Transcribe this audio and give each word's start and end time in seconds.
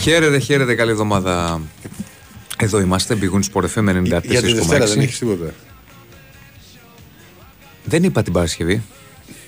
Χαίρετε, 0.00 0.38
χαίρετε, 0.38 0.74
καλή 0.74 0.90
εβδομάδα. 0.90 1.60
Εδώ 2.56 2.80
είμαστε, 2.80 3.16
πηγούν 3.16 3.42
Sport 3.52 3.64
FM 3.74 3.88
94,6. 3.88 4.22
Για 4.24 4.42
τη 4.42 4.52
Δευτέρα 4.52 4.86
δεν 4.86 5.00
έχεις 5.00 5.18
τίποτα. 5.18 5.52
Δεν 7.84 8.02
είπα 8.04 8.22
την 8.22 8.32
Παρασκευή. 8.32 8.82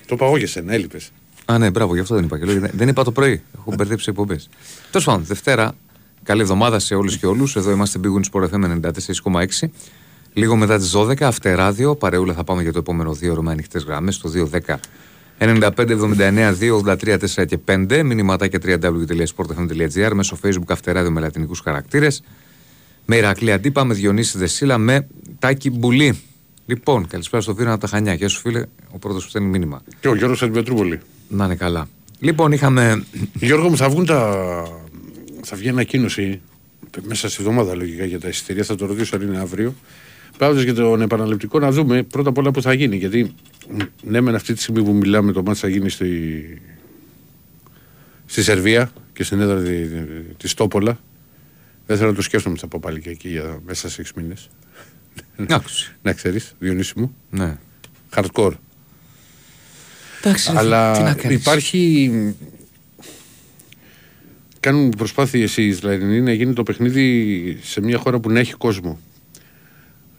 Το 0.07 0.15
είπα 0.15 0.25
εγώ 0.27 0.37
για 0.37 0.47
σένα, 0.47 0.73
έλειπες. 0.73 1.11
Α, 1.45 1.59
ναι, 1.59 1.71
μπράβο, 1.71 1.95
γι' 1.95 2.01
αυτό 2.01 2.15
δεν 2.15 2.25
είπα. 2.25 2.39
Και 2.39 2.45
λέω, 2.45 2.61
δεν- 2.61 2.71
δεν 2.75 2.89
είπα 2.89 3.05
το 3.05 3.13
πρωί. 3.13 3.43
Έχω 3.59 3.73
μπερδέψει 3.77 4.07
εκπομπές. 4.09 4.49
Τέλος 4.91 5.07
πάντων, 5.07 5.25
Δευτέρα, 5.25 5.73
καλή 6.23 6.41
εβδομάδα 6.41 6.79
σε 6.79 6.95
όλους 6.95 7.17
και 7.19 7.27
όλους. 7.27 7.57
Εδώ 7.57 7.71
είμαστε, 7.71 7.99
πηγούν 7.99 8.25
Sport 8.33 8.43
FM 8.51 8.65
94,6. 8.65 9.73
Λίγο 10.33 10.57
μετά 10.57 10.79
τις 10.79 10.91
12, 10.91 11.27
αυτεράδιο. 11.27 11.95
Παρεούλα 11.97 12.33
θα 12.35 12.45
πάμε 12.45 12.63
για 12.63 12.73
το 12.73 12.79
επόμενο 12.79 13.13
δύο 13.13 13.33
ώρο 13.33 13.43
με 13.43 13.51
ανοιχτές 13.51 13.83
γραμμές. 13.83 14.19
Το 14.19 14.29
210 14.29 14.81
95 15.43 15.71
79 15.77 16.55
283 16.85 17.19
4 17.19 17.47
και 17.47 17.59
5. 17.67 18.03
Μηνυματάκια 18.05 18.59
www.sportfm.gr 18.63 20.11
μέσω 20.13 20.39
facebook 20.43 20.69
αυτεράδιο 20.69 21.11
με 21.11 21.21
λατινικού 21.21 21.55
χαρακτήρες. 21.65 22.23
Με 23.05 23.17
Ηρακλή 23.17 23.53
Αντίπα, 23.53 23.85
με 23.85 23.95
Διονύση 23.95 24.39
Δεσίλα, 24.39 24.79
με 24.79 25.07
Τάκη 25.39 25.71
Μπουλή. 25.71 26.19
Λοιπόν, 26.67 27.07
καλησπέρα 27.07 27.43
στο 27.43 27.55
Βίρονα 27.55 27.73
από 27.73 27.83
τα 27.83 27.89
Χανιά. 27.89 28.15
Γεια 28.15 28.29
σου, 28.29 28.41
φίλε, 28.41 28.65
ο 28.91 28.99
πρώτος 28.99 29.23
που 29.23 29.29
στέλνει 29.29 29.49
μήνυμα. 29.49 29.83
Και 30.01 30.09
ο 30.09 30.15
Γιώργος 30.15 30.43
Αντιπετρούπολη. 30.43 31.01
Να 31.29 31.45
είναι 31.45 31.55
καλά. 31.55 31.89
Λοιπόν, 32.19 32.53
είχαμε. 32.53 33.05
Γιώργο 33.35 33.69
μου, 33.69 33.77
θα 33.77 33.89
βγουν 33.89 34.07
τα. 34.07 34.37
Θα 35.43 35.57
βγει 35.57 35.69
ανακοίνωση 35.69 36.41
μέσα 37.03 37.29
στη 37.29 37.43
εβδομάδα 37.43 37.75
λογικά 37.75 38.05
για 38.05 38.21
τα 38.21 38.29
εισιτήρια. 38.29 38.65
Θα 38.65 38.75
το 38.75 38.87
ρωτήσω 38.87 39.17
αν 39.17 39.23
είναι 39.23 39.39
αύριο. 39.39 39.75
Πράγματι 40.43 40.65
για 40.65 40.75
τον 40.75 41.01
επαναληπτικό 41.01 41.59
να 41.59 41.71
δούμε 41.71 42.03
πρώτα 42.03 42.29
απ' 42.29 42.39
όλα 42.39 42.51
που 42.51 42.63
θα 42.63 42.73
γίνει. 42.73 42.97
Γιατί 42.97 43.35
ναι, 44.03 44.21
μεν 44.21 44.35
αυτή 44.35 44.55
τη 44.55 44.63
στιγμή 44.63 44.83
που 44.83 44.93
μιλάμε 44.93 45.33
το 45.33 45.43
μάτι 45.43 45.59
θα 45.59 45.69
γίνει 45.69 45.89
στη, 45.91 46.63
στη 48.27 48.43
Σερβία 48.43 48.93
και 49.13 49.25
στην 49.25 49.41
έδρα 49.41 49.63
τη, 49.63 49.87
της 50.37 50.51
Στόπολα. 50.51 50.99
Δεν 51.87 51.97
θέλω 51.97 52.09
να 52.09 52.15
το 52.15 52.23
σκέφτομαι 52.23 52.57
θα 52.57 52.67
πω 52.67 52.79
πάλι 52.83 53.01
και 53.01 53.11
εκεί 53.11 53.29
για 53.29 53.61
μέσα 53.67 53.89
σε 53.89 54.03
6 54.07 54.11
μήνες. 54.17 54.49
Άκουσε. 55.49 55.97
να 56.03 56.13
ξέρεις, 56.13 56.55
Διονύση 56.59 56.93
μου. 56.97 57.15
Ναι. 57.31 57.59
Hardcore. 58.15 58.53
Εντάξει, 60.23 60.53
ρε, 60.53 60.59
Αλλά 60.59 60.93
τι 60.93 61.03
να 61.03 61.15
κάνεις. 61.15 61.41
υπάρχει. 61.41 62.11
Κάνουν 64.61 64.89
προσπάθειε 64.89 65.49
οι 65.57 65.67
Ισραηλινοί 65.67 66.21
να 66.21 66.33
γίνει 66.33 66.53
το 66.53 66.63
παιχνίδι 66.63 67.59
σε 67.63 67.81
μια 67.81 67.99
χώρα 67.99 68.19
που 68.19 68.31
να 68.31 68.39
έχει 68.39 68.53
κόσμο. 68.55 69.01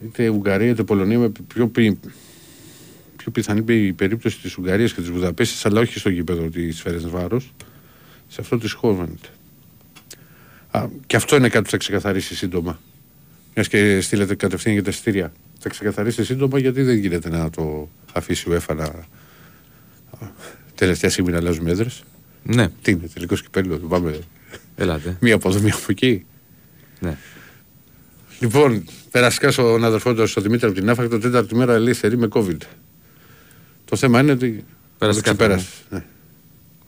Είτε 0.03 0.29
Ουγγαρία 0.29 0.69
είτε 0.69 0.83
Πολωνία, 0.83 1.19
με 1.19 1.31
πιο, 1.47 1.67
πι... 1.67 1.99
πιο 3.17 3.31
πιθανή 3.31 3.73
η 3.73 3.93
περίπτωση 3.93 4.39
της 4.39 4.57
Ουγγαρίας 4.57 4.93
και 4.93 5.01
της 5.01 5.09
Βουδαπέστης, 5.09 5.65
αλλά 5.65 5.79
όχι 5.79 5.99
στο 5.99 6.09
γήπεδο 6.09 6.49
της 6.49 6.81
Φέρεν 6.81 7.09
Βάρος, 7.09 7.53
σε 8.27 8.41
αυτό 8.41 8.57
της 8.57 8.71
Χόβεντ. 8.71 9.17
Και 11.05 11.15
αυτό 11.15 11.35
είναι 11.35 11.49
κάτι 11.49 11.63
που 11.63 11.69
θα 11.69 11.77
ξεκαθαρίσει 11.77 12.35
σύντομα. 12.35 12.79
Μιας 13.55 13.67
και 13.67 14.01
στείλετε 14.01 14.35
κατευθείαν 14.35 14.73
για 14.73 14.83
τα 14.83 14.89
εισιτήρια. 14.89 15.31
Θα 15.59 15.69
ξεκαθαρίσει 15.69 16.23
σύντομα 16.23 16.59
γιατί 16.59 16.81
δεν 16.81 16.97
γίνεται 16.97 17.29
να 17.29 17.49
το 17.49 17.89
αφήσει 18.13 18.49
ο 18.49 18.53
ΕΦΑ 18.53 18.73
να 18.73 19.05
τελευταία 20.75 21.09
στιγμή 21.09 21.31
να 21.31 21.37
αλλάζουμε 21.37 21.71
έδρες. 21.71 22.03
Ναι, 22.43 22.69
Τι 22.81 22.91
είναι, 22.91 23.07
τελικός 23.13 23.41
κυπέλος, 23.41 23.79
δεν 23.79 23.87
πάμε 23.87 24.19
ελάτε. 24.75 25.17
μία 25.21 25.35
από 25.35 25.49
εδώ, 25.49 25.59
μία 25.59 25.73
από 25.73 25.85
εκεί. 25.87 26.25
Ναι. 26.99 27.17
Λοιπόν, 28.43 28.83
περαστικά 29.11 29.51
στον 29.51 29.83
αδερφό 29.83 30.13
του, 30.13 30.27
στον 30.27 30.43
Δημήτρη 30.43 30.65
από 30.65 30.75
την 30.75 30.89
Άφα, 30.89 31.07
το 31.07 31.19
τέταρτη 31.19 31.55
μέρα 31.55 31.73
ελεύθερη 31.73 32.17
με 32.17 32.27
COVID. 32.31 32.57
Το 33.85 33.95
θέμα 33.95 34.19
είναι 34.19 34.31
ότι. 34.31 34.65
Περαστικά 34.97 35.29
το 35.29 35.35
ξεπέρασε. 35.35 35.67
Ναι. 35.89 36.03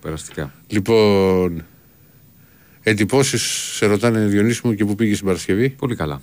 Περαστικά. 0.01 0.53
Λοιπόν, 0.67 1.65
εντυπώσεις 2.81 3.41
σε 3.75 3.85
ρωτάνε 3.85 4.25
Διονύσης 4.25 4.61
μου 4.61 4.73
και 4.73 4.85
που 4.85 4.95
πήγε 4.95 5.13
στην 5.13 5.25
Παρασκευή. 5.25 5.69
Πολύ 5.69 5.95
καλά. 5.95 6.21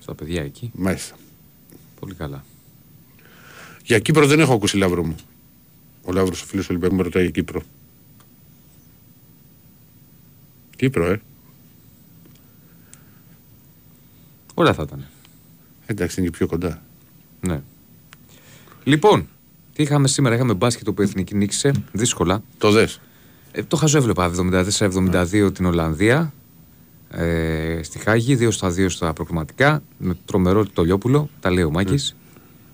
Στα 0.00 0.14
παιδιά 0.14 0.42
εκεί. 0.42 0.70
Μάλιστα. 0.74 1.16
Πολύ 2.00 2.14
καλά. 2.14 2.44
Για 3.84 3.98
Κύπρο 3.98 4.26
δεν 4.26 4.40
έχω 4.40 4.54
ακούσει 4.54 4.76
Λαύρο 4.76 5.04
μου. 5.04 5.16
Ο 6.02 6.12
Λαύρος, 6.12 6.42
ο 6.42 6.44
φίλος 6.44 6.64
του 6.64 6.70
Ολυμπιακού, 6.70 6.96
με 6.96 7.02
ρωτάει 7.02 7.22
για 7.22 7.32
Κύπρο. 7.32 7.62
Κύπρο, 10.76 11.06
ε. 11.06 11.20
Ωραία 14.58 14.72
θα 14.74 14.82
ήταν. 14.82 15.04
Εντάξει, 15.86 16.20
είναι 16.20 16.28
και 16.30 16.36
πιο 16.36 16.46
κοντά. 16.46 16.82
Ναι. 17.40 17.60
Λοιπόν, 18.84 19.28
τι 19.74 19.82
είχαμε 19.82 20.08
σήμερα. 20.08 20.34
Είχαμε 20.34 20.54
μπάσκετ 20.54 20.90
που 20.90 21.02
η 21.02 21.04
Εθνική 21.04 21.34
νίκησε. 21.34 21.72
Δύσκολα. 21.92 22.42
Το 22.58 22.70
δες. 22.70 23.00
Ε, 23.52 23.62
το 23.62 23.76
χαζόβλεπα 23.76 24.32
74-72 24.78 25.50
την 25.54 25.64
Ολλανδία. 25.64 26.32
Ε, 27.10 27.80
στη 27.82 27.98
Χάγη, 27.98 28.36
2 28.40 28.48
στα 28.50 28.68
2 28.70 28.86
στα 28.88 29.12
προκριματικά. 29.12 29.82
Με 29.98 30.16
τρομερό 30.24 30.66
το 30.66 30.82
Λιόπουλο. 30.84 31.28
Τα 31.40 31.50
λέει 31.50 31.64
ο 31.64 31.70
Μάκης. 31.70 32.16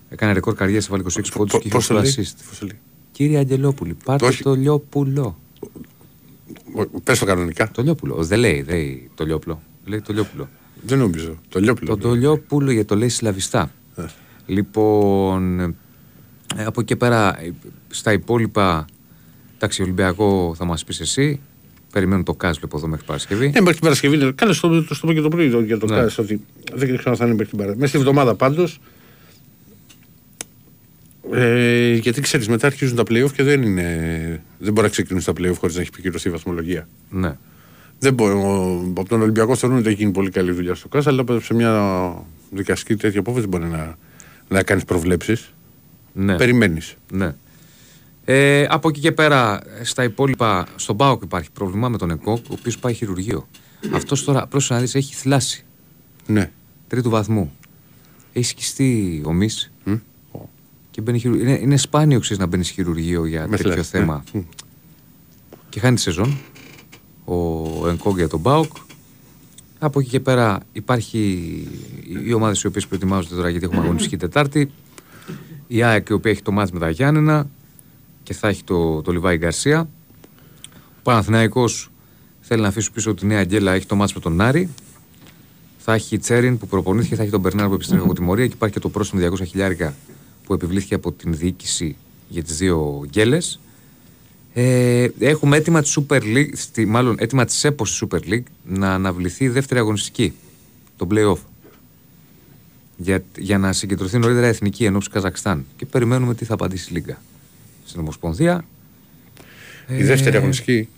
Έκανε 0.09 0.33
ρεκόρ 0.33 0.53
καριέρας, 0.53 0.87
έβαλε 0.87 1.03
26 1.03 1.31
πόντους 1.33 1.51
και 1.51 1.67
είχε 1.67 1.69
Πώς 1.75 1.87
το 1.87 1.97
8 1.97 2.01
λέει; 2.01 2.13
assist. 2.17 2.45
Πώς 2.49 2.59
το 2.59 2.65
λέει; 2.65 2.79
Κύριε 3.11 3.37
Αγγελόπουλη, 3.37 3.93
πάρτε 4.05 4.25
Όχι. 4.25 4.43
το 4.43 4.53
Λιόπουλο. 4.53 5.37
Πες 7.03 7.19
το 7.19 7.25
κανονικά. 7.25 7.71
Το 7.71 7.81
Λιόπουλο. 7.81 8.23
Δεν 8.23 8.39
λέει, 8.39 8.61
δεν 8.61 8.75
λέει 8.75 9.09
το 9.15 9.25
Λιόπουλο. 9.25 9.61
Λέει 9.85 10.01
το 10.01 10.13
Λιόπουλο. 10.13 10.49
Δεν 10.85 10.97
νομίζω. 10.97 11.39
Το 11.49 11.59
Λιόπουλο. 11.59 11.87
Το 11.95 11.97
Τολιόπουλο 12.07 12.71
γιατί 12.71 12.87
το 12.87 12.95
λέει 12.95 13.09
σλαβιστά. 13.09 13.71
Ε. 13.95 14.03
Λοιπόν, 14.45 15.59
ε, 15.59 15.73
από 16.65 16.79
εκεί 16.81 16.83
και 16.83 16.95
πέρα 16.95 17.41
ε, 17.41 17.51
στα 17.89 18.13
υπόλοιπα, 18.13 18.85
εντάξει, 19.55 19.81
Ολυμπιακό 19.81 20.53
θα 20.57 20.65
μας 20.65 20.83
πεις 20.83 20.99
εσύ. 20.99 21.39
Περιμένω 21.91 22.23
το 22.23 22.33
Κάσλο 22.33 22.61
από 22.65 22.77
εδώ 22.77 22.87
μέχρι 22.87 23.05
Παρασκευή. 23.05 23.45
Ναι, 23.45 23.51
μέχρι 23.59 23.71
την 23.73 23.81
Παρασκευή. 23.81 24.15
είναι- 24.15 24.31
Κάνε 24.31 24.53
το, 24.53 24.83
το, 24.83 24.93
στο 24.95 25.07
πω 25.07 25.13
και 25.13 25.21
το 25.21 25.27
πρωί 25.29 25.49
το- 25.49 25.59
για 25.61 25.77
το 25.77 25.85
Ναι. 25.85 25.95
ΚΑΣ 25.95 26.17
ότι 26.17 26.41
δεν 26.73 26.87
ξέρω 26.97 27.11
αν 27.11 27.15
θα 27.15 27.23
είναι 27.25 27.33
μέχρι 27.33 27.47
την 27.49 27.57
Παρασκευή. 27.57 27.79
Μέσα 27.79 27.87
στη 27.87 27.97
εβδομάδα 27.97 28.35
πάντως. 28.35 28.79
Ε, 31.31 31.93
γιατί 31.93 32.21
ξέρεις, 32.21 32.47
μετά 32.47 32.67
αρχίζουν 32.67 32.95
τα 32.95 33.03
playoff 33.09 33.31
και 33.33 33.43
δεν 33.43 33.61
είναι. 33.61 34.41
Δεν 34.59 34.73
μπορεί 34.73 34.85
να 34.85 34.91
ξεκινούν 34.91 35.23
τα 35.23 35.31
playoff 35.37 35.55
χωρίς 35.59 35.75
να 35.75 35.81
έχει 35.81 35.89
επικυρωθεί 35.93 36.27
η 36.27 36.31
βαθμολογία. 36.31 36.87
Ναι. 37.09 37.37
Δεν 38.03 38.13
μπορεί, 38.13 38.33
ο, 38.33 38.83
από 38.89 39.09
τον 39.09 39.21
Ολυμπιακό 39.21 39.55
θεωρούν 39.55 39.77
ότι 39.77 39.87
έχει 39.87 39.97
γίνει 39.97 40.11
πολύ 40.11 40.29
καλή 40.29 40.51
δουλειά 40.51 40.75
στο 40.75 40.87
ΚΑΣ, 40.87 41.07
αλλά 41.07 41.23
σε 41.41 41.53
μια 41.53 42.13
δικαστική 42.51 42.95
τέτοια 42.95 43.19
απόφαση 43.19 43.47
δεν 43.47 43.49
μπορεί 43.59 43.71
να, 43.71 43.97
να 44.47 44.63
κάνεις 44.63 44.85
προβλέψεις. 44.85 45.53
ναι. 46.13 46.35
Περιμένεις. 46.37 46.95
ναι. 47.11 47.35
Ε, 48.25 48.65
από 48.69 48.89
εκεί 48.89 48.99
και 48.99 49.11
πέρα, 49.11 49.61
στα 49.83 50.03
υπόλοιπα, 50.03 50.67
στον 50.75 50.97
Πάοκ 50.97 51.21
υπάρχει 51.23 51.51
πρόβλημα 51.51 51.89
με 51.89 51.97
τον 51.97 52.09
ΕΚΟΚ, 52.11 52.45
ο 52.49 52.53
οποίος 52.59 52.77
πάει 52.79 52.93
χειρουργείο. 52.93 53.47
Αυτός 53.93 54.23
τώρα, 54.23 54.47
πρόσεχε 54.47 54.73
να 54.73 54.79
δει, 54.85 54.97
έχει 54.97 55.13
θλάσει 55.15 55.65
Ναι. 56.27 56.51
τρίτου 56.87 57.09
βαθμού. 57.09 57.51
Έχει 58.33 58.45
σκιστεί 58.45 59.21
ο 59.25 59.33
Μης 59.33 59.71
Μμ. 59.83 59.93
και 60.91 61.01
μπαίνει 61.01 61.19
χειρουργείο. 61.19 61.47
Είναι, 61.49 61.59
είναι 61.61 61.77
σπάνιο 61.77 62.19
ξέρεις, 62.19 62.37
να 62.37 62.45
μπαίνεις 62.45 62.69
χειρουργείο 62.69 63.25
για 63.25 63.47
Με 63.47 63.57
τέτοιο 63.57 63.71
θλάση, 63.73 63.89
θέμα. 63.89 64.23
ναι. 64.33 64.39
Μμ. 64.39 64.43
και 65.69 65.79
χάνει 65.79 65.95
τη 65.95 66.01
σεζόν 66.01 66.37
ο 67.25 67.87
Ενκόγκ 67.87 68.17
για 68.17 68.29
τον 68.29 68.39
Μπάουκ. 68.39 68.71
Από 69.79 69.99
εκεί 69.99 70.09
και 70.09 70.19
πέρα 70.19 70.59
υπάρχει 70.71 71.19
οι 72.25 72.33
ομάδε 72.33 72.55
οι 72.63 72.67
οποίες 72.67 72.87
προετοιμάζονται 72.87 73.35
τώρα 73.35 73.49
γιατί 73.49 73.65
έχουμε 73.65 73.81
αγωνιστική 73.81 74.17
Τετάρτη. 74.17 74.71
Η 75.67 75.83
ΑΕΚ 75.83 76.09
η 76.09 76.13
οποία 76.13 76.31
έχει 76.31 76.41
το 76.41 76.51
μάτς 76.51 76.71
με 76.71 76.79
τα 76.79 76.89
Γιάννενα 76.89 77.49
και 78.23 78.33
θα 78.33 78.47
έχει 78.47 78.63
το, 78.63 79.01
το 79.01 79.11
Λιβάη 79.11 79.37
Γκαρσία. 79.37 79.89
Ο 80.71 81.01
Παναθηναϊκός 81.03 81.91
θέλει 82.39 82.61
να 82.61 82.67
αφήσει 82.67 82.91
πίσω 82.91 83.13
τη 83.13 83.25
Νέα 83.25 83.39
Αγγέλα, 83.39 83.71
έχει 83.73 83.85
το 83.85 83.95
μάτς 83.95 84.13
με 84.13 84.19
τον 84.19 84.41
Άρη. 84.41 84.69
Θα 85.77 85.93
έχει 85.93 86.17
Τσέριν 86.17 86.57
που 86.57 86.67
προπονήθηκε, 86.67 87.15
θα 87.15 87.21
έχει 87.21 87.31
τον 87.31 87.39
Μπερνάρ 87.39 87.67
που 87.67 87.73
επιστρέφει 87.73 88.03
από 88.03 88.13
τιμωρία 88.13 88.47
και 88.47 88.53
υπάρχει 88.53 88.73
και 88.73 88.81
το 88.81 88.89
πρόστιμο 88.89 89.27
200 89.27 89.45
χιλιάρικα 89.45 89.95
που 90.43 90.53
επιβλήθηκε 90.53 90.95
από 90.95 91.11
την 91.11 91.33
διοίκηση 91.33 91.95
για 92.27 92.43
τις 92.43 92.57
δύο 92.57 93.05
γκέλες. 93.09 93.59
Ε, 94.53 95.07
έχουμε 95.19 95.57
έτοιμα 95.57 95.81
της 95.81 95.99
Super 95.99 96.21
League, 96.21 96.49
στη, 96.53 96.85
μάλλον 96.85 97.15
έτοιμα 97.19 97.45
της 97.45 97.63
ΕΠΟ 97.63 97.85
στη 97.85 98.07
Super 98.11 98.19
League 98.29 98.43
να 98.63 98.93
αναβληθεί 98.93 99.43
η 99.43 99.49
δεύτερη 99.49 99.79
αγωνιστική, 99.79 100.33
το 100.97 101.07
playoff. 101.11 101.37
Για, 102.97 103.23
για 103.37 103.57
να 103.57 103.73
συγκεντρωθεί 103.73 104.17
νωρίτερα 104.17 104.45
η 104.45 104.49
εθνική 104.49 104.85
ενόψη 104.85 105.09
Καζακστάν. 105.09 105.65
Και 105.75 105.85
περιμένουμε 105.85 106.35
τι 106.35 106.45
θα 106.45 106.53
απαντήσει 106.53 106.87
η 106.89 106.93
Λίγκα. 106.93 107.21
Στην 107.85 107.99
Ομοσπονδία. 107.99 108.65
Η 109.87 110.03
δεύτερη 110.03 110.37
αγωνιστική. 110.37 110.89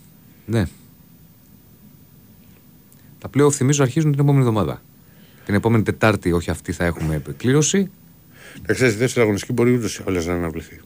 Ναι. 0.46 0.66
Τα 3.18 3.30
playoff 3.34 3.52
θυμίζω 3.52 3.82
αρχίζουν 3.82 4.10
την 4.10 4.20
επόμενη 4.20 4.38
εβδομάδα. 4.46 4.82
Την 5.44 5.54
επόμενη 5.54 5.82
Τετάρτη, 5.82 6.32
όχι 6.32 6.50
αυτή, 6.50 6.72
θα 6.72 6.84
έχουμε 6.84 7.14
επεκλήρωση. 7.14 7.90
Να 8.66 8.74
ξέρεις, 8.74 8.94
η 8.94 8.96
δεύτερη 8.96 9.20
αγωνιστική 9.20 9.52
μπορεί 9.52 9.74
ούτως 9.74 9.96
ή 9.98 10.02
άλλως 10.06 10.26
να 10.26 10.32
αναβληθεί. 10.32 10.80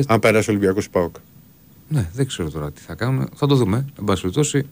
Τε- 0.00 0.10
Αν 0.10 0.18
περάσει 0.20 0.50
ο 0.50 0.52
Ολυμπιακός 0.52 0.90
Πάοκ. 0.90 1.14
Ναι, 1.88 2.08
δεν 2.14 2.26
ξέρω 2.26 2.50
τώρα 2.50 2.72
τι 2.72 2.80
θα 2.80 2.94
κάνουμε. 2.94 3.26
Θα 3.34 3.46
το 3.46 3.54
δούμε. 3.54 3.76
Εν 3.98 4.04
πάση 4.04 4.20
περιπτώσει, 4.20 4.66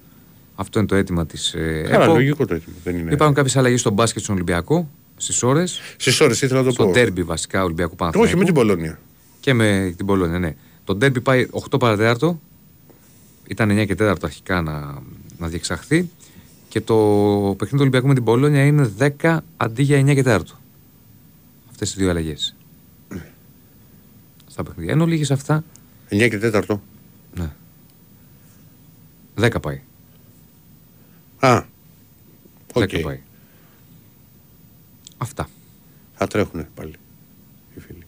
αυτό 0.55 0.79
είναι 0.79 0.89
το 0.89 0.95
αίτημα 0.95 1.27
της 1.27 1.55
ε, 1.55 1.87
Καλά, 1.91 2.05
ΕΠΟ. 2.05 2.13
λογικό 2.15 2.47
το 2.47 2.55
έτοιμο. 2.55 2.77
Δεν 2.85 2.97
είναι. 2.97 3.13
Υπάρχουν 3.13 3.37
κάποιες 3.37 3.57
αλλαγές 3.57 3.81
στο 3.81 3.91
μπάσκετ 3.91 4.23
στον 4.23 4.35
Ολυμπιακό 4.35 4.91
στις 5.17 5.43
ώρες. 5.43 5.81
Στις 5.97 6.21
ώρες 6.21 6.43
ήθελα 6.43 6.59
να 6.61 6.67
το 6.67 6.73
Στο 6.73 6.85
πω. 6.87 6.93
τέρμπι 6.93 7.23
βασικά 7.23 7.65
Ολυμπιακού 7.65 7.97
Παναθηναϊκού. 7.97 8.31
Όχι 8.33 8.39
με 8.41 8.45
την 8.45 8.55
Πολωνία. 8.55 8.99
Και 9.41 9.53
με 9.55 9.95
την 9.97 10.07
Πολώνια, 10.07 10.39
ναι. 10.39 10.55
Το 10.85 10.95
ντέρμπι 10.95 11.21
πάει 11.21 11.47
8 11.71 11.79
παρατέταρτο. 11.79 12.41
Ήταν 13.49 13.71
9 13.71 13.87
και 13.87 13.95
4 13.99 14.15
αρχικά 14.23 14.63
να, 14.63 15.03
να 15.39 15.49
διεξαχθεί. 15.49 16.09
Και 16.69 16.81
το 16.81 16.95
παιχνίδι 17.59 17.71
του 17.71 17.81
Ολυμπιακού 17.81 18.07
με 18.07 18.15
την 18.15 18.25
Πολόνια 18.25 18.65
είναι 18.65 18.91
10 19.21 19.37
αντί 19.57 19.83
για 19.83 20.01
9 20.01 20.15
και 20.15 20.23
4. 20.27 20.39
Αυτές 21.71 21.95
οι 21.95 21.97
δύο 21.99 22.11
αλλαγές. 22.11 22.57
Στα 24.55 24.63
παιχνίδια. 24.63 24.93
Ενώ 24.93 25.07
λίγες 25.07 25.31
αυτά. 25.31 25.65
9 26.11 26.29
και 26.29 26.39
4. 26.43 26.79
Ναι. 27.35 27.51
10 29.41 29.61
πάει. 29.63 29.81
Α. 31.39 31.63
10 32.73 32.83
Οκ. 32.83 33.01
πάει. 33.03 33.21
Αυτά. 35.17 35.49
Θα 36.15 36.27
τρέχουνε 36.27 36.69
πάλι 36.75 36.93
οι 37.77 37.81
φίλοι. 37.81 38.03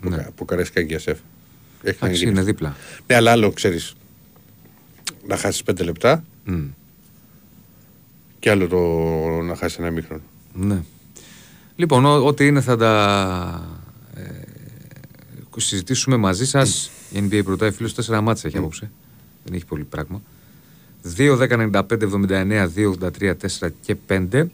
Ναι. 0.00 0.16
Ναι. 0.16 0.26
Που 0.34 0.44
καρέσκα 0.44 0.82
και 0.82 0.98
σεφ. 0.98 1.18
Έχει 1.82 1.98
να 2.00 2.06
Εντάξει, 2.06 2.16
γίνει. 2.24 2.30
είναι 2.30 2.42
δίπλα. 2.42 2.76
Ναι, 3.06 3.14
αλλά 3.14 3.30
άλλο 3.30 3.52
ξέρεις. 3.52 3.94
Να 5.26 5.36
χάσεις 5.36 5.62
5 5.62 5.84
λεπτά 5.84 6.24
Μμ. 6.44 6.64
και 8.38 8.50
άλλο 8.50 8.66
το 8.68 8.78
να 9.42 9.56
χάσεις 9.56 9.78
ένα 9.78 9.90
μήχρονο. 9.90 10.22
Ναι. 10.54 10.82
Λοιπόν, 11.76 12.04
ό- 12.04 12.26
ό,τι 12.26 12.46
είναι 12.46 12.60
θα 12.60 12.76
τα 12.76 12.92
ε, 13.74 13.77
συζητήσουμε 15.60 16.16
μαζί 16.16 16.46
σας. 16.46 16.90
Η 17.10 17.28
NBA 17.30 17.40
πρωτάει 17.44 17.70
φίλος 17.70 17.94
4 17.94 18.20
μάτσα 18.20 18.46
έχει 18.48 18.56
απόψε. 18.56 18.90
Δεν 19.44 19.54
έχει 19.54 19.66
πολύ 19.66 19.84
πράγμα. 19.84 20.22
2, 21.16 21.36
10, 21.36 21.48
95, 21.48 22.02
79, 22.02 22.68
2, 22.74 22.90
83, 22.90 23.34
4 23.60 23.68
και 23.80 23.96
5 24.06 24.46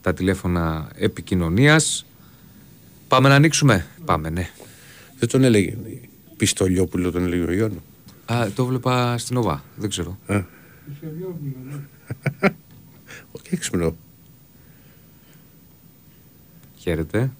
τα 0.00 0.14
τηλέφωνα 0.14 0.90
επικοινωνίας. 0.94 2.06
Πάμε 3.08 3.28
να 3.28 3.34
ανοίξουμε. 3.34 3.86
Πάμε, 4.04 4.30
ναι. 4.30 4.50
Δεν 5.18 5.28
τον 5.28 5.44
έλεγε. 5.44 5.76
Πιστολιόπουλο 6.36 7.10
τον 7.10 7.24
έλεγε 7.24 7.42
ο 7.42 7.52
Ιώνου. 7.52 7.82
Α, 8.32 8.50
το 8.54 8.66
βλέπα 8.66 9.18
στην 9.18 9.36
ΟΒΑ. 9.36 9.64
Δεν 9.76 9.88
ξέρω. 9.88 10.18
Α. 10.26 10.42
Όχι 13.32 13.48
έξυπνο. 13.50 13.96
Χαίρετε. 16.76 17.30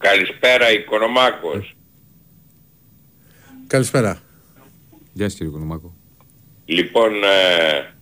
Καλησπέρα 0.00 0.72
Οικονομάκος. 0.72 1.74
Καλησπέρα. 3.66 4.22
Γεια 5.12 5.28
σας, 5.28 5.34
κύριε 5.34 5.52
Κονομάκο. 5.52 5.96
Λοιπόν, 6.64 7.24
ε, 7.24 7.94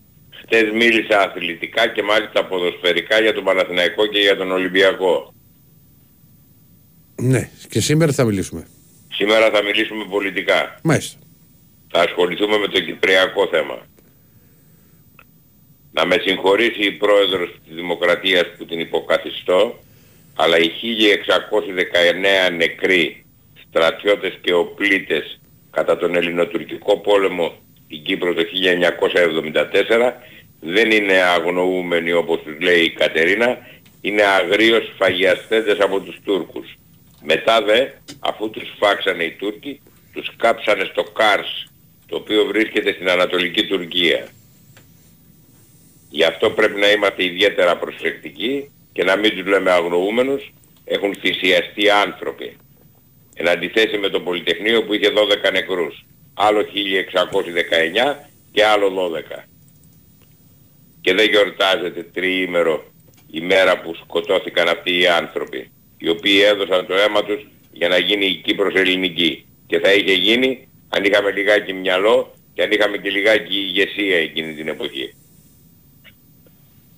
χτες 0.43 0.71
μίλησα 0.73 1.21
αθλητικά 1.21 1.89
και 1.89 2.03
μάλιστα 2.03 2.45
ποδοσφαιρικά 2.45 3.21
για 3.21 3.35
τον 3.35 3.45
Παναθηναϊκό 3.45 4.07
και 4.07 4.19
για 4.19 4.37
τον 4.37 4.51
Ολυμπιακό. 4.51 5.35
Ναι, 7.23 7.51
και 7.69 7.81
σήμερα 7.81 8.13
θα 8.13 8.25
μιλήσουμε. 8.25 8.67
Σήμερα 9.13 9.51
θα 9.51 9.63
μιλήσουμε 9.63 10.05
πολιτικά. 10.11 10.81
Μάλιστα. 10.83 11.19
Θα 11.89 12.01
ασχοληθούμε 12.01 12.59
με 12.59 12.69
το 12.69 12.81
κυπριακό 12.81 13.47
θέμα. 13.47 13.79
Να 15.93 16.07
με 16.07 16.17
συγχωρήσει 16.25 16.83
η 16.83 16.93
πρόεδρος 16.93 17.59
της 17.65 17.75
Δημοκρατίας 17.75 18.45
που 18.59 18.65
την 18.65 18.81
υποκαθιστώ, 18.81 19.79
αλλά 20.41 20.59
οι 20.59 20.71
1619 22.51 22.57
νεκροί 22.57 23.25
στρατιώτες 23.69 24.39
και 24.41 24.53
οπλίτες 24.53 25.41
κατά 25.71 25.97
τον 25.97 26.17
ελληνοτουρκικό 26.17 26.99
πόλεμο 26.99 27.53
στην 27.85 28.03
Κύπρο 28.03 28.35
το 28.35 28.43
1974 30.01 30.13
δεν 30.61 30.91
είναι 30.91 31.13
αγνοούμενοι 31.13 32.13
όπως 32.13 32.41
τους 32.43 32.61
λέει 32.61 32.83
η 32.83 32.91
Κατερίνα, 32.91 33.59
είναι 34.01 34.23
αγρίως 34.23 34.93
φαγιαστέντες 34.97 35.81
από 35.81 36.01
τους 36.01 36.17
Τούρκους. 36.25 36.79
Μετά 37.23 37.63
δε, 37.63 37.89
αφού 38.21 38.51
τους 38.51 38.75
φάξανε 38.79 39.25
οι 39.25 39.33
Τούρκοι, 39.33 39.81
τους 40.13 40.31
κάψανε 40.37 40.85
στο 40.85 41.03
Κάρς, 41.03 41.67
το 42.07 42.17
οποίο 42.17 42.45
βρίσκεται 42.45 42.93
στην 42.93 43.09
Ανατολική 43.09 43.67
Τουρκία. 43.67 44.29
Γι' 46.11 46.25
αυτό 46.25 46.51
πρέπει 46.51 46.81
να 46.81 46.91
είμαστε 46.91 47.25
ιδιαίτερα 47.25 47.77
προσεκτικοί 47.77 48.71
και 48.99 49.05
να 49.05 49.17
μην 49.17 49.31
τους 49.31 49.47
λέμε 49.47 49.71
αγνοούμενους, 49.71 50.53
έχουν 50.85 51.15
θυσιαστεί 51.15 51.91
άνθρωποι. 51.91 52.57
Εν 53.35 53.49
αντιθέσει 53.49 53.99
με 53.99 54.09
το 54.09 54.21
Πολυτεχνείο 54.21 54.85
που 54.85 54.95
είχε 54.95 55.11
12 55.11 55.53
νεκρούς. 55.53 56.05
Άλλο 56.35 56.63
1619 56.63 58.29
και 58.53 58.65
άλλο 58.65 58.89
12. 58.89 59.45
Και 61.01 61.15
δεν 61.15 61.29
γιορτάζεται 61.29 62.03
τριήμερο 62.03 62.85
η 63.31 63.41
μέρα 63.41 63.81
που 63.81 63.95
σκοτώθηκαν 63.95 64.69
αυτοί 64.69 64.99
οι 65.01 65.07
άνθρωποι, 65.07 65.71
οι 65.99 66.09
οποίοι 66.09 66.41
έδωσαν 66.45 66.87
το 66.87 66.95
αίμα 66.95 67.25
τους 67.25 67.47
για 67.73 67.89
να 67.89 67.99
γίνει 67.99 68.27
η 68.27 68.35
Κύπρος 68.35 68.75
ελληνική. 68.75 69.47
Και 69.67 69.79
θα 69.79 69.93
είχε 69.93 70.13
γίνει 70.13 70.69
αν 70.89 71.05
είχαμε 71.05 71.31
λιγάκι 71.31 71.73
μυαλό 71.73 72.35
και 72.55 72.63
αν 72.63 72.71
είχαμε 72.71 72.97
και 72.97 73.11
λιγάκι 73.11 73.55
ηγεσία 73.55 74.17
εκείνη 74.17 74.55
την 74.55 74.69
εποχή. 74.69 75.15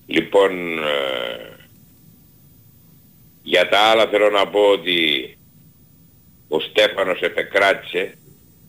Λοιπόν, 0.06 0.78
ε, 0.78 1.50
για 3.42 3.68
τα 3.68 3.78
άλλα 3.78 4.06
θέλω 4.06 4.30
να 4.30 4.46
πω 4.46 4.60
ότι 4.60 4.98
ο 6.48 6.60
Στέφανος 6.60 7.20
επεκράτησε 7.20 8.14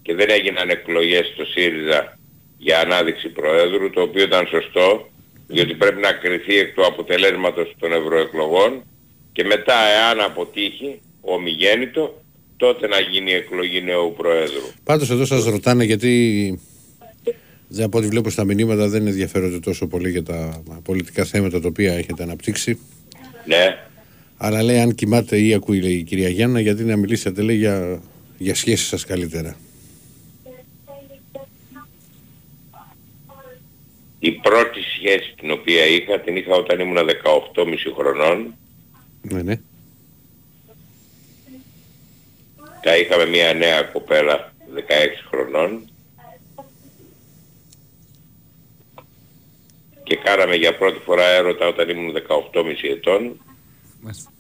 και 0.02 0.16
δεν 0.16 0.30
έγιναν 0.30 0.70
εκλογές 0.70 1.28
στο 1.34 1.46
ΣΥΡΙΖΑ 1.46 2.18
για 2.58 2.80
ανάδειξη 2.80 3.30
Προέδρου, 3.30 3.90
το 3.90 4.02
οποίο 4.02 4.24
ήταν 4.24 4.48
σωστό, 4.48 5.10
διότι 5.48 5.74
πρέπει 5.74 6.02
να 6.02 6.12
κριθεί 6.12 6.58
εκ 6.58 6.74
του 6.74 6.86
αποτελέσματος 6.86 7.76
των 7.80 7.94
ευρωεκλογών 7.94 8.84
και 9.32 9.44
μετά 9.44 9.74
εάν 9.74 10.20
αποτύχει 10.20 11.02
ομιγέννητο, 11.22 12.22
τότε 12.58 12.88
να 12.88 13.00
γίνει 13.00 13.32
εκλογή 13.32 13.82
νέου 13.82 14.14
Προέδρου. 14.18 14.68
Πάντως 14.84 15.10
εδώ 15.10 15.26
σας 15.26 15.46
ρωτάνε 15.46 15.84
γιατί 15.84 16.60
δεν 17.68 17.86
από 17.86 17.98
ό,τι 17.98 18.08
βλέπω 18.08 18.30
στα 18.30 18.44
μηνύματα 18.44 18.88
δεν 18.88 19.08
ενδιαφέρονται 19.08 19.60
τόσο 19.60 19.88
πολύ 19.88 20.10
για 20.10 20.24
τα 20.24 20.64
πολιτικά 20.84 21.24
θέματα 21.24 21.62
τα 21.62 21.68
οποία 21.68 21.94
έχετε 21.94 22.24
αναπτύξει. 22.24 22.80
Ναι, 23.46 23.78
Αλλά 24.44 24.64
λέει 24.64 24.80
αν 24.80 24.96
κοιμάται 24.96 25.40
ή 25.40 25.54
ακούει 25.54 25.82
λέει, 25.82 25.94
η 25.94 26.04
κυρία 26.04 26.30
Γιάννα 26.30 26.60
γιατί 26.60 26.84
να 26.84 26.96
μιλήσετε 26.96 27.42
λέει 27.42 27.56
για, 27.56 28.02
για 28.38 28.56
σχέσεις 28.56 28.88
σας 28.88 29.06
καλύτερα. 29.06 29.58
η 34.20 34.32
πρώτη 34.32 34.82
σχέση 34.82 35.34
την 35.38 35.52
οποία 35.52 35.86
είχα, 35.86 36.20
την 36.20 36.36
είχα 36.36 36.56
όταν 36.56 36.80
ήμουν 36.80 36.98
18,5 36.98 37.76
χρονών. 37.96 38.56
Ναι, 39.22 39.42
ναι. 39.42 39.60
Τα 42.82 42.98
είχαμε 42.98 43.26
μια 43.26 43.54
νέα 43.54 43.82
κοπέλα 43.82 44.54
16 44.76 44.82
χρονών 45.30 45.90
και 50.04 50.16
κάναμε 50.16 50.56
για 50.56 50.78
πρώτη 50.78 51.00
φορά 51.00 51.26
έρωτα 51.26 51.68
όταν 51.68 51.90
ήμουν 51.90 52.14
18,5 52.28 52.74
ετών 52.92 53.40
Μάλιστα. 54.02 54.31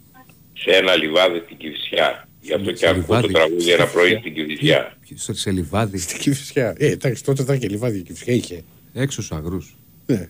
Σε 0.62 0.72
ένα 0.72 0.96
λιβάδι 0.96 1.42
στην 1.46 1.58
Κηφισιά. 1.58 2.28
Γι' 2.42 2.54
αυτό 2.54 2.66
Σε 2.70 2.74
και 2.76 2.88
ακούω 2.88 3.02
το 3.22 3.28
λιβάδι. 3.28 3.34
τραγούδι 3.34 3.72
ένα 3.72 3.86
πρωί 3.88 4.16
στην 4.20 4.34
Κηφισιά. 4.34 4.98
Στο 5.16 5.34
σε 5.34 5.52
λιβάδι, 5.52 5.98
Στην 5.98 6.20
Κηφισιά. 6.20 6.76
Ε, 6.78 6.88
εντάξει, 6.92 7.24
τότε 7.24 7.44
θα 7.44 7.54
είχε 7.54 7.68
λιβάδια 7.68 8.00
η 8.00 8.02
Κηφισιά 8.04 8.34
είχε. 8.34 8.64
έξω 8.94 9.22
στους 9.22 9.38
αγρούς. 9.38 9.76
Ναι. 10.06 10.28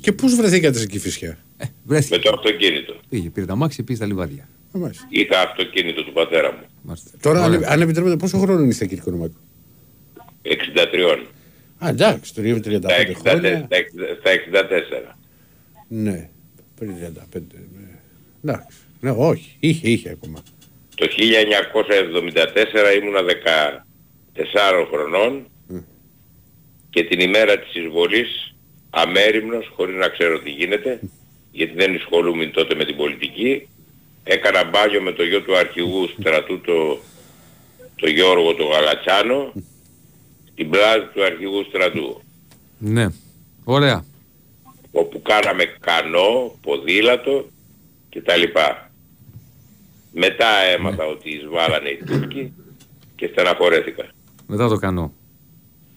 Και 0.00 0.12
πώς 0.12 0.34
βρεθήκατε 0.34 0.76
στην 0.78 0.90
Κηφισιά. 0.90 1.38
Ε, 1.56 1.64
βρέθηκε. 1.84 2.16
Με 2.16 2.22
το 2.22 2.30
αυτοκίνητο. 2.34 2.96
Πήγε, 3.08 3.30
πήρε 3.30 3.46
τα 3.46 3.54
μάξι, 3.56 3.82
πήγε 3.82 3.96
στα 3.98 4.06
λιβάδια. 4.06 4.48
Α, 4.76 4.78
μάλιστα. 4.78 5.06
Είχα 5.08 5.40
αυτοκίνητο 5.40 6.04
του 6.04 6.12
πατέρα 6.12 6.52
μου. 6.52 6.66
Μάλιστα. 6.82 7.10
Τώρα, 7.22 7.44
αν, 7.44 7.54
Ωραία. 7.54 7.68
αν 7.70 7.80
επιτρέπετε, 7.80 8.16
πόσο 8.16 8.38
χρόνο 8.38 8.64
είστε 8.64 8.86
κύριε 8.86 9.02
Κονομάκο. 9.02 9.34
63. 10.42 11.26
Α, 11.78 11.88
εντάξει, 11.88 12.34
το 12.34 12.42
35 12.42 12.80
Τα 12.80 12.88
64. 12.96 13.14
χρόνια. 13.14 13.66
τα 13.68 13.76
60 13.76 13.82
στα 14.20 14.30
64. 14.30 15.16
Ναι, 15.88 16.28
πριν 16.78 16.92
35. 16.94 17.40
Ναι. 17.76 17.88
Εντάξει. 18.44 18.76
Ναι, 19.00 19.10
όχι, 19.10 19.56
είχε, 19.60 19.88
είχε 19.90 20.10
ακόμα. 20.10 20.42
Το 20.94 21.06
1974 21.06 23.00
ήμουνα 23.02 23.20
14 24.34 24.86
χρονών 24.90 25.46
και 26.90 27.04
την 27.04 27.20
ημέρα 27.20 27.58
της 27.58 27.74
εισβολής 27.74 28.54
αμέριμνος, 28.90 29.72
χωρίς 29.76 29.96
να 29.96 30.08
ξέρω 30.08 30.38
τι 30.38 30.50
γίνεται, 30.50 31.00
γιατί 31.50 31.74
δεν 31.74 31.94
ασχολούμαι 31.94 32.46
τότε 32.46 32.74
με 32.74 32.84
την 32.84 32.96
πολιτική, 32.96 33.68
έκανα 34.24 34.64
μπάγιο 34.64 35.02
με 35.02 35.12
το 35.12 35.22
γιο 35.22 35.42
του 35.42 35.56
αρχηγού 35.56 36.08
στρατού 36.08 36.60
το, 36.60 36.98
το 37.96 38.08
Γιώργο 38.08 38.54
το 38.54 38.64
Γαλατσάνο 38.64 39.52
στην 40.52 40.70
πλάζ 40.70 41.02
του 41.14 41.24
αρχηγού 41.24 41.64
στρατού 41.68 42.22
Ναι. 42.78 43.06
Ωραία. 43.64 44.04
όπου 44.92 45.22
κάναμε 45.22 45.64
κανό, 45.80 46.58
ποδήλατο 46.62 47.46
κτλ. 48.10 48.42
Μετά 50.20 50.48
έμαθα 50.74 51.04
ότι 51.04 51.30
εισβάλλανε 51.30 51.88
οι 51.88 52.04
Τούρκοι 52.06 52.52
και 53.14 53.26
στεναχωρέθηκα. 53.32 54.04
Μετά 54.46 54.68
το 54.68 54.76
κάνω. 54.76 55.12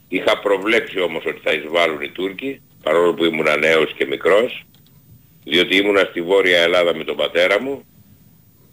Είχα 0.07 0.39
προβλέψει 0.39 0.99
όμως 0.99 1.25
ότι 1.25 1.39
θα 1.43 1.53
εισβάλλουν 1.53 2.01
οι 2.01 2.09
Τούρκοι, 2.09 2.61
παρόλο 2.83 3.13
που 3.13 3.25
ήμουν 3.25 3.59
νέος 3.59 3.93
και 3.93 4.05
μικρός, 4.05 4.65
διότι 5.43 5.75
ήμουνα 5.75 6.07
στη 6.09 6.21
Βόρεια 6.21 6.59
Ελλάδα 6.59 6.95
με 6.95 7.03
τον 7.03 7.15
πατέρα 7.15 7.61
μου 7.61 7.83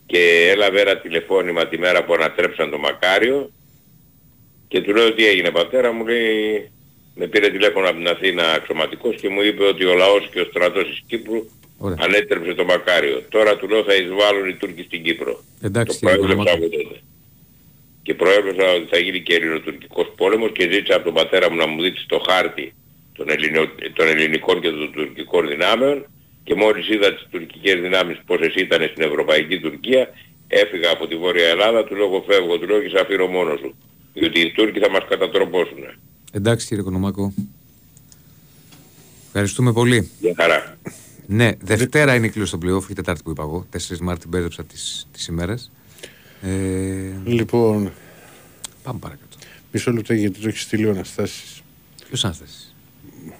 και 0.06 0.50
έλαβε 0.52 0.80
ένα 0.80 0.96
τηλεφώνημα 0.96 1.66
τη 1.66 1.78
μέρα 1.78 2.04
που 2.04 2.14
ανατρέψαν 2.14 2.70
το 2.70 2.78
Μακάριο 2.78 3.50
και 4.68 4.80
του 4.80 4.94
λέω 4.94 5.14
τι 5.14 5.26
έγινε 5.26 5.50
πατέρα 5.50 5.92
μου; 5.92 6.06
Λέει 6.06 6.70
με 7.14 7.26
πήρε 7.26 7.50
τηλέφωνο 7.50 7.88
από 7.88 7.96
την 7.96 8.08
Αθήνα 8.08 8.52
αξιωματικός 8.52 9.16
και 9.20 9.28
μου 9.28 9.42
είπε 9.42 9.64
ότι 9.64 9.84
ο 9.84 9.94
λαός 9.94 10.28
και 10.32 10.40
ο 10.40 10.44
στρατός 10.44 10.84
της 10.84 11.02
Κύπρου 11.06 11.44
Ωραία. 11.78 11.96
ανέτρεψε 12.00 12.54
το 12.54 12.64
Μακάριο. 12.64 13.22
Τώρα 13.28 13.56
του 13.56 13.68
λέω 13.68 13.82
θα 13.84 13.94
εισβάλλουν 13.94 14.48
οι 14.48 14.54
Τούρκοι 14.54 14.82
στην 14.82 15.02
Κύπρο. 15.02 15.42
Εντάξει, 15.62 16.00
το 16.00 16.06
κύριε 16.06 16.16
προέβλεψα 16.16 16.50
Κονομάκο. 16.52 16.74
από 16.74 16.82
τότε. 16.82 17.00
Και 18.02 18.14
προέβλεψα 18.14 18.66
ότι 18.76 18.86
θα 18.90 18.98
γίνει 18.98 19.20
και 19.22 19.34
ελληνοτουρκικός 19.34 20.12
πόλεμος 20.16 20.50
και 20.52 20.62
ζήτησα 20.72 20.94
από 20.94 21.04
τον 21.04 21.14
πατέρα 21.14 21.50
μου 21.50 21.56
να 21.56 21.66
μου 21.66 21.82
δείξει 21.82 22.04
το 22.08 22.18
χάρτη 22.28 22.74
των, 23.16 23.26
ελληνο, 23.30 23.60
των 23.92 24.06
ελληνικών 24.08 24.60
και 24.60 24.68
των 24.70 24.92
τουρκικών 24.92 25.48
δυνάμεων 25.48 26.06
και 26.44 26.54
μόλις 26.54 26.88
είδα 26.88 27.14
τις 27.14 27.26
τουρκικές 27.30 27.80
δυνάμεις 27.80 28.16
πόσες 28.26 28.54
ήταν 28.54 28.80
στην 28.90 29.02
Ευρωπαϊκή 29.02 29.60
Τουρκία 29.60 30.08
έφυγα 30.48 30.90
από 30.90 31.06
τη 31.06 31.16
Βόρεια 31.16 31.48
Ελλάδα, 31.48 31.84
του 31.84 31.94
λέω 31.94 32.06
εγώ 32.06 32.24
φεύγω, 32.28 32.58
του 32.58 32.66
λέω 32.66 32.80
και 32.82 32.88
σε 32.88 33.00
αφήνω 33.00 33.26
μόνος 33.26 33.58
σου. 33.58 33.74
Διότι 34.14 34.40
οι 34.40 34.52
Τούρκοι 34.52 34.78
θα 34.78 34.90
μας 34.90 35.02
κατατροπώσουν. 35.08 35.78
Εντάξει 36.32 36.66
κύριε 36.66 36.82
Κονομάκο. 36.82 37.32
Ευχαριστούμε 39.26 39.72
πολύ. 39.72 40.10
Για 40.20 40.34
χαρά. 40.36 40.78
Ναι, 41.30 41.50
Δευτέρα 41.60 42.14
είναι 42.14 42.26
η 42.26 42.30
κλήρωση 42.30 42.58
των 42.58 42.60
playoff, 42.64 42.90
η 42.90 42.94
Τετάρτη 42.94 43.22
που 43.22 43.30
είπα 43.30 43.42
εγώ. 43.42 43.66
4 43.72 43.98
Μάρτη 44.00 44.28
μπέρδεψα 44.28 44.64
τις, 44.64 45.06
τις 45.12 45.26
ημέρες. 45.26 45.70
Ε, 46.42 47.10
Λοιπόν, 47.24 47.92
πάμε 48.82 48.98
παρακάτω. 48.98 49.36
μισό 49.72 49.92
λεπτό 49.92 50.14
γιατί 50.14 50.40
το 50.40 50.48
έχει 50.48 50.58
στείλει 50.58 50.86
ο 50.86 50.90
Αναστάσης, 50.90 51.62
Ποιος 52.06 52.24
άνθεσαι. 52.24 52.74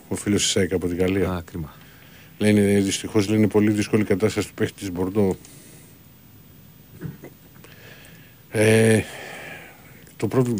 ο 0.08 0.14
φίλος 0.14 0.42
της 0.42 0.56
ΑΕΚ 0.56 0.72
από 0.72 0.88
την 0.88 0.96
Γαλλία. 0.98 1.30
Α, 1.30 1.42
κρίμα. 1.42 1.74
Λένε 2.38 2.80
δυστυχώς 2.80 3.28
λένε 3.28 3.46
πολύ 3.48 3.70
δύσκολη 3.70 4.04
κατάσταση 4.04 4.48
του 4.48 4.54
παίχτη 4.54 4.78
της 4.78 4.90
Μπορντό. 4.90 5.36
Ε, 8.50 9.00
το 10.16 10.28
πρόβλημα... 10.28 10.58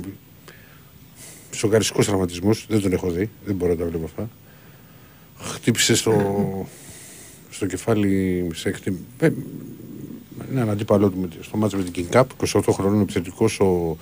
Σοκαριστικός 1.50 2.06
τραυματισμός, 2.06 2.66
δεν 2.68 2.80
τον 2.80 2.92
έχω 2.92 3.10
δει, 3.10 3.30
δεν 3.44 3.54
μπορώ 3.54 3.72
να 3.72 3.78
τα 3.78 3.84
βλέπω 3.84 4.04
αυτά. 4.04 4.28
Χτύπησε 5.38 5.94
στο, 5.96 6.12
στο 7.58 7.66
κεφάλι 7.66 8.46
σε 8.54 8.70
χτυ... 8.70 8.98
ε, 9.18 9.30
έναν 10.50 10.70
αντίπαλό 10.70 11.10
του 11.10 11.18
με- 11.18 11.28
στο 11.40 11.56
μάτς 11.56 11.74
με 11.74 11.82
την 11.82 12.06
King 12.10 12.14
Cup, 12.16 12.24
28 12.46 12.60
χρονών 12.70 13.00
επιθετικός 13.00 13.60
ο, 13.60 13.96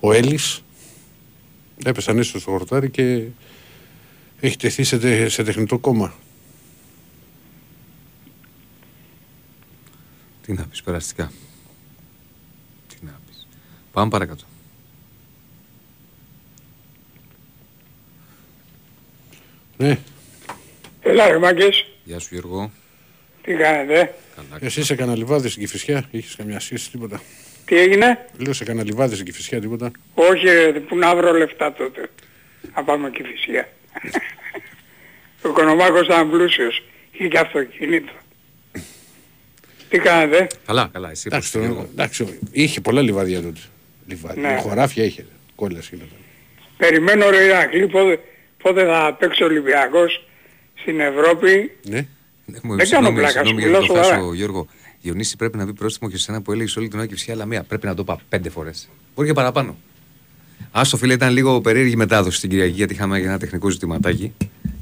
ο 0.00 0.12
Έλλης. 0.12 0.62
Έπεσαν 1.84 2.18
έσω 2.18 2.38
στο 2.40 2.50
χορτάρι 2.50 2.90
και 2.90 3.24
έχει 4.40 4.56
τεθεί 4.56 4.82
σε, 4.84 4.98
τε- 4.98 5.30
σε 5.30 5.42
τεχνητό 5.42 5.78
κόμμα. 5.78 6.14
Τι 10.42 10.52
να 10.52 10.66
πεις 10.66 10.82
περαστικά. 10.82 11.32
Τι 12.88 12.96
να 13.00 13.20
πεις. 13.26 13.46
Πάμε 13.92 14.10
παρακάτω. 14.10 14.44
Ναι, 19.76 19.98
Έλα 21.00 21.28
ρε 21.28 21.38
μάγκες, 21.38 21.86
Γεια 22.04 22.18
σου 22.18 22.28
Γιώργο. 22.30 22.70
τι 23.42 23.54
κάνετε, 23.54 24.14
Καλά. 24.36 24.58
Εσύ 24.64 24.82
σε 24.84 24.94
καναλιβάδε 24.94 25.48
στην 25.48 25.60
Κηφισιά, 25.62 26.04
είχες 26.10 26.34
καμιά 26.36 26.60
σχέση 26.60 26.90
τίποτα; 26.90 27.22
τι 27.64 27.76
έγινε, 27.78 28.26
Λέω 28.38 28.52
σε 28.52 28.64
καναλιβάδε 28.64 29.14
στην 29.14 29.26
Κηφισιά 29.26 29.60
τίποτα; 29.60 29.90
όχι 30.14 30.44
ρε, 30.46 30.72
που 30.72 30.96
να 30.96 31.16
βρω 31.16 31.32
λεφτά 31.32 31.72
τότε, 31.72 32.10
να 32.74 32.84
πάμε 32.84 33.10
και 33.10 33.24
φυσικά. 33.32 33.68
Ο 35.42 35.48
Κονομάκος 35.48 36.06
ήταν 36.06 36.30
πλούσιος, 36.30 36.82
είχε 37.12 37.28
και 37.28 37.38
αυτοκίνητο. 37.38 38.12
Τι 39.88 39.98
κάνετε, 39.98 40.46
Καλά, 40.66 40.88
καλά. 40.92 41.10
Εσύ 41.10 41.24
Εντάξει, 41.26 41.52
πώς, 41.52 41.60
το- 41.60 41.66
Γιώργο; 41.66 41.88
εντάξει, 41.92 42.38
είχε 42.52 42.80
πολλά 42.80 43.02
λιβάδια 43.02 43.42
τότε. 43.42 43.60
Λιβάδια, 44.08 44.42
Ναι. 44.50 44.56
χωράφια 44.60 45.04
είχε. 45.04 45.26
Κόλλας 45.54 45.88
γινόταν. 45.88 46.16
περιμένω 46.76 47.30
ρε 47.30 47.44
Ηρακλή 47.44 47.86
πότε, 47.88 48.20
πότε 48.62 48.84
θα 48.84 49.16
παίξει 49.18 49.42
ο 49.42 49.46
Ολυμπιακός 49.46 50.26
στην 50.84 51.00
Ευρώπη. 51.00 51.70
Ναι. 51.88 52.06
Ναι, 52.46 52.58
μου- 52.62 52.76
Δεν 52.76 52.86
συγγνώμη, 52.86 53.16
κάνω 53.20 53.28
πλάκα, 53.30 53.30
συγγνώμη 53.30 53.60
σου 53.62 53.68
για 53.68 53.70
να 53.70 53.78
μιλάω 53.80 53.86
το 53.86 53.94
χάσω, 53.94 54.14
σοβαρά. 54.14 54.34
Γιώργο. 54.34 54.66
Διονύση 55.02 55.36
πρέπει 55.36 55.56
να 55.56 55.64
μπει 55.64 55.72
πρόστιμο 55.72 56.10
και 56.10 56.18
σε 56.18 56.30
ένα 56.30 56.42
που 56.42 56.52
έλεγε 56.52 56.72
όλη 56.78 56.88
την 56.88 56.98
ώρα 56.98 57.06
και 57.06 57.14
ψυχή, 57.14 57.30
αλλά 57.30 57.46
μία. 57.46 57.62
Πρέπει 57.62 57.86
να 57.86 57.94
το 57.94 58.02
είπα 58.02 58.20
πέντε 58.28 58.50
φορές. 58.50 58.88
Μπορεί 59.14 59.28
και 59.28 59.34
παραπάνω. 59.34 59.76
Άστο 60.70 60.96
φίλε, 60.96 61.12
ήταν 61.12 61.32
λίγο 61.32 61.60
περίεργη 61.60 61.96
μετάδοση 61.96 62.40
την 62.40 62.50
Κυριακή 62.50 62.72
γιατί 62.72 62.92
είχαμε 62.92 63.18
ένα 63.18 63.38
τεχνικό 63.38 63.68
ζητηματάκι 63.68 64.32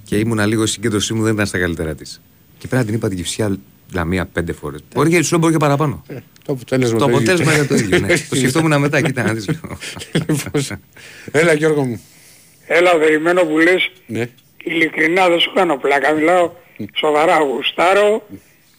και 0.05 0.17
ήμουνα 0.19 0.47
λίγο 0.47 0.63
η 0.63 0.67
συγκέντρωσή 0.67 1.15
μου 1.15 1.23
δεν 1.23 1.33
ήταν 1.35 1.47
στα 1.47 1.59
καλύτερά 1.59 1.95
της. 1.95 2.21
Και 2.59 2.67
πέρα 2.69 2.85
την 2.85 2.95
είπα 2.95 3.09
την 3.09 3.17
κυψιά 3.17 3.57
λαμία 3.93 4.27
πέντε 4.27 4.53
φορές. 4.53 4.81
Μπορεί 4.95 5.11
και 5.11 5.23
σου 5.23 5.31
λέω 5.31 5.39
μπορεί 5.41 5.53
και 5.53 5.59
παραπάνω. 5.59 6.03
Ε, 6.07 6.15
το 6.45 6.53
αποτέλεσμα 6.53 6.99
Το 6.99 7.05
ίδιο. 7.05 7.17
αποτέλεσμα 7.17 7.55
ήταν 7.55 7.67
το 7.67 7.75
ίδιο. 7.75 7.99
Ναι. 7.99 8.07
το 8.29 8.35
σκεφτόμουν 8.37 8.81
μετά, 8.81 9.01
κοίτα 9.01 9.23
να 9.23 9.33
δεις 9.35 9.49
λίγο. 9.49 9.79
Λοιπόν, 10.13 10.39
Έλα 11.31 11.53
Γιώργο 11.53 11.85
μου. 11.85 12.01
Έλα 12.67 12.99
περιμένω 12.99 13.43
που 13.45 13.59
λες, 13.59 13.91
Ναι. 14.07 14.29
Ειλικρινά 14.65 15.29
δεν 15.29 15.41
σου 15.41 15.53
κάνω 15.53 15.77
πλάκα, 15.77 16.13
μιλάω 16.13 16.51
σοβαρά, 16.95 17.39
γουστάρω, 17.39 18.27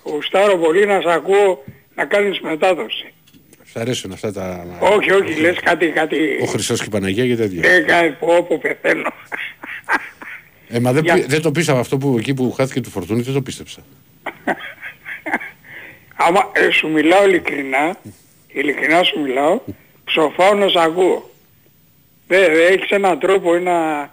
γουστάρω 0.04 0.58
πολύ 0.58 0.86
να 0.86 1.02
σε 1.02 1.12
ακούω 1.12 1.64
να 1.96 2.06
κάνεις 2.06 2.40
μετάδοση. 2.40 3.14
Σ' 3.72 3.76
αρέσουν 3.76 4.12
αυτά 4.12 4.32
τα... 4.34 4.66
Όχι, 4.80 5.12
όχι, 5.12 5.40
λες 5.40 5.60
κάτι, 5.60 5.88
κάτι... 5.88 6.40
Ο 6.42 6.46
Χριστός 6.46 6.80
και 6.80 6.86
η 6.88 6.90
Παναγία 6.90 7.28
και 7.28 7.36
τέτοια. 7.36 7.62
Δεν 7.62 7.86
κάνει 7.86 8.12
πω, 8.12 8.36
όπου 8.36 8.60
πεθαίνω. 8.60 9.12
Ε, 10.68 10.80
μα 10.80 10.92
δεν, 10.92 11.04
Για- 11.04 11.14
πι- 11.14 11.30
δεν 11.30 11.42
το 11.42 11.52
πίστευα 11.52 11.80
αυτό 11.80 11.98
που 11.98 12.16
εκεί 12.18 12.34
που 12.34 12.52
χάθηκε 12.52 12.82
του 12.82 12.90
φορτούνη, 12.90 13.22
δεν 13.22 13.34
το 13.34 13.42
πίστεψα. 13.42 13.84
Άμα 16.16 16.52
ε, 16.54 16.70
σου 16.70 16.88
μιλάω 16.90 17.28
ειλικρινά, 17.28 17.98
ειλικρινά 18.48 19.04
σου 19.04 19.20
μιλάω, 19.20 19.60
ψοφάω 20.04 20.54
να 20.54 20.68
σ' 20.68 20.76
ακούω. 20.76 21.30
Δεν 22.28 22.54
δε, 22.54 22.66
έχεις 22.66 22.90
έναν 22.90 23.20
τρόπο, 23.20 23.56
ένα... 23.56 24.10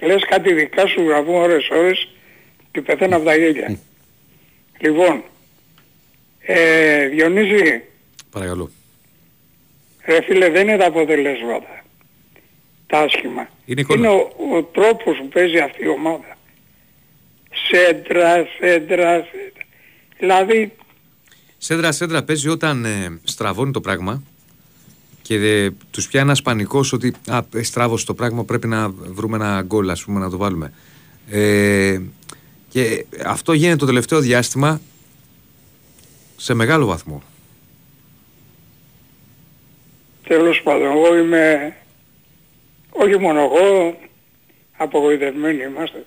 Λες 0.00 0.24
κάτι 0.28 0.52
δικά 0.52 0.86
σου 0.86 1.02
να 1.02 1.22
πούμε 1.22 1.36
ώρες 1.38 1.68
ώρες 1.70 2.08
και 2.70 2.80
πεθαίνω 2.82 3.16
από 3.16 3.24
τα 3.24 3.36
γέλια. 3.36 3.78
λοιπόν, 4.80 5.22
ε, 6.40 7.06
Διονύση, 7.06 7.82
Παρακαλώ. 8.30 8.70
ρε 10.04 10.22
φίλε 10.22 10.48
δεν 10.50 10.68
είναι 10.68 10.76
τα 10.76 10.86
αποτελέσματα, 10.86 11.84
τα 12.86 12.98
άσχημα. 12.98 13.48
Είναι 13.64 13.80
εικόνα. 13.80 14.10
ο, 14.10 14.16
ο 14.56 14.62
τρόπος 14.62 15.16
που 15.18 15.28
παίζει 15.28 15.58
αυτή 15.58 15.84
η 15.84 15.88
ομάδα. 15.88 16.36
Σέντρα, 17.70 18.46
σέντρα, 18.58 19.12
σέντρα. 19.12 19.64
Δηλαδή 20.18 20.72
Σέντρα 21.58 21.92
σέντρα 21.92 22.22
παίζει 22.24 22.48
όταν 22.48 22.84
ε, 22.84 23.20
στραβώνει 23.24 23.72
το 23.72 23.80
πράγμα 23.80 24.22
και 25.28 25.34
ε, 25.34 25.70
τους 25.90 26.08
πιάνει 26.08 26.26
ένας 26.26 26.42
πανικός 26.42 26.92
ότι 26.92 27.14
α, 27.26 27.40
ε, 27.54 27.62
στράβωσε 27.62 28.06
το 28.06 28.14
πράγμα 28.14 28.44
πρέπει 28.44 28.66
να 28.66 28.88
βρούμε 28.88 29.36
ένα 29.36 29.62
γκολ 29.62 29.90
ας 29.90 30.04
πούμε 30.04 30.20
να 30.20 30.30
το 30.30 30.36
βάλουμε. 30.36 30.72
Ε, 31.30 32.00
και 32.68 33.06
αυτό 33.24 33.52
γίνεται 33.52 33.76
το 33.76 33.86
τελευταίο 33.86 34.20
διάστημα 34.20 34.80
σε 36.36 36.54
μεγάλο 36.54 36.86
βαθμό. 36.86 37.22
Τέλος 40.22 40.62
πάντων, 40.62 40.86
εγώ 40.86 41.16
είμαι, 41.16 41.76
όχι 42.90 43.18
μόνο 43.18 43.40
εγώ, 43.40 43.98
απογοητευμένοι 44.76 45.62
είμαστε. 45.62 46.04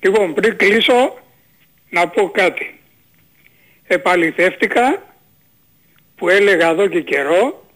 Λοιπόν, 0.00 0.34
πριν 0.34 0.56
κλείσω, 0.56 1.18
να 1.90 2.08
πω 2.08 2.30
κάτι. 2.30 2.80
Επαληθεύτηκα 3.86 5.02
που 6.16 6.28
έλεγα 6.28 6.68
εδώ 6.68 6.86
και 6.86 7.00
καιρό 7.00 7.68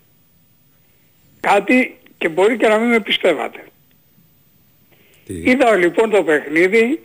κάτι 1.44 1.98
και 2.18 2.28
μπορεί 2.28 2.56
και 2.56 2.68
να 2.68 2.78
μην 2.78 2.88
με 2.88 3.00
πιστεύατε. 3.00 3.64
Τι- 5.26 5.50
Είδα 5.50 5.76
λοιπόν 5.76 6.10
το 6.10 6.22
παιχνίδι 6.24 7.02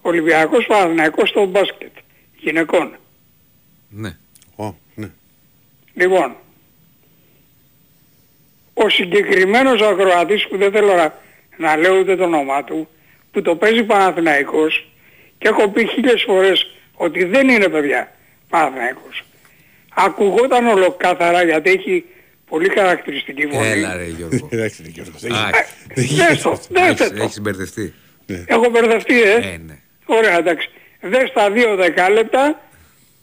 Ολυμπιακός 0.00 0.66
Παναθηναϊκός 0.66 1.28
στο 1.28 1.44
μπάσκετ 1.46 1.90
γυναικών. 2.36 2.96
Ναι. 3.88 4.16
Ω, 4.56 4.74
ναι. 4.94 5.10
Λοιπόν, 5.94 6.36
ο 8.74 8.88
συγκεκριμένος 8.88 9.80
ακροατής 9.82 10.46
που 10.48 10.56
δεν 10.56 10.70
θέλω 10.72 10.94
να, 10.94 11.14
να 11.56 11.76
λέω 11.76 11.98
ούτε 11.98 12.16
το 12.16 12.24
όνομά 12.24 12.64
του, 12.64 12.88
που 13.32 13.42
το 13.42 13.56
παίζει 13.56 13.82
Παναθηναϊκός 13.84 14.88
και 15.38 15.48
έχω 15.48 15.68
πει 15.68 15.86
χίλιες 15.88 16.22
φορές 16.26 16.70
ότι 16.94 17.24
δεν 17.24 17.48
είναι 17.48 17.68
παιδιά 17.68 18.12
Παναθηναϊκός. 18.48 19.24
Ακουγόταν 19.94 20.66
ολοκάθαρα 20.66 21.42
γιατί 21.44 21.70
έχει 21.70 22.04
πολύ 22.48 22.68
χαρακτηριστική 22.68 23.46
φωνή. 23.46 23.66
Έλα 23.68 23.96
ρε 23.96 24.04
Γιώργο. 24.06 24.48
Εντάξει, 24.52 24.82
ρε 24.82 24.88
Γιώργος. 24.88 25.20
δεν 25.20 25.32
Α, 25.32 25.36
γίνεται. 25.94 26.22
Ε, 26.22 26.26
Δες 26.28 26.42
το, 26.42 26.60
δες 26.68 26.88
έχεις, 27.00 27.08
το. 27.08 27.22
έχεις 27.22 27.40
μπερδευτεί. 27.40 27.94
Έχω 28.46 28.70
μπερδευτεί, 28.70 29.22
ε; 29.22 29.34
Ε, 29.34 29.56
ναι. 29.66 29.78
Ωραία, 30.06 30.38
εντάξει. 30.38 30.68
Δες 31.00 31.32
τα 31.32 31.50
δύο 31.50 31.76
δεκάλεπτα, 31.76 32.60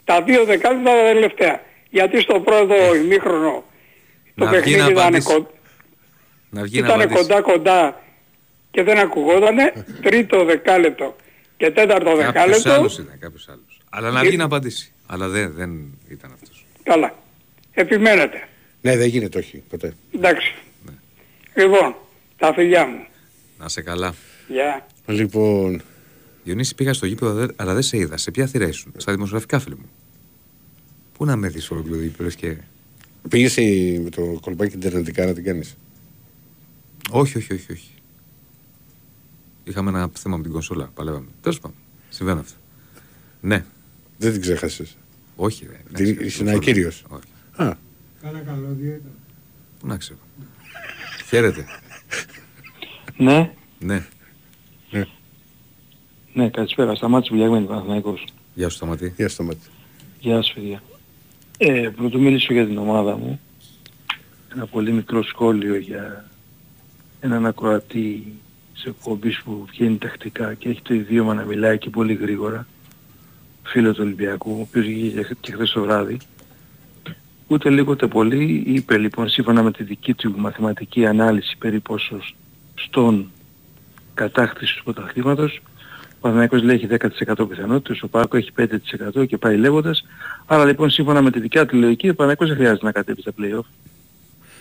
τα 0.03 0.21
δύο 0.23 0.45
δεκάλεπτα 0.45 0.91
τα 0.91 1.03
τελευταία. 1.13 1.61
Γιατί 1.89 2.21
στο 2.21 2.39
πρώτο 2.39 2.95
ημίχρονο 2.95 3.63
το 4.35 4.43
Να 4.45 4.51
βγει 4.51 4.55
παιχνίδι 4.59 4.79
να 4.79 4.85
ήταν, 4.85 4.97
απαντήσεις. 4.97 5.33
κο... 5.33 5.51
Να 6.49 6.61
βγει 6.63 6.79
να 6.81 6.87
ήταν 6.87 7.01
απαντήσεις. 7.01 7.27
κοντά 7.27 7.41
κοντά 7.41 8.01
και 8.71 8.83
δεν 8.83 8.97
ακουγότανε. 8.97 9.73
Τρίτο 10.01 10.43
δεκάλεπτο 10.45 11.15
και 11.57 11.71
τέταρτο 11.71 12.09
Κάποιος 12.09 12.25
δεκάλεπτο. 12.25 12.71
άλλος 12.71 12.97
ήταν, 12.97 13.17
κάποιος 13.19 13.47
άλλος. 13.49 13.81
Αλλά 13.89 14.11
να 14.11 14.21
βγει 14.21 14.37
να 14.37 14.43
απαντήσει. 14.43 14.91
Αλλά 15.05 15.27
δεν, 15.27 15.53
δεν 15.53 15.97
ήταν 16.09 16.31
αυτός. 16.33 16.65
Καλά. 16.83 17.15
Επιμένετε. 17.73 18.47
Ναι, 18.83 18.97
δεν 18.97 19.07
γίνεται, 19.07 19.37
όχι, 19.37 19.63
ποτέ. 19.69 19.93
Εντάξει. 20.15 20.53
Λοιπόν, 21.55 21.95
τα 22.37 22.53
φιλιά 22.53 22.85
μου. 22.87 23.05
Να 23.59 23.69
σε 23.69 23.81
καλά. 23.81 24.13
Γεια. 24.47 24.87
Λοιπόν, 25.05 25.81
Διονύση 26.43 26.75
πήγα 26.75 26.93
στο 26.93 27.05
γήπεδο 27.05 27.33
δε- 27.33 27.47
αλλά 27.55 27.73
δεν 27.73 27.81
σε 27.83 27.97
είδα. 27.97 28.17
Σε 28.17 28.31
ποια 28.31 28.47
θύρα 28.47 28.67
ήσουν. 28.67 28.93
Στα 28.97 29.11
δημοσιογραφικά 29.11 29.59
φίλοι 29.59 29.75
μου. 29.75 29.89
Πού 31.17 31.25
να 31.25 31.35
με 31.35 31.47
δεις 31.49 31.71
ολόκληρο 31.71 31.97
το 31.97 32.03
γήπεδο 32.03 32.23
λες 32.23 32.35
και... 32.35 32.57
πήγες 33.29 33.55
με 34.03 34.09
το 34.09 34.37
κολπάκι 34.41 34.75
ιντερνετικά 34.75 35.25
να 35.25 35.33
την 35.33 35.43
κάνεις; 35.43 35.75
Όχι, 37.09 37.37
όχι, 37.37 37.53
όχι, 37.53 37.71
όχι. 37.71 37.91
Είχαμε 39.63 39.89
ένα 39.89 40.09
θέμα 40.13 40.37
με 40.37 40.43
την 40.43 40.51
κονσόλα. 40.51 40.91
Παλεύαμε. 40.93 41.27
Τέλος 41.41 41.59
πάντων. 41.59 41.77
Συμβαίνουν 42.09 42.39
αυτά. 42.41 42.57
Ναι. 43.41 43.65
Δεν 44.17 44.31
την 44.31 44.41
ξέχασες. 44.41 44.97
Όχι, 45.35 45.65
ρε. 45.65 45.77
Την- 45.93 46.05
Εντάξει, 46.07 46.25
είσαι 46.25 46.37
κονσόλα. 46.43 46.63
κύριος. 46.63 47.03
Όχι. 47.07 47.23
Α, 47.55 47.77
Κάνα 48.23 48.39
καλώδιο 48.39 48.87
ήταν. 48.93 49.11
Πού 49.79 49.87
να 49.87 49.97
ξέρω. 49.97 50.19
Χαίρετε. 51.27 51.65
Ναι, 53.17 53.53
Ναι. 53.79 54.05
ναι, 56.33 56.49
καλησπέρα. 56.49 56.95
Σταμάτης 56.95 57.29
Βουλιαγμένη, 57.29 57.65
Παναθηναϊκός. 57.65 58.25
Γεια 58.53 58.69
σου, 58.69 58.75
Σταματή. 58.75 59.13
για 59.17 59.29
στο 59.29 59.43
μάτι. 59.43 59.59
Γεια 60.19 60.35
σας 60.35 60.53
παιδιά. 60.53 60.83
Ε, 61.57 61.89
πρωτού 61.95 62.19
μιλήσω 62.21 62.53
για 62.53 62.65
την 62.65 62.77
ομάδα 62.77 63.17
μου. 63.17 63.39
Ένα 64.55 64.65
πολύ 64.65 64.91
μικρό 64.91 65.23
σχόλιο 65.23 65.75
για 65.75 66.29
έναν 67.19 67.45
ακροατή 67.45 68.33
σε 68.73 68.89
εκπομπής 68.89 69.41
που 69.41 69.65
βγαίνει 69.71 69.97
τακτικά 69.97 70.53
και 70.53 70.69
έχει 70.69 70.81
το 70.81 70.93
ιδίωμα 70.93 71.33
να 71.33 71.43
μιλάει 71.43 71.77
και 71.77 71.89
πολύ 71.89 72.13
γρήγορα. 72.13 72.67
Φίλος 73.63 73.95
του 73.95 74.03
Ολυμπιακού, 74.03 74.51
ο 74.57 74.61
οποίος 74.61 74.85
βγήκε 74.85 75.27
και 75.39 75.51
χθες 75.51 75.71
το 75.71 75.81
βράδυ. 75.81 76.17
Ούτε 77.53 77.69
λίγο 77.69 77.91
ούτε 77.91 78.07
πολύ 78.07 78.63
είπε 78.65 78.97
λοιπόν 78.97 79.29
σύμφωνα 79.29 79.63
με 79.63 79.71
τη 79.71 79.83
δική 79.83 80.13
του 80.13 80.33
μαθηματική 80.37 81.05
ανάλυση 81.05 81.55
περί 81.57 81.79
ποσοστών 81.79 83.31
κατάκτησης 84.13 84.75
του 84.75 84.83
πρωταθλήματος 84.83 85.61
ο 86.15 86.29
Παναθηναϊκός 86.29 86.63
λέει 86.63 86.75
έχει 86.75 86.87
10% 87.37 87.49
πιθανότητες, 87.49 88.01
ο 88.01 88.07
Πάκο 88.07 88.37
έχει 88.37 88.51
5% 89.19 89.27
και 89.27 89.37
πάει 89.37 89.57
λέγοντας. 89.57 90.05
Άρα 90.45 90.65
λοιπόν 90.65 90.89
σύμφωνα 90.89 91.21
με 91.21 91.31
τη 91.31 91.39
δικιά 91.39 91.65
του 91.65 91.77
λογική 91.77 92.09
ο 92.09 92.15
Παναθηναϊκός 92.15 92.47
δεν 92.47 92.57
χρειάζεται 92.57 92.85
να 92.85 92.91
κατέβει 92.91 93.21
στα 93.21 93.31
play-off. 93.39 93.65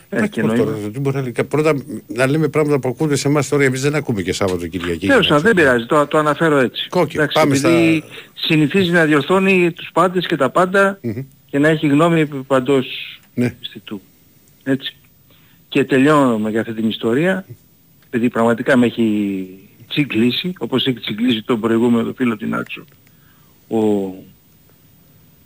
Έχει 0.08 0.28
και 0.28 0.40
Τώρα, 0.40 0.54
νόημα. 0.56 0.72
δεν 0.92 1.00
μπορεί 1.00 1.16
να 1.16 1.22
λέει- 1.22 1.34
Πρώτα 1.48 1.74
να 2.06 2.26
λέμε 2.26 2.48
πράγματα 2.48 2.78
που 2.78 2.88
ακούνε 2.88 3.14
σε 3.16 3.28
εμάς 3.28 3.48
τώρα, 3.48 3.64
εμείς 3.64 3.80
δεν 3.82 3.94
ακούμε 3.94 4.22
και 4.22 4.32
Σάββατο 4.32 4.66
Κυριακή. 4.66 5.06
Τέλος 5.06 5.26
πάντων, 5.26 5.42
δεν 5.42 5.54
πειράζει, 5.54 5.86
το, 5.86 6.06
το 6.06 6.18
αναφέρω 6.18 6.56
έτσι. 6.58 6.88
Κόκκι, 6.88 7.16
Εντάξει, 7.16 7.34
πάμε 7.40 7.56
επειδή 7.56 7.96
στα- 7.98 8.08
συνηθίζει 8.46 8.90
να 8.90 9.04
διορθώνει 9.04 9.72
τους 9.72 9.90
πάντες 9.92 10.26
και 10.26 10.36
τα 10.36 10.50
πάντα 10.50 10.98
Μμμ. 11.02 11.12
Και 11.52 11.58
να 11.58 11.68
έχει 11.68 11.86
γνώμη 11.86 12.20
επί 12.20 12.36
παντός 12.36 12.86
Ναι. 13.34 13.50
πιστητού. 13.50 14.00
Έτσι. 14.64 14.96
Και 15.68 15.84
τελειώνω 15.84 16.48
για 16.48 16.60
αυτή 16.60 16.72
την 16.74 16.88
ιστορία, 16.88 17.44
επειδή 18.06 18.28
πραγματικά 18.30 18.76
με 18.76 18.86
έχει 18.86 19.46
τσιγκλίσει, 19.88 20.52
όπως 20.58 20.86
έχει 20.86 21.00
τσιγκλίσει 21.00 21.42
τον 21.42 21.60
προηγούμενο 21.60 22.04
το 22.06 22.14
φίλο 22.14 22.36
την 22.36 22.54
Άξο, 22.54 22.84
ο, 23.68 23.78
Ο 23.78 24.14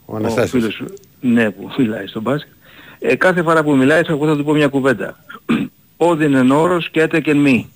ο 0.06 0.16
Αναστάσιος. 0.16 0.74
φίλος, 0.74 0.90
ναι, 1.20 1.50
που 1.50 1.70
μιλάει 1.78 2.06
στον 2.06 2.22
μπάσκετ. 2.22 2.52
Ε, 2.98 3.14
κάθε 3.16 3.42
φορά 3.42 3.62
που 3.64 3.76
μιλάει 3.76 4.02
θα, 4.02 4.12
εγώ 4.12 4.26
θα 4.26 4.36
του 4.36 4.44
πω 4.44 4.52
μια 4.52 4.68
κουβέντα. 4.68 5.24
Όδιν 5.96 6.34
εν 6.34 6.50
όρος 6.50 6.90
και 6.90 7.00
έτε 7.00 7.20
και 7.20 7.30
εν 7.30 7.36
μη. 7.38 7.68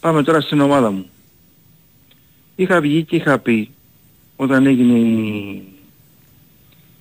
Πάμε 0.00 0.22
τώρα 0.22 0.40
στην 0.40 0.60
ομάδα 0.60 0.90
μου. 0.90 1.06
Είχα 2.56 2.80
βγει 2.80 3.02
και 3.04 3.16
είχα 3.16 3.38
πει 3.38 3.70
όταν 4.36 4.66
έγινε 4.66 4.98
η, 4.98 5.62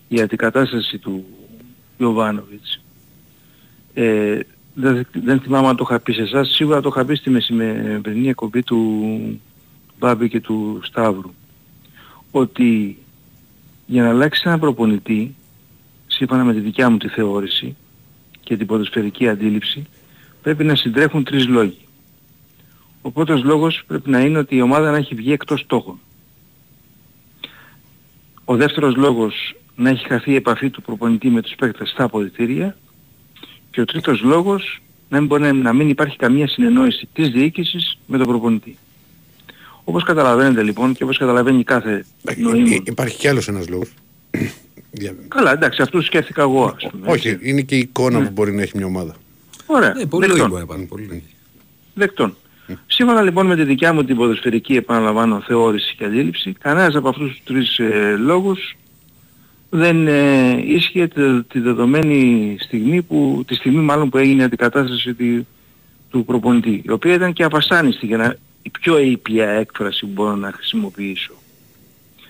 η 0.08 0.22
αντικατάσταση 0.22 0.98
του 0.98 1.26
Ιωβάνοβιτς. 1.98 2.82
Ε, 3.94 4.40
δεν, 4.74 5.08
δεν 5.14 5.40
θυμάμαι 5.40 5.68
αν 5.68 5.76
το 5.76 5.86
είχα 5.90 6.00
πει 6.00 6.14
σε 6.14 6.22
εσάς, 6.22 6.50
σίγουρα 6.50 6.82
το 6.82 6.90
είχα 6.92 7.06
πει 7.06 7.16
στη 7.16 7.30
μεσημερινή 7.30 8.30
εκπομπή 8.30 8.64
του 8.64 9.42
Μπάμπη 10.00 10.30
και 10.30 10.40
του 10.40 10.80
Σταύρου. 10.84 11.34
Ότι 12.32 12.98
για 13.86 14.04
να 14.04 14.10
αλλάξει 14.10 14.44
έναν 14.46 14.60
προπονητή, 14.60 15.36
σύμφωνα 16.08 16.44
με 16.44 16.54
τη 16.54 16.60
δικιά 16.60 16.90
μου 16.90 16.98
τη 16.98 17.08
θεώρηση 17.08 17.76
και 18.40 18.58
την 18.58 18.68
ποδοσφαιρική 18.68 19.28
αντίληψη, 19.28 19.86
πρέπει 20.42 20.64
να 20.64 20.76
συντρέχουν 20.76 21.24
τρεις 21.24 21.48
λόγοι. 21.48 21.78
Ο 23.02 23.12
πρώτος 23.12 23.44
λόγος 23.44 23.84
πρέπει 23.88 24.10
να 24.10 24.20
είναι 24.20 24.38
ότι 24.38 24.56
η 24.56 24.62
ομάδα 24.62 24.92
να 24.92 24.98
έχει 24.98 25.16
βγει 25.16 25.32
εκτός 25.32 25.60
στόχων. 25.60 26.00
Ο 28.46 28.56
δεύτερος 28.56 28.96
λόγος 28.96 29.56
να 29.76 29.90
έχει 29.90 30.06
χαθεί 30.08 30.32
η 30.32 30.36
επαφή 30.36 30.70
του 30.70 30.82
προπονητή 30.82 31.28
με 31.30 31.42
τους 31.42 31.56
παίκτες 31.56 31.90
στα 31.90 32.04
αποδητήρια 32.04 32.78
και 33.72 33.82
ο 33.82 33.86
τρίτος 33.86 34.22
λόγος 34.22 34.82
να 35.10 35.18
μην, 35.18 35.28
μπορεί, 35.28 35.54
να 35.54 35.74
μην 35.74 35.90
υπάρχει 35.90 36.18
καμία 36.18 36.48
συνεννόηση 36.48 37.08
της 37.14 37.30
διοίκησης 37.30 37.98
με 38.08 38.18
τον 38.18 38.28
προπονητή. 38.28 38.78
Όπως 39.84 40.04
καταλαβαίνετε 40.04 40.64
λοιπόν 40.64 40.94
και 40.94 41.04
όπως 41.04 41.18
καταλαβαίνει 41.18 41.64
κάθε 41.64 42.06
Ε, 42.26 42.36
νοήμων. 42.42 42.72
ε, 42.72 42.82
Υπάρχει 42.86 43.18
κι 43.18 43.28
άλλος 43.28 43.48
ένας 43.48 43.70
λόγος. 43.70 43.90
Για- 44.92 45.16
Καλά, 45.28 45.52
εντάξει, 45.52 45.82
αυτό 45.82 46.02
σκέφτηκα 46.02 46.42
εγώ, 46.42 46.64
ας 46.78 46.88
πούμε. 46.92 47.12
Όχι, 47.12 47.28
έτσι. 47.28 47.50
είναι 47.50 47.62
και 47.62 47.76
η 47.76 47.80
εικόνα 47.80 48.22
που 48.24 48.30
μπορεί 48.32 48.54
να 48.54 48.62
έχει 48.62 48.78
μια 48.78 48.86
ομάδα. 48.86 49.16
Ωραία, 49.66 49.94
Ναι, 49.94 50.06
πολύ 50.06 50.28
δεκτών. 50.28 50.50
λόγιο 50.52 50.74
είναι 50.76 50.86
Πολύ 50.86 51.04
λόγιο. 51.06 51.22
δεκτών. 51.94 52.36
Σύμφωνα 52.88 53.22
λοιπόν 53.22 53.46
με 53.46 53.56
τη 53.56 53.64
δικιά 53.64 53.94
μου 53.94 54.04
την 54.04 54.16
ποδοσφαιρική 54.16 54.76
επαναλαμβάνω 54.76 55.42
θεώρηση 55.48 55.96
και 55.96 56.06
αντίληψη, 56.06 56.54
κανένας 56.60 56.96
από 56.96 57.10
αυτούς 57.10 57.30
τους 57.30 57.42
τρεις 57.44 57.80
ε, 57.80 58.16
λόγους 58.20 58.76
δεν 59.76 60.08
ε, 60.08 60.62
ίσχυε 60.66 61.08
τη, 61.08 61.44
τη 61.44 61.60
δεδομένη 61.60 62.56
στιγμή 62.60 63.02
που, 63.02 63.44
τη 63.48 63.56
στιγμή 63.56 63.82
μάλλον 63.82 64.10
που 64.10 64.18
έγινε 64.18 64.42
η 64.42 64.46
αντικατάσταση 64.46 65.14
τη- 65.14 65.42
του 66.10 66.26
προπονητή, 66.26 66.82
η 66.86 66.92
οποία 66.92 67.14
ήταν 67.14 67.34
και 67.34 67.44
απασάνιστη 67.44 68.06
για 68.06 68.18
να, 68.18 68.36
η 68.62 68.70
πιο 68.82 69.00
ήπια 69.00 69.50
έκφραση 69.50 70.06
που 70.06 70.12
μπορώ 70.14 70.36
να 70.36 70.52
χρησιμοποιήσω. 70.52 71.34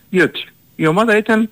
Διότι 0.09 0.45
η 0.75 0.85
ομάδα 0.85 1.17
ήταν 1.17 1.49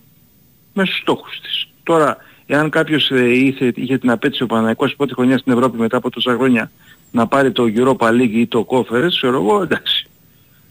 μέσα 0.74 0.88
στους 0.88 1.02
στόχους 1.02 1.40
της. 1.42 1.68
Τώρα, 1.84 2.18
εάν 2.46 2.70
κάποιος 2.70 3.12
ε, 3.12 3.30
είχε, 3.34 3.72
είχε 3.76 3.98
την 3.98 4.10
απέτηση 4.12 4.44
ο 4.44 4.46
Παναγικός 4.46 4.96
πρώτη 4.96 5.14
χρονιά 5.14 5.38
στην 5.38 5.52
Ευρώπη 5.54 5.78
μετά 5.78 5.98
από 5.98 6.10
τόσα 6.10 6.34
χρόνια 6.34 6.72
να 7.12 7.28
πάρει 7.28 7.52
το 7.52 7.64
Europa 7.76 8.08
League 8.10 8.32
ή 8.32 8.48
το 8.48 8.66
Conference, 8.70 9.08
ξέρω 9.10 9.36
εγώ, 9.42 9.62
εντάξει. 9.62 10.08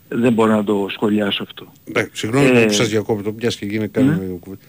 Δεν 0.08 0.32
μπορώ 0.32 0.52
να 0.52 0.64
το 0.64 0.87
σχολιάσω 0.90 1.42
αυτό. 1.42 1.72
Ναι, 1.85 2.06
Συγγνώμη 2.12 2.46
Ε, 2.46 2.64
που 2.64 2.72
σας 2.72 2.88
διακόπτω, 2.88 3.32
μιας 3.38 3.56
και 3.56 3.66
γίνει 3.66 3.88
κάνουμε 3.88 4.37
κουβέντα. 4.40 4.62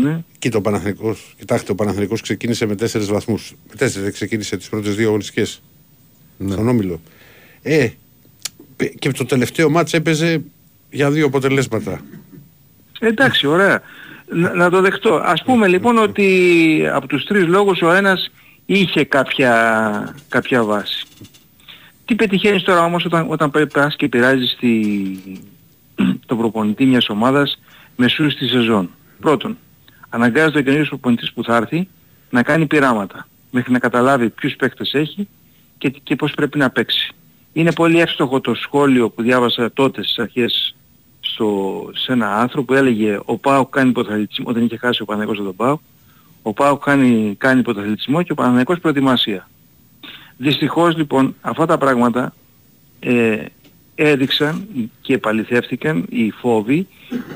Ναι. 0.00 0.20
Και 0.38 0.48
το 0.48 0.60
Παναθηναϊκός, 0.60 1.34
κοιτάξτε, 1.38 1.72
ο 1.72 1.74
Παναθηναϊκός 1.74 2.20
ξεκίνησε 2.20 2.66
με 2.66 2.74
τέσσερις 2.74 3.06
βαθμούς. 3.06 3.54
Με 3.68 3.74
τέσσερις 3.76 4.02
δεν 4.02 4.12
ξεκίνησε 4.12 4.56
τις 4.56 4.68
πρώτες 4.68 4.94
δύο 4.94 5.06
αγωνιστικές. 5.08 5.62
Ναι. 6.38 6.52
Στον 6.52 6.68
Όμιλο. 6.68 7.00
Ε, 7.62 7.88
πε- 8.76 8.98
και 8.98 9.10
το 9.10 9.24
τελευταίο 9.24 9.70
μάτς 9.70 9.92
έπαιζε 9.92 10.42
για 10.90 11.10
δύο 11.10 11.26
αποτελέσματα. 11.26 12.00
Εντάξει, 13.00 13.46
ωραία. 13.46 13.82
Να, 14.28 14.54
να 14.54 14.70
το 14.70 14.80
δεχτώ. 14.80 15.14
Ας 15.24 15.42
πούμε 15.44 15.66
λοιπόν 15.68 15.98
ότι 15.98 16.88
από 16.92 17.06
τους 17.06 17.24
τρεις 17.24 17.46
λόγους 17.46 17.82
ο 17.82 17.92
ένας 17.92 18.30
είχε 18.66 19.04
κάποια, 19.04 20.14
κάποια 20.28 20.64
βάση. 20.64 21.06
Τι 22.04 22.14
πετυχαίνεις 22.14 22.62
τώρα 22.62 22.84
όμως 22.84 23.04
όταν, 23.04 23.26
όταν 23.28 23.50
πα- 23.50 23.66
πας 23.72 23.96
και 23.96 24.08
πειράζεις 24.08 24.50
στη, 24.50 24.92
τον 26.26 26.38
προπονητή 26.38 26.84
μιας 26.86 27.08
ομάδας 27.08 27.58
μεσούς 27.96 28.32
στη 28.32 28.46
σεζόν; 28.48 28.90
Πρώτον, 29.20 29.58
αναγκάζεται 30.10 30.58
ο 30.58 30.62
καινούργιος 30.62 30.88
προπονητής 30.88 31.32
που 31.32 31.44
θα 31.44 31.56
έρθει 31.56 31.88
να 32.30 32.42
κάνει 32.42 32.66
πειράματα 32.66 33.28
μέχρι 33.50 33.72
να 33.72 33.78
καταλάβει 33.78 34.28
ποιους 34.28 34.56
παίκτες 34.56 34.94
έχει 34.94 35.28
και, 35.78 35.88
και 35.88 36.16
πώς 36.16 36.32
πρέπει 36.32 36.58
να 36.58 36.70
παίξει. 36.70 37.12
Είναι 37.52 37.72
πολύ 37.72 38.00
εύστοχο 38.00 38.40
το 38.40 38.54
σχόλιο 38.54 39.10
που 39.10 39.22
διάβασα 39.22 39.72
τότε 39.72 40.02
στις 40.02 40.18
αρχές 40.18 40.76
στο, 41.20 41.90
σε 41.94 42.12
ένα 42.12 42.36
άνθρωπο 42.36 42.66
που 42.66 42.74
έλεγε 42.74 43.18
ο 43.24 43.36
Πάο 43.36 43.66
κάνει 43.66 43.92
πρωταθλητισμό, 43.92 44.46
όταν 44.48 44.64
είχε 44.64 44.76
χάσει 44.76 45.02
ο 45.02 45.04
Παναγικός 45.04 45.36
τον 45.36 45.56
Πάο, 45.56 45.78
ο 46.42 46.52
Πάο 46.52 46.76
κάνει, 46.76 47.34
κάνει 47.38 47.62
πρωταθλητισμό 47.62 48.22
και 48.22 48.32
ο 48.32 48.34
Παναγικός 48.34 48.78
προετοιμασία. 48.80 49.48
Δυστυχώς 50.36 50.96
λοιπόν 50.96 51.34
αυτά 51.40 51.66
τα 51.66 51.78
πράγματα 51.78 52.34
ε, 53.00 53.44
έδειξαν 53.94 54.68
και 55.00 55.14
επαληθεύτηκαν 55.14 56.04
οι 56.08 56.30
φόβοι 56.30 56.86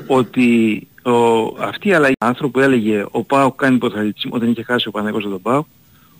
ότι 0.07 0.87
ο, 1.03 1.45
αυτή 1.59 1.87
η 1.87 1.93
αλλαγή 1.93 2.13
άνθρωπο 2.19 2.51
που 2.51 2.59
έλεγε 2.59 3.05
ο 3.11 3.23
Πάο 3.23 3.51
κάνει 3.51 3.77
πρωταθλητισμό, 3.77 4.31
όταν 4.35 4.49
είχε 4.49 4.63
χάσει 4.63 4.87
ο 4.87 4.91
Παναγικός 4.91 5.23
τον 5.23 5.41
Πάο, 5.41 5.63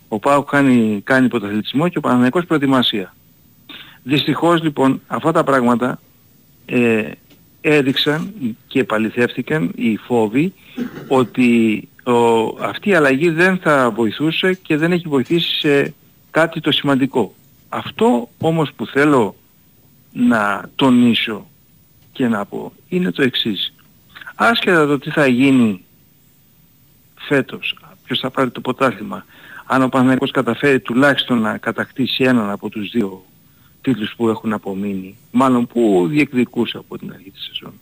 ο 0.07 0.19
Πάο 0.19 0.43
κάνει, 0.43 1.01
κάνει 1.03 1.27
πρωταθλητισμό 1.27 1.87
και 1.87 1.97
ο 1.97 2.01
Παναγικός 2.01 2.45
προετοιμασία. 2.45 3.13
Δυστυχώς 4.03 4.63
λοιπόν 4.63 5.01
αυτά 5.07 5.31
τα 5.31 5.43
πράγματα 5.43 5.99
ε, 6.65 7.11
έδειξαν 7.61 8.33
και 8.67 8.79
επαληθεύτηκαν 8.79 9.71
οι 9.75 9.97
φόβοι 9.97 10.53
ότι 11.07 11.87
ο, 12.03 12.13
αυτή 12.59 12.89
η 12.89 12.93
αλλαγή 12.93 13.29
δεν 13.29 13.57
θα 13.57 13.91
βοηθούσε 13.91 14.53
και 14.53 14.77
δεν 14.77 14.91
έχει 14.91 15.07
βοηθήσει 15.07 15.59
σε 15.59 15.93
κάτι 16.31 16.59
το 16.59 16.71
σημαντικό. 16.71 17.33
Αυτό 17.69 18.29
όμως 18.39 18.73
που 18.73 18.85
θέλω 18.85 19.35
να 20.13 20.69
τονίσω 20.75 21.45
και 22.11 22.27
να 22.27 22.45
πω 22.45 22.73
είναι 22.89 23.11
το 23.11 23.21
εξής. 23.21 23.72
Άσχετα 24.35 24.85
το 24.85 24.99
τι 24.99 25.09
θα 25.09 25.27
γίνει 25.27 25.85
φέτος, 27.15 27.77
ποιος 28.03 28.19
θα 28.19 28.29
πάρει 28.29 28.49
το 28.49 28.61
ποτάθλημα, 28.61 29.25
αν 29.65 29.81
ο 29.81 29.89
Παναθηναϊκός 29.89 30.31
καταφέρει 30.31 30.79
τουλάχιστον 30.79 31.39
να 31.39 31.57
κατακτήσει 31.57 32.23
έναν 32.23 32.49
από 32.49 32.69
τους 32.69 32.89
δύο 32.89 33.25
τίτλους 33.81 34.13
που 34.17 34.29
έχουν 34.29 34.53
απομείνει, 34.53 35.17
μάλλον 35.31 35.67
που 35.67 36.07
διεκδικούσε 36.09 36.77
από 36.77 36.97
την 36.97 37.11
αρχή 37.13 37.31
της 37.31 37.43
σεζόν. 37.43 37.73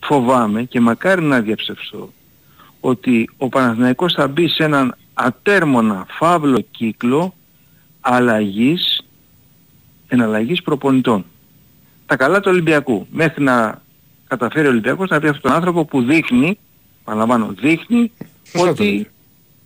Φοβάμαι 0.00 0.62
και 0.62 0.80
μακάρι 0.80 1.22
να 1.22 1.40
διαψευστώ 1.40 2.12
ότι 2.80 3.30
ο 3.36 3.48
Παναθηναϊκός 3.48 4.12
θα 4.12 4.28
μπει 4.28 4.48
σε 4.48 4.64
έναν 4.64 4.96
ατέρμονα 5.14 6.06
φαύλο 6.08 6.60
κύκλο 6.70 7.34
αλλαγής, 8.00 9.02
εναλλαγής 10.08 10.62
προπονητών. 10.62 11.24
Τα 12.06 12.16
καλά 12.16 12.40
του 12.40 12.50
Ολυμπιακού. 12.50 13.06
Μέχρι 13.10 13.42
να 13.42 13.82
καταφέρει 14.30 14.66
ο 14.66 14.70
Ολυμπιακός 14.70 15.08
να 15.08 15.20
πει 15.20 15.26
αυτόν 15.26 15.42
τον 15.42 15.52
άνθρωπο 15.52 15.84
που 15.84 16.02
δείχνει, 16.02 16.58
παραλαμβάνω, 17.04 17.54
δείχνει 17.60 18.12
ότι 18.54 19.10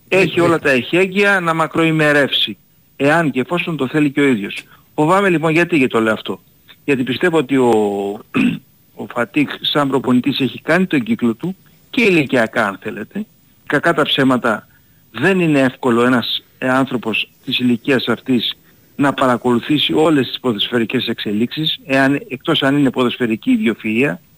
έχει 0.07 0.39
όλα 0.39 0.59
τα 0.59 0.69
εχέγγυα 0.69 1.39
να 1.39 1.53
μακροημερεύσει. 1.53 2.57
Εάν 2.95 3.31
και 3.31 3.39
εφόσον 3.39 3.77
το 3.77 3.87
θέλει 3.87 4.11
και 4.11 4.21
ο 4.21 4.23
ίδιος. 4.23 4.63
Φοβάμαι 4.95 5.29
λοιπόν 5.29 5.51
γιατί 5.51 5.79
και 5.79 5.87
το 5.87 6.01
λέω 6.01 6.13
αυτό. 6.13 6.39
Γιατί 6.83 7.03
πιστεύω 7.03 7.37
ότι 7.37 7.57
ο, 7.57 7.69
ο 9.01 9.07
Φατίχ 9.13 9.49
σαν 9.61 9.89
προπονητής 9.89 10.39
έχει 10.39 10.61
κάνει 10.61 10.85
τον 10.85 11.03
κύκλο 11.03 11.33
του 11.33 11.55
και 11.89 12.01
ηλικιακά 12.01 12.67
αν 12.67 12.77
θέλετε. 12.81 13.25
Κακά 13.65 13.93
τα 13.93 14.03
ψέματα 14.03 14.67
δεν 15.11 15.39
είναι 15.39 15.59
εύκολο 15.59 16.05
ένας 16.05 16.43
άνθρωπος 16.59 17.29
της 17.45 17.59
ηλικίας 17.59 18.07
αυτής 18.07 18.57
να 18.95 19.13
παρακολουθήσει 19.13 19.93
όλες 19.93 20.27
τις 20.27 20.39
ποδοσφαιρικές 20.39 21.07
εξελίξεις, 21.07 21.79
εάν, 21.85 22.25
εκτός 22.27 22.63
αν 22.63 22.77
είναι 22.77 22.89
ποδοσφαιρική 22.89 23.59
ιδιοφυΐα, 23.59 24.13
που 24.13 24.34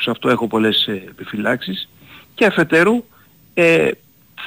σε 0.00 0.10
αυτό 0.10 0.28
έχω 0.28 0.46
πολλές 0.46 0.86
ε, 0.86 0.92
επιφυλάξεις, 1.08 1.88
και 2.34 2.46
αφετέρου 2.46 3.04
ε, 3.54 3.90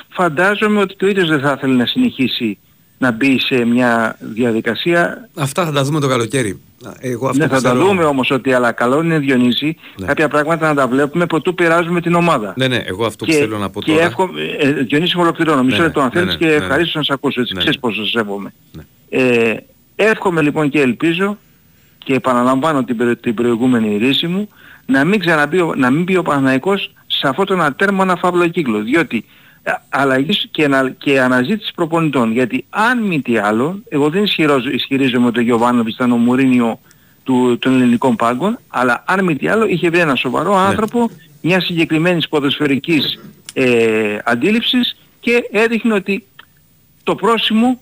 φαντάζομαι 0.09 0.79
ότι 0.79 0.95
το 0.95 1.07
ίδιος 1.07 1.29
δεν 1.29 1.39
θα 1.39 1.53
ήθελε 1.57 1.75
να 1.75 1.85
συνεχίσει 1.85 2.57
να 2.97 3.11
μπει 3.11 3.39
σε 3.39 3.65
μια 3.65 4.15
διαδικασία. 4.19 5.29
Αυτά 5.35 5.65
θα 5.65 5.71
τα 5.71 5.83
δούμε 5.83 5.99
το 5.99 6.07
καλοκαίρι. 6.07 6.61
Εγώ 6.99 7.27
αυτό 7.27 7.43
ναι, 7.43 7.49
θα 7.49 7.61
τα 7.61 7.75
δούμε 7.75 8.03
όμως 8.03 8.31
ότι 8.31 8.53
αλλά 8.53 8.71
καλό 8.71 9.01
είναι 9.03 9.19
Διονύση 9.19 9.77
ναι. 9.99 10.05
κάποια 10.05 10.27
πράγματα 10.27 10.67
να 10.67 10.75
τα 10.75 10.87
βλέπουμε 10.87 11.25
προτού 11.25 11.53
πειράζουμε 11.53 12.01
την 12.01 12.13
ομάδα. 12.15 12.53
Ναι, 12.57 12.67
ναι, 12.67 12.81
εγώ 12.85 13.05
αυτό 13.05 13.25
που 13.25 13.31
θέλω 13.31 13.57
να 13.57 13.69
πω 13.69 13.81
και 13.81 13.91
τώρα. 13.91 14.03
Έχω, 14.03 14.29
ε, 14.59 14.71
Διονύση 14.71 15.17
ολοκληρώνω, 15.17 15.63
μισό 15.63 15.77
ναι, 15.77 15.83
λεπτό 15.83 15.99
αν 15.99 16.11
ναι, 16.13 16.19
θέλεις 16.19 16.33
ναι, 16.33 16.47
και 16.47 16.53
ευχαρίστως 16.53 16.95
να 16.95 17.03
σε 17.03 17.13
ακούσω, 17.13 17.41
έτσι 17.41 17.55
ξέρεις 17.55 17.79
πόσο 17.79 18.05
σε 18.05 18.09
σέβομαι. 18.09 18.53
Ε, 19.09 19.53
εύχομαι 19.95 20.41
λοιπόν 20.41 20.69
και 20.69 20.81
ελπίζω 20.81 21.37
και 21.97 22.13
επαναλαμβάνω 22.13 22.83
την, 22.83 23.17
την 23.21 23.33
προηγούμενη 23.33 23.97
ρίση 23.97 24.27
μου 24.27 24.49
να 24.89 25.03
μην 25.05 25.19
ξαναμπεί 25.19 25.57
να 25.75 25.89
μην 25.89 26.03
μπει 26.03 26.17
ο 26.17 26.21
Παναθηναϊκός 26.21 26.93
σε 27.07 27.27
αυτόν 27.27 27.45
τον 27.45 27.61
ατέρμονα 27.61 28.15
φαύλο 28.15 28.47
κύκλο 28.47 28.81
διότι 28.81 29.25
ε, 29.63 29.71
αλλαγής 29.89 30.47
και, 30.51 30.63
ανα, 30.63 30.89
και 30.89 31.21
αναζήτηση 31.21 31.71
προπονητών. 31.75 32.31
Γιατί 32.31 32.65
αν 32.69 33.03
μη 33.03 33.21
τι 33.21 33.37
άλλο, 33.37 33.81
εγώ 33.89 34.09
δεν 34.09 34.23
ισχυρίζομαι 34.73 35.27
ότι 35.27 35.39
ο 35.39 35.41
Γιωβάνοβιτς 35.41 35.95
ήταν 35.95 36.11
ο 36.11 36.17
Μουρίνιο 36.17 36.79
του, 37.23 37.57
των 37.59 37.73
ελληνικών 37.73 38.15
πάγκων, 38.15 38.59
αλλά 38.67 39.03
αν 39.07 39.25
μη 39.25 39.35
τι 39.35 39.47
άλλο 39.47 39.65
είχε 39.65 39.89
βρει 39.89 39.99
ένα 39.99 40.15
σοβαρό 40.15 40.53
ναι. 40.53 40.65
άνθρωπο 40.65 41.09
μια 41.41 41.59
συγκεκριμένης 41.59 42.27
ποδοσφαιρικής 42.27 43.19
ε, 43.53 44.17
αντίληψης 44.23 44.97
και 45.19 45.49
έδειχνε 45.51 45.93
ότι 45.93 46.25
το 47.03 47.15
πρόσημο, 47.15 47.77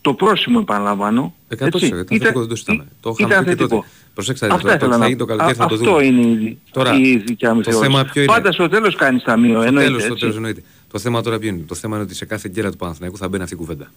το 0.00 0.14
πρόσημο 0.14 0.58
επαναλαμβάνω, 0.62 1.34
100% 1.48 1.66
έτσι, 1.66 1.86
ήταν, 2.10 2.32
δεν 2.32 2.48
το 2.48 2.54
συζητάμε. 2.54 2.86
Το 3.00 3.14
ήταν 3.18 3.44
θετικό. 3.44 3.84
Προσέξτε, 4.14 4.48
Αυτά 4.50 4.76
το, 4.76 4.92
θα 4.92 5.04
γίνει 5.06 5.16
το 5.16 5.24
καλοκαίρι 5.24 5.54
θα 5.54 5.66
το 5.66 5.76
δούμε. 5.76 5.90
Αυτό 5.90 6.02
είναι 6.02 6.20
η, 6.20 6.58
Τώρα, 6.70 6.94
η 7.00 7.16
δικιά 7.16 7.54
μου 7.54 7.64
θεώρηση. 7.64 8.24
Πάντα 8.24 8.52
στο 8.52 8.68
τέλος 8.68 8.96
κάνεις 8.96 9.22
ταμείο, 9.22 9.62
εννοείται. 9.62 9.88
Τέλος, 9.88 10.02
στο 10.02 10.14
τέλος 10.14 10.36
εννοείται. 10.36 10.62
Το 10.90 10.98
θέμα 10.98 11.22
τώρα 11.22 11.38
ποιο 11.38 11.48
είναι; 11.48 11.64
Το 11.66 11.74
θέμα 11.74 11.94
είναι 11.94 12.04
ότι 12.04 12.14
σε 12.14 12.24
κάθε 12.24 12.48
γκέλα 12.48 12.70
του 12.70 12.76
Παναθηναϊκού 12.76 13.16
θα 13.16 13.28
μπαίνει 13.28 13.42
αυτή 13.42 13.54
η 13.54 13.58
κουβέντα. 13.58 13.92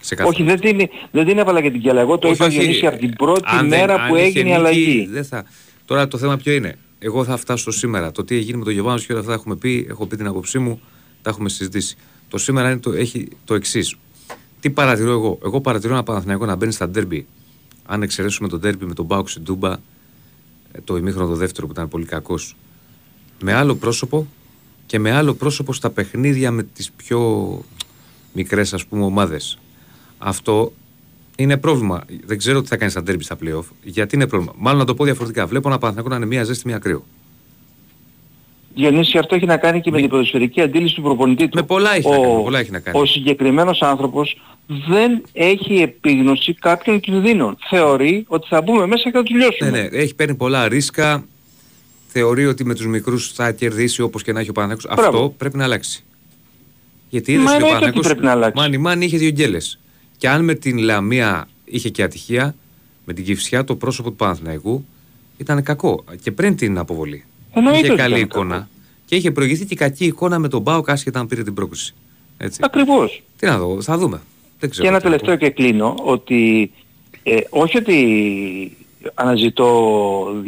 Σε 0.00 0.14
κάθε... 0.14 0.28
Όχι, 0.28 0.42
δεν 0.42 0.60
την, 0.60 0.88
δεν 1.10 1.26
την 1.26 1.38
έβαλα 1.38 1.60
για 1.60 1.70
την 1.70 1.80
γκέλα. 1.80 2.00
Εγώ 2.00 2.18
το 2.18 2.28
είχα 2.28 2.46
γεννήσει 2.46 2.86
από 2.86 2.98
την 2.98 3.12
πρώτη 3.12 3.42
αν 3.44 3.66
μέρα 3.66 3.96
δεν, 3.96 4.08
που 4.08 4.16
έγινε 4.16 4.48
η 4.48 4.52
αλλαγή. 4.52 5.08
Δεν 5.10 5.24
θα... 5.24 5.44
Τώρα 5.84 6.08
το 6.08 6.18
θέμα 6.18 6.36
ποιο 6.36 6.52
είναι; 6.52 6.78
Εγώ 6.98 7.24
θα 7.24 7.36
φτάσω 7.36 7.70
σήμερα. 7.70 8.12
Το 8.12 8.24
τι 8.24 8.36
έγινε 8.36 8.58
με 8.58 8.64
τον 8.64 8.72
Γιωβάνος 8.72 9.06
και 9.06 9.12
όλα 9.12 9.20
αυτά 9.20 9.32
έχουμε 9.32 9.56
πει, 9.56 9.86
έχω 9.88 10.06
πει 10.06 10.16
την 10.16 10.26
άποψή 10.26 10.58
μου, 10.58 10.80
τα 11.22 11.30
έχουμε 11.30 11.48
συζητήσει. 11.48 11.96
Το 12.28 12.38
σήμερα 12.38 12.70
είναι 12.70 12.80
το, 12.80 12.92
έχει 12.92 13.28
το 13.44 13.54
εξής. 13.54 13.96
Τι 14.60 14.70
παρατηρώ 14.70 15.10
εγώ; 15.10 15.38
Εγώ 15.44 15.60
παρατηρώ 15.60 15.92
ένα 15.92 16.02
Παναθηναϊκό 16.02 16.46
να 16.46 16.56
μπαίνει 16.56 16.72
στα 16.72 16.88
ντέρμπι. 16.88 17.26
Αν 17.86 18.02
εξαιρέσουμε 18.02 18.48
το 18.48 18.58
ντέρμπι 18.58 18.84
με 18.84 18.94
τον 18.94 19.04
Μπάουξ 19.04 19.38
Ντούμπα, 19.40 19.72
ε, 19.72 20.80
το 20.84 20.96
ημίχρονο 20.96 21.28
το 21.28 21.34
δεύτερο 21.34 21.66
που 21.66 21.72
ήταν 21.72 21.88
πολύ 21.88 22.04
κακός. 22.04 22.56
Με 23.40 23.52
άλλο 23.52 23.74
πρόσωπο 23.74 24.26
και 24.86 24.98
με 24.98 25.10
άλλο 25.10 25.34
πρόσωπο 25.34 25.72
στα 25.72 25.90
παιχνίδια 25.90 26.50
με 26.50 26.62
τις 26.62 26.90
πιο 26.90 27.62
μικρές 28.32 28.74
ας 28.74 28.86
πούμε 28.86 29.04
ομάδες. 29.04 29.58
Αυτό 30.18 30.72
είναι 31.36 31.56
πρόβλημα. 31.56 32.04
Δεν 32.26 32.38
ξέρω 32.38 32.62
τι 32.62 32.68
θα 32.68 32.76
κάνεις 32.76 32.92
στα 32.92 33.02
τέρμπι 33.02 33.24
στα 33.24 33.36
playoff. 33.42 33.64
Γιατί 33.82 34.14
είναι 34.14 34.26
πρόβλημα. 34.26 34.54
Μάλλον 34.56 34.78
να 34.78 34.84
το 34.84 34.94
πω 34.94 35.04
διαφορετικά. 35.04 35.46
Βλέπω 35.46 35.68
ένα 35.68 35.78
Παναθηναϊκό 35.78 36.10
να 36.10 36.16
είναι 36.16 36.26
μία 36.26 36.44
ζέστη, 36.44 36.66
μία 36.66 36.78
κρύο. 36.78 37.04
Διονύση, 38.74 39.18
αυτό 39.18 39.34
έχει 39.34 39.46
να 39.46 39.56
κάνει 39.56 39.80
και 39.80 39.90
με 39.90 40.00
την 40.00 40.08
ποδοσφαιρική 40.08 40.60
αντίληψη 40.60 40.94
του 40.94 41.02
προπονητή 41.02 41.48
του. 41.48 41.56
Με 41.56 41.62
πολλά 41.62 41.94
έχει, 41.94 42.08
ο, 42.08 42.10
να 42.10 42.18
κάνει, 42.20 42.42
πολλά 42.42 42.58
έχει 42.58 42.70
να 42.70 42.80
κάνει. 42.80 42.98
Ο 42.98 43.06
συγκεκριμένος 43.06 43.82
άνθρωπος 43.82 44.40
δεν 44.66 45.22
έχει 45.32 45.74
επίγνωση 45.74 46.54
κάποιων 46.54 47.00
κινδύνων. 47.00 47.56
Θεωρεί 47.68 48.24
ότι 48.28 48.46
θα 48.48 48.62
μπούμε 48.62 48.86
μέσα 48.86 49.02
και 49.02 49.10
θα 49.10 49.22
του 49.22 49.36
λιώσουμε. 49.36 49.70
Ναι, 49.70 49.80
ναι, 49.80 49.88
έχει 49.98 50.14
παίρνει 50.14 50.34
πολλά 50.34 50.68
ρίσκα 50.68 51.24
θεωρεί 52.16 52.46
ότι 52.46 52.64
με 52.64 52.74
τους 52.74 52.86
μικρούς 52.86 53.32
θα 53.32 53.52
κερδίσει 53.52 54.02
όπως 54.02 54.22
και 54.22 54.32
να 54.32 54.40
έχει 54.40 54.50
ο 54.50 54.52
Παναθηναϊκός. 54.52 55.04
Αυτό 55.04 55.34
πρέπει 55.36 55.56
να 55.56 55.64
αλλάξει. 55.64 56.04
Γιατί 57.08 57.32
είδες 57.32 57.54
ότι 57.54 57.62
ο 57.62 57.66
Παναθηναϊκός 57.66 58.52
Μάνι 58.54 58.78
Μάνι 58.78 59.04
είχε 59.04 59.16
δύο 59.16 59.30
γκέλες. 59.30 59.78
Και 60.16 60.28
αν 60.28 60.44
με 60.44 60.54
την 60.54 60.78
Λαμία 60.78 61.48
είχε 61.64 61.88
και 61.88 62.02
ατυχία, 62.02 62.54
με 63.04 63.12
την 63.12 63.24
Κυφσιά 63.24 63.64
το 63.64 63.76
πρόσωπο 63.76 64.08
του 64.10 64.16
Παναθηναϊκού 64.16 64.84
ήταν 65.36 65.62
κακό. 65.62 66.04
Και 66.22 66.32
πριν 66.32 66.56
την 66.56 66.78
αποβολή. 66.78 67.24
Εννοείται 67.54 67.86
είχε 67.86 67.94
καλή 67.94 68.20
εικόνα. 68.20 68.54
Κακό. 68.54 68.68
Και 69.04 69.16
είχε 69.16 69.30
προηγηθεί 69.30 69.64
και 69.64 69.74
κακή 69.74 70.04
εικόνα 70.04 70.38
με 70.38 70.48
τον 70.48 70.60
Μπάο 70.60 70.82
άσχετα 70.86 71.20
αν 71.20 71.26
πήρε 71.26 71.42
την 71.42 71.54
πρόκληση. 71.54 71.94
Ακριβώς. 72.60 73.22
Τι 73.38 73.46
να 73.46 73.58
δω, 73.58 73.82
θα 73.82 73.98
δούμε. 73.98 74.20
Δεν 74.58 74.70
ξέρω 74.70 74.84
και 74.84 74.90
ένα 74.94 75.00
τελευταίο 75.00 75.36
και 75.36 75.50
κλείνω 75.50 75.94
ότι 76.04 76.70
ε, 77.22 77.36
όχι 77.50 77.76
ότι 77.76 78.76
αναζητώ 79.14 80.42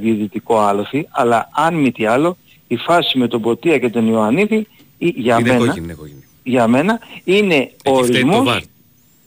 διαιτητικό 0.00 0.58
άλοθη, 0.58 1.06
αλλά 1.10 1.48
αν 1.52 1.74
μη 1.74 1.92
τι 1.92 2.06
άλλο, 2.06 2.36
η 2.66 2.76
φάση 2.76 3.18
με 3.18 3.28
τον 3.28 3.42
Ποτία 3.42 3.78
και 3.78 3.88
τον 3.88 4.08
Ιωαννίδη 4.08 4.66
για, 4.98 5.38
είναι 5.38 5.58
μένα, 5.58 5.74
για 6.42 6.66
μένα 6.66 6.98
είναι 7.24 7.70
ο 7.84 7.96
ορισμός, 7.96 8.62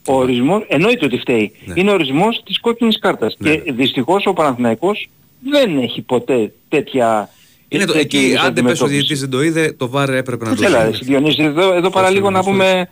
ο 0.07 0.13
ορισμός, 0.13 0.63
εννοείται 0.67 1.05
ότι 1.05 1.17
φταίει, 1.17 1.51
ναι. 1.65 1.73
είναι 1.77 1.89
ο 1.89 1.93
ορισμός 1.93 2.41
της 2.45 2.59
κόκκινης 2.59 2.99
κάρτας. 2.99 3.35
Ναι. 3.37 3.55
Και 3.55 3.71
δυστυχώς 3.71 4.25
ο 4.25 4.33
Παναθηναϊκός 4.33 5.09
δεν 5.43 5.77
έχει 5.77 6.01
ποτέ 6.01 6.53
τέτοια 6.69 7.29
είναι 7.73 7.85
το, 7.85 7.97
εκεί, 7.97 8.35
αν 8.45 8.53
δεν 8.53 8.63
πες 8.63 8.81
ο 8.81 8.87
διαιτητής 8.87 9.19
δεν 9.19 9.29
το 9.29 9.43
είδε, 9.43 9.71
το 9.71 9.89
βάρ 9.89 10.09
έπρεπε 10.09 10.45
να 10.45 10.55
το 10.55 10.61
δει. 10.91 10.97
Διονύση, 11.01 11.43
εδώ, 11.43 11.73
εδώ 11.73 11.89
παραλίγο 11.89 12.29
να 12.29 12.43
πούμε 12.43 12.89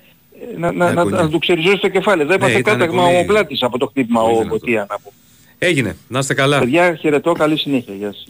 να, 0.57 0.71
να, 0.71 0.93
να, 0.93 1.03
να, 1.03 1.29
του 1.29 1.39
ξεριζώσει 1.39 1.77
το 1.77 1.87
κεφάλι. 1.87 2.23
Δεν 2.23 2.35
έπαθε 2.35 2.53
ναι, 2.53 2.61
κάταγμα 2.61 3.03
ο 3.03 3.25
πλάτης 3.25 3.63
από 3.63 3.77
το 3.77 3.85
χτύπημα 3.85 4.21
ο 4.21 4.45
Ποτία 4.47 4.85
να 4.89 4.99
πω. 4.99 5.13
Έγινε. 5.57 5.95
Να 6.07 6.19
είστε 6.19 6.33
καλά. 6.33 6.59
Παιδιά, 6.59 6.95
χαιρετώ. 6.95 7.31
Καλή 7.31 7.57
συνέχεια. 7.57 7.93
Γεια 7.93 8.13
σας. 8.13 8.27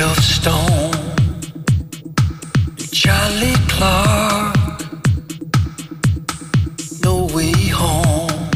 Of 0.00 0.18
stone. 0.18 0.90
Charlie 2.90 3.54
Clark, 3.68 4.56
no 7.02 7.26
way 7.34 7.52
home. 7.68 8.50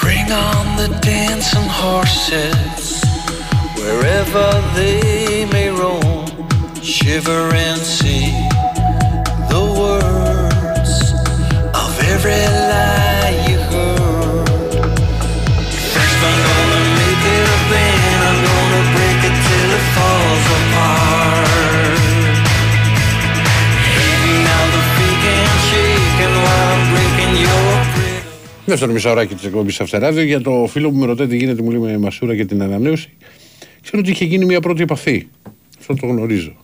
Bring 0.00 0.30
on 0.30 0.76
the 0.76 0.96
dancing 1.02 1.68
horses, 1.82 3.02
wherever 3.76 4.48
they 4.76 5.46
may 5.50 5.70
roam. 5.70 6.26
Shiver 6.80 7.52
and 7.52 7.80
see 7.80 8.26
the 9.48 9.64
words 9.80 10.94
of 11.74 11.92
every 12.12 12.46
lie 12.70 13.23
Δεύτερο 28.66 28.92
μισάωράκι 28.92 29.34
της 29.34 29.44
εκπομπής 29.44 29.80
Αυτεράδιο. 29.80 30.22
Για 30.22 30.40
το 30.40 30.66
φίλο 30.70 30.90
που 30.90 30.96
με 30.96 31.06
ρωτάει 31.06 31.26
τι 31.26 31.36
γίνεται, 31.36 31.62
μου 31.62 31.70
λέει 31.70 31.80
με 31.80 31.98
Μασούρα 31.98 32.36
και 32.36 32.44
την 32.44 32.62
ανανέωση. 32.62 33.08
Ξέρω 33.82 33.98
ότι 33.98 34.10
είχε 34.10 34.24
γίνει 34.24 34.44
μια 34.44 34.60
πρώτη 34.60 34.82
επαφή. 34.82 35.26
Αυτό 35.78 35.94
το 35.94 36.06
γνωρίζω. 36.06 36.56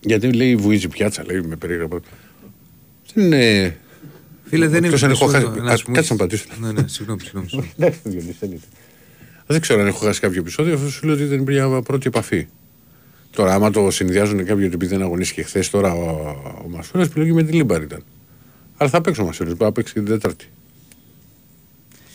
Γιατί 0.00 0.32
λέει 0.32 0.56
βουίζει 0.56 0.88
πιάτσα, 0.88 1.24
λέει 1.26 1.40
με 1.40 1.56
περίγραφο. 1.56 2.00
Δεν 3.14 3.24
είναι. 3.24 3.76
Φίλε, 4.44 4.68
δεν 4.68 4.78
είναι. 4.78 4.86
Εκτός 4.86 5.02
αν 5.02 5.10
έχω 5.10 5.24
μισό 5.26 5.36
χάσει- 5.38 5.48
λεπτό, 5.54 5.62
Α, 5.68 5.70
να 5.70 5.76
σου 5.76 5.84
πω- 5.84 5.92
κάτσε 5.94 6.12
να 6.12 6.18
πατήσω. 6.18 6.44
Ναι, 6.60 6.72
ναι, 6.72 6.84
συγγνώμη, 6.88 7.20
συγγνώμη. 7.20 7.48
συγγνώμη. 7.48 7.72
Ναι, 7.80 7.88
Διονύση, 8.02 8.36
δεν 8.40 8.50
είναι. 8.50 8.60
Δεν 9.46 9.60
ξέρω 9.60 9.80
αν 9.80 9.86
έχω 9.86 10.04
χάσει 10.04 10.20
κάποιο 10.20 10.40
επεισόδιο, 10.40 10.74
αυτό 10.74 10.90
σου 10.90 11.06
λέω 11.06 11.14
ότι 11.14 11.22
ήταν 11.24 11.40
μια 11.42 11.82
πρώτη 11.82 12.06
επαφή. 12.06 12.46
Τώρα, 13.30 13.54
άμα 13.54 13.70
το 13.70 13.90
συνδυάζουν 13.90 14.36
κάποιοι 14.44 14.62
ότι 14.66 14.74
επειδή 14.74 14.86
δεν 14.96 15.02
αγωνίστηκε 15.02 15.42
χθες, 15.42 15.70
τώρα 15.70 15.92
ο, 15.92 16.28
ο 16.64 16.68
Μασούρας 16.68 17.06
επιλογή 17.06 17.32
με 17.32 17.42
τη 17.42 17.52
Λίμπαρ 17.52 17.82
ήταν. 17.82 18.02
Αλλά 18.80 18.90
θα 18.90 19.00
παίξει 19.00 19.20
ο 19.20 19.24
Μασούρα, 19.24 19.50
μπορεί 19.50 19.64
να 19.64 19.72
παίξει 19.72 19.92
και 19.92 20.00
την 20.00 20.08
Τετάρτη. 20.08 20.48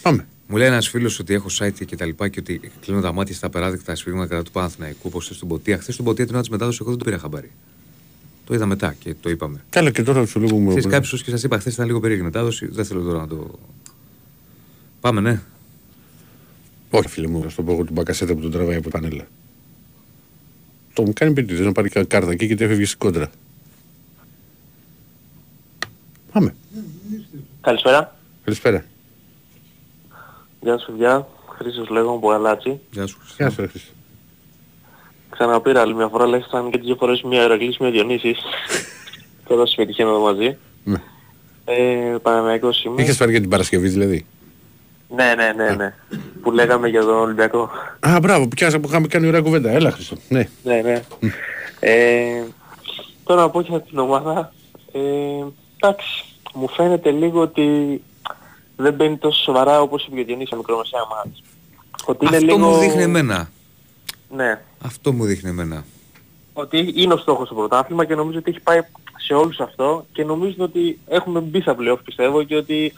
Πάμε. 0.01 0.27
Μου 0.47 0.57
λέει 0.57 0.67
ένας 0.67 0.89
φίλος 0.89 1.19
ότι 1.19 1.33
έχω 1.33 1.47
site 1.59 1.85
και 1.85 1.95
τα 1.95 2.05
λοιπά 2.05 2.27
και 2.27 2.39
ότι 2.39 2.71
κλείνω 2.81 3.01
τα 3.01 3.11
μάτια 3.13 3.35
στα 3.35 3.49
παράδειγτα 3.49 3.95
σφίγματα 3.95 4.27
κατά 4.27 4.43
του 4.43 4.51
Παναθηναϊκού 4.51 4.99
όπως 5.03 5.25
στην 5.25 5.47
Ποτία. 5.47 5.77
Χθες 5.77 5.93
στην 5.93 6.05
Ποτία 6.05 6.23
την 6.25 6.33
ώρα 6.33 6.41
της 6.41 6.49
μετάδοσης, 6.51 6.79
εγώ 6.79 6.89
δεν 6.89 6.99
το 6.99 7.05
πήρα 7.05 7.17
χαμπάρι. 7.17 7.51
Το 8.45 8.53
είδα 8.53 8.65
μετά 8.65 8.95
και 8.99 9.15
το 9.21 9.29
είπαμε. 9.29 9.63
Καλά 9.69 9.91
και 9.91 10.03
τώρα 10.03 10.25
σου 10.25 10.39
λέω 10.39 10.55
μου. 10.55 10.67
Ξέρεις 10.69 10.85
κάποιος 10.87 11.23
και 11.23 11.29
σας 11.29 11.43
είπα 11.43 11.59
χθες 11.59 11.73
ήταν 11.73 11.85
λίγο 11.85 11.99
περίεργη 11.99 12.23
η 12.23 12.25
μετάδοση. 12.25 12.65
Δεν 12.71 12.85
θέλω 12.85 13.01
τώρα 13.01 13.19
να 13.19 13.27
το. 13.27 13.59
Πάμε, 15.01 15.21
ναι. 15.21 15.41
Όχι, 16.89 17.07
φίλε 17.07 17.27
μου, 17.27 17.49
στον 17.49 17.65
πόγο 17.65 17.83
του 17.83 17.93
Μπακασέτα 17.93 18.33
που 18.33 18.41
τον 18.41 18.51
τραβάει 18.51 18.75
από 18.75 18.89
πανέλα. 18.89 19.27
Το 20.93 21.01
μου 21.03 21.13
κάνει 21.13 21.33
πίτι, 21.33 21.53
να 21.53 21.71
πάρει 21.71 21.89
κα- 21.89 22.03
κάρτα 22.03 22.31
εκεί 22.31 22.55
και 22.55 22.63
έφευγε 22.63 22.85
στην 22.85 22.97
κόντρα. 22.99 23.31
Πάμε. 26.35 26.55
Καλησπέρα. 27.61 28.15
Καλησπέρα. 28.43 28.85
Γεια 30.61 30.77
σου, 30.77 30.91
παιδιά. 30.91 31.27
Χρήστος 31.57 31.89
λέγω 31.89 32.11
από 32.11 32.29
Γαλάτσι. 32.29 32.79
Γεια 32.91 33.07
σου. 33.07 33.17
Γεια 33.37 33.49
σου, 33.49 33.61
ρε 33.61 33.67
Χρήστο. 33.67 33.91
Ξαναπήρα 35.29 35.81
άλλη 35.81 35.95
μια 35.95 36.07
φορά, 36.07 36.23
αλλά 36.23 36.37
ήσασταν 36.37 36.71
και 36.71 36.77
τις 36.77 36.85
δύο 36.85 36.95
φορές 36.95 37.21
μια 37.21 37.41
Ερακλής, 37.41 37.77
μια 37.77 37.89
Διονύσης. 37.91 38.37
Τώρα 39.47 39.65
σας 39.65 39.75
πετυχαίνω 39.75 40.09
εδώ 40.09 40.19
μαζί. 40.19 40.57
Ναι. 40.83 41.01
Ε, 41.65 42.15
Παναμαϊκός 42.21 42.83
είμαι. 42.83 43.01
Είχες 43.01 43.17
πάρει 43.17 43.31
και 43.31 43.39
την 43.39 43.49
Παρασκευή 43.49 43.87
δηλαδή. 43.87 44.25
Ναι, 45.15 45.33
ναι, 45.35 45.53
ναι, 45.63 45.75
ναι. 45.75 45.93
Που 46.41 46.51
λέγαμε 46.51 46.87
για 46.87 47.01
τον 47.01 47.15
Ολυμπιακό. 47.15 47.69
Α, 47.99 48.17
μπράβο, 48.21 48.47
πιάσα 48.47 48.79
που 48.79 48.87
είχαμε 48.87 49.07
κάνει 49.07 49.27
ωραία 49.27 49.41
κουβέντα. 49.41 49.69
Έλα, 49.69 49.91
Χρήστο. 49.91 50.15
Ναι. 50.29 50.49
Ναι, 50.63 50.81
ναι. 50.81 51.03
ε, 51.79 52.43
τώρα 53.23 53.43
από 53.43 53.61
για 53.61 53.81
την 53.81 53.97
ομάδα, 53.97 54.53
ε, 54.91 54.99
εντάξει, 55.79 56.25
μου 56.53 56.69
φαίνεται 56.69 57.11
λίγο 57.11 57.41
ότι 57.41 58.01
δεν 58.75 58.93
μπαίνει 58.93 59.17
τόσο 59.17 59.43
σοβαρά 59.43 59.81
όπως 59.81 60.05
είπε 60.05 60.15
και 60.15 60.21
ο 60.21 60.25
Διονύσης 60.25 60.47
στα 60.47 60.57
μικρομεσαία 60.57 61.01
μάτς. 61.15 61.41
Ότι 62.05 62.25
είναι 62.25 62.35
Αυτό 62.37 62.55
λίγο... 62.55 62.57
μου 62.67 62.77
δείχνει 62.77 63.03
εμένα. 63.03 63.49
Ναι, 64.29 64.61
Αυτό 64.85 65.11
μου 65.13 65.25
δείχνει 65.25 65.49
εμένα. 65.49 65.85
ότι 66.53 66.93
είναι 66.95 67.13
ο 67.13 67.17
στόχος 67.17 67.47
του 67.47 67.55
πρωτάθλημα 67.55 68.05
και 68.05 68.15
νομίζω 68.15 68.37
ότι 68.37 68.49
έχει 68.51 68.59
πάει 68.59 68.79
σε 69.17 69.33
όλους 69.33 69.59
αυτό 69.59 70.05
και 70.11 70.23
νομίζω 70.23 70.55
ότι 70.59 70.99
έχουμε 71.07 71.39
μπει 71.39 71.61
στα 71.61 71.75
playoff 71.79 71.97
πιστεύω 72.03 72.43
και 72.43 72.55
ότι 72.55 72.93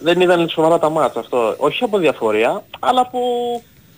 δεν 0.00 0.20
ήταν 0.20 0.48
σοβαρά 0.48 0.78
τα 0.78 0.88
μάτς 0.90 1.16
αυτό. 1.16 1.54
Όχι 1.58 1.84
από 1.84 1.98
διαφορία, 1.98 2.64
αλλά 2.80 3.00
από 3.00 3.18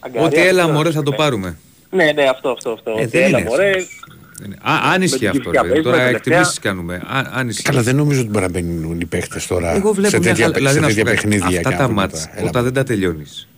αγκαρία. 0.01 0.27
Ότι 0.27 0.41
έλα 0.41 0.65
δεν 0.65 0.75
μωρέ 0.75 0.89
ξέρω. 0.89 1.05
θα 1.05 1.11
το 1.11 1.17
πάρουμε. 1.17 1.59
Ναι, 1.91 2.13
ναι, 2.13 2.23
αυτό, 2.23 2.49
αυτό, 2.51 2.71
αυτό. 2.71 2.91
Ε, 2.91 2.95
ότι 2.95 3.07
δεν 3.07 3.23
έλα 3.23 3.39
είναι 3.39 3.49
μωρέ, 3.49 3.71
Δεν 3.71 3.81
είναι. 3.81 3.87
Α, 3.87 4.14
αν 4.63 5.03
ισχύει 5.03 5.19
την 5.19 5.29
αυτό. 5.29 5.41
κυφιά 5.43 5.63
ρε 5.63 5.69
παιδί. 5.69 5.83
Τώρα 5.83 5.97
παίζουμε 5.97 6.05
τελευταία. 6.07 6.35
εκτιμήσεις 6.37 6.59
κάνουμε. 6.59 6.95
Α, 6.95 7.23
αν 7.33 7.49
ισχύει. 7.49 7.63
Καλά, 7.63 7.83
δεν 7.83 7.97
νομίζω 7.97 8.21
ότι 8.21 8.29
μπορεί 8.29 8.45
να 8.45 8.51
μπαίνουν 8.51 9.01
οι 9.01 9.05
παίχτε 9.07 9.41
τώρα 9.49 9.71
Εγώ 9.75 9.93
βλέπω 9.93 10.09
σε 10.11 10.19
μια 10.19 10.29
τέτοια, 10.29 10.45
χαλα- 10.45 10.57
δηλαδή 10.57 10.75
σε 10.75 10.81
να 10.81 10.89
σου 10.89 10.95
τέτοια 10.95 11.05
πω 11.13 11.17
κάτι, 11.17 11.29
παιχνίδια. 11.29 11.59
Αυτά 11.59 11.71
και 11.71 11.77
τα 11.77 11.83
να 11.83 11.89
πούμε 11.89 12.01
μάτς 12.01 12.21
τώρα. 12.25 12.39
Έλα, 12.39 12.49
όταν 12.49 12.65
δεν 12.65 12.73
τα 12.73 12.83
τελειώνεις. 12.83 13.49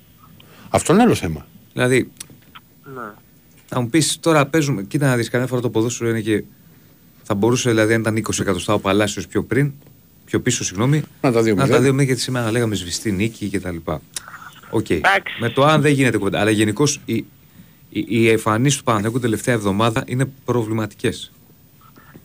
Αυτό 0.68 0.92
είναι 0.92 1.02
άλλο 1.02 1.14
θέμα. 1.14 1.46
Δηλαδή, 1.72 2.10
ναι. 2.94 3.00
θα 3.66 3.80
μου 3.80 3.88
πεις 3.88 4.16
τώρα 4.20 4.46
παίζουμε. 4.46 4.82
Κοίτα 4.82 5.06
να 5.06 5.16
δεις 5.16 5.30
καμιά 5.30 5.46
φορά 5.46 5.60
το 5.60 5.70
ποδόσφαιρο 5.70 6.10
είναι 6.10 6.20
και. 6.20 6.42
Θα 7.22 7.34
μπορούσε 7.34 7.70
δηλαδή 7.70 7.94
αν 7.94 8.00
ήταν 8.00 8.16
20 8.16 8.40
εκατοστά 8.40 8.74
ο 8.74 8.78
Παλάσιος 8.78 9.26
πιο 9.26 9.42
πριν, 9.42 9.72
πιο 10.24 10.40
πίσω 10.40 10.64
συγγνώμη, 10.64 11.02
Να 11.20 11.32
τα 11.32 11.42
δύο 11.42 11.54
να 11.54 11.60
τα 11.60 11.66
μηδέν. 11.66 11.90
δούμε 11.90 12.02
γιατί 12.02 12.20
σήμερα 12.20 12.50
λέγαμε 12.50 12.74
σβηστή 12.74 13.12
νίκη 13.12 13.48
και 13.48 13.60
τα 13.60 13.70
λοιπά. 13.72 14.00
Οκ. 14.70 14.90
Εντάξει. 14.90 15.34
Με 15.40 15.48
το 15.48 15.64
αν 15.64 15.80
δεν 15.80 15.92
γίνεται 15.92 16.18
κουβέντα. 16.18 16.40
Αλλά 16.40 16.50
γενικώς 16.50 17.00
οι, 17.04 17.24
οι, 17.98 18.04
οι 18.08 18.28
εμφανίσεις 18.30 18.78
του 18.78 18.84
Παναθηναϊκού 18.84 19.20
τελευταία 19.20 19.54
εβδομάδα 19.54 20.04
είναι 20.06 20.30
προβληματικές. 20.44 21.30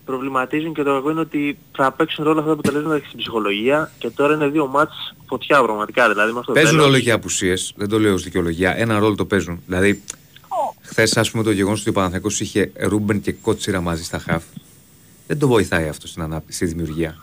προβληματίζουν 0.05 0.73
και 0.73 0.83
το 0.83 0.91
κακό 0.93 1.09
είναι 1.09 1.19
ότι 1.19 1.57
θα 1.71 1.91
παίξουν 1.91 2.23
ρόλο 2.23 2.39
αυτά 2.39 2.51
τα 2.51 2.59
αποτελέσματα 2.59 2.99
και 2.99 3.05
στην 3.07 3.17
ψυχολογία 3.19 3.91
και 3.97 4.09
τώρα 4.09 4.33
είναι 4.33 4.47
δύο 4.47 4.67
μάτς 4.67 5.13
φωτιά 5.27 5.63
πραγματικά. 5.63 6.09
Δηλαδή 6.09 6.31
μας 6.31 6.45
το 6.45 6.51
Παίζουν 6.51 6.71
τέλος. 6.71 6.85
ρόλο 6.85 6.99
και 6.99 7.11
απουσίες, 7.11 7.73
δεν 7.75 7.89
το 7.89 7.99
λέω 7.99 8.13
ως 8.13 8.23
δικαιολογία. 8.23 8.77
Ένα 8.77 8.99
ρόλο 8.99 9.15
το 9.15 9.25
παίζουν. 9.25 9.61
Δηλαδή, 9.65 10.03
χθες, 10.81 11.17
ας 11.17 11.31
πούμε, 11.31 11.43
το 11.43 11.51
γεγονός 11.51 11.79
ότι 11.79 11.89
ο 11.89 11.93
Παναθηναϊκός 11.93 12.39
είχε 12.39 12.71
Ρούμπεν 12.79 13.21
και 13.21 13.31
Κότσιρα 13.31 13.81
μαζί 13.81 14.03
στα 14.03 14.19
χαφ. 14.19 14.43
Δεν 15.27 15.39
το 15.39 15.47
βοηθάει 15.47 15.87
αυτό 15.87 16.07
στην 16.07 16.21
ανάπτυξη, 16.21 16.55
στη 16.55 16.65
δημιουργία. 16.65 17.17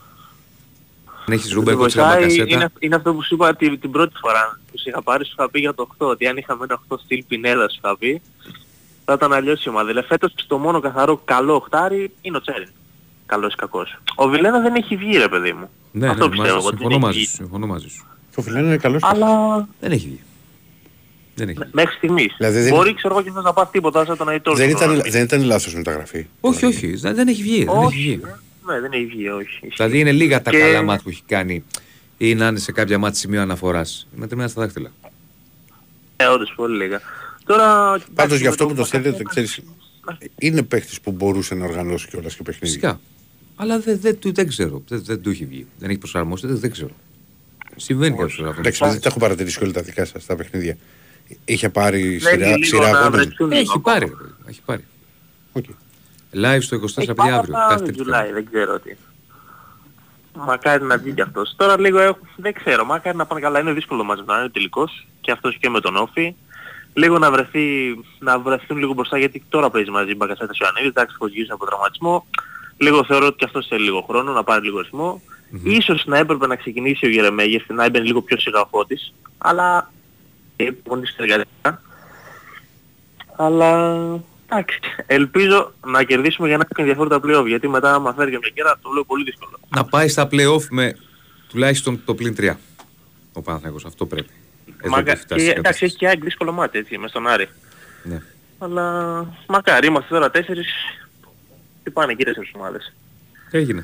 Αν 1.26 1.34
έχεις 1.34 1.46
Δεν 1.46 1.54
Ρούμπεν, 1.54 1.74
το 1.74 1.80
Κότσιρα, 1.80 2.04
βοηθάει, 2.04 2.20
Μπακασέτα. 2.22 2.54
είναι, 2.54 2.68
είναι 2.78 2.94
αυτό 2.94 3.14
που 3.14 3.22
σου 3.22 3.34
είπα 3.34 3.56
την, 3.56 3.80
την 3.80 3.90
πρώτη 3.90 4.14
φορά 4.20 4.60
που 4.70 4.78
σου 4.78 4.88
είχα 4.88 5.02
πάρει, 5.02 5.24
σου 5.24 5.32
είχα 5.38 5.50
πει 5.50 5.60
για 5.60 5.74
το 5.74 5.88
8, 5.98 6.06
ότι 6.06 6.26
αν 6.26 6.36
είχαμε 6.36 6.64
ένα 6.68 6.80
8 6.88 6.96
στυλ 7.04 7.24
Πινέδα 7.28 7.68
σου 7.68 7.80
είχα 7.84 7.96
πει, 7.96 8.22
θα 9.08 9.14
ήταν 9.16 9.32
αλλιώς 9.32 9.64
η 9.64 9.68
ομάδα. 9.68 9.86
Δηλαδή 9.86 10.06
φέτος 10.06 10.34
το 10.46 10.58
μόνο 10.58 10.80
καθαρό 10.80 11.20
καλό 11.24 11.54
οχτάρι 11.54 12.10
είναι 12.20 12.36
ο 12.36 12.40
Τσέριν. 12.40 12.68
Καλός 13.26 13.52
ή 13.52 13.56
κακός. 13.56 13.98
Ο 14.16 14.28
Βιλένα 14.28 14.60
δεν 14.60 14.74
έχει 14.74 14.96
βγει 14.96 15.16
ρε 15.16 15.28
παιδί 15.28 15.52
μου. 15.52 15.70
Ναι, 15.92 16.08
αυτό 16.08 16.24
ναι, 16.28 16.30
πιστεύω. 16.30 16.54
μαζί, 16.54 16.66
ότι 16.66 16.76
συμφωνώ, 16.76 16.90
δεν 16.90 17.00
μαζί 17.00 17.18
έχει 17.18 17.26
σου, 17.28 17.34
βγει. 17.36 17.42
συμφωνώ 17.44 17.66
μαζί 17.66 17.88
σου. 17.88 18.06
Το 18.34 18.42
φιλένο 18.42 18.66
είναι 18.66 18.76
καλός. 18.76 19.02
Αλλά 19.02 19.68
Δεν 19.80 19.90
έχει 19.92 20.06
βγει. 20.06 20.20
Δεν 21.34 21.48
έχει 21.48 21.58
βγει. 21.58 21.68
μέχρι 21.72 21.94
στιγμής. 21.96 22.34
Δηλαδή 22.38 22.60
δεν- 22.60 22.74
Μπορεί 22.74 22.94
ξέρω 22.94 23.14
εγώ 23.14 23.22
και 23.22 23.30
να 23.42 23.52
πας 23.52 23.70
τίποτα 23.70 24.04
σαν 24.04 24.16
τον 24.16 24.28
Αϊτόρ. 24.28 24.56
Δεν 24.56 24.68
στο 24.68 24.76
ήταν, 24.78 24.88
Ρωμανί. 24.90 25.10
δεν 25.10 25.22
ήταν 25.22 25.42
λάθος 25.44 25.74
μεταγραφή. 25.74 26.26
Όχι, 26.40 26.64
όχι, 26.66 26.94
δεν 26.96 27.14
δεν 27.14 27.28
έχει 27.28 27.42
βγει. 27.42 27.64
Δεν 27.64 27.76
έχει 27.76 27.84
Όχι, 27.86 27.96
βγει. 27.96 28.20
ναι, 28.66 28.80
δεν 28.80 28.92
έχει 28.92 29.04
βγει, 29.06 29.28
όχι. 29.28 29.68
Δηλαδή 29.76 29.98
είναι 30.00 30.12
λίγα 30.12 30.42
τα 30.42 30.50
Και- 30.50 30.58
καλά 30.58 30.82
μάτια 30.82 31.02
που 31.02 31.08
έχει 31.08 31.22
κάνει 31.26 31.64
ή 32.18 32.34
να 32.34 32.46
είναι 32.46 32.58
σε 32.58 32.72
κάποια 32.72 32.98
μάτια 32.98 33.18
σημείο 33.18 33.40
αναφοράς. 33.42 34.06
Μετρημένα 34.14 34.48
στα 34.48 34.60
δάχτυλα. 34.62 34.90
Ε, 36.16 36.26
όντως 36.26 36.52
πολύ 36.56 36.76
λίγα. 36.76 37.00
Τώρα... 37.48 37.66
Πάντως 37.90 38.06
εντάξει, 38.14 38.36
γι' 38.36 38.42
με 38.42 38.48
αυτό 38.48 38.64
τον 38.66 38.74
που 38.74 38.80
το 38.80 38.84
θέλετε, 38.86 39.08
Μπακασέτα- 39.10 39.30
ξέρεις. 39.30 39.60
Είναι 40.38 40.62
παίχτης 40.62 41.00
που 41.00 41.10
μπορούσε 41.12 41.54
να 41.54 41.64
οργανώσει 41.64 42.08
κιόλας 42.08 42.34
και 42.34 42.42
παιχνίδι. 42.42 42.66
Φυσικά. 42.66 43.00
Αλλά 43.56 43.78
δεν, 43.78 43.98
δεν, 44.00 44.18
του- 44.18 44.32
δεν 44.34 44.48
ξέρω. 44.48 44.82
Δεν, 44.88 45.02
δεν 45.04 45.22
του 45.22 45.30
έχει 45.30 45.44
βγει. 45.44 45.66
Δεν 45.78 45.88
έχει 45.90 45.98
προσαρμοστεί. 45.98 46.46
Δεν, 46.46 46.58
δεν 46.58 46.70
ξέρω. 46.70 46.90
Συμβαίνει 47.76 48.16
κάποιος 48.16 48.38
αυτό. 48.46 48.60
Εντάξει, 48.60 48.84
δεν 48.88 49.00
τα 49.00 49.08
έχω 49.08 49.18
παρατηρήσει 49.18 49.62
όλα 49.62 49.72
τα 49.72 49.82
δικά 49.82 50.04
σας 50.04 50.26
τα 50.26 50.36
παιχνίδια. 50.36 50.76
Είχε 51.44 51.68
πάρει 51.68 52.00
Θέλει 52.18 52.20
σειρά, 52.20 52.46
λίγο 52.56 52.64
σειρά 52.64 52.90
να 52.90 52.98
αγώνες. 52.98 53.24
βρεθούν 53.26 53.48
λίγο 53.48 53.60
Έχει 53.60 53.70
ακόμα. 53.76 53.82
πάρει. 53.82 54.04
ρε 54.04 54.14
παιδί, 54.14 54.32
Έχει 54.48 54.60
πάρει. 54.64 54.84
Οκ. 55.52 55.64
Live 56.34 56.58
στο 56.60 56.76
24 56.76 56.98
Έχει 56.98 57.10
Απριλίου 57.10 57.14
πάρει 57.14 57.32
αύριο. 57.32 57.56
αυτά 57.56 57.68
Κάθε 57.68 57.84
τρίτη 57.84 58.02
July, 58.06 58.32
δεν 58.32 58.46
ξέρω 58.52 58.78
τι. 58.80 58.94
Μακάρι 60.34 60.84
να 60.84 60.98
βγει 60.98 61.12
κι 61.12 61.20
αυτός. 61.20 61.54
Τώρα 61.56 61.80
λίγο 61.80 61.98
έχω, 61.98 62.18
δεν 62.36 62.52
ξέρω, 62.52 62.84
μακάρι 62.84 63.16
να 63.16 63.26
πάνε 63.26 63.40
καλά. 63.40 63.60
Είναι 63.60 63.72
δύσκολο 63.72 64.04
μαζί 64.04 64.22
να 64.26 64.38
είναι 64.38 64.48
τελικός 64.48 65.06
και 65.20 65.30
αυτός 65.30 65.56
και 65.60 65.68
με 65.68 65.80
τον 65.80 65.96
Όφη. 65.96 66.34
Λίγο 66.94 67.18
να 67.18 67.30
βρεθεί, 67.30 67.94
να 68.18 68.38
βρεθούν 68.38 68.78
λίγο 68.78 68.92
μπροστά 68.92 69.18
γιατί 69.18 69.42
τώρα 69.48 69.70
παίζει 69.70 69.90
μαζί 69.90 70.10
η 70.10 70.14
Μπακασέτα 70.16 70.52
Ιωαννίδη, 70.60 70.86
εντάξει 70.86 71.16
πως 71.18 71.30
γύρισε 71.30 71.52
από 71.52 71.66
τραυματισμό. 71.66 72.26
Λίγο 72.76 73.04
θεωρώ 73.04 73.26
ότι 73.26 73.36
και 73.36 73.44
αυτός 73.44 73.66
θέλει 73.66 73.84
λίγο 73.84 74.00
χρόνο 74.00 74.32
να 74.32 74.44
πάρει 74.44 74.64
λίγο 74.64 74.80
ρυθμό. 74.80 75.22
Ίσως 75.62 76.04
να 76.06 76.18
έπρεπε 76.18 76.46
να 76.46 76.56
ξεκινήσει 76.56 77.06
ο 77.06 77.08
Γερεμέγεφ 77.08 77.68
να 77.68 77.84
έμπαινε 77.84 78.04
λίγο 78.04 78.22
πιο 78.22 78.38
σιγά 78.38 78.60
ο 78.60 78.66
Φώτης, 78.70 79.14
αλλά 79.38 79.92
ε, 80.56 80.70
πολύ 80.70 81.06
συνεργατικά. 81.06 81.82
Αλλά 83.36 83.94
εντάξει, 84.48 84.78
ελπίζω 85.06 85.72
να 85.86 86.02
κερδίσουμε 86.02 86.48
για 86.48 86.56
να 86.56 86.64
έχει 86.70 86.80
ενδιαφέρον 86.80 87.08
τα 87.08 87.20
play-off, 87.24 87.46
γιατί 87.46 87.68
μετά 87.68 87.94
άμα 87.94 88.12
φέρει 88.12 88.30
και 88.30 88.38
μια 88.38 88.50
κέρα 88.54 88.78
το 88.82 88.90
βλέπω 88.90 89.06
πολύ 89.06 89.24
δύσκολο. 89.24 89.58
Να 89.68 89.84
πάει 89.84 90.08
στα 90.08 90.28
play-off 90.32 90.64
με 90.70 90.96
τουλάχιστον 91.48 92.00
το 92.04 92.14
πλήν 92.14 92.36
3. 92.40 92.54
Ο 93.32 93.42
Παναθηναϊκός. 93.42 93.84
Αυτό 93.84 94.06
πρέπει. 94.06 94.32
Εδώ 94.80 94.90
Μακα... 94.96 95.10
έχει 95.12 95.20
φτάσει 95.20 95.40
και, 95.40 95.46
η 95.46 95.50
εντάξει, 95.50 95.54
κατάσταση. 95.62 95.84
έχει 95.84 95.96
και 95.96 96.08
άλλη 96.08 96.20
δύσκολο 96.22 96.52
μάτι 96.52 96.78
έτσι, 96.78 96.98
μες 96.98 97.10
στον 97.10 97.26
Άρη. 97.26 97.48
Ναι. 98.02 98.22
Αλλά 98.58 99.26
μακάρι, 99.48 99.86
είμαστε 99.86 100.08
τώρα 100.14 100.30
τέσσερις 100.30 100.68
και 101.84 101.90
πάνε 101.90 102.14
και 102.14 102.24
τέσσερις 102.24 102.50
ομάδες. 102.54 102.94
Έγινε. 103.50 103.82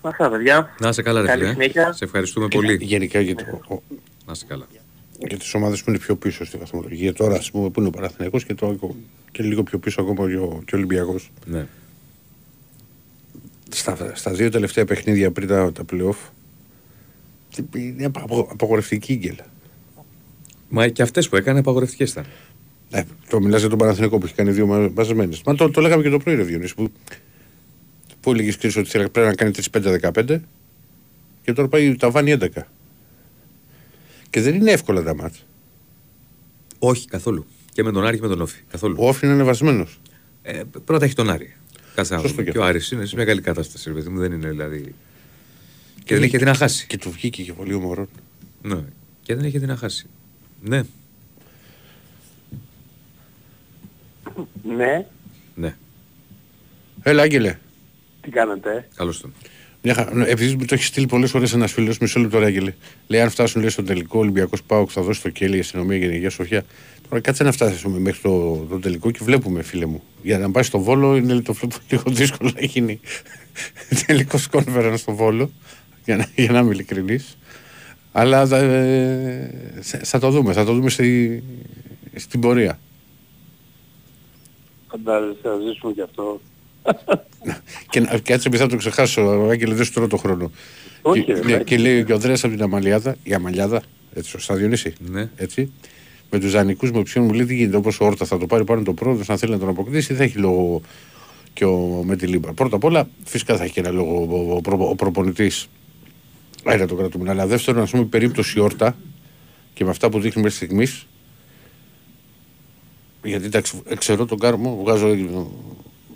Αυτά 0.00 0.30
παιδιά. 0.30 0.74
Να 0.80 0.88
είσαι 0.88 1.02
καλά, 1.02 1.20
ρε 1.20 1.26
Καλή 1.26 1.40
φίλε. 1.40 1.52
συνέχεια. 1.52 1.92
Σε 1.92 2.04
ευχαριστούμε 2.04 2.48
πολύ. 2.48 2.78
Γενικά 2.80 3.20
για, 3.20 3.34
το, 3.34 3.44
ο- 3.68 3.82
Να 4.26 4.32
είσαι 4.32 4.44
καλά. 4.48 4.66
για 5.28 5.38
τις 5.38 5.54
ομάδες 5.54 5.82
που 5.82 5.90
είναι 5.90 5.98
πιο 5.98 6.16
πίσω 6.16 6.44
στη 6.44 6.56
βαθμολογία. 6.58 7.12
Τώρα, 7.14 7.34
ας 7.36 7.50
πούμε, 7.50 7.70
που 7.70 7.80
είναι 7.80 7.88
ο 7.88 7.92
Παναθηναϊκός 7.92 8.44
και, 8.44 8.54
το, 8.54 8.96
και 9.32 9.42
λίγο 9.42 9.62
πιο 9.62 9.78
πίσω 9.78 10.00
ακόμα 10.00 10.28
και 10.28 10.36
ο, 10.36 10.62
και 10.66 10.74
ο 10.74 10.78
Ολυμπιακός. 10.78 11.30
Ναι. 11.44 11.66
Στα, 13.70 14.12
στα 14.14 14.30
δύο 14.32 14.50
τελευταία 14.50 14.84
παιχνίδια 14.84 15.30
πριν 15.30 15.48
τα, 15.48 15.72
τα 15.72 15.84
play-off 15.92 16.16
είναι 17.76 18.04
απαγο- 18.04 18.48
απαγορευτική 18.52 19.12
η 19.12 19.16
γκέλα. 19.16 19.46
Μα 20.68 20.88
και 20.88 21.02
αυτές 21.02 21.28
που 21.28 21.36
έκανε 21.36 21.58
απαγορευτικέ 21.58 22.02
ήταν. 22.04 22.24
Ε, 22.90 23.02
το 23.28 23.40
μιλάς 23.40 23.60
για 23.60 23.68
τον 23.68 23.78
Παναθηναϊκό 23.78 24.18
που 24.18 24.24
έχει 24.26 24.34
κάνει 24.34 24.50
δύο 24.50 24.66
μα- 24.66 24.90
μαζεμένες. 24.94 25.42
Μα 25.42 25.54
το, 25.54 25.70
το 25.70 25.80
λέγαμε 25.80 26.02
και 26.02 26.08
το 26.10 26.18
πρωί, 26.18 26.34
ρε 26.34 26.42
Διονύση, 26.42 26.74
που, 26.74 26.92
που 28.20 28.30
έλεγες 28.30 28.56
Κρίσο 28.56 28.80
ότι 28.80 28.88
θέλει- 28.90 29.08
πρέπει 29.08 29.28
να 29.28 29.34
κάνει 29.34 29.50
τις 29.50 29.70
5-15 29.70 30.40
Και 31.42 31.52
τώρα 31.52 31.68
πάει 31.68 31.96
τα 31.96 32.10
βάνει 32.10 32.30
11. 32.32 32.48
Και 34.30 34.40
δεν 34.40 34.54
είναι 34.54 34.70
εύκολα 34.70 35.02
τα 35.02 35.14
μάτια. 35.14 35.40
Όχι 36.78 37.06
καθόλου. 37.08 37.46
Και 37.72 37.82
με 37.82 37.92
τον 37.92 38.06
Άρη 38.06 38.16
και 38.16 38.22
με 38.22 38.28
τον 38.28 38.40
Όφη. 38.40 38.60
Καθόλου. 38.70 38.96
Ο 38.98 39.08
Όφη 39.08 39.24
είναι 39.26 39.34
ανεβασμένο. 39.34 39.86
Ε, 40.42 40.62
πρώτα 40.84 41.04
έχει 41.04 41.14
τον 41.14 41.30
Άρη. 41.30 41.54
Κάτσε 41.94 42.14
να 42.14 42.20
Σωστό 42.20 42.34
δούμε. 42.34 42.44
και 42.46 42.50
Και 42.52 42.58
ο 42.58 42.60
αυτό. 42.60 42.72
Άρης 42.74 42.90
είναι 42.90 43.04
σε 43.04 43.16
μια 43.16 43.24
καλή 43.24 43.40
κατάσταση. 43.40 43.88
ρε 43.88 43.94
παιδί 43.94 44.08
μου. 44.08 44.18
Δεν 44.18 44.32
είναι 44.32 44.48
δηλαδή. 44.48 44.94
Και 46.08 46.14
δεν 46.14 46.22
έχει 46.22 46.38
τι 46.38 46.44
να 46.44 46.54
χάσει. 46.54 46.86
Και 46.86 46.98
του 46.98 47.10
βγήκε 47.10 47.42
και 47.42 47.52
πολύ 47.52 47.74
ομορό. 47.74 48.08
Ναι. 48.62 48.84
Και 49.22 49.34
δεν 49.34 49.44
έχει 49.44 49.58
τι 49.58 49.66
να 49.66 49.76
χάσει. 49.76 50.06
Ναι, 50.62 50.82
Ναι, 54.76 55.06
ναι. 55.54 55.74
Έλα, 57.02 57.22
Άγγελε. 57.22 57.58
τι 58.20 58.30
κάνετε; 58.30 58.88
Καλώς 58.96 59.20
τον. 59.20 59.32
Μια 59.82 59.94
χα... 59.94 60.14
ναι, 60.14 60.24
Επειδή 60.26 60.54
μου 60.56 60.64
το 60.64 60.74
έχεις 60.74 60.86
στείλει 60.86 61.06
πολλές 61.06 61.30
φορές 61.30 61.52
ένας 61.52 61.72
φίλος, 61.72 61.98
μισό 61.98 62.20
λεπτό, 62.20 62.38
ρε, 62.38 62.44
Άγγελε. 62.44 62.74
Λέει: 63.06 63.20
Αν 63.20 63.30
φτάσουν 63.30 63.60
λέει, 63.60 63.70
στο 63.70 63.82
τελικό 63.82 64.18
Ολυμπιακός 64.18 64.62
Πάοκ, 64.62 64.90
θα 64.92 65.02
δώσει 65.02 65.22
το 65.22 65.30
κέλι 65.30 65.56
η 65.56 65.60
αστυνομία 65.60 65.96
για 65.96 66.06
την 66.06 66.16
Αγία 66.16 66.30
Σοφιά. 66.30 66.64
Τώρα 67.08 67.20
κάτσε 67.20 67.44
να 67.44 67.52
φτάσουμε 67.52 67.98
μέχρι 67.98 68.20
το, 68.20 68.66
το 68.70 68.78
τελικό 68.78 69.10
και 69.10 69.20
βλέπουμε, 69.22 69.62
φίλε 69.62 69.86
μου. 69.86 70.02
Για 70.22 70.38
να 70.38 70.50
πάει 70.50 70.62
στο 70.62 70.80
βόλο 70.80 71.16
είναι 71.16 71.40
το 71.40 71.52
βλέπω 71.52 71.76
λίγο 71.90 72.02
δύσκολο 72.06 72.52
να 72.54 72.64
γίνει 72.64 73.00
τελικός 74.06 74.46
κόνφεραν 74.46 74.98
στο 74.98 75.14
βόλο. 75.14 75.50
Για 76.08 76.16
να, 76.16 76.26
για 76.36 76.52
να 76.52 76.58
είμαι 76.58 76.70
ειλικρινής. 76.72 77.38
Αλλά 78.12 78.46
θα, 78.46 78.56
ε, 78.58 79.50
θα- 79.80 79.98
θα 79.98 80.18
το 80.18 80.30
δούμε, 80.30 80.52
θα 80.52 80.64
το 80.64 80.72
δούμε 80.72 80.90
στη, 80.90 81.42
στην 82.14 82.40
πορεία. 82.40 82.78
Φαντάζεσαι 84.88 85.38
να 85.44 85.54
ζήσουμε 85.70 85.92
κι 85.92 86.00
αυτό. 86.00 86.40
Και, 87.90 88.00
να- 88.00 88.18
και 88.18 88.32
έτσι 88.32 88.44
επειδή 88.48 88.62
θα 88.62 88.68
το 88.68 88.76
ξεχάσω, 88.76 89.22
Άγγελε, 89.50 89.74
δεν 89.74 89.84
σου 89.84 89.92
τρώω 89.92 90.06
το 90.06 90.16
χρόνο. 90.16 90.50
Όχι, 91.02 91.22
και, 91.24 91.32
ρε, 91.32 91.38
ναι, 91.38 91.44
εντάξει. 91.46 91.64
και 91.64 91.78
λέει 91.78 92.04
και 92.04 92.12
ο 92.12 92.14
Ανδρέας 92.14 92.44
από 92.44 92.54
την 92.54 92.62
Αμαλιάδα, 92.62 93.16
η 93.22 93.34
Αμαλιάδα, 93.34 93.82
έτσι, 94.14 94.30
σωστά 94.30 94.54
Διονύση, 94.54 94.92
Ναι. 95.10 95.28
έτσι, 95.36 95.72
με 96.30 96.38
τους 96.38 96.52
δανεικούς 96.52 96.90
με 96.90 97.02
ποιον 97.02 97.24
μου 97.24 97.32
λέει 97.32 97.46
τι 97.46 97.54
γίνεται, 97.54 97.76
όπως 97.76 98.00
ο 98.00 98.04
Όρτα 98.04 98.24
θα 98.24 98.38
το 98.38 98.46
πάρει 98.46 98.64
πάνω 98.64 98.82
το 98.82 98.92
πρόεδρος, 98.92 99.30
αν 99.30 99.38
θέλει 99.38 99.52
να 99.52 99.58
τον 99.58 99.68
αποκτήσει, 99.68 100.14
θα 100.14 100.22
έχει 100.22 100.38
λόγο 100.38 100.80
και 101.52 101.64
ο, 101.64 102.02
με 102.06 102.16
τη 102.16 102.26
Λίμπα. 102.26 102.52
Πρώτα 102.52 102.76
απ' 102.76 102.84
όλα, 102.84 103.08
φυσικά 103.24 103.56
θα 103.56 103.64
έχει 103.64 103.78
ένα 103.78 103.90
λόγο 103.90 104.26
ο, 104.50 104.54
ο, 104.56 104.60
προ- 104.60 104.88
ο 104.90 104.94
προπονητής. 104.94 105.68
Άρα 106.64 106.86
το 106.86 106.94
κρατούμε. 106.94 107.30
Αλλά 107.30 107.46
δεύτερον, 107.46 107.82
ας 107.82 107.90
πούμε, 107.90 108.02
η 108.02 108.06
περίπτωση 108.06 108.60
Όρτα 108.60 108.96
και 109.74 109.84
με 109.84 109.90
αυτά 109.90 110.08
που 110.08 110.20
δείχνει 110.20 110.42
μέχρι 110.42 110.56
στιγμής. 110.56 111.06
Γιατί 113.24 113.44
εντάξει, 113.44 113.82
ξέρω 113.98 114.26
τον 114.26 114.38
Κάρμο, 114.38 114.80
βγάζω 114.84 115.08
ε, 115.08 115.14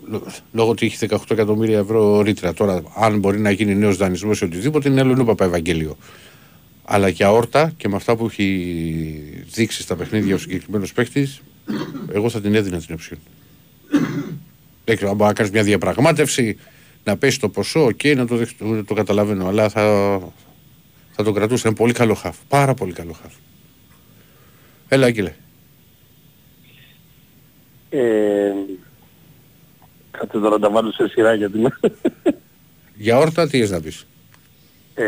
λο- 0.09 0.25
λόγω 0.51 0.69
ότι 0.69 0.85
έχει 0.85 0.97
18 1.09 1.17
εκατομμύρια 1.31 1.77
ευρώ 1.77 2.21
ρήτρα. 2.21 2.53
Τώρα, 2.53 2.83
αν 2.95 3.19
μπορεί 3.19 3.39
να 3.39 3.51
γίνει 3.51 3.75
νέος 3.75 3.97
δανεισμός 3.97 4.41
ή 4.41 4.43
οτιδήποτε, 4.43 4.89
είναι 4.89 5.01
άλλο 5.01 5.11
είναι 5.11 5.21
ο 5.21 5.25
Παπαευαγγέλιο. 5.25 5.97
Αλλά 6.85 7.07
για 7.07 7.31
όρτα 7.31 7.73
και 7.77 7.87
με 7.89 7.95
αυτά 7.95 8.15
που 8.15 8.25
έχει 8.25 9.43
δείξει 9.53 9.81
στα 9.81 9.95
παιχνίδια 9.95 10.35
ο 10.35 10.37
συγκεκριμένος 10.37 10.93
παίχτης, 10.93 11.41
εγώ 12.13 12.29
θα 12.29 12.41
την 12.41 12.55
έδινα 12.55 12.79
την 12.79 12.93
οψιόν. 12.93 13.19
Δεν 14.85 14.95
ξέρω, 14.95 15.09
αν 15.11 15.15
μπορεί 15.17 15.29
να 15.29 15.35
κάνεις 15.35 15.51
μια 15.51 15.63
διαπραγμάτευση, 15.63 16.57
να 17.03 17.17
πέσει 17.17 17.39
το 17.39 17.49
ποσό, 17.49 17.83
οκ, 17.83 18.03
να 18.03 18.27
το, 18.27 18.35
δεχτώ, 18.35 18.83
το 18.83 18.93
καταλαβαίνω. 18.93 19.47
Αλλά 19.47 19.69
θα, 19.69 20.19
θα 21.11 21.23
το 21.23 21.31
κρατούσα. 21.31 21.67
Είναι 21.67 21.77
πολύ 21.77 21.93
καλό 21.93 22.13
χαφ. 22.13 22.37
Πάρα 22.47 22.73
πολύ 22.73 22.93
καλό 22.93 23.13
χαφ. 23.21 23.33
Έλα, 24.87 25.05
Άγγελε. 25.05 25.33
Ε, 27.89 28.51
κάτσε 30.11 30.39
τώρα 30.39 30.49
να 30.49 30.59
τα 30.59 30.69
βάλω 30.69 30.91
σε 30.91 31.07
σειρά 31.07 31.33
γιατί 31.33 31.59
με... 31.59 31.69
Για 32.95 33.17
όρτα, 33.17 33.47
τι 33.47 33.57
έχεις 33.57 33.71
να 33.71 33.81
πεις; 33.81 34.07
ε, 34.93 35.05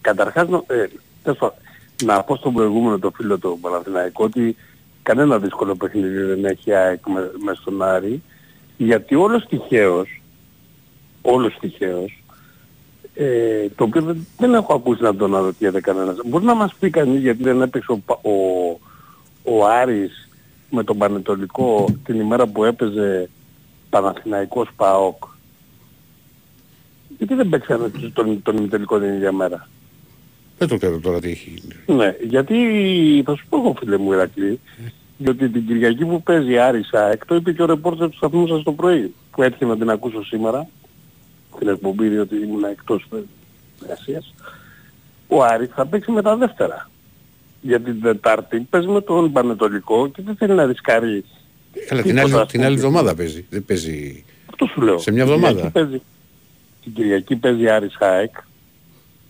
καταρχάς 0.00 0.48
να, 0.48 0.62
ε, 0.66 0.88
τέλος 1.22 1.38
πάντων, 1.38 1.56
να 2.04 2.22
πω 2.22 2.36
στον 2.36 2.52
προηγούμενο 2.52 2.98
το 2.98 3.10
φίλο 3.16 3.38
του 3.38 3.58
Παναθηναϊκό 3.60 4.24
ότι 4.24 4.56
κανένα 5.02 5.38
δύσκολο 5.38 5.74
παιχνίδι 5.76 6.22
δεν 6.22 6.44
έχει 6.44 6.72
ΑΕΚ 6.72 7.06
με, 7.06 7.30
μες 7.44 7.58
στον 7.58 7.82
Άρη 7.82 8.22
γιατί 8.76 9.14
όλος 9.14 9.46
τυχαίως 9.46 10.19
όλος 11.22 11.56
τυχαίως 11.60 12.22
ε, 13.14 13.68
το 13.76 13.84
οποίο 13.84 14.02
δεν, 14.02 14.26
δεν 14.38 14.54
έχω 14.54 14.74
ακούσει 14.74 15.02
να 15.02 15.16
τον 15.16 15.34
αναρωτιέται 15.34 15.80
κανένας. 15.80 16.16
Μπορεί 16.24 16.44
να 16.44 16.54
μας 16.54 16.74
πει 16.80 16.90
κανείς 16.90 17.20
γιατί 17.20 17.42
δεν 17.42 17.62
έπαιξε 17.62 17.92
ο, 17.92 17.98
Πα- 18.06 18.20
ο, 18.22 18.32
ο 19.44 19.66
Άρης 19.66 20.28
με 20.70 20.84
τον 20.84 20.98
Πανετολικό 20.98 21.84
την 22.04 22.20
ημέρα 22.20 22.46
που 22.46 22.64
έπαιζε 22.64 23.28
Παναθηναϊκός 23.90 24.68
ΠΑΟΚ. 24.76 25.24
Γιατί 27.18 27.34
δεν 27.34 27.48
παίξανε 27.48 27.88
τους- 27.88 28.12
τον, 28.12 28.42
τον 28.42 28.56
ημιτελικό 28.56 28.98
την 28.98 29.12
ίδια 29.14 29.32
μέρα. 29.32 29.68
Δεν 30.58 30.68
το 30.68 30.76
ξέρω 30.76 30.98
τώρα 30.98 31.20
τι 31.20 31.30
έχει 31.30 31.50
γίνει. 31.50 31.98
Ναι, 31.98 32.14
γιατί 32.28 32.56
θα 33.26 33.34
σου 33.36 33.44
πω 33.48 33.56
εγώ 33.58 33.74
φίλε 33.78 33.96
μου 33.98 34.12
Ηρακλή, 34.12 34.60
διότι 35.18 35.48
την 35.48 35.66
Κυριακή 35.66 36.04
που 36.04 36.22
παίζει 36.22 36.58
Άρης 36.58 36.92
ΑΕΚ, 36.92 37.26
το 37.26 37.34
είπε 37.34 37.52
και 37.52 37.62
ο 37.62 37.66
ρεπόρτερ 37.66 38.08
του 38.08 38.16
σταθμού 38.16 38.46
σας 38.46 38.62
το 38.62 38.72
πρωί, 38.72 39.14
που 39.30 39.42
έτυχε 39.42 39.64
να 39.64 39.76
την 39.76 39.90
ακούσω 39.90 40.24
σήμερα, 40.24 40.68
την 41.58 41.68
εκπομπή 41.68 42.08
διότι 42.08 42.34
ήμουν 42.36 42.64
εκτός 42.64 43.06
εργασίας, 43.82 44.34
ο 45.28 45.42
Άρης 45.42 45.70
θα 45.74 45.86
παίξει 45.86 46.10
με 46.10 46.22
τα 46.22 46.36
δεύτερα. 46.36 46.90
Για 47.60 47.80
την 47.80 48.00
Τετάρτη 48.02 48.60
παίζει 48.70 48.86
με 48.86 49.00
τον 49.00 49.32
Πανετολικό 49.32 50.08
και 50.08 50.22
δεν 50.22 50.36
θέλει 50.36 50.54
να 50.54 50.66
ρισκάρει. 50.66 51.24
Καλά, 51.88 52.02
την 52.02 52.14
τίποτα, 52.14 52.32
άλλη, 52.32 52.40
ας 52.42 52.46
την 52.46 52.50
πούμε. 52.52 52.64
άλλη 52.66 52.74
εβδομάδα 52.76 53.14
παίζει. 53.14 53.46
Δεν 53.50 53.64
παίζει. 53.64 54.24
Αυτό 54.50 54.66
σου 54.66 54.80
λέω. 54.80 54.98
Σε 54.98 55.12
μια 55.12 55.24
Την 55.24 55.32
εβδομάδα. 55.32 55.54
Κυριακή 55.54 55.72
παίζει- 55.72 56.02
Την 56.82 56.92
Κυριακή 56.92 57.36
παίζει 57.36 57.68
Άρης 57.68 57.96
ΑΕΚ 57.98 58.34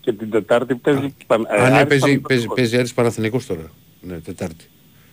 και 0.01 0.13
την 0.13 0.29
Τετάρτη 0.29 0.75
παίζει 0.75 1.15
Παν- 1.27 1.47
ε, 1.49 1.55
Α, 1.61 1.69
ναι, 1.69 1.75
Άρης 1.75 1.87
παίζει, 1.87 1.99
παίζει, 1.99 2.19
Πανετολικός. 2.19 2.55
παίζει 2.55 2.77
Άρης 2.77 2.93
Παναθηναϊκός 2.93 3.45
τώρα. 3.45 3.71
Ναι, 4.01 4.19
Τετάρτη. 4.19 4.65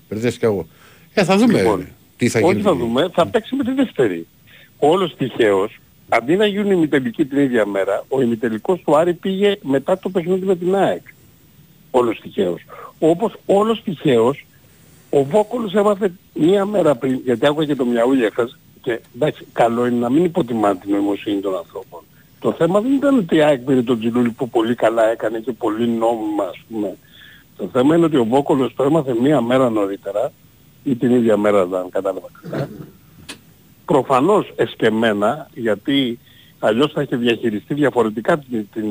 Μπερδεύτηκα 0.09 0.47
εγώ. 0.47 0.67
Ε, 1.15 1.25
θα 1.25 1.37
δούμε 1.37 1.59
Λοιπόν, 1.59 1.87
τι 2.17 2.29
θα 2.29 2.39
Όχι 2.39 2.49
γίνει. 2.51 2.63
θα 2.63 2.75
δούμε, 2.75 3.09
θα 3.13 3.27
παίξει 3.27 3.55
με 3.57 3.65
τη 3.65 3.73
δεύτερη. 3.73 4.27
Όλος 4.79 5.17
τυχαίως, 5.17 5.79
αντί 6.09 6.37
να 6.37 6.47
γίνουν 6.47 6.71
ημιτελικοί 6.71 7.25
την 7.25 7.39
ίδια 7.39 7.67
μέρα, 7.67 8.05
ο 8.09 8.21
ημιτελικός 8.21 8.83
του 8.85 8.97
Άρη 8.97 9.15
πήγε 9.15 9.57
μετά 9.63 9.99
το 9.99 10.09
παιχνίδι 10.09 10.47
με 10.47 10.57
την 10.57 10.75
ΑΕΚ. 10.75 11.03
Όλος 11.91 12.21
τυχαίως. 12.21 12.65
Όπως 12.99 13.37
όλος 13.47 13.83
τυχαίως, 13.83 14.47
ο 15.11 15.25
Βόκολος 15.25 15.75
έμαθε 15.75 16.13
μία 16.35 16.65
μέρα 16.65 16.95
πριν, 16.95 17.21
γιατί 17.25 17.47
άκουγα 17.47 17.67
και 17.67 17.75
το 17.75 17.85
μιαούλια 17.85 18.31
χθες, 18.31 18.59
και 18.83 19.01
εντάξει, 19.15 19.47
καλό 19.53 19.87
είναι 19.87 19.99
να 19.99 20.11
μην 20.11 20.25
υποτιμά 20.25 20.77
την 20.77 20.91
νοημοσύνη 20.91 21.41
των 21.41 21.57
ανθρώπων. 21.57 22.01
Το 22.41 22.53
θέμα 22.53 22.81
δεν 22.81 22.93
ήταν 22.93 23.19
ότι 23.19 23.37
η 23.37 23.43
ΑΕΚ 23.43 23.61
πήρε 23.61 23.83
τον 23.83 23.99
Τζιλούλη 23.99 24.31
που 24.31 24.49
πολύ 24.49 24.75
καλά 24.75 25.05
έκανε 25.11 25.39
και 25.39 25.53
πολύ 25.53 25.89
νόμιμα, 25.89 26.45
ας 26.45 26.61
πούμε. 26.69 26.97
Το 27.57 27.69
θέμα 27.73 27.97
είναι 27.97 28.05
ότι 28.05 28.17
ο 28.17 28.25
Βόκολος 28.25 28.75
το 28.75 28.83
έμαθε 28.83 29.15
μία 29.23 29.41
μέρα 29.41 29.71
νωρίτερα 29.71 30.33
ή 30.85 30.97
την 30.97 31.11
ίδια 31.11 31.37
μέρα 31.37 31.67
δεν 31.67 31.89
κατάλαβα 31.91 32.29
καλά. 32.43 32.69
Προφανώς 33.93 34.53
εσκεμμένα, 34.57 35.51
γιατί 35.55 36.19
αλλιώς 36.59 36.93
θα 36.93 37.03
είχε 37.03 37.17
διαχειριστεί 37.17 37.75
διαφορετικά 37.75 38.39
την, 38.39 38.67
την, 38.73 38.85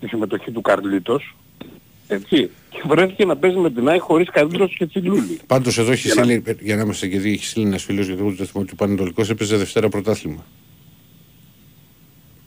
τη 0.00 0.06
συμμετοχή 0.08 0.50
του 0.50 0.60
Καρλίτος, 0.60 1.36
έτσι, 2.08 2.50
και 2.70 2.82
βρέθηκε 2.88 3.24
να 3.24 3.36
παίζει 3.36 3.56
με 3.56 3.70
την 3.70 3.88
ΑΕΚ 3.88 4.02
χωρίς 4.02 4.28
Καρλίτος 4.30 4.74
και 4.78 4.86
Τσιλούλη. 4.86 5.38
Πάντως 5.46 5.78
εδώ 5.78 5.92
έχει 5.92 6.06
Για 6.06 6.14
να- 6.14 6.22
στείλει, 6.24 6.56
για 6.60 6.76
να 6.76 6.82
είμαστε 6.82 7.06
και 7.06 7.18
δύο, 7.18 7.32
έχει 7.32 7.44
στείλει 7.44 7.66
ένας 7.66 7.82
φίλος 7.82 8.06
γιατί 8.06 8.20
εγώ 8.20 8.30
δεν 8.30 8.46
θυμάμαι 8.46 8.66
ότι 8.70 8.72
ο 8.72 8.84
Πανετολικός 8.84 9.30
έπαιζε 9.30 9.56
Δευτέρα 9.56 9.88
πρωτάθλημα. 9.88 10.44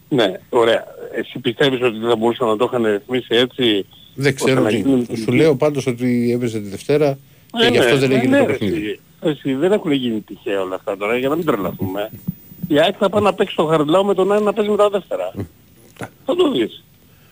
Ναι, 0.09 0.31
ωραία. 0.49 0.83
Εσύ 1.15 1.39
πιστεύεις 1.39 1.81
ότι 1.81 1.97
δεν 1.99 2.09
θα 2.09 2.15
μπορούσαν 2.15 2.47
να 2.47 2.57
το 2.57 2.65
είχαν 2.71 2.85
ρυθμίσει 2.91 3.27
έτσι. 3.35 3.85
Δεν 4.15 4.33
ώστε 4.33 4.45
ξέρω 4.45 4.61
να 4.61 4.69
τι. 4.69 4.75
γίνουν 4.75 4.99
Σου 4.99 5.05
τελικοί. 5.07 5.31
λέω 5.31 5.55
πάντως 5.55 5.87
ότι 5.87 6.31
έπαιζε 6.31 6.59
τη 6.59 6.67
Δευτέρα 6.69 7.17
και 7.59 7.65
Ε, 7.65 7.69
γι' 7.69 7.77
αυτό 7.77 7.93
ναι, 7.93 7.99
δεν 7.99 8.09
ναι, 8.09 8.15
έγινε 8.15 8.37
ναι, 8.37 8.45
το 8.45 8.51
ρε, 8.51 8.57
παιχνίδι. 8.57 8.99
Εσύ. 9.29 9.39
Εσύ, 9.45 9.53
δεν 9.55 9.71
έχουν 9.71 9.91
γίνει 9.91 10.21
τυχαία 10.21 10.61
όλα 10.61 10.75
αυτά 10.75 10.97
τώρα 10.97 11.17
για 11.17 11.29
να 11.29 11.35
μην 11.35 11.45
τρελαθούμε. 11.45 12.09
Η 12.67 12.79
ΑΕΚ 12.79 12.95
θα 12.99 13.09
πάει 13.09 13.21
να 13.23 13.33
παίξει 13.33 13.55
το 13.55 13.65
Χαριλάου 13.65 14.05
με 14.05 14.13
τον 14.13 14.31
Άρη 14.31 14.43
να 14.43 14.53
παίζει 14.53 14.69
με 14.71 14.77
τα 14.77 14.89
δεύτερα. 14.89 15.33
Θα 16.25 16.35
το 16.35 16.51
δεις. 16.51 16.83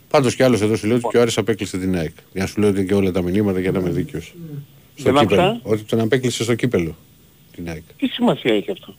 Πάντως 0.10 0.36
κι 0.36 0.44
άλλος 0.44 0.62
εδώ 0.62 0.76
σου 0.76 0.88
λέει 0.88 0.96
ότι 0.98 1.08
και 1.08 1.18
ο 1.18 1.22
Άρης 1.22 1.38
απέκλεισε 1.38 1.78
την 1.78 1.96
ΑΕΚ. 1.98 2.12
Για 2.34 2.42
να 2.42 2.48
σου 2.48 2.60
λέω 2.60 2.70
ότι 2.70 2.86
και 2.86 2.94
όλα 2.94 3.12
τα 3.12 3.22
μηνύματα 3.22 3.60
για 3.60 3.72
να 3.72 3.80
είμαι 3.80 3.90
δίκαιος. 3.90 4.34
Στο 4.96 5.12
Δεν 5.12 5.22
κύπελο. 5.22 5.42
άκουσα. 5.42 5.60
Ότι 5.64 5.84
τον 5.84 6.00
απέκλεισε 6.00 6.44
στο 6.44 6.56
κύπελο 6.56 6.96
την 7.56 7.70
ΑΕΚ. 7.70 7.84
Τι 7.98 8.08
σημασία 8.08 8.54
έχει 8.56 8.72
αυτό; 8.72 8.94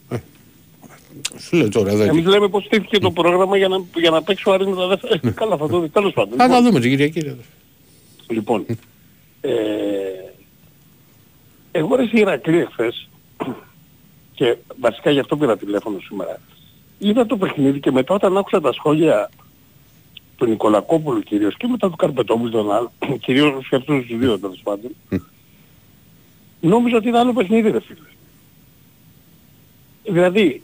Σου 1.38 1.56
λέω 1.56 1.68
τώρα 1.68 1.90
εδώ. 1.90 2.02
Εμείς 2.02 2.24
λέμε 2.24 2.48
πως 2.48 2.64
στήθηκε 2.64 2.98
το 2.98 3.10
πρόγραμμα 3.10 3.56
για 3.56 3.68
να, 3.68 3.76
για 3.96 4.10
να 4.10 4.22
παίξει 4.22 4.48
ο 4.48 4.52
Άρης 4.52 4.66
με 4.66 4.76
τα 4.76 4.86
δεύτερα. 4.86 5.20
Ε, 5.22 5.30
Καλά 5.30 5.56
θα 5.56 5.68
το 5.68 5.80
δει. 5.80 5.88
Τέλος 5.88 6.12
πάντων. 6.12 6.30
Θα 6.30 6.36
τα 6.36 6.46
Λοιπόν, 6.46 6.64
δούμε 6.64 6.80
την 6.80 6.90
Κυριακή. 6.90 7.20
ρε. 7.20 7.34
Λοιπόν, 8.28 8.66
ε, 9.40 9.50
εγώ 11.76 11.96
ρε 11.96 12.08
Ηρακλή 12.12 12.58
εχθές 12.58 13.08
και 14.34 14.56
βασικά 14.80 15.10
γι' 15.10 15.18
αυτό 15.18 15.36
πήρα 15.36 15.56
τηλέφωνο 15.56 15.98
σήμερα. 16.00 16.40
Είδα 16.98 17.26
το 17.26 17.36
παιχνίδι 17.36 17.80
και 17.80 17.90
μετά 17.90 18.14
όταν 18.14 18.36
άκουσα 18.36 18.60
τα 18.60 18.72
σχόλια 18.72 19.30
του 20.36 20.46
Νικολακόπουλου 20.46 21.20
κυρίως 21.20 21.56
και 21.56 21.66
μετά 21.66 21.90
του 21.90 21.96
Καρπετόπουλου 21.96 22.50
τον 22.50 22.72
άλλο, 22.72 22.92
κυρίως 23.24 23.68
και 23.68 23.76
αυτούς 23.76 24.06
τους 24.06 24.18
δύο 24.18 24.38
τέλος 24.38 24.60
πάντων, 24.62 24.90
νόμιζα 26.60 26.96
ότι 26.96 27.08
ήταν 27.08 27.20
άλλο 27.20 27.32
παιχνίδι 27.32 27.70
ρε 27.70 27.80
φίλε. 27.80 27.98
Δηλαδή, 30.04 30.62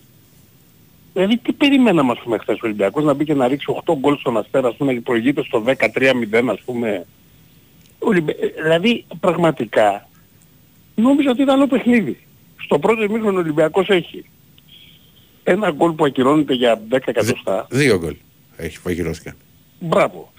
Δηλαδή 1.13 1.37
τι 1.39 1.53
περιμέναμε 1.53 2.13
ας 2.13 2.19
πούμε 2.19 2.39
χθες 2.39 2.57
ο 2.57 2.61
Ολυμπιακός 2.65 3.05
να 3.05 3.15
μπει 3.15 3.25
και 3.25 3.35
να 3.35 3.49
ρίξει 3.49 3.75
8 3.85 3.95
γκολ 3.99 4.17
στον 4.17 4.37
Αστέρα 4.37 4.69
ας 4.69 4.77
πούμε 4.77 4.93
και 4.93 5.01
προηγείται 5.01 5.43
στο 5.43 5.63
13-0 5.67 6.51
ας 6.51 6.61
πούμε. 6.65 7.07
Ολυμπια- 7.99 8.37
ε, 8.41 8.63
Δηλαδή 8.63 9.05
πραγματικά 9.21 10.09
νόμιζα 10.95 11.31
ότι 11.31 11.43
ήταν 11.43 11.55
άλλο 11.57 11.67
παιχνίδι. 11.67 12.19
Στο 12.65 12.79
πρώτο 12.79 13.03
ημίχρονο 13.03 13.37
ο 13.37 13.41
Ολυμπιακός 13.41 13.89
έχει 13.89 14.25
ένα 15.43 15.71
γκολ 15.71 15.91
που 15.93 16.05
ακυρώνεται 16.05 16.55
για 16.55 16.81
10 16.91 16.99
εκατοστά. 17.05 17.67
Δύο 17.71 17.99
γκολ 17.99 18.15
έχει 18.57 18.83
παγιρώθηκαν. 18.83 19.35
Μπράβο. 19.81 20.33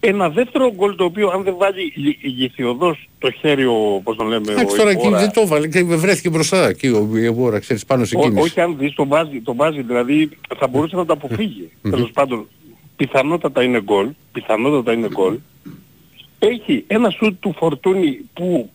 Ένα 0.00 0.28
δεύτερο 0.30 0.72
γκολ 0.74 0.94
το 0.94 1.04
οποίο 1.04 1.28
αν 1.28 1.42
δεν 1.42 1.54
βάλει 1.56 1.92
γη- 1.94 2.18
γηθιοδός 2.22 3.08
το 3.18 3.30
χέρι 3.30 3.64
ο, 3.66 4.00
πώς 4.02 4.16
τον 4.16 4.26
λέμε, 4.26 4.52
Εντάξει 4.52 4.74
ο 4.74 4.78
τώρα 4.78 4.90
εκεί 4.90 5.00
Ιμπόρα, 5.06 5.20
δεν 5.20 5.32
το 5.32 5.40
έβαλε 5.40 5.68
και 5.68 5.82
βρέθηκε 5.84 6.30
μπροστά 6.30 6.68
εκεί 6.68 6.86
ο 6.88 7.08
Ιεβόρα, 7.16 7.58
ξέρεις, 7.58 7.84
πάνω 7.84 8.04
σε 8.04 8.16
Ό, 8.16 8.20
κίνηση. 8.20 8.40
όχι 8.40 8.60
αν 8.60 8.76
δεις 8.78 8.94
το 8.94 9.06
βάζει, 9.06 9.40
το 9.40 9.54
βάζει, 9.54 9.82
δηλαδή 9.82 10.28
θα 10.58 10.66
μπορούσε 10.68 10.96
να 10.96 11.04
το 11.04 11.12
αποφύγει. 11.12 11.70
Τέλος 11.90 12.10
πάντων, 12.10 12.48
πιθανότατα 12.96 13.62
είναι 13.62 13.82
γκολ, 13.82 14.08
πιθανότατα 14.32 14.92
είναι 14.92 15.08
γκολ. 15.08 15.38
Έχει 16.38 16.84
ένα 16.86 17.10
σουτ 17.10 17.40
του 17.40 17.54
Φορτούνη 17.58 18.20
που 18.32 18.70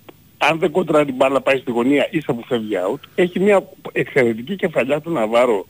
αν 0.50 0.60
δεν 0.60 0.72
κοντράρει 0.72 1.06
την 1.06 1.16
μπάλα 1.16 1.42
πάει 1.42 1.58
στη 1.58 1.72
γωνία 1.72 2.08
ίσα 2.12 2.34
που 2.34 2.44
φεύγει 2.48 2.74
out. 2.92 3.00
Έχει 3.16 3.40
μια 3.40 3.64
εξαιρετική 3.92 4.56
κεφαλιά 4.56 5.02
του 5.02 5.12
Ναβάρο 5.12 5.66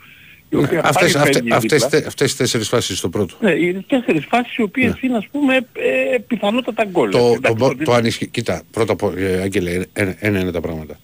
η 0.49 0.55
οποία 0.55 0.81
Αυτές, 0.83 1.11
πάλι 1.11 1.17
αυτές, 1.17 1.35
φεύγει 1.35 1.53
αυτές, 1.53 1.71
δίπλα. 1.83 1.89
τε- 1.99 2.07
αυτές 2.07 2.31
οι 2.33 2.37
τέσσερις 2.37 2.67
φάσεις 2.67 2.97
στο 2.97 3.09
πρώτο. 3.09 3.35
Ναι, 3.39 3.51
οι 3.51 3.85
τέσσερις 3.87 4.25
φάσεις 4.25 4.55
οι 4.55 4.61
οποίες 4.61 5.01
είναι 5.01 5.17
ας 5.17 5.27
πούμε 5.31 5.55
ε, 5.55 6.17
πιθανότατα 6.27 6.85
γκολ. 6.85 7.05
Ναι. 7.09 7.11
Το, 7.11 7.17
το, 7.19 7.33
Εντάξει, 7.33 7.57
το, 7.57 7.65
ότι- 7.65 7.83
το 7.85 7.93
ανισχύ- 7.93 8.31
Κοίτα, 8.31 8.61
πρώτα 8.71 8.93
απ' 8.93 9.03
όλα, 9.03 9.19
ε, 9.19 9.41
Άγγελε, 9.41 9.81
ένα, 9.93 10.15
ένα 10.19 10.39
είναι 10.39 10.51
τα 10.51 10.61
πράγματα. 10.61 10.99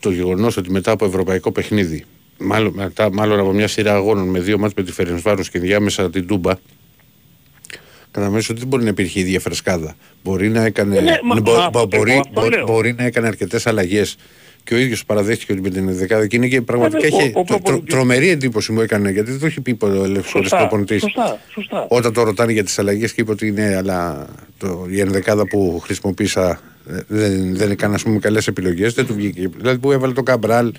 Το 0.00 0.10
γεγονός 0.10 0.56
ότι 0.56 0.70
μετά 0.70 0.90
από 0.90 1.04
ευρωπαϊκό 1.04 1.52
παιχνίδι, 1.52 2.04
μάλλον, 2.38 2.72
μετά, 2.74 3.12
μάλλον 3.12 3.38
από 3.40 3.52
μια 3.52 3.68
σειρά 3.68 3.94
αγώνων 3.94 4.28
με 4.28 4.40
δύο 4.40 4.58
μάτς 4.58 4.74
με 4.76 4.82
τη 4.82 4.92
Φερενσβάρος 4.92 5.50
και 5.50 5.58
διάμεσα 5.58 6.10
την 6.10 6.26
Τούμπα, 6.26 6.52
κατά 8.20 8.30
μέσο 8.32 8.48
ότι 8.50 8.60
δεν 8.60 8.68
μπορεί 8.68 8.82
να 8.82 8.88
υπήρχε 8.88 9.18
η 9.18 9.22
ίδια 9.22 9.40
φρεσκάδα. 9.40 9.94
Μπορεί 10.24 10.48
να 10.48 10.64
έκανε, 10.64 10.96
Ε, 10.96 11.00
ναι, 11.00 11.18
μα- 11.24 11.40
μπο- 11.40 11.52
μα- 11.52 11.70
μπο- 11.70 11.78
εγώ 11.78 11.88
μπορεί, 11.96 12.12
αυτό 12.12 12.40
μπο- 12.40 12.48
λέω. 12.48 12.64
μπορεί 12.64 12.94
να 12.98 13.04
έκανε 13.04 13.26
αρκετές 13.26 13.66
αλλαγές 13.66 14.16
και 14.64 14.74
ο 14.74 14.78
ίδιος 14.78 15.04
παραδέχτηκε 15.04 15.52
ότι 15.52 15.60
με 15.60 15.68
την 15.70 15.94
δεκάδα 15.94 16.26
και 16.26 16.36
είναι 16.36 16.48
και 16.48 16.60
πραγματικά 16.62 16.98
Βέβαια, 17.02 17.16
ο- 17.16 17.20
είχε 17.20 17.28
ο 17.28 17.32
τρο- 17.32 17.46
τρο- 17.46 17.60
προπονητής- 17.62 17.94
τρομερή 17.94 18.28
εντύπωση 18.28 18.72
μου 18.72 18.80
έκανε 18.80 19.10
γιατί 19.10 19.30
δεν 19.30 19.40
το 19.40 19.46
έχει 19.46 19.60
πει 19.60 19.76
ο 19.80 19.86
Ελεύθερος 19.86 20.28
Σωστά, 20.30 20.56
προπονητής. 20.58 21.00
σωστά, 21.00 21.40
σωστά. 21.52 21.86
Όταν 21.88 22.12
το 22.12 22.22
ρωτάνε 22.22 22.52
για 22.52 22.64
τις 22.64 22.78
αλλαγές 22.78 23.12
και 23.12 23.20
είπε 23.20 23.30
ότι 23.30 23.46
είναι, 23.46 23.76
αλλά 23.76 24.28
το, 24.58 24.86
η 24.90 25.00
ενδεκάδα 25.00 25.46
που 25.46 25.80
χρησιμοποίησα 25.84 26.60
ε, 26.90 26.96
δεν, 27.06 27.56
δεν 27.56 27.70
έκανε 27.70 27.94
ας 27.94 28.02
πούμε 28.02 28.18
καλές 28.18 28.46
επιλογές, 28.46 28.94
δεν 28.94 29.06
του 29.06 29.14
βγήκε. 29.14 29.50
Δηλαδή 29.56 29.78
που 29.78 29.92
έβαλε 29.92 30.12
το 30.12 30.22
Καμπράλ 30.22 30.72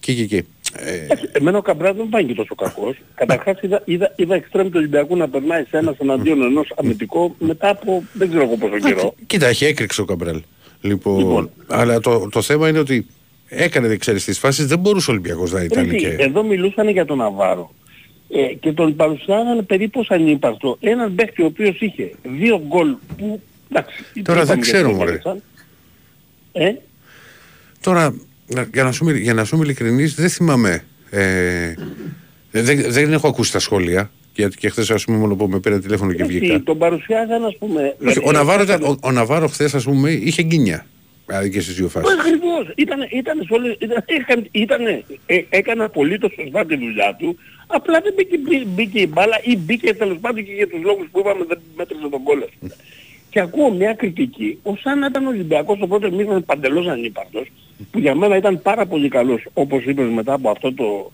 και 0.00 0.12
εκεί 0.12 0.20
εκεί. 0.22 0.42
Ε, 0.76 0.94
Εντάξει, 1.04 1.28
Εμένα 1.32 1.58
ο 1.58 1.62
Καμπράς 1.62 1.96
δεν 1.96 2.08
πάει 2.08 2.24
και 2.24 2.34
τόσο 2.34 2.54
κακός. 2.54 2.96
Καταρχάς 3.14 3.60
είδα, 3.60 3.82
είδα, 3.84 4.12
είδα 4.16 4.34
εξτρέμ 4.34 4.66
του 4.66 4.72
Ολυμπιακού 4.76 5.16
να 5.16 5.28
περνάει 5.28 5.64
σε 5.64 5.76
ένας 5.76 5.96
εναντίον 5.98 6.42
ενός 6.42 6.72
αμυντικό 6.76 7.34
μετά 7.38 7.68
από 7.68 8.02
δεν 8.12 8.28
ξέρω 8.28 8.42
εγώ 8.44 8.56
πόσο 8.56 8.78
καιρό. 8.78 9.14
κοίτα, 9.26 9.46
έχει 9.46 9.64
έκρηξη 9.64 10.00
ο 10.00 10.04
Καμπράλ. 10.04 10.42
Λοιπόν, 10.80 11.18
Λοιπόν. 11.18 11.50
αλλά 11.68 12.00
το, 12.00 12.28
το 12.28 12.42
θέμα 12.42 12.68
είναι 12.68 12.78
ότι 12.78 13.06
έκανε 13.48 13.88
δεν 13.88 13.98
ξέρεις 13.98 14.24
τις 14.24 14.38
φάσεις, 14.38 14.66
δεν 14.66 14.78
μπορούσε 14.78 15.10
ο 15.10 15.12
Ολυμπιακός 15.12 15.52
να 15.52 15.62
ήταν 15.62 15.86
Πρέπει, 15.86 16.00
και... 16.02 16.16
Εδώ 16.18 16.42
μιλούσαν 16.44 16.88
για 16.88 17.04
τον 17.04 17.18
Ναβάρο. 17.18 17.74
Ε, 18.28 18.54
και 18.54 18.72
τον 18.72 18.96
παρουσιάζανε 18.96 19.62
περίπου 19.62 20.00
ως 20.00 20.10
ανύπαρκτο. 20.10 20.76
Έναν 20.80 21.14
παίχτη 21.14 21.42
ο 21.42 21.46
οποίος 21.46 21.80
είχε 21.80 22.10
δύο 22.22 22.62
γκολ 22.66 22.94
που... 23.16 23.40
Εντάξει, 23.70 24.04
Τώρα 24.22 24.38
δεν 24.38 24.44
είπαμε 24.44 24.60
ξέρω, 24.60 24.88
γιατί 24.88 24.92
το 24.98 25.04
μωρέ. 25.04 25.18
έβαλαν. 25.18 25.42
Ε, 26.52 26.72
Τώρα, 27.80 28.02
να- 28.10 28.14
για 28.72 28.82
να 28.84 28.92
σου, 28.92 29.08
είμαι- 29.08 29.18
για 29.18 29.34
να 29.34 29.44
σου 29.44 29.54
είμαι 29.56 29.64
ειλικρινής, 29.64 30.14
δεν 30.14 30.28
θυμάμαι. 30.28 30.84
Ε, 31.10 31.74
δεν, 32.50 32.84
δεν 32.92 33.12
έχω 33.12 33.28
ακούσει 33.28 33.52
τα 33.52 33.58
σχόλια. 33.58 34.10
Γιατί 34.34 34.56
και 34.56 34.68
χθες 34.68 34.90
ας 34.90 35.04
πούμε 35.04 35.16
μόνο 35.18 35.34
που 35.34 35.48
με 35.48 35.58
πήρε 35.60 35.78
τηλέφωνο 35.78 36.12
και 36.12 36.22
έτσι, 36.22 36.38
βγήκα. 36.38 36.62
τον 36.62 36.78
παρουσιάζαν 36.78 37.44
ας 37.44 37.56
πούμε... 37.58 37.80
Όχι, 37.82 37.94
δηλαδή, 37.98 38.20
ο, 38.24 38.32
Ναβάρο, 38.32 38.62
έκανε- 38.62 38.80
ήταν- 38.82 38.92
ο, 39.02 39.08
ο 39.08 39.10
Ναβάρο 39.10 39.48
χθες 39.48 39.74
ας 39.74 39.84
πούμε 39.84 40.10
είχε 40.10 40.42
γκίνια. 40.42 40.86
Δηλαδή 41.26 41.50
και 41.50 41.60
στις 41.60 41.74
δύο 41.74 41.88
φάσεις. 41.88 42.12
Ακριβώς. 42.18 42.72
Ήταν, 42.76 42.98
ήταν, 43.10 43.42
σε 43.46 43.54
όλες, 43.54 43.76
ήταν, 43.80 44.04
έκανε, 44.06 44.46
ήτανε, 44.50 45.04
ε, 45.26 45.40
έκανε 45.48 45.84
απολύτως 45.84 46.32
σωστά 46.42 46.66
τη 46.66 46.76
δουλειά 46.76 47.16
του. 47.18 47.36
Απλά 47.66 48.00
δεν 48.00 48.12
μπήκε, 48.16 48.38
μπή- 48.38 48.66
μπήκε 48.66 49.00
η 49.00 49.08
μπάλα 49.12 49.40
ή 49.42 49.56
μπήκε 49.56 49.94
τέλος 49.94 50.18
πάντων 50.20 50.44
και 50.44 50.52
για 50.52 50.68
τους 50.68 50.82
λόγους 50.82 51.06
που 51.12 51.18
είπαμε 51.18 51.44
δεν 51.48 51.58
μέτρησε 51.76 52.08
τον 52.10 52.22
κόλλο. 52.22 52.48
Και 53.30 53.40
ακούω 53.40 53.70
μια 53.70 53.92
κριτική, 53.94 54.58
ως 54.62 54.80
αν 54.84 54.98
να 54.98 55.06
ήταν 55.06 55.26
ο 55.26 55.28
Ολυμπιακός 55.28 55.78
το 55.78 55.86
πρώτος 55.86 56.10
μήνυμα 56.10 56.40
παντελώς 56.40 56.86
ανύπαρτος, 56.86 57.46
που 57.90 57.98
για 57.98 58.14
μένα 58.14 58.36
ήταν 58.36 58.62
πάρα 58.62 58.86
πολύ 58.86 59.08
καλός, 59.08 59.46
όπως 59.52 59.84
είπες 59.84 60.08
μετά 60.08 60.32
από 60.32 60.50
αυτό 60.50 60.72
το, 60.74 61.12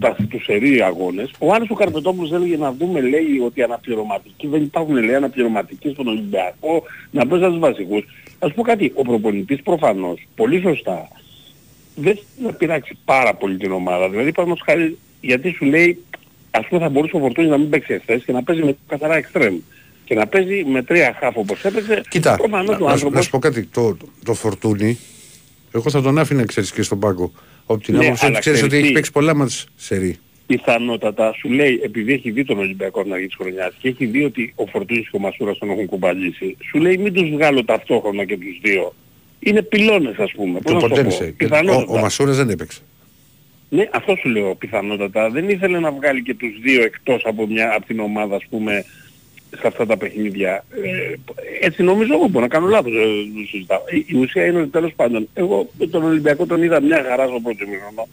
τα, 0.00 0.16
τους 0.28 0.44
σερί 0.44 0.82
αγώνες. 0.82 1.30
Ο 1.38 1.52
άλλος 1.52 1.70
ο 1.70 1.74
Καρπετόπουλος 1.74 2.32
έλεγε 2.32 2.56
να 2.56 2.72
δούμε, 2.72 3.00
λέει, 3.00 3.38
ότι 3.44 3.62
αναπληρωματικοί, 3.62 4.46
δεν 4.46 4.62
υπάρχουν, 4.62 4.96
λέει, 4.96 5.14
αναπληρωματικοί 5.14 5.88
στον 5.88 6.06
Ολυμπιακό, 6.08 6.82
να 7.10 7.26
παίζουν 7.26 7.50
τους 7.50 7.58
βασικούς. 7.58 8.04
Ας 8.38 8.52
πω 8.54 8.62
κάτι, 8.62 8.92
ο 8.94 9.02
προπονητής 9.02 9.62
προφανώς, 9.62 10.26
πολύ 10.34 10.60
σωστά, 10.60 11.08
δεν 11.94 12.18
θα 12.44 12.52
πειράξει 12.52 12.98
πάρα 13.04 13.34
πολύ 13.34 13.56
την 13.56 13.72
ομάδα. 13.72 14.08
Δηλαδή, 14.08 14.32
παραδείγματος 14.32 14.64
χάρη, 14.74 14.98
γιατί 15.20 15.50
σου 15.50 15.64
λέει, 15.64 16.04
ας 16.50 16.66
πούμε 16.66 16.80
θα 16.80 16.88
μπορούσε 16.88 17.16
ο 17.16 17.18
Φορτούνης 17.18 17.50
να 17.50 17.56
μην 17.58 17.68
παίξει 17.68 17.92
εχθές 17.94 18.24
και 18.24 18.32
να 18.32 18.42
παίζει 18.42 18.62
με 18.62 18.76
καθαρά 18.86 19.16
εξτρέμ. 19.16 19.56
Και 20.04 20.14
να 20.14 20.26
παίζει 20.26 20.64
με 20.64 20.82
τρία 20.82 21.16
χάφ 21.20 21.36
όπως 21.36 21.64
έπαιζε. 21.64 22.02
Κοίτα, 22.08 22.36
προφανώς 22.36 22.78
να, 22.78 22.84
ο 22.84 22.88
να, 22.88 22.96
σου- 22.96 23.04
να 23.04 23.08
άνθρωπος 23.08 23.24
σου 23.24 23.30
πω 23.30 23.38
κάτι. 23.38 23.64
Το, 23.64 23.94
το, 23.96 24.06
το 24.24 24.34
φορτούνι, 24.34 24.98
εγώ 25.76 25.90
θα 25.90 26.02
τον 26.02 26.18
άφηνα, 26.18 26.44
ξέρεις, 26.44 26.72
και 26.72 26.82
στον 26.82 26.98
πάγκο. 26.98 27.32
Από 27.66 27.80
την 27.82 27.96
Ναι, 27.96 28.04
άποψη 28.04 28.24
ότι 28.24 28.30
αλλά 28.32 28.38
ξέρεις 28.40 28.58
ότι 28.58 28.68
ξέρεις 28.68 28.84
έχει 28.84 28.88
τι; 28.88 28.94
παίξει 28.94 29.12
πολλά 29.12 29.34
μάτς 29.34 29.66
σερί. 29.76 30.16
πιθανότατα 30.46 31.32
σου 31.32 31.48
λέει, 31.50 31.80
επειδή 31.84 32.12
έχει 32.12 32.30
δει 32.30 32.44
τον 32.44 32.58
Ολυμπιακό 32.58 33.02
την 33.02 33.12
αρχή 33.12 33.26
της 33.26 33.34
χρονιάς 33.36 33.74
και 33.78 33.88
έχει 33.88 34.06
δει 34.06 34.24
ότι 34.24 34.52
ο 34.56 34.66
Φορτούνης 34.66 35.02
και 35.10 35.16
ο 35.16 35.18
Μασούρας 35.18 35.58
τον 35.58 35.70
έχουν 35.70 35.86
κουμπαλίσει, 35.86 36.56
σου 36.70 36.78
λέει 36.78 36.96
μην 36.96 37.12
τους 37.12 37.30
βγάλω 37.30 37.64
ταυτόχρονα 37.64 38.24
και 38.24 38.36
τους 38.36 38.58
δύο. 38.62 38.94
Είναι 39.38 39.62
πυλώνες 39.62 40.16
ας 40.18 40.32
πούμε. 40.32 40.58
Πώς 40.60 40.72
Το 40.72 40.74
να 40.74 40.80
το 40.80 40.86
πω; 40.88 40.94
ποντένισε. 40.94 41.24
Και 41.24 41.30
Ο, 41.44 41.48
Πιθανότατα. 41.48 41.92
ο 41.92 41.98
Μασούρας 41.98 42.36
δεν 42.36 42.50
έπαιξε. 42.50 42.80
Ναι, 43.68 43.88
αυτό 43.92 44.16
σου 44.16 44.28
λέω 44.28 44.54
πιθανότατα. 44.54 45.30
Δεν 45.30 45.48
ήθελε 45.48 45.78
να 45.78 45.90
βγάλει 45.92 46.22
και 46.22 46.34
τους 46.34 46.60
δύο 46.62 46.82
εκτός 46.82 47.22
από, 47.24 47.46
μια, 47.46 47.72
από 47.76 47.86
την 47.86 48.00
ομάδα, 48.00 48.36
ας 48.36 48.44
πούμε, 48.50 48.84
σε 49.60 49.66
αυτά 49.66 49.86
τα 49.86 49.96
παιχνίδια. 49.96 50.64
Ε, 50.70 51.14
έτσι 51.66 51.82
νομίζω 51.82 52.12
εγώ, 52.14 52.26
μπορώ 52.28 52.44
να 52.44 52.48
κάνω 52.50 52.66
λάθος, 52.66 52.92
ε, 52.92 53.04
δεν 53.34 53.46
συζητάω. 53.50 53.80
Η, 53.90 54.04
η 54.08 54.16
ουσία 54.16 54.44
είναι 54.46 54.60
ότι 54.60 54.68
τέλος 54.70 54.92
πάντων, 54.96 55.28
εγώ 55.34 55.70
τον 55.90 56.02
Ολυμπιακό 56.04 56.46
τον 56.46 56.62
είδα 56.62 56.80
μια 56.82 57.04
χαρά 57.08 57.26
στο 57.26 57.40
πρώτο 57.42 57.64
μήνυμα. 57.64 58.06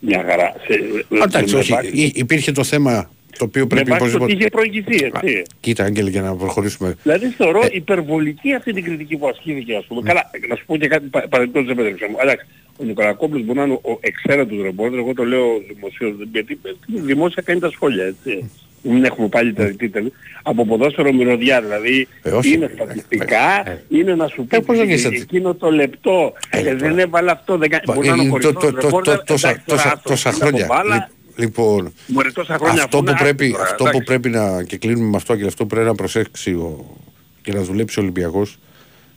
Μια 0.00 0.24
χαρά. 0.28 0.54
Σε, 0.66 0.80
Εντάξει, 1.16 1.48
σε- 1.48 1.56
όχι. 1.56 1.70
με 1.72 1.76
βάση- 1.76 1.90
Υ- 1.96 2.16
Υπήρχε 2.16 2.52
το 2.52 2.64
θέμα 2.64 3.10
το 3.38 3.44
οποίο 3.44 3.62
με 3.62 3.68
πρέπει 3.68 3.90
βάση 3.90 4.02
το 4.02 4.06
τι 4.08 4.14
οπωσδήποτε. 4.14 4.32
είχε 4.40 4.50
προηγηθεί, 4.50 5.04
έτσι. 5.04 5.42
Κοίτα, 5.60 5.84
Άγγελε, 5.84 6.10
για 6.10 6.22
να 6.22 6.34
προχωρήσουμε. 6.36 6.96
Δηλαδή 7.02 7.26
θεωρώ 7.26 7.60
Ε. 7.64 7.68
υπερβολική 7.72 8.54
αυτή 8.54 8.72
την 8.72 8.84
κριτική 8.84 9.16
που 9.16 9.28
ασκήθηκε 9.28 9.74
ας 9.76 9.84
πούμε. 9.84 10.02
Καλά, 10.02 10.30
να 10.48 10.56
σου 10.56 10.64
πω 10.66 10.76
και 10.76 10.88
κάτι 10.88 11.06
πα- 11.06 11.28
παραδείγματος 11.28 11.66
δεν 11.68 11.78
επέτρεψε 11.78 12.06
μου. 12.10 12.16
Εντάξει, 12.22 12.46
ο 12.80 12.84
Νικολακόπουλος 12.84 13.44
μπορεί 13.44 13.58
να 13.58 13.64
είναι 13.64 13.72
ο 13.82 13.98
εξαίρετος 14.00 14.62
ρεπόρτερ, 14.62 14.98
εγώ 14.98 15.14
το 15.14 15.24
λέω 15.24 15.46
δημοσίως, 15.74 16.14
γιατί 16.32 16.58
δημόσια 16.86 17.42
κάνει 17.42 17.60
τα 17.60 17.70
σχόλια, 17.70 18.04
έτσι. 18.04 18.50
Μην 18.82 19.04
έχουμε 19.04 19.28
πάλι 19.28 19.52
τα 19.52 19.64
τίτλοι. 19.64 20.12
Από 20.42 20.66
ποδόσφαιρο 20.66 21.12
μυρωδιά, 21.12 21.60
δηλαδή 21.62 22.08
Ε, 22.22 22.30
όχι. 22.30 22.52
είναι 22.54 22.70
στατιστικά, 22.74 23.78
είναι 23.88 24.14
να 24.14 24.26
σου 24.28 24.44
πει 24.46 24.56
Ε, 24.56 24.60
πώς 24.60 24.76
δεν 24.76 24.84
είναι 24.84 24.94
ε, 24.94 24.98
στατιστικά. 24.98 25.36
εκείνο 25.36 25.54
το 25.54 25.70
λεπτό, 25.70 26.32
Ε, 26.50 26.58
ε, 26.58 26.62
δεν 26.62 26.78
τώρα. 26.78 27.00
έβαλε 27.00 27.30
αυτό, 27.30 27.56
δεν 27.58 27.70
κάνει, 27.70 27.82
Μα, 27.86 27.94
μπορεί 27.94 28.08
να 28.08 28.14
είναι 28.14 28.22
ε, 28.22 28.26
ο 28.26 28.38
το- 28.38 28.46
χωριστός 28.52 28.62
το- 28.64 28.70
το- 28.80 28.86
ρεπόρτερ, 28.86 29.16
το- 29.16 29.24
τόσα- 29.24 29.48
εντάξει, 29.48 29.66
τώρα 29.66 29.82
τόσα- 29.82 29.94
άστο, 29.96 30.08
Τόσα 30.08 30.28
είναι 30.30 30.38
από 30.38 30.46
χρόνια. 30.48 30.66
μπάλα, 30.66 30.94
Λι- 30.94 31.16
Λοιπόν, 31.44 31.92
μωρέ, 32.06 32.30
τόσα 32.32 32.54
χρόνια 32.54 32.82
αυτό 32.82 32.96
αφού 32.96 33.04
που, 33.06 33.10
είναι 33.10 33.18
πρέπει, 33.20 33.44
άστο 33.44 33.56
τώρα, 33.58 33.70
αυτό 33.70 33.84
που 33.84 33.88
εντάξει. 33.88 34.04
πρέπει 34.06 34.28
να. 34.28 34.62
και 34.62 34.76
κλείνουμε 34.76 35.08
με 35.08 35.16
αυτό 35.16 35.36
και 35.36 35.44
αυτό 35.46 35.62
που 35.66 35.74
πρέπει 35.74 35.86
να 35.86 35.94
προσέξει 35.94 36.50
ο, 36.50 36.96
και 37.42 37.52
να 37.52 37.62
δουλέψει 37.62 37.98
ο 37.98 38.02
Ολυμπιακός 38.02 38.58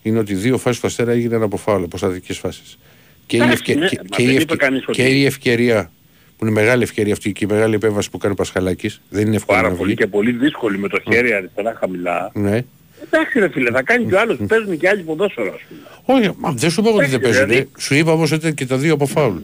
είναι 0.02 0.20
ότι 0.20 0.34
δύο 0.34 0.58
φάσεις 0.58 0.82
του 0.82 0.88
Αστέρα 0.88 1.12
έγιναν 1.12 1.42
από 1.44 1.58
φάουλ, 1.58 1.84
από 1.84 1.98
στατικές 1.98 2.38
φάσεις. 2.38 2.78
Και, 3.26 3.36
η, 3.38 3.40
Εντάξει, 3.40 3.56
ευκαι- 3.62 3.78
ναι, 3.78 3.88
και, 3.88 3.98
μα 4.10 4.16
και, 4.18 4.24
δεν 4.24 4.26
η 4.32 4.34
είπε 4.34 4.42
ευκαι- 4.42 4.58
κανείς 4.60 4.84
ότι- 4.88 4.92
και 5.02 5.08
η 5.08 5.26
ευκαιρία 5.26 5.92
που 6.42 6.48
είναι 6.48 6.60
μεγάλη 6.62 6.84
ευκαιρία 6.84 7.14
αυτή 7.14 7.32
και 7.32 7.46
η 7.46 7.48
μεγάλη 7.48 7.76
επέμβαση 7.76 8.10
που 8.10 8.18
κάνει 8.18 8.34
ο 8.34 8.36
Πασχαλάκης 8.36 9.02
δεν 9.10 9.26
είναι 9.28 9.36
εύκολο 9.36 9.58
Πάρα 9.58 9.70
να 9.72 9.76
πολύ 9.76 9.90
βγει. 9.94 10.02
και 10.02 10.08
πολύ 10.08 10.32
δύσκολη 10.32 10.78
με 10.78 10.88
το 10.88 11.00
χέρι 11.12 11.34
αριστερά 11.34 11.76
χαμηλά. 11.80 12.32
Ναι. 12.34 12.64
Εντάξει 13.04 13.40
ρε 13.40 13.50
φίλε, 13.50 13.72
θα 13.72 13.82
κάνει 13.84 14.06
και 14.06 14.14
ο 14.14 14.20
άλλος, 14.20 14.38
παίζουν 14.48 14.78
και 14.78 14.88
άλλοι 14.90 15.02
ποδόσφαιρο 15.04 15.54
ας 15.54 15.62
πούμε. 16.06 16.20
Όχι, 16.20 16.32
μα 16.38 16.52
δεν 16.52 16.70
σου 16.70 16.82
είπα 16.82 16.90
ότι 16.90 17.06
δεν 17.06 17.14
Εντάξει, 17.14 17.22
παίζουν. 17.32 17.48
δηλαδή- 17.50 17.70
Σου 17.80 17.96
είπα 17.96 18.12
όμως 18.12 18.32
ότι 18.32 18.42
ήταν 18.42 18.54
και 18.54 18.66
τα 18.66 18.78
δύο 18.78 18.94
από 18.94 19.06
φάουλ. 19.06 19.38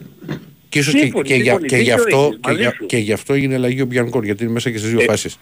Και 0.68 0.78
ίσως 0.78 0.92
και, 0.92 0.98
Σύμφωνοι, 0.98 1.24
και, 1.28 1.34
για, 1.34 1.44
σύμφωνοι, 1.44 1.66
και, 1.68 1.76
γι' 1.76 1.82
δίκιο 1.82 1.94
αυτό, 1.94 2.16
έχεις, 2.18 2.34
και, 2.40 2.48
μαζί 2.48 2.60
για- 2.60 2.72
σου. 2.72 2.86
και 2.86 2.96
γι' 2.96 3.12
αυτό 3.12 3.32
έγινε 3.34 3.54
αλλαγή 3.54 3.80
ο 3.82 3.86
Μπιανκόρ, 3.86 4.24
γιατί 4.24 4.42
είναι 4.44 4.52
μέσα 4.52 4.70
και 4.70 4.78
στις 4.78 4.90
δύο 4.90 5.00
Ε, 5.00 5.04
φάσεις. 5.04 5.38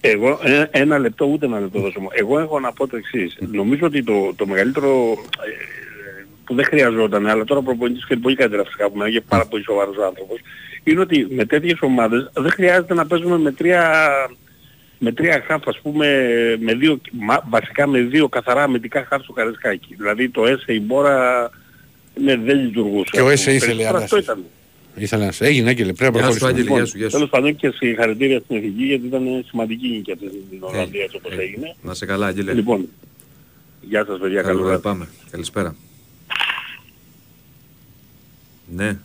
Εγώ, 0.00 0.38
ε, 0.42 0.64
ένα 0.70 0.98
λεπτό, 0.98 1.24
ούτε 1.26 1.46
ένα 1.46 1.60
λεπτό 1.60 1.80
δώσω 1.80 2.00
μου. 2.00 2.08
Εγώ 2.12 2.38
έχω 2.38 2.60
να 2.60 2.72
πω 2.72 2.86
το 2.88 2.96
εξής. 2.96 3.36
Νομίζω 3.52 3.86
ότι 3.86 4.02
το, 4.02 4.32
το 4.36 4.46
μεγαλύτερο 4.46 5.10
ε, 5.20 6.24
που 6.44 6.54
δεν 6.54 6.64
χρειαζόταν, 6.64 7.26
αλλά 7.26 7.44
τώρα 7.44 7.60
ο 7.60 7.62
προπονητής 7.62 8.06
και 8.06 8.16
πολύ 8.16 8.36
καλύτερα 8.36 8.64
φυσικά 8.64 8.90
που 8.90 9.02
είναι 9.06 9.20
πάρα 9.28 9.46
πολύ 9.46 9.62
σοβαρός 9.64 9.96
άνθρωπος, 10.06 10.38
είναι 10.84 11.00
ότι 11.00 11.26
με 11.30 11.44
τέτοιες 11.44 11.78
ομάδες 11.80 12.30
δεν 12.34 12.50
χρειάζεται 12.50 12.94
να 12.94 13.06
παίζουμε 13.06 13.38
με 13.38 13.52
τρία, 13.52 14.00
με 14.98 15.12
τρία 15.12 15.44
χαφ, 15.46 15.68
ας 15.68 15.78
πούμε, 15.82 16.06
με 16.60 16.74
δύο, 16.74 17.00
μα- 17.12 17.44
βασικά 17.48 17.86
με 17.86 18.00
δύο 18.00 18.28
καθαρά 18.28 18.62
αμυντικά 18.62 19.04
χαφ 19.08 19.22
στο 19.22 19.32
Καρεσκάκι. 19.32 19.94
Δηλαδή 19.94 20.28
το 20.28 20.46
ΕΣΕ 20.46 20.72
η 20.74 20.80
Μπόρα 20.80 21.50
ναι, 22.20 22.36
δεν 22.36 22.58
λειτουργούσε. 22.64 23.10
Και 23.12 23.20
ο 23.20 23.26
ας 23.26 23.32
ΕΣΕ 23.32 23.44
πούμε. 23.44 23.54
ήθελε 23.56 23.72
Περισσότερο 23.74 24.02
Αυτό 24.04 24.16
ανάσες. 24.16 24.34
ήταν. 24.34 24.44
Ήθελα 24.96 25.24
να 25.24 25.32
σε... 25.32 25.44
Έγινε, 25.46 25.68
Άγγελε, 25.68 25.92
πρέπει 25.92 26.14
να 26.14 26.20
Γεια 26.20 26.30
σου, 26.30 26.38
προχωρήσουμε. 26.38 26.48
Άγγελε, 26.48 26.64
Λοιπόν, 26.64 26.76
γεια 26.78 26.86
σου, 26.86 26.96
γεια 26.98 27.06
σου. 27.08 27.14
Τέλος 27.16 27.30
πάντων 27.30 27.56
και 27.56 27.70
συγχαρητήρια 27.76 28.38
στην 28.40 28.56
εθνική 28.56 28.84
γιατί 28.84 29.06
ήταν 29.06 29.44
σημαντική 29.48 29.88
νίκη 29.88 30.12
αυτή 30.12 30.26
στην 30.46 30.58
Ολλανδία 30.62 31.02
έτσι 31.02 31.16
όπως 31.16 31.32
Ε, 31.32 31.42
έγινε. 31.42 31.74
Να 31.82 31.94
σε 31.94 32.06
καλά, 32.06 32.26
Άγγελε. 32.26 32.52
Λοιπόν, 32.52 32.88
γεια 33.80 34.04
σας 34.04 34.18
παιδιά, 34.18 34.42
Καλό 34.42 34.52
καλό 34.54 34.64
βράδυ, 34.64 34.80
βράδυ. 34.82 34.98
πάμε. 34.98 35.08
Καλησπέρα. 35.30 35.76
Ναι, 38.74 38.98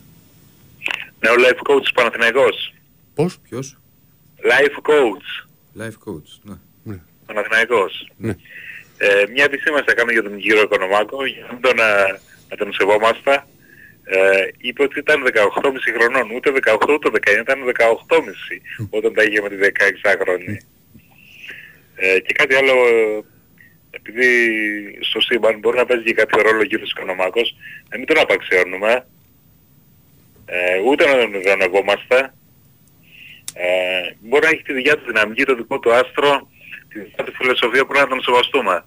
Ναι, 1.20 1.30
ο 1.30 1.34
life 1.38 1.70
coach 1.70 1.94
Παναθηναϊκός. 1.94 2.74
Πώς; 3.14 3.38
ποιος; 3.38 3.78
Life 4.42 4.90
coach 4.90 5.48
Life 5.78 5.98
coach. 6.04 6.30
Ναι. 6.82 6.98
Παναθηναϊκός. 7.26 8.10
Ναι. 8.16 8.34
Ε, 8.98 9.24
μια 9.32 9.44
επισήμανση 9.44 9.84
θα 9.88 9.94
κάνω 9.94 10.10
για 10.12 10.22
τον 10.22 10.38
κύριο 10.38 10.62
Οικονομάκο, 10.62 11.26
για 11.26 11.46
να 11.50 11.58
τον, 11.60 11.78
ε, 11.78 12.20
να 12.48 12.56
τον 12.56 12.72
σεβόμαστε. 12.72 13.44
Ε, 14.04 14.48
είπε 14.58 14.82
ότι 14.82 14.98
ήταν 14.98 15.22
18,5 15.22 15.92
χρονών, 15.96 16.30
ούτε 16.34 16.50
18 16.50 16.92
ούτε 16.94 17.10
19, 17.10 17.40
ήταν 17.40 17.58
18,5 17.64 18.60
όταν 18.90 19.14
τα 19.14 19.22
είχε 19.22 19.40
με 19.40 19.48
τη 19.48 19.56
16χρονη. 19.56 20.56
Ε, 21.94 22.20
και 22.20 22.32
κάτι 22.32 22.54
άλλο, 22.54 22.72
ε, 22.72 23.20
επειδή 23.90 24.28
στο 25.00 25.20
σύμπαν 25.20 25.58
μπορεί 25.58 25.76
να 25.76 25.86
παίζει 25.86 26.04
και 26.04 26.12
κάποιο 26.12 26.42
ρόλο 26.42 26.60
ο 26.60 26.64
κύριος 26.64 26.90
Οικονομάκος, 26.90 27.56
να 27.90 27.98
μην 27.98 28.06
τον 28.06 28.18
απαξιώνουμε, 28.18 29.06
ε, 30.52 30.78
ούτε 30.88 31.02
να 31.06 31.14
τον 31.20 31.34
ιδανευόμαστε. 31.34 32.16
Ε, 33.54 33.68
μπορεί 34.20 34.42
να 34.44 34.48
έχει 34.50 34.62
τη 34.62 34.72
δικιά 34.72 34.94
του 34.98 35.04
δυναμική, 35.06 35.44
το 35.44 35.54
δικό 35.54 35.78
του 35.78 35.92
άστρο, 35.92 36.48
τη 36.88 36.98
δικιά 37.00 37.24
του 37.24 37.32
φιλοσοφία 37.34 37.86
που 37.86 37.92
να 37.92 38.06
τον 38.06 38.22
σεβαστούμε. 38.22 38.84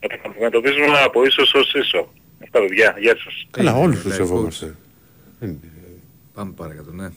Να 0.00 0.08
τα 0.08 0.28
αντιμετωπίζουμε 0.28 0.98
από 1.04 1.24
ίσως 1.24 1.54
ως 1.54 1.74
ίσο. 1.74 2.12
Αυτά 2.42 2.58
παιδιά, 2.60 2.96
γεια 2.98 3.16
σας. 3.24 3.46
Καλά, 3.50 3.70
Έγινε, 3.70 3.84
όλους 3.84 4.02
τους 4.02 4.12
life 4.12 4.16
σεβόμαστε. 4.16 4.74
coach. 5.42 5.48
Πάμε 6.34 6.52
παρακάτω, 6.56 6.90
ναι. 6.92 7.08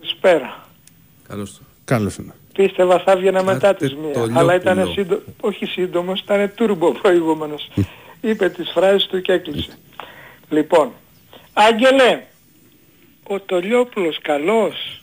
Σπέρα. 0.00 0.68
Καλώς 1.28 1.52
το. 1.54 1.60
Καλώς 1.84 2.16
είναι. 2.16 2.34
Πίστευα 2.54 2.98
θα 3.00 3.12
έβγαινα 3.12 3.42
μετά 3.42 3.58
Κάτε 3.58 3.86
τις 3.86 3.96
μία. 3.96 4.12
το 4.12 4.28
Αλλά 4.34 4.54
ήταν 4.54 4.74
λιόπουλο. 4.76 4.94
σύντομο, 4.94 5.22
όχι 5.40 5.66
σύντομος, 5.66 6.20
ήταν 6.20 6.52
τούρμπο 6.54 6.92
προηγούμενος. 6.92 7.70
Είπε 8.20 8.48
τις 8.48 8.70
φράσεις 8.70 9.06
του 9.08 9.20
και 9.20 9.32
έκλεισε. 9.32 9.78
λοιπόν, 10.48 10.92
Άγγελε, 11.52 12.22
ο 13.26 13.40
Τολιόπουλος 13.40 14.18
καλός. 14.22 15.02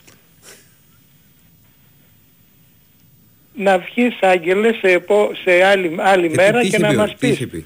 Να 3.55 3.77
βγεις 3.79 4.17
Άγγελε 4.21 4.73
σε, 4.73 4.87
επο- 4.91 5.31
σε 5.43 5.63
άλλη, 5.63 5.95
άλλη 5.99 6.25
Ε, 6.25 6.29
μέρα 6.35 6.59
τι 6.59 6.67
και 6.69 6.75
είχε 6.75 6.77
να 6.77 6.89
πει, 6.89 6.95
μας 6.95 7.15
τι 7.19 7.27
είχε 7.27 7.47
πεις; 7.47 7.63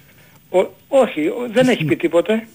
πει. 0.50 0.58
Ο- 0.58 0.72
όχι, 0.88 1.28
ο- 1.28 1.48
δεν 1.52 1.68
έχει 1.68 1.84
πει 1.86 1.96
τίποτε. 1.96 2.48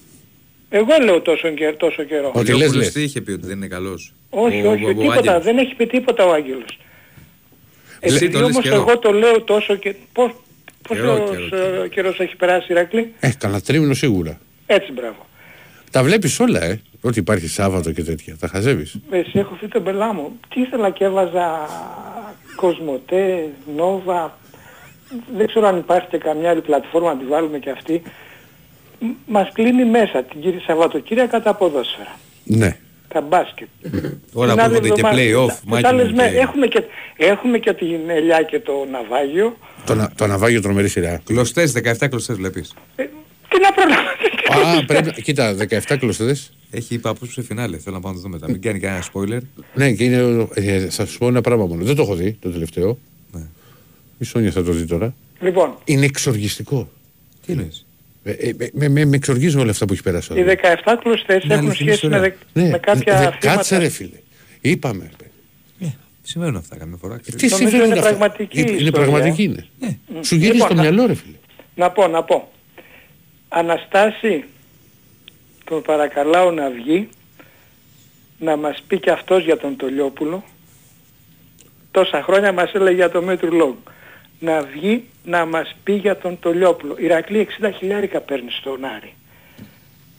Εγώ 0.71 0.87
λέω 1.05 1.21
τόσο, 1.21 1.49
και- 1.51 1.73
τόσο 1.79 2.03
καιρό. 2.03 2.33
Ότι 2.35 2.39
Ο 2.39 2.57
λες, 2.57 2.59
Λιόπουλος 2.59 2.85
λες. 2.85 2.93
τι 2.93 3.03
είχε 3.03 3.21
πει 3.21 3.31
ότι 3.33 3.47
δεν 3.47 3.57
είναι 3.57 3.67
καλός; 3.67 4.13
Όχι, 4.31 4.67
Ο- 4.67 4.71
όχι, 4.71 4.85
ο- 4.85 4.89
ο 4.89 4.95
τίποτα. 4.95 5.19
Άγγελος. 5.19 5.43
Δεν 5.45 5.59
έχει 5.59 5.75
πει 5.75 5.87
τίποτα 5.87 6.25
ο 6.25 6.33
Άγγελος. 6.33 6.79
Εσύ 8.01 8.15
Επειδή 8.17 8.33
το 8.33 8.39
λες 8.39 8.49
όμως 8.51 8.63
καιρό. 8.63 8.75
εγώ 8.75 8.99
το 8.99 9.13
λέω 9.13 9.43
τόσο 9.43 9.75
και... 9.77 9.95
Πώς, 10.13 10.31
Καιρό, 10.89 11.15
πόσο 11.19 11.35
καιρό, 11.35 11.49
καιρό. 11.49 11.87
καιρός 11.87 12.21
έχει 12.21 12.37
περάσει 12.37 12.73
Ηρακλή. 12.73 13.13
Ε, 13.21 13.31
κανένα 13.39 13.61
τρίμηνο 13.61 13.95
σίγουρα. 13.95 14.41
Έτσι 14.67 14.93
μπράβο. 14.93 15.27
Τα 15.91 16.03
βλέπεις 16.03 16.41
όλα, 16.41 16.63
ε; 16.65 16.81
Ότι 17.03 17.19
υπάρχει 17.19 17.47
Σάββατο 17.49 17.93
και 17.93 18.03
τέτοια. 18.03 18.37
Τα 18.41 18.47
χαζεύεις. 18.49 18.97
Εσύ 19.11 19.39
έχω 19.39 19.55
φύγει 19.55 19.71
τον 19.73 19.83
πελά 19.85 20.13
μου. 20.15 20.39
Τι 20.55 20.61
ήθελα 20.61 20.91
και 20.91 21.05
έβαζα 21.05 21.69
Κοσμοτέ, 22.57 23.49
Νόβα. 23.77 24.39
Δεν 25.37 25.47
ξέρω 25.47 25.67
αν 25.67 25.77
υπάρχει 25.79 26.09
και 26.09 26.19
καμιά 26.19 26.51
άλλη 26.51 26.61
πλατφόρμα 26.61 27.13
να 27.15 27.19
τη 27.19 27.25
βάλουμε 27.25 27.59
και 27.59 27.71
αυτή. 27.71 28.03
Μ- 28.99 29.11
Μας 29.27 29.51
κλείνει 29.53 29.85
μέσα 29.85 30.23
την 30.23 30.41
κύριε 30.41 30.61
Σαββατοκύριακα 30.67 31.43
τα 31.43 31.55
ποδόσφαιρα. 31.55 32.17
Ναι. 32.45 32.77
Τα 33.09 33.21
μπάσκετ. 33.21 33.69
Τώρα 34.33 34.47
Την 34.47 34.57
που 34.57 34.63
άλλη 34.63 34.75
έρχονται 34.75 34.89
και 34.89 35.01
εβδομάδα- 35.07 35.17
play-off, 35.17 35.49
τις 35.61 35.61
μάκι 35.67 35.87
άλλες 35.87 36.09
μου, 36.09 36.15
μέρες 36.17 36.33
και- 36.33 36.39
Έχουμε 36.39 36.67
και, 36.67 36.83
έχουμε 37.17 37.59
και 37.59 37.73
την 37.73 38.01
Ελιά 38.11 38.43
και 38.43 38.61
το 38.61 38.73
Ναυάγιο. 38.91 39.57
Το, 39.87 39.95
να- 39.95 40.11
το 40.17 40.27
ναυάγιο 40.27 40.61
τρομερή 40.61 40.89
σειρά. 40.89 41.21
Κλωστές, 41.25 41.73
17 41.73 42.09
κλωστές 42.09 42.37
βλέπεις. 42.37 42.75
Ε, 42.97 43.05
τι 43.51 43.61
να 43.61 43.73
προλάβω. 43.73 44.79
Α, 44.79 44.85
πρέπει 44.85 45.07
να... 45.07 45.13
Κοίτα, 45.13 45.57
17 45.89 45.97
κλωστές. 45.99 46.53
Έχει 46.71 46.95
υπάψη 46.95 47.27
σε 47.33 47.43
φινάλε. 47.43 47.79
Θέλω 47.79 47.95
να 47.97 48.01
πάω 48.03 48.13
να 48.13 48.17
το 48.19 48.23
δω 48.23 48.29
μετά. 48.29 48.51
Μην 48.51 48.61
κάνει 48.61 48.79
κανένα 48.79 49.05
spoiler. 49.13 49.39
Ναι, 49.75 49.93
και 49.93 50.05
είναι. 50.05 50.49
Ε, 50.55 50.89
θα 50.91 51.07
σου 51.07 51.19
πω 51.19 51.27
ένα 51.29 51.41
πράγμα 51.41 51.67
μόνο. 51.67 51.85
Δεν 51.85 51.97
το 51.97 52.03
έχω 52.03 52.15
δει 52.15 52.33
το 52.41 52.51
τελευταίο. 52.51 52.99
Ναι. 53.33 53.43
Η 54.19 54.25
Σόνια 54.25 54.51
θα 54.51 54.63
το 54.63 54.73
δει 54.73 54.85
τώρα. 54.85 55.15
Λοιπόν, 55.41 55.75
Είναι 55.85 56.05
εξοργιστικό. 56.05 56.91
Τι 57.47 57.53
εννοείς. 57.53 57.87
Ε, 58.25 58.31
ε, 58.31 58.53
με, 58.59 58.69
με, 58.73 58.89
με, 58.89 59.05
με 59.05 59.17
εξοργίζουν 59.17 59.61
όλα 59.61 59.71
αυτά 59.71 59.85
που 59.87 59.93
έχει 59.93 60.03
περάσει. 60.03 60.33
οι 60.41 60.45
17 60.85 60.95
κλωστές 61.03 61.45
Είναι 61.45 61.55
έχουν 61.55 61.67
αληθινή 61.67 61.91
σχέση 61.93 62.07
με, 62.09 62.17
ιστορία. 62.17 62.37
δε- 62.53 62.63
Ναι, 62.63 62.69
με 62.71 62.79
κάποια 62.79 63.13
δε- 63.19 63.27
αθλήματα. 63.27 63.55
κάτσε 63.57 63.79
ρε 63.79 63.89
φίλε. 63.89 64.17
Είπαμε. 64.61 65.11
Ναι, 65.79 65.93
συμβαίνουν 66.23 66.57
αυτά 66.57 66.77
καμιά 66.77 66.97
φορά. 67.01 67.19
ξέρεις. 67.19 67.41
Τι 67.43 67.49
Νομίζω 67.49 67.69
συμβαίνουν 67.71 67.91
είναι 67.91 67.99
αυτά; 68.01 68.09
πραγματική 68.17 68.61
Είναι, 68.61 68.71
είναι 68.71 68.81
ιστορία, 68.83 69.01
πραγματική 69.09 69.41
ε. 69.43 69.45
είναι. 69.45 69.67
Ναι. 69.81 70.23
Σου 70.23 70.35
γυρίζει 70.35 70.53
Λοιπόν, 70.53 70.69
το 70.69 70.75
να- 70.75 70.81
μυαλό 70.83 71.07
ρε 71.07 71.15
φίλε. 71.15 71.35
Να 71.75 71.91
πω, 71.91 72.07
να 72.07 72.23
πω. 72.25 72.51
Αναστάση, 73.53 74.45
τον 75.65 75.83
παρακαλάω 75.83 76.51
να 76.51 76.71
βγει, 76.71 77.09
να 78.39 78.57
μας 78.57 78.83
πει 78.87 78.99
και 79.01 79.11
αυτός 79.11 79.45
για 79.45 79.57
τον 79.57 79.77
Τολιόπουλο. 79.77 80.45
Τόσα 81.91 82.23
χρόνια 82.23 82.53
μας 82.53 82.73
έλεγε 82.73 82.95
για 82.97 83.11
το 83.11 83.23
μέτρου 83.23 83.53
λόγου. 83.57 83.83
Να 84.39 84.61
βγει 84.63 85.05
να 85.25 85.45
μας 85.47 85.77
πει 85.85 85.93
για 85.93 86.17
τον 86.17 86.39
Τολιόπουλο. 86.41 86.95
Η 86.99 87.05
Ηρακλή 87.05 87.39
60 87.39 87.71
χιλιάρικα 87.79 88.21
παίρνεις 88.21 88.55
στον 88.55 88.85
Άρη. 88.85 89.15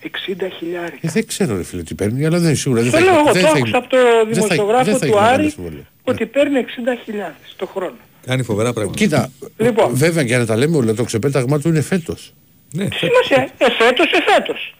60 0.03 0.07
χιλιάρικα. 0.57 0.97
Ε, 1.01 1.09
δεν 1.11 1.27
ξέρω 1.27 1.55
ρε 1.57 1.63
φίλε 1.63 1.83
τι 1.83 1.95
παίρνει, 1.95 2.25
αλλά 2.25 2.37
δεν 2.37 2.47
είναι 2.47 2.55
σίγουρα. 2.57 2.81
Δεν 2.81 2.91
Το 2.91 2.97
θα 2.97 3.03
λέω 3.03 3.13
έχει- 3.13 3.21
εγώ, 3.23 3.33
δεν 3.33 3.41
το 3.41 3.47
θα 3.47 3.53
άκουσα 3.57 3.67
έχει- 3.67 3.75
από 3.77 3.89
το 3.89 3.97
δεν 3.97 4.15
θα- 4.35 4.41
δημοσιογράφο 4.41 4.83
δεν 4.83 4.93
θα 4.93 4.99
του 4.99 5.05
έχει 5.05 5.13
μεγάλη 5.15 5.33
Άρη 5.41 5.49
συμβολή. 5.49 5.85
ότι 6.03 6.25
παίρνει 6.25 6.57
60 6.59 6.95
χιλιάδες 7.03 7.53
το 7.55 7.65
χρόνο. 7.65 7.95
Κάνει 8.25 8.43
φοβερά 8.43 8.73
πράγματα. 8.73 8.97
Κοίτα, 8.97 9.31
Λοιπόν. 9.57 9.95
βέβαια 9.95 10.23
για 10.23 10.37
να 10.37 10.45
τα 10.45 10.57
λέμε 10.57 10.77
όλα, 10.77 10.93
το 10.93 11.03
ξεπέταγμά 11.03 11.59
του 11.59 11.67
είναι 11.67 11.81
φέτος. 11.81 12.33
Ναι, 12.73 12.85
Τι 12.87 12.95
σημασία, 12.95 13.49
εφέτος, 13.57 14.11
εφέτος. 14.11 14.75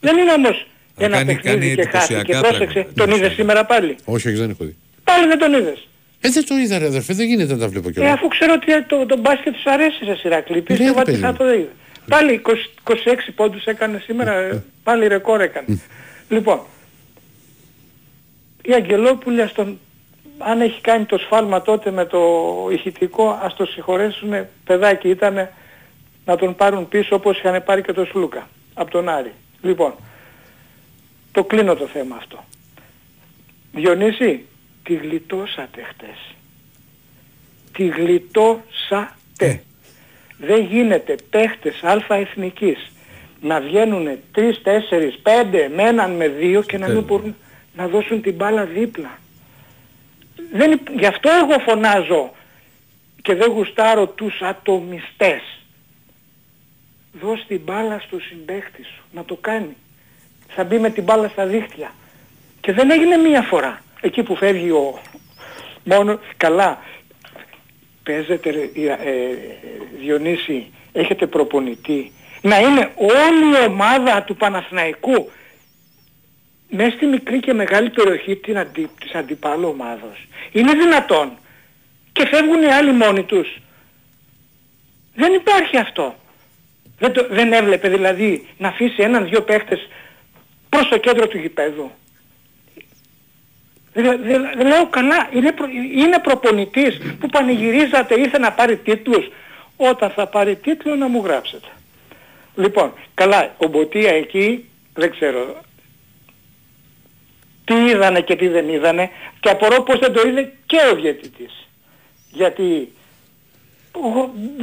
Δεν 0.00 0.16
είναι 0.18 0.32
όμως 0.32 0.66
Αλλά 0.96 1.06
ένα 1.06 1.16
κάνει- 1.16 1.34
παιχνίδι 1.40 1.74
κάνει 1.74 1.74
και 1.74 1.88
χάθηκε. 1.96 2.14
εντυπωσιακά 2.14 2.40
Πρόσεξε, 2.48 2.72
πράγματα. 2.80 3.04
τον 3.06 3.16
είδες 3.16 3.32
σήμερα 3.32 3.64
πάλι; 3.64 3.96
Όχι, 4.04 4.28
όχι, 4.28 4.36
δεν 4.36 4.50
έχω 4.50 4.64
δει. 4.64 4.76
Πάλι 5.04 5.26
δεν 5.26 5.38
τον 5.38 5.52
είδες; 5.52 5.88
Ε, 6.20 6.28
δεν 6.28 6.44
το 6.46 6.56
είδα 6.56 6.78
ρε 6.78 6.86
αδερφέ, 6.86 7.12
δεν 7.14 7.26
γίνεται 7.26 7.52
να 7.52 7.58
τα 7.58 7.68
βλέπω 7.68 7.88
Ε, 7.88 7.92
κιόλας. 7.92 8.12
αφού 8.12 8.28
ξέρω 8.28 8.52
ότι 8.52 8.82
το, 8.84 9.06
το 9.06 9.16
μπάσκετ 9.18 9.54
σου 9.56 9.70
αρέσει 9.70 10.04
σε 10.04 10.14
Σιρακλή, 10.16 10.60
πίστευα 10.62 10.92
ρε, 10.92 11.00
ότι 11.00 11.04
παιδί 11.10 11.18
θα 11.22 11.30
μου. 11.30 11.36
το 11.36 11.52
είδε. 11.52 11.68
Πάλι 12.08 12.32
20 12.32 12.54
26 12.84 12.94
πόντους 13.34 13.64
έκανε 13.64 13.98
σήμερα, 14.04 14.32
ε, 14.32 14.62
πάλι 14.82 15.06
ρεκόρ 15.06 15.40
έκανε. 15.40 15.80
Λοιπόν, 16.28 16.60
η 18.62 18.72
Αγγελόπουλη 18.72 19.42
ας 19.42 19.52
τον, 19.52 19.78
αν 20.38 20.60
έχει 20.60 20.80
κάνει 20.80 21.04
το 21.04 21.18
σφάλμα 21.18 21.62
τότε 21.62 21.90
με 21.90 22.04
το 22.04 22.20
ηχητικό, 22.72 23.40
ας 23.42 23.54
το 23.54 23.64
συγχωρέσουν, 23.66 24.46
παιδάκι 24.64 25.08
ήταν 25.08 25.48
να 26.30 26.36
τον 26.36 26.54
πάρουν 26.54 26.88
πίσω 26.88 27.14
όπως 27.14 27.38
είχαν 27.38 27.64
πάρει 27.64 27.82
και 27.82 27.92
τον 27.92 28.06
Σλούκα, 28.06 28.48
από 28.74 28.90
τον 28.90 29.08
Άρη. 29.08 29.32
Λοιπόν, 29.62 29.94
το 31.32 31.44
κλείνω 31.44 31.74
το 31.74 31.86
θέμα 31.86 32.16
αυτό. 32.16 32.44
Διονύση, 33.72 34.46
τη 34.82 34.94
γλιτώσατε 34.94 35.82
χτες. 35.82 36.34
Τη 37.72 37.86
γλιτώσατε. 37.86 39.62
Δεν 40.38 40.64
γίνεται 40.64 41.14
παίχτες 41.30 41.80
αλφα 41.82 42.14
εθνικής 42.14 42.92
να 43.40 43.60
βγαίνουν 43.60 44.18
3, 44.34 44.40
4, 44.62 45.18
5 45.22 45.68
με 45.74 45.82
έναν 45.82 46.10
με 46.16 46.28
δύο 46.28 46.62
και 46.62 46.78
να 46.78 46.88
μην 46.88 47.02
μπορούν 47.02 47.36
να 47.76 47.88
δώσουν 47.88 48.22
την 48.22 48.34
μπάλα 48.34 48.64
δίπλα. 48.64 49.18
Δεν, 50.52 50.72
υπ- 50.72 50.98
γι' 50.98 51.06
αυτό 51.06 51.30
εγώ 51.42 51.58
φωνάζω 51.58 52.32
και 53.22 53.34
δεν 53.34 53.50
γουστάρω 53.50 54.06
τους 54.06 54.40
ατομιστές. 54.42 55.40
Δώσ' 57.12 57.46
την 57.46 57.60
μπάλα 57.64 57.98
στο 57.98 58.18
συμπαίχτη 58.18 58.82
σου 58.82 59.02
να 59.12 59.24
το 59.24 59.36
κάνει. 59.40 59.76
Θα 60.48 60.64
μπει 60.64 60.78
με 60.78 60.90
την 60.90 61.04
μπάλα 61.04 61.28
στα 61.28 61.46
δίχτυα. 61.46 61.94
Και 62.60 62.72
δεν 62.72 62.90
έγινε 62.90 63.16
μία 63.16 63.42
φορά. 63.42 63.82
Εκεί 64.00 64.22
που 64.22 64.36
φεύγει 64.36 64.70
ο... 64.70 65.00
Μόνος 65.84 66.18
καλά. 66.36 66.78
Παίζετε 68.02 68.50
ρε, 68.50 68.60
ε, 68.60 68.90
ε, 68.90 69.36
Διονύση, 70.00 70.72
έχετε 70.92 71.26
προπονητή. 71.26 72.12
Να 72.42 72.58
είναι 72.58 72.92
όλη 72.94 73.62
η 73.62 73.66
ομάδα 73.68 74.22
του 74.22 74.36
Παναθηναϊκού 74.36 75.30
μέσα 76.68 76.90
στη 76.90 77.06
μικρή 77.06 77.40
και 77.40 77.52
μεγάλη 77.52 77.90
περιοχή 77.90 78.36
την 78.36 78.58
αντι, 78.58 78.90
της 79.00 79.14
αντιπάλου 79.14 79.68
ομάδος. 79.68 80.28
Είναι 80.52 80.72
δυνατόν. 80.72 81.32
Και 82.12 82.26
φεύγουν 82.26 82.62
οι 82.62 82.66
άλλοι 82.66 82.92
μόνοι 82.92 83.22
τους. 83.22 83.58
Δεν 85.14 85.32
υπάρχει 85.32 85.76
αυτό. 85.76 86.14
Δεν, 87.00 87.12
το, 87.12 87.26
δεν 87.30 87.52
έβλεπε 87.52 87.88
δηλαδή 87.88 88.46
να 88.58 88.68
αφήσει 88.68 89.02
έναν-δυο 89.02 89.42
παίχτες 89.42 89.88
προς 90.68 90.88
το 90.88 90.98
κέντρο 90.98 91.28
του 91.28 91.38
γηπέδου. 91.38 91.90
Δεν, 93.92 94.22
δεν, 94.22 94.42
δεν 94.56 94.66
λέω 94.66 94.86
καλά, 94.86 95.28
είναι, 95.32 95.52
προ, 95.52 95.66
είναι 95.94 96.18
προπονητής 96.18 97.00
που 97.20 97.28
πανηγυρίζατε 97.28 98.20
ήρθε 98.20 98.38
να 98.38 98.52
πάρει 98.52 98.76
τίτλους. 98.76 99.28
Όταν 99.76 100.10
θα 100.10 100.26
πάρει 100.26 100.56
τίτλο 100.56 100.94
να 100.94 101.08
μου 101.08 101.22
γράψετε. 101.24 101.66
Λοιπόν, 102.54 102.92
καλά, 103.14 103.54
ο 103.56 103.66
Μποτία 103.66 104.10
εκεί, 104.10 104.68
δεν 104.94 105.10
ξέρω, 105.10 105.60
τι 107.64 107.74
είδανε 107.74 108.20
και 108.20 108.36
τι 108.36 108.48
δεν 108.48 108.68
είδανε 108.68 109.10
και 109.40 109.50
απορώ 109.50 109.82
πως 109.82 109.98
δεν 109.98 110.12
το 110.12 110.28
είδε 110.28 110.52
και 110.66 110.78
ο 110.92 110.94
διαιτητής. 110.94 111.68
Γιατί 112.30 112.92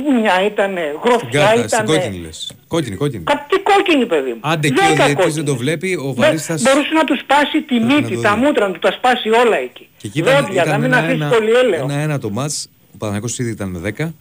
Μπουνιά 0.03 0.45
ήτανε, 0.45 0.81
Στην 0.97 1.11
γροφιά 1.11 1.39
κάρτα, 1.45 1.67
στην 1.67 1.83
ήτανε. 1.83 1.97
κόκκινη 1.99 2.17
λες. 2.25 2.51
Κόκκινη, 2.67 2.95
κόκκινη. 2.95 3.23
Κάτι 3.23 3.59
κόκκινη 3.59 4.05
παιδί 4.05 4.29
μου. 4.29 4.39
Άντε 4.41 4.67
και 4.67 4.73
Δέκα 4.75 4.85
ο 4.91 4.93
διαιτητής 4.93 5.13
κόκκινες. 5.15 5.35
δεν 5.35 5.45
το 5.45 5.55
βλέπει, 5.55 5.95
ο 5.95 6.01
Δεν- 6.03 6.13
Βαρίστας... 6.13 6.61
Μπορούσε 6.61 6.93
να 6.93 7.03
του 7.03 7.17
σπάσει 7.19 7.61
τη 7.61 7.79
να 7.79 7.85
μύτη, 7.85 8.15
το 8.15 8.21
τα 8.21 8.33
δει. 8.35 8.39
μούτρα, 8.45 8.67
να 8.67 8.73
του 8.73 8.79
τα 8.79 8.91
σπάσει 8.91 9.29
όλα 9.29 9.57
εκεί. 9.57 9.87
Και 9.97 10.07
εκεί 10.07 10.19
ήταν, 10.19 10.43
Δόντια, 10.45 10.63
να 10.63 10.69
ήταν 10.69 10.81
μην 10.81 10.91
ένα, 10.93 10.97
αφήσει 11.01 11.13
ένα, 11.15 11.29
πολύ 11.29 11.51
έλαιο. 11.51 11.83
ένα, 11.83 11.93
ένα 11.93 12.19
το 12.19 12.29
μάτς, 12.29 12.69
ο 12.93 12.97
Παναγιώτης 12.97 13.37
ήδη 13.39 13.49
ήταν 13.51 13.69
με 13.69 13.79
10, 13.79 14.13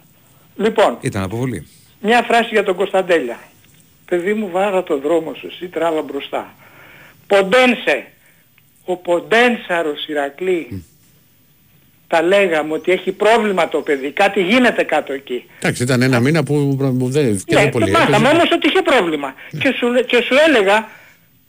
Λοιπόν, 0.55 0.97
ήταν 1.01 1.23
αποβολή. 1.23 1.67
μια 2.01 2.21
φράση 2.27 2.49
για 2.51 2.63
τον 2.63 2.75
Κωνσταντέλια. 2.75 3.39
Παιδί 4.05 4.33
μου 4.33 4.49
βάρα 4.51 4.83
το 4.83 4.97
δρόμο 4.99 5.33
σου, 5.33 5.47
εσύ 5.47 5.67
τράβα 5.67 6.01
μπροστά. 6.01 6.53
Ποντένσε. 7.27 8.05
Ο 8.85 8.95
Ποντένσαρος 8.95 10.07
Ηρακλή. 10.07 10.85
Τα 12.07 12.21
λέγαμε 12.21 12.73
ότι 12.73 12.91
έχει 12.91 13.11
πρόβλημα 13.11 13.67
το 13.69 13.81
παιδί, 13.81 14.11
κάτι 14.11 14.41
γίνεται 14.41 14.83
κάτω 14.83 15.13
εκεί. 15.13 15.45
Εντάξει, 15.59 15.83
ήταν 15.83 16.01
ένα 16.01 16.19
μήνα 16.19 16.43
που, 16.43 16.75
που 16.99 17.09
δεν, 17.09 17.41
και 17.45 17.55
Ναι, 17.55 17.61
δεν 17.61 17.69
πολύ 17.69 17.85
το 17.85 17.91
μάθαμε 17.91 18.15
έπαιζε. 18.17 18.31
όμως 18.33 18.51
ότι 18.51 18.67
είχε 18.67 18.81
πρόβλημα. 18.81 19.33
Και, 19.59 19.73
σου, 19.77 19.87
λέ- 19.87 20.05
και 20.05 20.21
σου 20.21 20.35
έλεγα, 20.47 20.89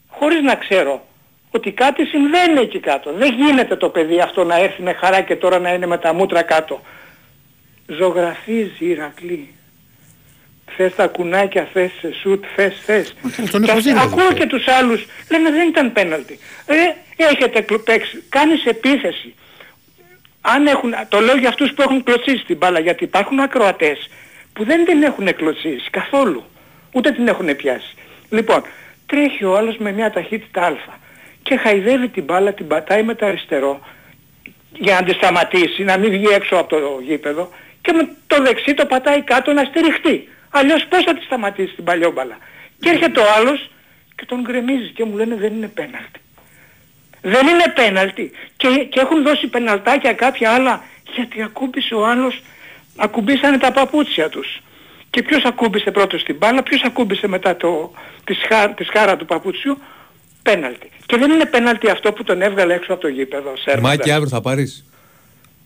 χωρίς 0.08 0.40
να 0.42 0.54
ξέρω, 0.54 1.06
ότι 1.50 1.70
κάτι 1.72 2.04
συμβαίνει 2.04 2.60
εκεί 2.60 2.78
κάτω. 2.80 3.12
Δεν 3.18 3.34
γίνεται 3.34 3.76
το 3.76 3.88
παιδί 3.88 4.20
αυτό 4.20 4.44
να 4.44 4.58
έρθει 4.60 4.82
με 4.82 4.92
χαρά 4.92 5.20
και 5.20 5.36
τώρα 5.36 5.58
να 5.58 5.72
είναι 5.74 5.86
με 5.86 5.98
τα 5.98 6.12
μούτρα 6.14 6.42
κάτω. 6.42 6.80
Ζωγραφίζει 7.86 8.70
Ηρακλή. 8.84 9.48
Θες 10.76 10.94
τα 10.94 11.06
κουνάκια, 11.06 11.68
θες 11.72 11.90
σε 12.00 12.12
σουτ, 12.22 12.44
θες, 12.54 12.74
θες. 12.86 13.14
τον 13.50 13.62
Και 13.62 13.68
έχω 13.70 13.78
ας- 13.78 13.84
δει 13.84 13.92
να 13.92 14.00
ακούω 14.02 14.28
το 14.28 14.34
και 14.34 14.46
τους 14.46 14.68
άλλους, 14.68 15.06
λένε 15.30 15.50
δεν 15.50 15.68
ήταν 15.68 15.92
πέναλτι. 15.92 16.38
Ε, 16.66 16.74
έχετε 17.24 17.60
κλου- 17.60 17.82
παίξει, 17.84 18.22
κάνεις 18.28 18.64
επίθεση. 18.64 19.34
Αν 20.40 20.66
έχουν, 20.66 20.94
το 21.08 21.20
λέω 21.20 21.36
για 21.36 21.48
αυτούς 21.48 21.72
που 21.72 21.82
έχουν 21.82 22.02
κλωτσίσει 22.02 22.44
την 22.44 22.56
μπάλα, 22.56 22.80
γιατί 22.80 23.04
υπάρχουν 23.04 23.40
ακροατές 23.40 24.10
που 24.52 24.64
δεν 24.64 24.84
την 24.84 25.02
έχουν 25.02 25.34
κλωτσίσει 25.34 25.90
καθόλου. 25.90 26.44
Ούτε 26.92 27.10
την 27.10 27.28
έχουν 27.28 27.56
πιάσει. 27.56 27.94
Λοιπόν, 28.30 28.62
τρέχει 29.06 29.44
ο 29.44 29.56
άλλος 29.56 29.76
με 29.76 29.92
μια 29.92 30.10
ταχύτητα 30.10 30.62
α 30.62 30.76
και 31.42 31.56
χαϊδεύει 31.56 32.08
την 32.08 32.24
μπάλα, 32.24 32.52
την 32.52 32.66
πατάει 32.66 33.02
με 33.02 33.14
το 33.14 33.26
αριστερό 33.26 33.80
για 34.72 34.94
να 34.94 35.06
τη 35.06 35.12
σταματήσει, 35.12 35.84
να 35.84 35.96
μην 35.96 36.10
βγει 36.10 36.26
έξω 36.26 36.56
από 36.56 36.68
το 36.68 37.00
γήπεδο 37.02 37.50
και 37.80 37.92
με 37.92 38.08
το 38.26 38.42
δεξί 38.42 38.74
το 38.74 38.86
πατάει 38.86 39.22
κάτω 39.22 39.52
να 39.52 39.64
στηριχτεί. 39.64 40.28
Αλλιώς 40.50 40.86
πώς 40.88 41.04
θα 41.04 41.14
τη 41.14 41.24
σταματήσει 41.24 41.74
την 41.74 41.84
παλιόμπαλα. 41.84 42.38
Και 42.80 42.88
έρχεται 42.88 43.20
ο 43.20 43.24
άλλος 43.36 43.70
και 44.16 44.24
τον 44.24 44.40
γκρεμίζει 44.40 44.88
και 44.88 45.04
μου 45.04 45.16
λένε 45.16 45.34
δεν 45.34 45.52
είναι 45.52 45.68
πέναλτι. 45.68 46.20
Δεν 47.22 47.46
είναι 47.46 47.72
πέναλτι. 47.74 48.30
Και, 48.56 48.68
και 48.68 49.00
έχουν 49.00 49.22
δώσει 49.22 49.46
πεναλτάκια 49.46 50.12
κάποια 50.12 50.50
άλλα 50.52 50.82
γιατί 51.14 51.42
ακούμπησε 51.42 51.94
ο 51.94 52.06
άλλος, 52.06 52.42
ακουμπήσανε 52.96 53.58
τα 53.58 53.72
παπούτσια 53.72 54.28
τους. 54.28 54.62
Και 55.10 55.22
ποιος 55.22 55.44
ακούμπησε 55.44 55.90
πρώτος 55.90 56.22
την 56.22 56.36
μπάλα, 56.36 56.62
ποιος 56.62 56.82
ακούμπησε 56.84 57.28
μετά 57.28 57.56
το, 57.56 57.92
τη, 58.24 58.34
σχά, 58.34 58.74
τη 58.74 58.84
σχάρα 58.84 59.16
του 59.16 59.24
παπούτσιου, 59.24 59.78
πέναλτι. 60.42 60.90
Και 61.06 61.16
δεν 61.16 61.30
είναι 61.30 61.44
πέναλτι 61.46 61.88
αυτό 61.90 62.12
που 62.12 62.22
τον 62.24 62.42
έβγαλε 62.42 62.74
έξω 62.74 62.92
από 62.92 63.00
το 63.02 63.08
γήπεδο. 63.08 63.52
Σέρβαντα. 63.56 63.88
Μάκη 63.88 64.10
αύριο 64.10 64.28
θα 64.28 64.40
πάρεις; 64.40 64.84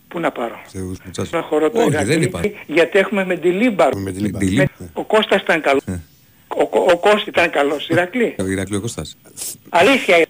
Πού 0.08 0.20
να 0.20 0.30
πάρω; 0.30 0.60
Σε 0.66 0.78
Σπουτσάς. 0.94 1.30
Να 1.30 1.40
χωρώ 1.42 1.70
το 1.70 1.78
Όχι, 1.78 1.88
Ηρακλή, 1.88 2.12
δεν 2.14 2.22
υπάρχει. 2.22 2.56
γιατί 2.66 2.98
έχουμε 2.98 3.24
με 3.24 3.36
τη 3.36 3.48
Λίμπαρ. 3.48 3.96
Με 3.96 4.10
τη 4.12 4.20
Με 4.20 4.26
Λίμπα. 4.26 4.38
τη 4.38 4.44
Λίμπα. 4.46 4.64
Ο 4.92 5.04
Κώστας 5.04 5.40
ήταν 5.42 5.60
καλός. 5.60 5.82
Ε. 5.86 6.00
Ο, 6.48 6.66
Κω- 6.66 6.90
ο 6.92 6.96
Κώστας 6.98 7.26
ήταν 7.26 7.50
καλός. 7.50 7.88
Ηρακλή. 7.88 8.34
Ο 8.38 8.46
Ηρακλή 8.46 8.76
ο 8.76 8.80
Κώστας. 8.80 9.16
Αλήθεια. 9.68 10.26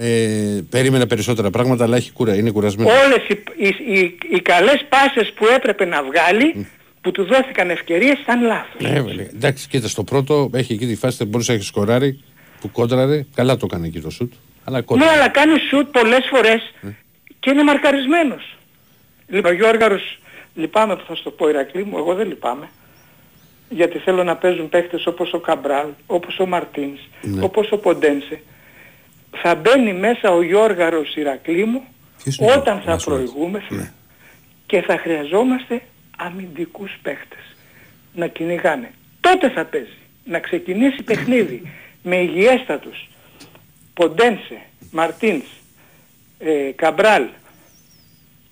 Ε, 0.00 0.60
περίμενε 0.70 1.06
περισσότερα 1.06 1.50
πράγματα, 1.50 1.84
αλλά 1.84 1.96
έχει 1.96 2.12
κούρα, 2.12 2.34
είναι 2.34 2.50
κουρασμένος. 2.50 2.92
Όλες 3.04 3.24
οι, 3.28 3.42
οι, 3.56 3.98
οι, 3.98 4.18
οι 4.30 4.40
καλές 4.40 4.84
πάσες 4.88 5.32
που 5.32 5.46
έπρεπε 5.56 5.84
να 5.84 6.02
βγάλει, 6.02 6.66
που 7.00 7.10
του 7.10 7.24
δόθηκαν 7.24 7.70
ευκαιρίες, 7.70 8.18
ήταν 8.18 8.42
λάθος. 8.42 8.80
Ναι, 8.80 9.00
βέβαια. 9.00 9.26
Εντάξει, 9.34 9.68
κοίτα 9.68 9.88
στο 9.88 10.04
πρώτο 10.04 10.50
έχει 10.54 10.72
εκεί 10.72 10.86
τη 10.86 10.96
φάση 10.96 11.16
δεν 11.16 11.26
μπορούσε 11.26 11.50
να 11.52 11.56
έχει 11.58 11.66
σκοράρει 11.66 12.20
που 12.60 12.70
κόντραρε. 12.70 13.24
Καλά 13.34 13.56
το 13.56 13.66
έκανε 13.70 13.86
εκεί 13.86 14.00
το 14.00 14.10
σουτ. 14.10 14.32
Αλλά 14.64 14.76
Ναι, 14.76 14.82
κόντραρε. 14.84 15.12
αλλά 15.12 15.28
κάνει 15.28 15.52
σουτ 15.70 15.86
πολλές 15.90 16.26
φορές 16.30 16.74
και 17.40 17.50
είναι 17.50 17.62
μαρκαρισμένος. 17.62 18.56
Λοιπόν, 19.28 19.50
ο 19.50 19.54
Γιώργαρος, 19.54 20.18
λυπάμαι 20.54 20.96
που 20.96 21.02
θα 21.08 21.14
σου 21.14 21.22
το 21.22 21.30
πω 21.30 21.48
Ηρακλή 21.48 21.84
μου, 21.84 21.98
εγώ 21.98 22.14
δεν 22.14 22.28
λυπάμαι. 22.28 22.68
Γιατί 23.68 23.98
θέλω 23.98 24.24
να 24.24 24.36
παίζουν 24.36 24.68
παίχτες 24.68 25.06
όπως 25.06 25.32
ο 25.32 25.38
Καμπράλ, 25.38 25.86
όπως 26.06 26.38
ο 26.38 26.46
Μαρτίνς, 26.46 27.00
Ναι. 27.22 27.44
όπως 27.44 27.70
ο 27.70 27.76
Ποντένσε. 27.78 28.40
Θα 29.30 29.54
μπαίνει 29.54 29.92
μέσα 29.92 30.30
ο 30.32 30.42
Γιώργαρος 30.42 31.16
Ηρακλή 31.16 31.64
μου 31.64 31.82
Ποιος 32.22 32.36
είναι 32.36 32.50
ο 32.50 32.54
όταν 32.54 32.80
θα 32.80 32.94
Γιώργαρος; 32.94 33.04
προηγούμεθα 33.04 33.92
και 34.66 34.80
θα 34.80 34.98
χρειαζόμαστε 34.98 35.82
αμυντικούς 36.16 36.98
παίχτες 37.02 37.56
να 38.14 38.26
κυνηγάνε. 38.26 38.90
Τότε 39.20 39.50
θα 39.50 39.64
παίζει. 39.64 39.96
Να 40.24 40.38
ξεκινήσει 40.38 41.02
παιχνίδι 41.02 41.62
με 42.02 42.16
υγιέστατους 42.16 43.08
Ποντένσε, 43.94 44.60
Μαρτίνς, 44.90 45.44
ε, 46.38 46.70
Καμπράλ 46.76 47.26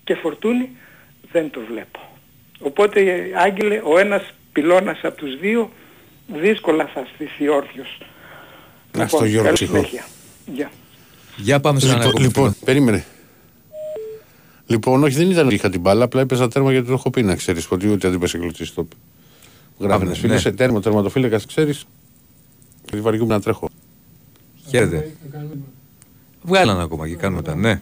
και 0.05 0.15
Φορτούνη 0.15 0.77
δεν 1.33 1.51
το 1.51 1.61
βλέπω. 1.69 2.01
Οπότε 2.61 3.01
ε, 3.01 3.33
Άγγελε 3.35 3.81
ο 3.85 3.99
ένας 3.99 4.35
πυλώνας 4.53 4.99
από 5.03 5.17
τους 5.17 5.39
δύο 5.39 5.71
δύσκολα 6.27 6.87
θα 6.87 7.07
στηθεί 7.15 7.49
όρθιος. 7.49 8.01
Να 8.93 9.07
στο 9.07 9.25
Γιώργο 9.25 9.45
καλή 9.45 9.55
ψυχό. 9.55 9.75
συνέχεια. 9.77 10.05
Γεια. 10.55 10.71
Για 11.37 11.61
πάμε 11.61 11.81
σε 11.81 11.87
ένα 11.87 11.95
Λοιπόν, 11.97 12.09
ακόμα 12.11 12.27
λοιπόν, 12.27 12.53
φίλο. 12.53 12.65
περίμενε. 12.65 13.05
Λοιπόν, 14.67 15.03
όχι, 15.05 15.15
δεν 15.15 15.31
ήταν 15.31 15.47
ότι 15.47 15.55
είχα 15.55 15.71
την 15.71 15.81
μπάλα, 15.81 16.05
απλά 16.05 16.21
έπαιζα 16.21 16.49
τέρμα 16.49 16.73
γιατί 16.73 16.87
το 16.87 16.93
έχω 16.93 17.11
πει 17.11 17.23
να 17.23 17.37
ξέρεις. 17.37 17.71
Ότι 17.71 17.89
ούτε 17.89 18.09
δεν 18.09 18.19
πέσει 18.19 18.39
κλωτσίσει 18.39 18.75
το 18.75 18.85
πει. 18.85 18.97
Γράφει 19.79 20.03
ναι, 20.05 20.11
ένα 20.11 20.19
φίλο 20.19 20.33
ναι. 20.33 20.39
σε 20.39 20.53
τέρμα, 20.53 20.81
τερματοφύλακας, 20.81 21.47
ξέρεις. 21.47 21.85
Γιατί 22.85 23.01
βαριούμαι 23.01 23.35
να 23.35 23.41
τρέχω. 23.41 23.69
Χαίρετε. 24.69 25.17
Βγάλανε 26.43 26.83
ακόμα 26.83 27.09
και 27.09 27.15
κάνουμε 27.15 27.43
τα. 27.43 27.55
Ναι, 27.55 27.81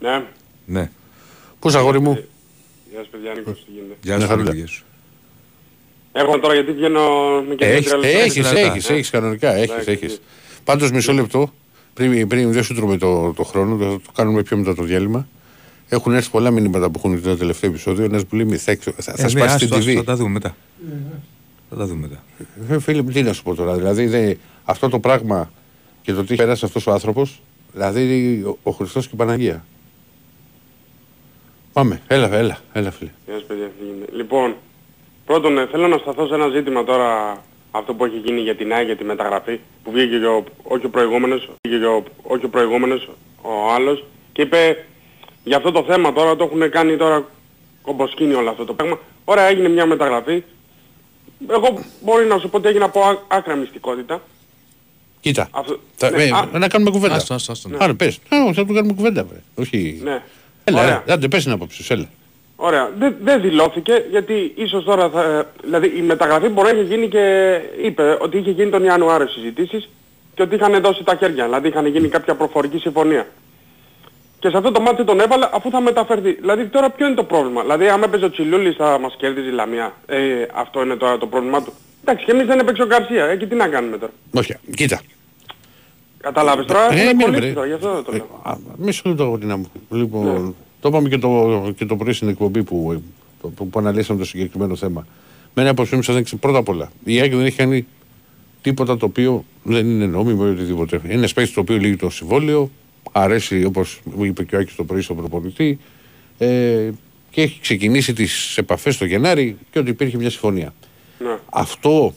Ναι. 0.00 0.24
ναι. 0.66 0.90
Πώς 1.58 1.74
αγόρι 1.74 2.00
μου, 2.00 2.12
Γεια 2.90 2.98
σας 2.98 3.08
παιδιά, 3.08 3.32
Νίκος, 3.34 3.64
τι 3.64 3.70
γίνεται; 3.70 3.96
Γεια 4.02 4.14
Ναι, 4.16 4.20
σου, 4.22 4.28
χαρούλα. 4.28 4.46
Παναγία 4.46 4.66
σου. 4.66 4.84
Έχουμε 6.16 6.38
τώρα 6.38 6.54
γιατί 6.54 6.72
βγαίνω 6.72 7.00
με 7.48 7.54
και 7.54 7.64
Έχεις- 7.64 7.84
τρία 7.90 7.96
λεπτά. 7.98 8.18
έχει, 8.18 8.40
λεπτά. 8.40 8.58
έχεις, 8.58 8.90
έχεις 8.90 9.10
κανονικά. 9.10 9.54
Έχεις, 9.54 9.70
Εντάξει, 9.70 9.90
έχεις. 9.90 10.20
Πάντως 10.64 10.90
μισό 10.90 11.12
λεπτό, 11.12 11.52
πριν, 11.94 12.28
πριν 12.28 12.52
δεν 12.52 12.62
σου 12.62 12.74
τρώμε 12.74 12.96
το, 12.98 13.32
το 13.32 13.42
χρόνο, 13.42 13.76
το, 13.76 13.84
το 13.98 14.10
κάνουμε 14.14 14.42
πιο 14.42 14.56
μετά 14.56 14.74
το 14.74 14.82
διάλειμμα. 14.82 15.28
Έχουν 15.88 16.14
έρθει 16.14 16.30
πολλά 16.30 16.50
μηνύματα 16.50 16.90
που 16.90 16.98
έχουν 16.98 17.16
δει 17.16 17.22
το 17.28 17.36
τελευταίο 17.36 17.70
επεισόδιο. 17.70 18.04
Ένας 18.04 18.24
που 18.26 18.36
λέει 18.36 18.44
μη, 18.44 18.56
θα, 18.56 18.76
θα, 18.80 18.92
θα 18.96 19.12
Ε, 19.18 19.22
ναι, 19.22 19.28
σπάσει 19.28 19.54
άστο, 19.54 19.66
την 19.66 19.76
άστο, 19.76 19.90
TV. 19.90 19.94
Θα 19.94 20.04
τα 20.04 20.16
δούμε 20.16 20.28
μετά. 20.30 20.56
Θα 21.70 21.76
τα 21.76 21.86
δούμε 21.86 22.00
μετά. 22.00 22.22
Ε, 22.74 22.78
φίλε 22.80 23.02
μου, 23.02 23.10
τι 23.10 23.22
να 23.22 23.32
σου 23.32 23.42
πω 23.42 23.54
τώρα. 23.54 23.74
Δηλαδή, 23.74 24.06
δε, 24.06 24.34
αυτό 24.64 24.88
το 24.88 24.98
πράγμα 24.98 25.50
και 26.02 26.12
το 26.12 26.20
τι 26.24 26.32
έχει 26.32 26.42
περάσει 26.42 26.64
αυτός 26.64 26.86
ο 26.86 26.92
άνθρωπος, 26.92 27.42
δηλαδή 27.72 28.42
ο, 28.46 28.58
ο 28.62 28.70
Χριστός 28.70 29.04
και 29.06 29.10
η 29.14 29.16
Παναγία. 29.18 29.64
Πάμε, 31.72 32.00
έλα, 32.06 32.34
έλα, 32.34 32.58
έλα, 32.72 32.90
φίλε. 32.90 33.10
Γεια 33.26 33.34
σας 33.34 33.44
παιδιά, 33.46 33.66
τι 33.78 33.84
γίνεται. 33.84 34.16
Λοιπόν, 34.16 34.54
πρώτον 35.26 35.58
ε, 35.58 35.66
θέλω 35.70 35.88
να 35.88 35.98
σταθώ 35.98 36.26
σε 36.26 36.34
ένα 36.34 36.48
ζήτημα 36.48 36.84
τώρα 36.84 37.38
αυτό 37.70 37.94
που 37.94 38.04
έχει 38.04 38.16
γίνει 38.24 38.40
για 38.40 38.56
την 38.56 38.72
ΑΕΚ 38.72 38.86
για 38.86 38.96
τη 38.96 39.04
μεταγραφή 39.04 39.60
που 39.84 39.90
βγήκε 39.90 40.18
και 40.18 40.26
ο, 40.26 40.44
όχι 40.62 40.86
ο 40.86 40.88
προηγούμενος, 40.88 41.50
βγήκε 41.62 41.80
και 41.80 41.86
ο, 41.88 42.04
όχι 42.22 42.44
ο 42.44 42.48
προηγούμενος, 42.48 43.08
ο 43.42 43.72
άλλος 43.74 44.04
και 44.32 44.42
είπε 44.42 44.84
για 45.44 45.56
αυτό 45.56 45.70
το 45.72 45.84
θέμα 45.84 46.12
τώρα 46.12 46.36
το 46.36 46.44
έχουν 46.44 46.70
κάνει 46.70 46.96
τώρα 46.96 47.24
κομποσκίνη 47.82 48.34
όλο 48.34 48.50
αυτό 48.50 48.64
το 48.64 48.74
πράγμα. 48.74 48.98
Ωραία 49.24 49.44
έγινε 49.44 49.68
μια 49.68 49.86
μεταγραφή. 49.86 50.42
Εγώ 51.50 51.78
μπορεί 52.02 52.26
να 52.26 52.38
σου 52.38 52.48
πω 52.48 52.56
ότι 52.56 52.68
έγινε 52.68 52.84
από 52.84 53.00
ά- 53.00 53.18
άκρα 53.28 53.54
μυστικότητα. 53.54 54.22
Κοίτα. 55.20 55.48
Αυτό- 55.50 55.80
Θα- 55.96 56.10
ναι, 56.10 56.22
ε, 56.22 56.30
α- 56.30 56.58
να 56.58 56.68
κάνουμε 56.68 56.90
κουβέντα. 56.90 57.14
Άστο, 57.14 57.34
άστο, 57.34 57.52
άστο. 57.52 57.68
Άρα 57.78 57.94
πες. 57.94 58.16
Α, 58.28 58.52
θα 58.54 58.64
του 58.66 58.74
κάνουμε 58.74 58.92
κουβέντα, 58.92 59.24
βρε. 59.24 59.42
Όχι. 59.54 60.00
Ναι. 60.04 60.22
Έλα, 60.64 60.80
Ωραία. 60.82 61.02
έλα, 61.06 61.14
άντε, 61.14 61.28
πες 61.28 61.42
την 61.42 61.52
άποψη 61.52 61.82
σου, 61.82 61.92
έλα. 61.92 62.08
Ωραία. 62.56 62.90
Δεν, 62.98 63.14
δεν 63.22 63.40
δηλώθηκε 63.40 64.04
γιατί 64.10 64.52
ίσως 64.56 64.84
τώρα 64.84 65.08
θα... 65.10 65.50
Δηλαδή 65.62 65.92
η 65.96 66.00
μεταγραφή 66.02 66.48
μπορεί 66.48 66.72
να 66.72 66.78
έχει 66.78 66.88
γίνει 66.88 67.08
και 67.08 67.54
είπε 67.82 68.16
ότι 68.20 68.38
είχε 68.38 68.50
γίνει 68.50 68.70
τον 68.70 68.84
Ιανουάριο 68.84 69.28
συζητήσεις 69.28 69.88
και 70.34 70.42
ότι 70.42 70.54
είχαν 70.54 70.80
δώσει 70.82 71.04
τα 71.04 71.14
χέρια. 71.16 71.44
Δηλαδή 71.44 71.68
είχαν 71.68 71.86
γίνει 71.86 72.08
κάποια 72.08 72.34
προφορική 72.34 72.78
συμφωνία. 72.78 73.26
Και 74.38 74.48
σε 74.50 74.56
αυτό 74.56 74.70
το 74.72 74.80
μάτι 74.80 75.04
τον 75.04 75.20
έβαλε 75.20 75.48
αφού 75.52 75.70
θα 75.70 75.80
μεταφερθεί. 75.80 76.32
Δηλαδή 76.32 76.66
τώρα 76.66 76.90
ποιο 76.90 77.06
είναι 77.06 77.14
το 77.14 77.24
πρόβλημα; 77.24 77.62
Δηλαδή 77.62 77.88
άμα 77.88 78.04
έπαιζε 78.04 78.24
ο 78.24 78.30
Τσιλούλης 78.30 78.76
θα 78.76 78.98
μας 78.98 79.14
κέρδιζε 79.18 79.48
η 79.48 79.52
Λαμία; 79.52 79.92
Ε, 80.06 80.46
αυτό 80.54 80.82
είναι 80.82 80.96
τώρα 80.96 81.18
το 81.18 81.26
πρόβλημά 81.26 81.62
του. 81.62 81.72
Εντάξει 82.02 82.24
και 82.24 82.32
εμείς 82.32 82.46
δεν 82.46 82.58
έπαιξε 82.58 82.82
ο 82.82 82.86
Γκαρσία. 82.86 83.24
Ε, 83.24 83.36
και 83.36 83.46
τι 83.46 83.54
να 83.54 83.68
κάνουμε 83.68 83.98
τώρα; 83.98 84.12
Όχι, 84.34 84.54
κοίτα. 84.76 85.00
Κατάλαβες 86.20 86.66
τώρα. 86.66 86.80
Ε, 86.92 86.94
Έχουμε 86.94 87.04
μην 87.12 87.20
κολλήσει 87.20 87.40
βρε. 87.40 87.52
τώρα, 87.52 87.66
γι' 87.66 87.72
αυτό 87.72 88.02
το 88.02 88.10
Ε, 88.12 88.16
λέω. 88.16 88.40
α, 88.42 88.56
Μισό 88.76 89.02
λεπτό, 89.08 89.22
αγορίνα 89.24 89.56
μου. 89.56 89.72
Λοιπόν, 89.90 90.24
Ναι. 90.44 90.52
Το 90.84 90.90
είπαμε 90.90 91.08
και 91.08 91.18
το, 91.18 91.72
και 91.76 91.84
το 91.84 91.96
πρωί 91.96 92.12
στην 92.12 92.28
εκπομπή 92.28 92.62
που, 92.62 93.02
που, 93.40 93.68
που 93.68 93.78
αναλύσαμε 93.78 94.18
το 94.18 94.24
συγκεκριμένο 94.24 94.76
θέμα. 94.76 95.06
Με 95.54 95.62
ένα 95.62 95.70
άποψή 95.70 95.96
μου 95.96 96.02
σας 96.02 96.16
δείξει 96.16 96.36
πρώτα 96.36 96.58
απ' 96.58 96.68
όλα. 96.68 96.92
Η 97.04 97.20
ΑΕΚ 97.20 97.34
δεν 97.34 97.44
έχει 97.44 97.56
κάνει 97.56 97.86
τίποτα 98.62 98.96
το 98.96 99.06
οποίο 99.06 99.44
δεν 99.62 99.86
είναι 99.86 100.06
νόμιμο 100.06 100.42
ή 100.46 100.48
οτιδήποτε. 100.48 101.00
Είναι 101.08 101.28
παίκτης 101.28 101.52
το 101.52 101.60
οποίο 101.60 101.76
λύγει 101.76 101.96
το 101.96 102.10
συμβόλαιο, 102.10 102.70
αρέσει 103.12 103.64
όπως 103.64 104.00
είπε 104.20 104.44
και 104.44 104.56
ο 104.56 104.58
Άκης 104.58 104.74
το 104.74 104.84
πρωί 104.84 105.00
στον 105.00 105.16
προπονητή 105.16 105.78
ε, 106.38 106.90
και 107.30 107.42
έχει 107.42 107.60
ξεκινήσει 107.60 108.12
τις 108.12 108.58
επαφές 108.58 108.96
το 108.96 109.04
Γενάρη 109.04 109.56
και 109.70 109.78
ότι 109.78 109.90
υπήρχε 109.90 110.16
μια 110.16 110.30
συμφωνία. 110.30 110.74
Ναι. 111.18 111.38
Αυτό 111.50 112.14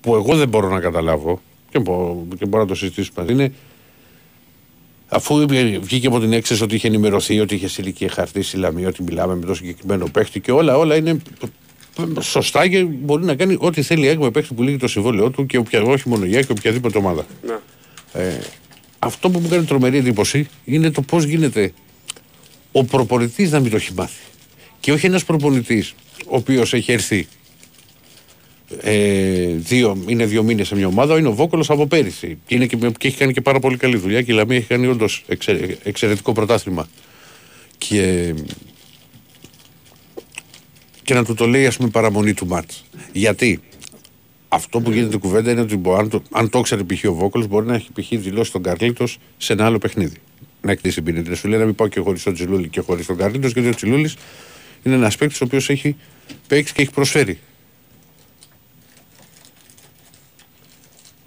που 0.00 0.14
εγώ 0.14 0.36
δεν 0.36 0.48
μπορώ 0.48 0.68
να 0.68 0.80
καταλάβω 0.80 1.40
και, 1.70 1.78
μπο- 1.78 2.26
και 2.38 2.46
μπορώ 2.46 2.62
να 2.62 2.68
το 2.68 2.74
συζητήσουμε 2.74 3.20
μαζί 3.22 3.32
είναι 3.32 3.52
αφού 5.08 5.46
βγήκε 5.80 6.06
από 6.06 6.20
την 6.20 6.32
έξεση 6.32 6.62
ότι 6.62 6.74
είχε 6.74 6.86
ενημερωθεί, 6.86 7.40
ότι 7.40 7.54
είχε 7.54 7.68
συλλική 7.68 8.08
χαρτί 8.08 8.42
στη 8.42 8.56
Λαμία, 8.56 8.88
ότι 8.88 9.02
μιλάμε 9.02 9.34
με 9.34 9.46
το 9.46 9.54
συγκεκριμένο 9.54 10.08
παίχτη 10.12 10.40
και 10.40 10.52
όλα, 10.52 10.76
όλα 10.76 10.96
είναι 10.96 11.20
σωστά 12.20 12.68
και 12.68 12.82
μπορεί 12.82 13.24
να 13.24 13.34
κάνει 13.34 13.56
ό,τι 13.58 13.82
θέλει 13.82 14.04
η 14.04 14.08
ΑΕΚ 14.08 14.18
με 14.18 14.30
παίχτη 14.30 14.54
που 14.54 14.62
λύγει 14.62 14.76
το 14.76 14.88
συμβόλαιό 14.88 15.30
του 15.30 15.46
και 15.46 15.58
οποια, 15.58 15.82
όχι 15.82 16.08
μόνο 16.08 16.24
η 16.24 16.34
ΑΕΚ 16.34 16.46
και 16.46 16.52
οποιαδήποτε 16.52 16.98
ομάδα. 16.98 17.26
Ναι. 17.46 17.58
Ε, 18.12 18.38
αυτό 18.98 19.30
που 19.30 19.40
μου 19.40 19.48
κάνει 19.48 19.64
τρομερή 19.64 19.96
εντύπωση 19.96 20.48
είναι 20.64 20.90
το 20.90 21.02
πώς 21.02 21.24
γίνεται 21.24 21.72
ο 22.72 22.84
προπονητής 22.84 23.50
να 23.50 23.60
μην 23.60 23.70
το 23.70 23.76
έχει 23.76 23.92
μάθει. 23.94 24.22
Και 24.80 24.92
όχι 24.92 25.06
ένας 25.06 25.24
προπονητής 25.24 25.94
ο 26.26 26.36
οποίος 26.36 26.72
έχει 26.74 26.92
έρθει 26.92 27.28
ε, 28.80 29.46
δύο, 29.46 30.04
είναι 30.06 30.26
δύο 30.26 30.42
μήνες 30.42 30.66
σε 30.66 30.76
μια 30.76 30.86
ομάδα, 30.86 31.18
είναι 31.18 31.28
ο 31.28 31.32
Βόκολος 31.32 31.70
από 31.70 31.86
πέρυσι. 31.86 32.38
Και, 32.46 32.54
είναι 32.54 32.66
και, 32.66 32.76
και 32.76 33.08
έχει 33.08 33.16
κάνει 33.16 33.32
και 33.32 33.40
πάρα 33.40 33.60
πολύ 33.60 33.76
καλή 33.76 33.96
δουλειά 33.96 34.22
και 34.22 34.32
η 34.32 34.34
Λαμία 34.34 34.56
έχει 34.56 34.66
κάνει 34.66 34.86
όντως 34.86 35.24
εξαιρετικό 35.82 36.32
πρωτάθλημα. 36.32 36.88
Και, 37.78 38.34
και 41.02 41.14
να 41.14 41.24
του 41.24 41.34
το 41.34 41.46
λέει, 41.46 41.66
ας 41.66 41.76
πούμε, 41.76 41.88
παραμονή 41.88 42.34
του 42.34 42.46
μάτς. 42.46 42.84
Γιατί 43.12 43.60
αυτό 44.48 44.80
που 44.80 44.90
γίνεται 44.90 45.16
κουβέντα 45.16 45.50
είναι 45.50 45.60
ότι 45.60 45.76
μπο- 45.76 45.94
αν 45.94 46.08
το, 46.08 46.22
αν 46.30 46.50
το 46.50 46.60
ξέρει 46.60 46.84
π.χ. 46.84 47.04
ο 47.04 47.12
Βόκολος, 47.12 47.46
μπορεί 47.46 47.66
να 47.66 47.74
έχει 47.74 47.88
π.χ. 47.92 48.08
δηλώσει 48.08 48.52
τον 48.52 48.62
Καρλίτος 48.62 49.18
σε 49.36 49.52
ένα 49.52 49.64
άλλο 49.66 49.78
παιχνίδι. 49.78 50.16
Να 50.60 50.72
εκτίσει 50.72 51.02
την 51.02 51.14
ποινή. 51.14 51.36
Σου 51.36 51.48
λέει 51.48 51.58
να 51.58 51.64
μην 51.64 51.74
πάω 51.74 51.88
και 51.88 52.00
χωρίς 52.00 52.22
τον 52.22 52.34
Τσιλούλη 52.34 52.68
και 52.68 52.80
χωρίς 52.80 53.06
τον 53.06 53.16
Καρλίτος, 53.16 53.52
γιατί 53.52 53.68
ο 53.68 53.74
Τσιλούλη 53.74 54.10
είναι 54.82 54.94
ένας 54.94 55.16
παίκτης 55.16 55.40
ο 55.40 55.44
οποίος 55.44 55.68
έχει 55.68 55.96
παίξει 56.46 56.72
και 56.72 56.82
έχει 56.82 56.90
προσφέρει. 56.90 57.38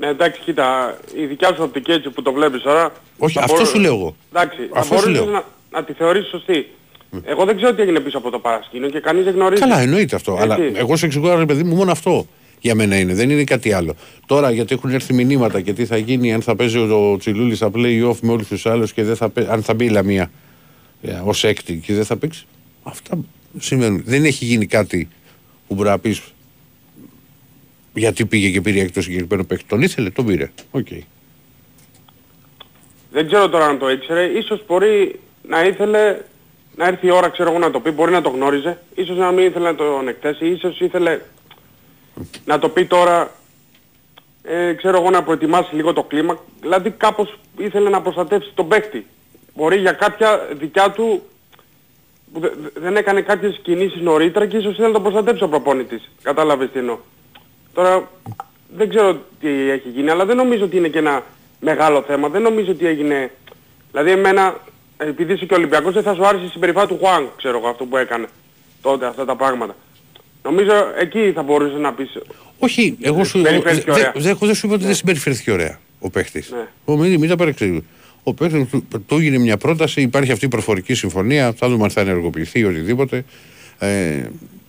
Ναι, 0.02 0.08
εντάξει, 0.08 0.42
κοίτα, 0.46 0.98
η 1.16 1.26
δικιά 1.26 1.48
σου 1.48 1.64
οπτική 1.64 1.92
έτσι 1.92 2.10
που 2.10 2.22
το 2.22 2.32
βλέπεις 2.34 2.62
τώρα... 2.62 2.92
Όχι, 3.18 3.34
θα 3.34 3.40
αυτό 3.44 3.54
μπορώ- 3.54 3.68
σου 3.68 3.80
λέω 3.80 3.94
εγώ. 3.94 4.16
Εντάξει, 4.34 4.58
Αυτό 4.74 4.76
θα 4.76 4.84
σου 4.84 4.90
μπορούσες 4.90 5.14
λέω. 5.26 5.32
να, 5.34 5.44
να 5.72 5.84
τη 5.84 5.94
θεωρήσεις 5.94 6.30
σωστή. 6.30 6.68
Εγώ 7.24 7.46
δεν 7.46 7.56
ξέρω 7.56 7.74
τι 7.74 7.82
έγινε 7.82 8.00
πίσω 8.00 8.18
από 8.18 8.30
το 8.30 8.40
παρασκήνιο 8.40 8.90
και 8.90 9.00
κανείς 9.00 9.24
δεν 9.24 9.34
γνωρίζει. 9.34 9.62
Καλά, 9.62 9.80
εννοείται 9.80 10.16
αυτό. 10.16 10.32
Έτσι. 10.32 10.44
Αλλά 10.44 10.58
εγώ 10.74 10.96
σε 10.96 11.06
εξηγώ, 11.06 11.36
ρε 11.38 11.46
παιδί 11.46 11.64
μου, 11.64 11.76
μόνο 11.76 11.92
αυτό 11.92 12.28
για 12.60 12.76
μένα 12.76 13.00
είναι. 13.00 13.14
Δεν 13.14 13.30
είναι 13.30 13.44
κάτι 13.44 13.72
άλλο. 13.74 13.94
Τώρα 14.26 14.52
γιατί 14.52 14.74
έχουν 14.74 14.90
έρθει 14.94 15.14
μηνύματα 15.14 15.62
και 15.62 15.74
τι 15.74 15.86
θα 15.86 15.98
γίνει 15.98 16.34
αν 16.34 16.42
θα 16.42 16.56
παίζει 16.56 16.78
ο 16.78 17.16
Τσιλούλης 17.20 17.58
στα 17.58 17.72
play-off 17.76 18.16
με 18.22 18.32
όλους 18.32 18.48
τους 18.48 18.66
άλλους 18.66 18.94
και 18.94 19.04
δεν 19.04 19.16
θα 19.16 19.30
παί- 19.30 19.50
αν 19.50 19.64
θα 19.64 19.74
μπει 19.74 19.86
η 19.86 19.90
Λαμία 19.90 20.32
ως 21.24 21.44
έκτη 21.44 21.82
και 21.86 21.94
δεν 21.94 22.06
θα 22.06 22.18
παίξει. 22.18 22.46
Αυτά 22.84 23.18
σημαίνουν. 23.60 24.02
Δεν 24.06 24.26
έχει 24.26 24.46
γίνει 24.46 24.66
κάτι 24.66 25.08
που 25.68 25.74
μπορεί 25.76 25.90
να 25.90 26.00
πεις 26.00 26.22
γιατί 27.94 28.26
πήγε 28.26 28.50
και 28.50 28.62
πήρε 28.62 28.80
έκτη 28.80 28.92
το 28.94 29.02
συγκεκριμένο 29.02 29.44
παίκτη. 29.44 29.66
Τον 29.68 29.82
ήθελε, 29.82 30.10
τον 30.10 30.26
πήρε. 30.26 30.52
Οκ. 30.72 30.88
Δεν 33.12 33.28
ξέρω 33.28 33.50
τώρα 33.50 33.66
αν 33.66 33.80
το 33.80 33.90
ήξερε. 33.90 34.24
Ίσως 34.26 34.64
μπορεί 34.68 35.20
να 35.48 35.64
ήθελε 35.66 36.18
να 36.76 36.88
έρθει 36.88 37.08
η 37.08 37.12
ώρα, 37.12 37.30
ξέρω 37.30 37.50
εγώ, 37.50 37.60
να 37.60 37.72
το 37.72 37.80
πει. 37.80 37.90
Μπορεί 37.92 38.12
να 38.12 38.22
το 38.22 38.30
γνώριζε. 38.30 38.78
Ίσως 38.96 39.18
να 39.18 39.32
μην 39.32 39.46
ήθελε 39.46 39.66
να 39.72 39.76
τον 39.76 40.08
εκτέσει. 40.08 40.48
Ίσως 40.48 40.80
ήθελε 40.80 41.20
να 42.46 42.60
το 42.60 42.70
πει 42.70 42.86
τώρα, 42.86 43.32
ε, 44.44 44.74
ξέρω 44.74 44.98
εγώ, 44.98 45.10
να 45.10 45.24
προετοιμάσει 45.24 45.76
λίγο 45.76 45.94
το 45.94 46.04
κλίμα. 46.04 46.40
Δηλαδή 46.62 46.90
κάπως 46.92 47.40
ήθελε 47.58 47.90
να 47.90 48.02
προστατεύσει 48.02 48.52
τον 48.54 48.68
παίχτη. 48.68 49.06
Μπορεί 49.56 49.78
για 49.78 49.92
κάποια 49.92 50.48
δικιά 50.60 50.92
του 50.92 51.22
που 52.34 52.40
δε- 52.40 52.50
δε- 52.62 52.80
δεν 52.80 52.96
έκανε 52.96 53.22
κάποιες 53.22 53.60
κινήσεις 53.64 54.02
νωρίτερα 54.02 54.48
και 54.48 54.58
ίσως 54.58 54.72
ήθελε 54.72 54.88
να 54.88 54.94
τον 54.94 55.02
προστατεύσει 55.04 55.44
ο 55.44 55.48
προπόνητης. 55.50 56.10
Κατάλαβες 56.22 56.70
τι 56.72 56.80
εννοώ. 56.80 56.98
Τώρα 57.74 58.10
δεν 58.78 58.90
ξέρω 58.90 59.22
τι 59.40 59.70
έχει 59.70 59.90
γίνει, 59.90 60.10
αλλά 60.10 60.26
δεν 60.26 60.36
νομίζω 60.36 60.64
ότι 60.64 60.78
είναι 60.78 60.88
και 60.88 60.98
ένα 60.98 61.24
μεγάλο 61.60 62.02
θέμα. 62.02 62.30
Δεν 62.30 62.42
νομίζω 62.42 62.72
ότι 62.72 62.86
έγινε... 62.86 63.32
Δηλαδή 63.92 64.12
εμένα, 64.12 64.60
επειδή 64.98 65.34
είσαι 65.34 65.46
και 65.46 65.54
Ολυμπιακός, 65.54 65.94
δεν 65.94 66.04
θα 66.04 66.14
σου 66.14 66.26
άρεσε 66.26 66.46
η 66.46 66.48
συμπεριφορά 66.48 66.88
του 66.88 66.98
Χουάνγκ, 67.02 67.28
ξέρω 67.38 67.58
εγώ, 67.58 67.68
αυτό 67.68 67.86
που 67.86 67.98
έκανε 67.98 68.26
τότε, 68.82 69.06
αυτά 69.06 69.26
τα 69.26 69.36
πράγματα. 69.36 69.76
Νομίζω 70.44 70.72
εκεί 71.00 71.32
θα 71.36 71.44
μπορούσες 71.44 71.80
να 71.80 71.94
πεις... 71.94 72.18
Όχι, 72.60 72.98
εγώ 73.02 73.24
σου 73.24 73.38
Συμπεριφέρθηκε 73.38 73.92
δεν 73.92 73.94
ωραία. 73.94 74.12
δε, 74.16 74.34
δεν 74.46 74.56
σου 74.56 74.66
είπα 74.66 74.76
ότι 74.76 74.86
δεν 74.86 74.96
συμπεριφέρθηκε 74.96 75.52
ωραία 75.52 75.80
ο 76.00 76.10
παίχτης. 76.10 76.52
Ναι. 76.52 76.68
Ο 76.86 76.98
μην, 76.98 77.20
μην 77.20 77.30
τα 77.30 77.36
παρεξηγεί. 77.36 77.84
Ο 78.24 78.34
παίχτης 78.34 78.70
του, 78.70 78.88
του 79.06 79.16
έγινε 79.16 79.38
μια 79.38 79.58
πρόταση, 79.58 80.02
υπάρχει 80.02 80.32
αυτή 80.32 80.46
η 80.46 80.48
προφορική 80.48 80.94
συμφωνία, 80.94 81.54
θα 81.54 81.70
δούμε 81.70 81.84
αν 81.84 81.90
θα 81.90 82.02
ενεργοποιηθεί 82.02 82.60
ή 82.60 82.64
οτιδήποτε. 82.64 83.26
Ε, 83.80 84.22
φυ- 84.24 84.61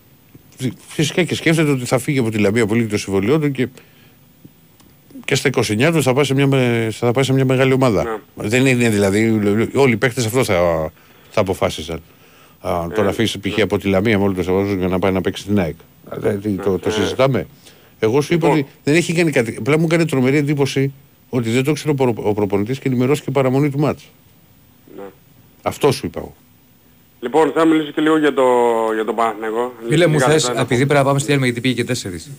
φυσικά 0.89 1.23
και 1.23 1.35
σκέφτεται 1.35 1.71
ότι 1.71 1.85
θα 1.85 1.99
φύγει 1.99 2.19
από 2.19 2.31
τη 2.31 2.39
Λαμία 2.39 2.67
πολύ 2.67 2.87
το 2.87 2.99
συμβολιό 2.99 3.39
του 3.39 3.51
και, 3.51 3.69
και 5.25 5.35
στα 5.35 5.51
29 5.55 5.91
τους 5.93 6.05
θα 6.05 6.13
πάει 6.15 6.25
σε 6.25 6.35
μια, 6.35 6.47
με- 6.47 6.89
θα 6.93 7.13
πάει 7.13 7.25
σε 7.25 7.33
μια 7.33 7.45
μεγάλη 7.45 7.73
ομάδα. 7.73 8.03
Ναι. 8.05 8.49
Δεν 8.49 8.67
είναι 8.67 8.89
δηλαδή, 8.89 9.41
όλοι 9.75 9.93
οι 9.93 9.97
παίχτε 9.97 10.21
αυτό 10.21 10.45
θα, 10.45 10.91
θα 11.31 11.41
αποφάσισαν. 11.41 12.03
Α, 12.61 12.87
Ε, 12.91 12.95
το 12.95 13.03
να 13.03 13.09
αφήσεις 13.09 13.39
π.χ. 13.41 13.57
ναι. 13.57 13.63
από 13.63 13.79
τη 13.79 13.89
Λαμία 13.89 14.19
με 14.19 14.25
όλο 14.25 14.35
το 14.35 14.43
σεβασμό 14.43 14.75
για 14.75 14.89
να 14.89 14.99
πάει 14.99 15.13
να 15.13 15.21
παίξει 15.21 15.43
στην 15.43 15.59
ΑΕΚ. 15.61 15.75
Δηλαδή, 16.19 16.51
το, 16.51 16.79
το 16.79 16.91
συζητάμε. 16.91 17.47
Εγώ 17.99 18.21
σου 18.21 18.35
είπα 18.35 18.47
Λοιπόν. 18.47 18.63
ότι 18.63 18.71
δεν 18.85 18.95
έχει 18.95 19.13
κάνει 19.13 19.31
κάτι. 19.31 19.57
Απλά 19.59 19.79
μου 19.79 19.85
έκανε 19.85 20.05
τρομερή 20.07 20.37
εντύπωση 20.37 20.93
ότι 21.29 21.51
δεν 21.51 21.65
το 21.65 21.71
ήξερε 21.71 21.91
ο, 21.91 21.95
προ- 21.95 22.19
ο 22.27 22.33
προπονητής 22.33 22.79
και 22.79 22.89
ενημερώθηκε 22.89 23.31
παραμονή 23.31 23.71
του 23.71 23.79
μάτς. 23.79 24.09
Ναι. 24.97 25.03
Αυτό 25.63 25.93
σου 25.93 26.07
είπα 26.07 26.19
εγώ. 26.21 26.35
Λοιπόν, 27.23 27.53
θα 27.55 27.65
μιλήσω 27.65 27.91
και 27.91 28.01
λίγο 28.01 28.19
για 28.19 28.35
το, 28.35 28.43
για 28.95 29.05
τον 29.05 29.15
Παναθηναϊκό. 29.15 29.73
Φίλε 29.89 30.07
μου, 30.07 30.13
Λίγα 30.13 30.27
θες, 30.27 30.35
λεπτά 30.43 30.55
να 30.55 30.61
επειδή 30.61 30.81
πω. 30.81 30.87
πρέπει 30.87 31.01
να 31.01 31.07
πάμε 31.07 31.19
στη 31.19 31.33
Έλμα 31.33 31.45
γιατί 31.45 31.61
πήγε 31.61 31.75
και 31.75 31.85
τέσσερις. 31.85 32.31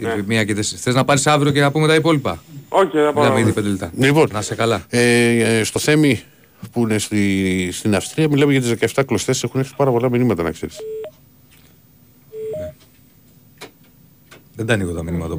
Ναι. 0.00 0.16
Μία 0.26 0.44
και 0.44 0.54
τέσσερις. 0.54 0.82
Θες 0.84 0.94
να 0.94 1.04
πάρεις 1.04 1.26
αύριο 1.26 1.52
και 1.52 1.60
να 1.60 1.70
πούμε 1.70 1.86
τα 1.86 1.94
υπόλοιπα; 1.94 2.42
Όχι, 2.68 2.90
θα 2.90 2.98
Μιλάμε 2.98 3.12
πάω. 3.28 3.38
ήδη 3.38 3.52
πέντε 3.52 3.68
λεπτά. 3.68 3.92
Λοιπόν, 3.98 4.28
Να 4.32 4.42
σε 4.42 4.54
καλά. 4.54 4.84
ε, 4.88 5.58
ε, 5.58 5.64
στο 5.64 5.78
Θέμη 5.78 6.22
που 6.72 6.80
είναι 6.80 6.98
στη, 6.98 7.68
στην 7.72 7.94
Αυστρία 7.94 8.28
μιλάμε 8.28 8.52
για 8.52 8.60
τις 8.76 8.92
17 8.94 9.02
κλωστές 9.06 9.42
έχουν 9.42 9.60
έρθει 9.60 9.72
πάρα 9.76 9.90
πολλά 9.90 10.10
μηνύματα 10.10 10.42
να 10.42 10.50
ξέρεις. 10.50 10.76
Δεν 14.56 14.66
τα 14.66 14.72
ανοίγω 14.74 14.92
τα 14.92 15.02
μηνύματα. 15.02 15.38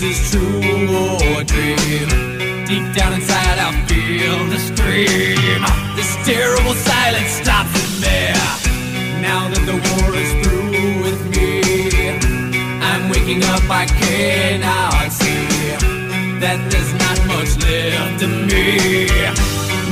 This 0.00 0.20
is 0.20 0.30
true 0.30 0.60
or 1.32 1.44
dream. 1.44 2.08
Deep 2.66 2.86
down 2.94 3.14
inside, 3.14 3.58
I 3.58 3.72
feel 3.88 4.44
the 4.52 4.58
scream. 4.58 5.62
This 5.96 6.12
terrible 6.26 6.74
silence 6.74 7.30
stops 7.40 7.72
in 7.80 8.00
there. 8.02 8.46
Now 9.22 9.48
that 9.48 9.64
the 9.64 9.76
war 9.88 10.12
is 10.14 10.32
through 10.42 11.00
with 11.00 11.22
me, 11.32 11.62
I'm 12.82 13.08
waking 13.08 13.42
up, 13.44 13.64
I 13.70 13.86
cannot 13.86 15.12
see 15.12 15.48
that 16.40 16.60
there's 16.70 16.92
not 17.00 17.18
much 17.32 17.56
left 17.64 18.22
of 18.22 18.32
me. 18.52 19.08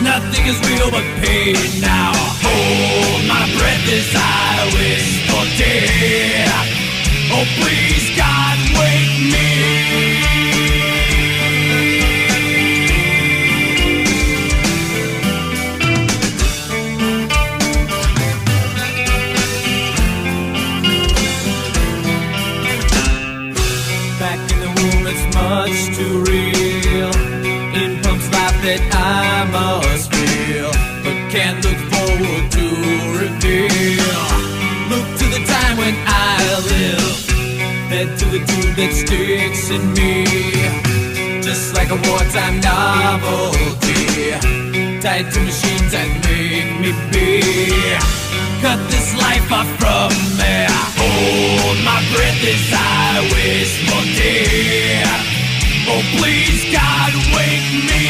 Nothing 0.03 0.45
is 0.45 0.59
real 0.69 0.91
but 0.91 1.07
pain 1.25 1.57
now. 1.81 2.13
Hold 2.45 3.25
my 3.25 3.45
breath 3.57 3.89
as 3.89 4.13
I 4.13 4.69
wish 4.77 5.09
for 5.29 5.45
death. 5.57 6.69
Oh, 7.33 7.47
please, 7.57 8.15
God, 8.17 8.59
wake 8.79 9.14
head 38.05 38.19
to 38.19 38.25
the 38.27 38.39
tube 38.39 38.77
that 38.77 38.93
sticks 38.93 39.71
in 39.71 39.93
me, 39.95 40.25
just 41.43 41.75
like. 41.75 41.85
like 41.85 41.91
a 41.91 42.11
wartime 42.11 42.61
novelty. 42.61 44.33
Tied 45.01 45.31
to 45.33 45.41
machines 45.41 45.93
that 45.93 46.09
make 46.25 46.73
me 46.81 46.93
be. 47.13 47.43
Cut 48.63 48.81
this 48.89 49.15
life 49.21 49.53
off 49.53 49.69
from 49.77 50.13
me. 50.41 50.67
Hold 50.97 51.79
my 51.85 52.01
breath 52.13 52.43
as 52.55 52.73
I 52.73 53.21
wish 53.37 53.73
for 53.85 54.05
dear. 54.17 55.05
Oh, 55.93 56.03
please, 56.17 56.65
God, 56.73 57.13
wake 57.37 57.69
me. 57.91 58.04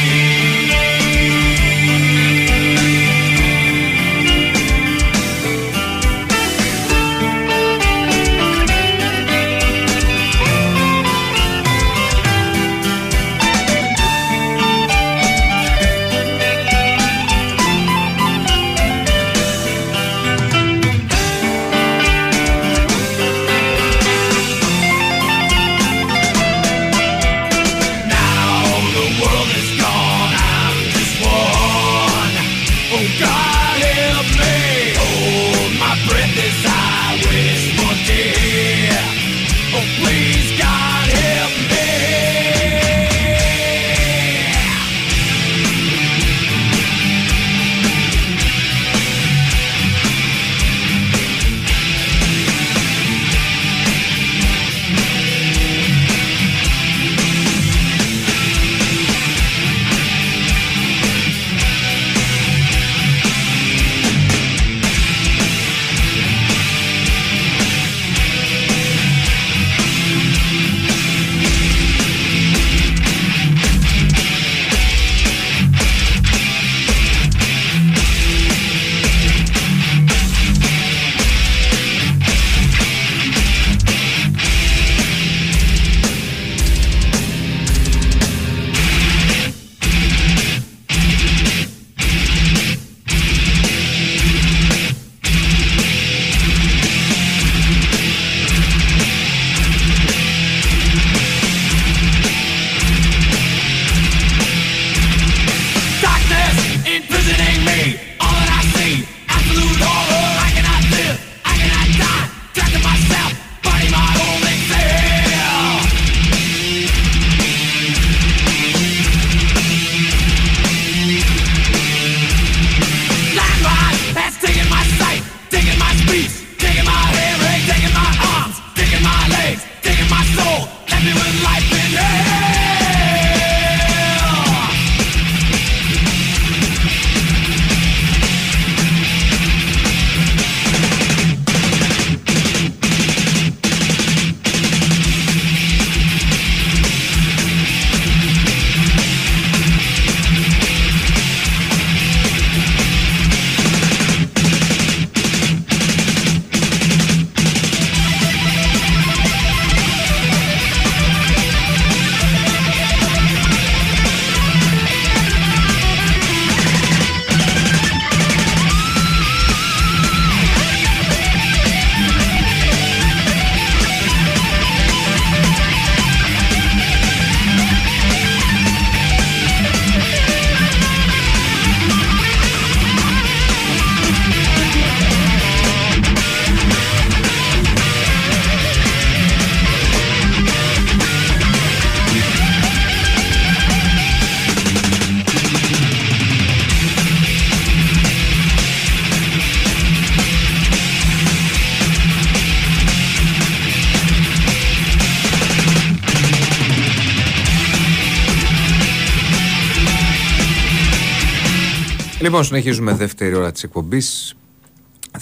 Λοιπόν, 212.35 212.49
συνεχίζουμε 212.49 212.93
δεύτερη 212.93 213.35
ώρα 213.35 213.53
της 213.53 213.63
εκπομπής. 213.63 214.37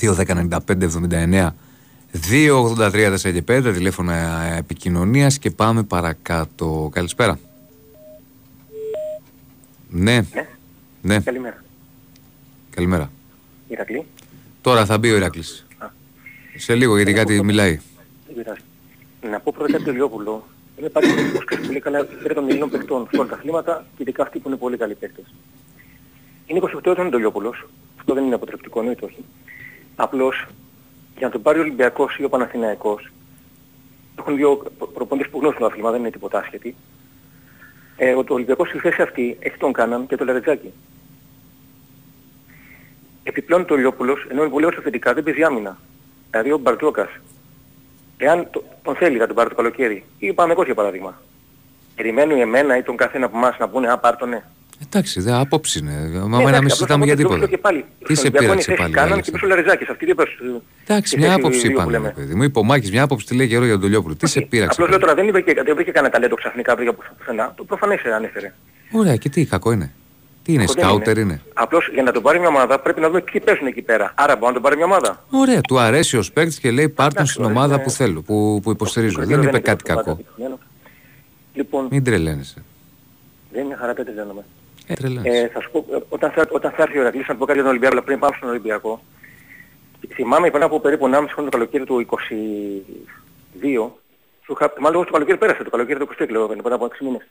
2.10.95.79 0.00 1.50
2.83 2.30 3.14
4 3.14 3.32
και 3.32 3.42
5 3.48 3.70
τηλέφωνα 3.74 4.42
επικοινωνίας 4.56 5.38
και 5.38 5.50
πάμε 5.50 5.82
παρακάτω. 5.82 6.90
Καλησπέρα. 6.92 7.38
Ναι. 9.88 10.14
Ναι. 10.32 10.46
Ναι. 11.02 11.20
Καλημέρα. 11.20 11.62
Καλημέρα. 12.70 13.10
Ηρακλή. 13.68 14.06
Τώρα 14.60 14.86
θα 14.86 14.98
μπει 14.98 15.10
ο 15.10 15.16
Ηράκλης. 15.16 15.66
Α. 15.78 15.86
Σε 16.56 16.74
λίγο 16.74 16.96
γιατί 16.96 17.12
κάτι 17.12 17.42
μιλάει. 17.42 17.80
Δεν 18.26 18.36
πειράζει. 18.36 18.60
Να 19.30 19.40
πω 19.40 19.52
πρώτα 19.56 19.72
κάτι 19.72 19.84
το 19.84 19.92
Λιόπουλο. 19.92 20.48
Είναι 20.78 20.88
πάρα 20.88 21.06
πολύ 21.08 21.28
που 21.28 21.66
πολύ 21.66 21.80
καλά 21.80 22.04
πέρα 22.04 22.34
των 22.34 22.48
Ελλήνων 22.48 22.70
παιχτών 22.70 23.08
σε 23.10 23.20
όλα 23.20 23.28
τα 23.28 23.36
αθλήματα 23.36 23.86
και 23.96 24.02
ειδικά 24.02 24.22
αυτοί 24.22 24.38
που 24.38 24.48
είναι 24.48 24.56
πολύ 24.56 24.76
καλοί 24.76 24.94
παίκτες. 24.94 25.24
Είναι 26.46 26.60
28 26.62 26.86
ετών 26.90 27.10
το 27.10 27.18
Λιόπουλος. 27.18 27.66
Αυτό 27.98 28.14
δεν 28.14 28.24
είναι 28.24 28.34
αποτρεπτικό, 28.34 28.78
εννοείται 28.78 29.04
όχι. 29.04 29.24
Απλώς 29.96 30.46
για 31.16 31.26
να 31.26 31.32
τον 31.32 31.42
πάρει 31.42 31.58
ο 31.58 31.62
Ολυμπιακός 31.62 32.16
ή 32.18 32.24
ο 32.24 32.28
Παναθηναϊκός 32.28 33.08
έχουν 34.18 34.36
δύο 34.36 34.56
προ- 34.78 34.92
προπονητές 34.92 35.30
που 35.30 35.38
γνωρίζουν 35.38 35.60
το 35.62 35.66
αθλήμα, 35.68 35.90
δεν 35.90 36.00
είναι 36.00 36.10
τίποτα 36.10 36.38
άσχετοι. 36.38 36.74
Ε, 37.96 38.14
ο 38.14 38.24
το 38.24 38.34
Ολυμπιακός 38.34 38.68
στη 38.68 38.78
θέση 38.78 39.02
αυτή 39.02 39.36
έχει 39.40 39.56
τον 39.56 39.72
Κάναν 39.72 40.06
και 40.06 40.16
το 40.16 40.24
Λαρετζάκη. 40.24 40.72
Επιπλέον 43.22 43.64
το 43.64 43.74
Λιόπουλος, 43.76 44.26
ενώ 44.30 44.42
είναι 44.42 44.50
πολύ 44.50 44.64
όσο 44.64 44.80
θετικά, 44.80 45.14
δεν 45.14 45.22
παίζει 45.24 45.42
άμυνα. 45.42 45.78
Δηλαδή 46.30 46.52
ο 46.52 46.58
Μπαρτζόκας, 46.58 47.08
εάν 48.16 48.48
το, 48.50 48.64
τον 48.82 48.94
θέλει 48.94 49.18
να 49.18 49.26
τον 49.26 49.36
πάρει 49.36 49.48
το 49.48 49.54
καλοκαίρι, 49.54 50.04
ή 50.18 50.28
ο 50.28 50.34
Παναγός 50.34 50.64
για 50.64 50.74
παράδειγμα, 50.74 51.20
περιμένουν 51.96 52.40
εμένα 52.40 52.76
ή 52.76 52.82
τον 52.82 52.96
καθένα 52.96 53.26
από 53.26 53.36
εμάς 53.36 53.58
να 53.58 53.68
πούνε 53.68 53.90
«Α, 53.92 53.98
πάρ' 53.98 54.16
τον, 54.16 54.28
ναι». 54.28 54.42
Εντάξει, 54.86 55.20
δε, 55.20 55.32
άποψη 55.38 55.78
είναι. 55.78 55.90
Μα 55.92 55.98
Ναι, 56.08 56.26
να 56.28 56.36
μην 56.38 56.48
εντάξει, 56.48 56.68
συζητάμε 56.68 57.04
απλώς 57.04 57.04
για 57.04 57.12
από 57.12 57.22
την 57.22 57.26
τίποτα. 57.28 57.46
και 57.46 57.58
πάλι. 57.58 57.84
Τι 58.06 58.14
σε 58.14 58.14
Στον 58.14 58.34
Ολυμπιακό 58.34 58.44
πείραξε 58.46 58.70
είναι 58.70 58.80
πάλι. 58.80 58.92
θέση 58.92 59.00
Κάναν 59.02 59.08
και 59.08 59.12
Αλέξανδρε. 59.12 59.32
πίσω 59.32 59.46
Λαρεζάκης. 59.46 59.88
Αυτή 59.88 60.04
τι 60.04 60.10
είπες, 60.10 60.26
ε, 60.26 60.60
Εντάξει, 60.86 61.14
η 61.14 61.18
μια 61.18 61.28
θέση 61.28 61.38
άποψη 61.40 61.58
δύο 61.60 61.68
που 61.70 61.74
είπαμε, 61.76 61.90
λέμε. 61.92 62.06
ρε 62.08 62.14
παιδί 62.14 62.34
μου. 62.34 62.42
Είπε 62.42 62.58
ο 62.58 62.62
Μάκης 62.64 62.90
μια 62.90 63.02
άποψη 63.02 63.26
τη 63.26 63.34
λέει 63.36 63.48
καιρό 63.48 63.64
για 63.64 63.72
τον 63.72 63.82
Τολιόπουλο. 63.82 64.14
Τι 64.14 64.26
σε 64.26 64.40
πείραξε. 64.40 64.72
Απλώς 64.82 64.88
λέω 64.88 64.98
πάλι. 64.98 65.10
τώρα 65.10 65.14
δεν, 65.14 65.28
είπε 65.28 65.52
και, 65.52 65.62
δεν 65.62 65.74
βρήκε 65.74 65.90
κανένα 65.90 66.12
ταλέντο 66.12 66.34
ξαφνικά 66.34 66.74
βρήκε 66.76 66.90
από 66.90 67.02
πουθενά. 67.18 67.52
Το 67.56 67.64
προφανές 67.64 68.00
ανέφερε. 68.16 68.52
Ωραία, 68.92 69.16
και 69.16 69.28
τι, 69.28 69.44
κακό 69.44 69.72
είναι; 69.72 69.92
Τι 70.42 70.52
είναι, 70.52 70.62
Αυτό 70.62 70.74
δεν 70.74 70.84
σκάουτερ 70.84 71.16
είναι. 71.18 71.40
Απλώς 71.54 71.90
για 71.92 72.02
να 72.02 72.12
τον 72.12 72.22
πάρει 72.22 72.38
μια 72.38 72.48
ομάδα 72.48 72.78
πρέπει 72.80 73.00
να 73.00 73.06
δούμε 73.08 73.20
ποιοι 73.20 73.40
παίζουν 73.40 73.66
εκεί 73.66 73.82
πέρα. 73.82 74.12
Άρα 74.16 74.32
μπορεί 74.34 74.46
να 74.46 74.52
τον 74.52 74.62
πάρει 74.62 74.76
μια 74.76 74.84
ομάδα. 74.84 75.24
Ωραία, 75.30 75.60
του 75.60 75.78
αρέσει 75.78 76.16
ο 76.16 76.22
παίκτη 76.32 76.60
και 76.60 76.70
λέει 76.70 76.88
πάρ' 76.88 77.06
τον 77.06 77.12
Εντάξει, 77.16 77.32
στην 77.32 77.44
ωραία, 77.44 77.56
ομάδα 77.56 77.74
είναι- 77.74 77.82
που 77.84 77.90
θέλω, 77.90 78.22
που, 78.22 78.60
που 78.62 78.70
υποστηρίζω. 78.70 79.12
Το 79.14 79.18
Δεν 79.18 79.28
κριτήριο 79.28 79.48
είπε 79.50 79.58
είναι 79.58 79.66
κάτι 79.74 79.82
και 79.82 79.90
το 79.92 79.96
κακό. 79.98 80.16
πετυχημένο. 80.16 80.58
Λοιπόν, 81.54 81.86
Μην 81.90 82.04
τρελαίνεσαι. 82.04 82.62
δεν 83.52 83.64
είναι 83.64 83.74
χαρά 83.76 83.94
τέτοια 83.94 84.12
δένομαι. 84.12 84.44
Ε, 84.86 84.94
τρελαίνεσαι. 84.94 85.38
Ε, 85.38 85.48
θα 85.48 85.60
σου 85.60 85.70
πω, 85.70 85.86
ε, 85.92 85.98
όταν 86.08 86.30
θα, 86.30 86.46
όταν 86.50 86.70
θα 86.70 86.82
έρθει 86.82 86.98
ο 86.98 87.00
Ηρακλής 87.00 87.28
να 87.28 87.36
πω 87.36 87.44
κάτι 87.44 87.52
για 87.52 87.62
τον 87.62 87.70
Ολυμπιακό, 87.70 87.94
αλλά 87.96 88.04
πριν 88.04 88.18
πάμε 88.18 88.36
στον 88.36 88.48
Ολυμπιακό, 88.48 89.02
θυμάμαι 90.14 90.50
πριν 90.50 90.62
από 90.62 90.80
περίπου 90.80 91.06
1,5 91.06 91.10
χρόνο 91.32 91.48
το 91.50 91.56
καλοκαίρι 91.56 91.84
του 91.84 92.06
22, 92.10 93.90
σου 94.44 94.52
είχα, 94.52 94.72
μάλλον 94.80 94.96
όχι 94.96 95.06
το 95.06 95.12
καλοκαίρι 95.12 95.38
πέρασε, 95.38 95.62
το 95.62 95.70
καλοκαίρι 95.70 95.98
του 95.98 96.08
23 96.18 96.26
λέω, 96.30 96.46
πριν 96.46 96.72
από 96.72 96.84
6 96.84 96.90
μήνες. 97.00 97.22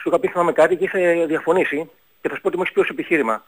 Σου 0.00 0.08
είχα 0.08 0.18
πει 0.18 0.28
θυμάμαι 0.28 0.52
κάτι 0.52 0.76
και 0.76 0.84
είχε 0.84 1.24
διαφωνήσει 1.26 1.90
και 2.20 2.28
θα 2.28 2.34
σου 2.34 2.40
πω 2.40 2.48
ότι 2.48 2.56
μου 2.56 2.62
έχεις 2.62 2.74
πει 2.74 2.80
ως 2.80 2.88
επιχείρημα. 2.88 3.44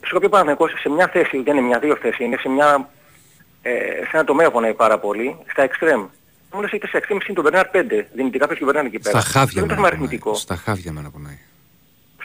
Σου 0.00 0.08
είχα 0.10 0.18
πει 0.20 0.28
Παναθηναϊκός 0.28 0.72
σε 0.80 0.88
μια 0.88 1.08
θέση, 1.08 1.42
δεν 1.42 1.56
είναι 1.56 1.66
μια 1.66 1.78
δύο 1.78 1.96
θέση, 1.96 2.24
είναι 2.24 2.36
σε 2.36 2.48
μια, 2.48 2.88
ε, 3.62 3.70
σε 3.80 4.10
ένα 4.12 4.24
τομέα 4.24 4.50
πονάει 4.50 4.74
πάρα 4.74 4.98
πολύ, 4.98 5.36
στα 5.50 5.68
extreme. 5.68 6.06
Μου 6.52 6.60
λες 6.60 6.72
είτε 6.72 6.86
σε 6.86 6.98
extreme 7.02 7.10
είναι 7.10 7.34
τον 7.34 7.42
Μπερνάρ 7.44 7.66
5, 7.72 8.06
δυνητικά 8.14 8.46
πες 8.46 8.58
και 8.58 8.64
τον 8.64 8.72
Μπερνάρ 8.72 8.84
εκεί 8.92 8.98
πέρα. 8.98 9.20
Στα 9.20 9.30
χάβια 9.30 9.62
Δεν 9.62 9.64
είναι 9.64 9.74
μένα 9.74 9.74
θέμα 9.74 9.88
πονάει. 9.88 10.00
αριθμητικό. 10.00 10.34
Στα 10.34 10.56
χάβια 10.56 10.92
μένα 10.92 11.10
πονάει. 11.10 11.38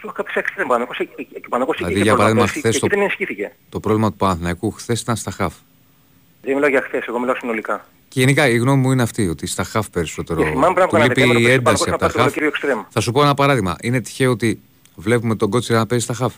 Σου 0.05 0.11
είχα 0.13 0.23
πει 0.23 0.31
σε 0.31 0.39
extreme 0.45 0.65
Παναθηναϊκός, 0.67 0.97
ε, 0.99 1.03
ε, 1.03 1.23
και 1.23 1.47
Παναθηναϊκός 1.49 1.75
Δηλαδή, 1.77 1.93
είχε 1.93 2.03
για 2.03 2.15
παράδειγμα, 2.15 2.43
προλαβέσει 2.43 2.59
χθες 2.59 2.73
και 2.73 2.79
το- 2.79 2.85
εκεί 2.85 2.95
δεν 2.95 3.03
ενισχύθηκε. 3.03 3.51
Το 3.69 3.79
πρόβλημα 3.79 4.09
του 4.09 4.15
Παναθηναϊκού 4.17 4.71
χθες 4.71 5.01
ήταν 5.01 5.15
στα 5.15 5.31
χαφ. 5.31 5.53
Δεν 6.41 6.53
μιλάω 6.53 6.69
για 6.69 6.81
χθες, 6.81 7.05
εγώ 7.07 7.19
μιλάω 7.19 7.35
συνολικά. 7.35 7.85
Και 8.07 8.19
γενικά 8.19 8.47
η 8.47 8.57
γνώμη 8.57 8.81
μου 8.81 8.91
είναι 8.91 9.01
αυτή, 9.01 9.27
ότι 9.27 9.47
στα 9.47 9.63
χαφ 9.63 9.89
περισσότερο 9.89 10.43
Και 10.43 10.49
θυμάμαι 10.49 10.73
πριν 10.73 10.83
από 10.85 10.91
του 10.91 10.97
κανένα 10.99 11.13
λείπει 11.13 11.21
δεκαήμερο 11.21 11.39
η 11.39 11.43
το 11.43 11.51
ένταση 11.69 11.83
Παναθηναϊκός 11.83 11.93
από 11.93 11.99
τα 11.99 12.05
να 12.07 12.11
πάρει 12.13 12.23
χαφ. 12.23 12.27
το 12.27 12.33
κύριο 12.33 12.47
εξτρέμ. 12.47 12.79
Θα 12.89 12.99
σου 12.99 13.11
πω 13.11 13.21
ένα 13.21 13.33
παράδειγμα. 13.33 13.75
Είναι 13.81 14.01
τυχαίο 14.01 14.31
ότι 14.31 14.59
βλέπουμε 14.95 15.35
τον 15.35 15.49
Κότσιρα 15.49 15.77
να 15.77 15.85
παίζει 15.85 16.03
στα 16.03 16.13
χαφ. 16.13 16.33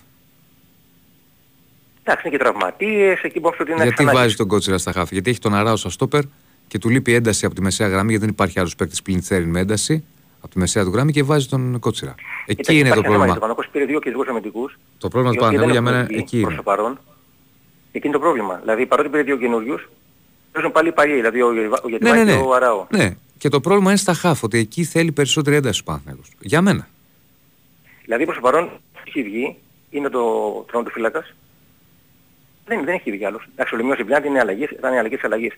Εντάξει, 2.03 2.27
είναι 2.27 2.37
και 2.37 2.43
τραυματίες, 2.43 3.21
εκεί 3.21 3.39
μπορείς 3.39 3.59
ότι 3.59 3.71
είναι 3.71 3.81
Γιατί 3.83 3.93
ξανά- 4.03 4.13
βάζει 4.13 4.35
τον 4.35 4.47
Κότσιρα 4.47 4.77
στα 4.77 4.91
χαφ; 4.91 5.11
Γιατί 5.11 5.29
έχει 5.29 5.39
τον 5.39 5.53
Αράο 5.55 5.75
σαν 5.75 5.91
στόπερ 5.91 6.21
και 6.67 6.77
του 6.77 6.89
λείπει 6.89 7.13
ένταση 7.13 7.45
από 7.45 7.55
τη 7.55 7.61
μεσαία 7.61 7.87
γραμμή, 7.87 8.09
γιατί 8.09 8.25
δεν 8.25 8.33
υπάρχει 8.33 8.59
άλλος 8.59 8.75
παίκτης 8.75 9.01
πλην 9.01 9.21
Θέριν 9.21 9.49
με 9.49 9.59
ένταση 9.59 10.03
από 10.41 10.47
τη 10.53 10.59
μεσαία 10.59 10.83
του 10.83 10.89
γραμμή 10.89 11.11
και 11.11 11.23
βάζει 11.23 11.47
τον 11.47 11.79
Κότσιρα. 11.79 12.15
Εκεί 12.45 12.61
Κοίτα, 12.61 12.73
είναι 12.73 12.81
το 12.81 12.87
υπάρχει 12.87 12.99
ένα 12.99 13.01
πρόβλημα. 13.01 13.33
θέμα. 13.33 13.35
Ο 13.35 13.39
Παναθηναϊκός 13.39 13.67
πήρε 13.71 13.85
δύο 13.85 13.99
κεντρικούς 13.99 14.27
αμυντικούς. 14.27 14.77
Το 14.97 15.07
πρόβλημα 15.07 15.35
του 15.35 15.43
οι 15.43 15.45
οποίοι 15.45 15.57
Παναθηναϊκού 15.57 15.71
για 15.71 15.81
δεν 15.81 15.83
μένα 15.83 15.97
έχουν 15.97 16.07
βγει 16.13 16.19
εκεί 16.23 16.37
προς 16.41 16.47
είναι. 16.53 16.61
το 16.61 16.63
παρόν. 16.71 16.99
Εκεί 17.91 18.07
είναι 18.07 18.15
το 18.15 18.21
πρόβλημα. 18.21 18.55
Δηλαδή 18.61 18.85
παρότι 18.85 19.09
πήρε 19.09 19.23
δύο 19.23 19.37
καινούριους, 19.37 19.89
παίζουν 20.51 20.71
πάλι 20.71 20.87
οι 20.87 20.91
παλιοί, 20.91 21.15
δηλαδή 21.15 21.41
ο, 21.41 21.53
Γετβα- 21.53 21.83
ο 21.83 21.87
Ναι, 21.89 21.95
Γετβάη 21.97 22.17
ναι, 22.17 22.23
ναι. 22.31 22.37
και 22.37 22.43
ο 22.47 22.53
Αράο. 22.53 22.85
ναι. 22.89 23.15
Και 23.37 23.49
το 23.49 23.59
πρόβλημα 23.59 23.89
είναι 23.89 23.99
στα 23.99 24.13
χαφ, 24.13 24.43
ότι 24.43 24.57
εκεί 24.57 24.83
θέλει 24.83 25.11
περισσότερη 25.11 25.55
ένταση 25.55 25.79
ο 25.81 25.83
Παναθηναϊκός. 25.83 26.27
Για 26.39 26.61
μένα. 26.61 26.87
Δηλαδή 28.03 28.23
προς 28.23 28.35
το 28.35 28.41
παρόν 28.41 28.69
έχει 29.07 29.23
βγει, 29.23 29.55
είναι 29.89 30.09
το 30.09 30.21
τερματοφύλακας. 30.71 31.33
Δεν, 32.65 32.83
δεν 32.85 32.93
έχει 32.93 33.11
βγει 33.11 33.25
άλλος. 33.25 33.47
Εντάξει, 33.51 33.73
ο 33.75 33.77
Λεμιός 33.77 33.97
Ζιμπλάντη 33.97 34.27
είναι 34.27 34.39
αλλαγής, 34.39 34.69
ήταν 34.69 34.93
η 34.93 34.97
αλλαγής 34.99 35.17
της 35.17 35.25
αλλαγής. 35.27 35.53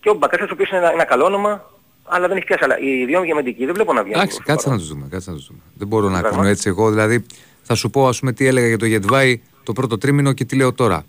Και 0.00 0.10
ο 0.10 0.14
Μπακασέτς 0.14 0.50
ο 0.50 0.54
οποίος 0.54 0.68
είναι 0.68 0.78
ένα, 0.78 0.92
ένα 0.92 1.04
καλό 1.04 1.24
όνομα, 1.24 1.70
αλλά 2.04 2.28
δεν 2.28 2.36
έχει 2.36 2.46
πιάσει. 2.46 2.64
Αλλά 2.64 2.78
οι 2.78 3.04
δύο 3.04 3.22
γεμεντικοί 3.24 3.64
δεν 3.64 3.74
βλέπω 3.74 3.92
να 3.92 4.02
βγαίνουν. 4.02 4.20
Εντάξει, 4.20 4.36
προς 4.36 4.46
το 4.46 4.52
κάτσε 4.52 4.68
να 4.68 4.74
παρόν. 4.74 4.88
τους 4.88 4.96
δούμε. 4.96 5.08
Κάτσε 5.10 5.30
να 5.30 5.36
τους 5.36 5.46
δούμε. 5.46 5.60
Δεν 5.74 5.86
μπορώ 5.88 6.08
να 6.08 6.18
Πράγμα. 6.20 6.36
κάνω 6.38 6.48
έτσι 6.48 6.68
εγώ. 6.68 6.90
Δηλαδή, 6.90 7.26
θα 7.62 7.74
σου 7.74 7.90
πω, 7.90 8.08
ας 8.08 8.18
πούμε, 8.18 8.32
τι 8.32 8.46
έλεγα 8.46 8.66
για 8.66 8.78
το 8.78 8.86
Γετβάη 8.86 9.40
το 9.62 9.72
πρώτο 9.72 9.98
τρίμηνο 9.98 10.32
και 10.32 10.44
τι 10.44 10.56
λέω 10.56 10.72
τώρα. 10.72 11.04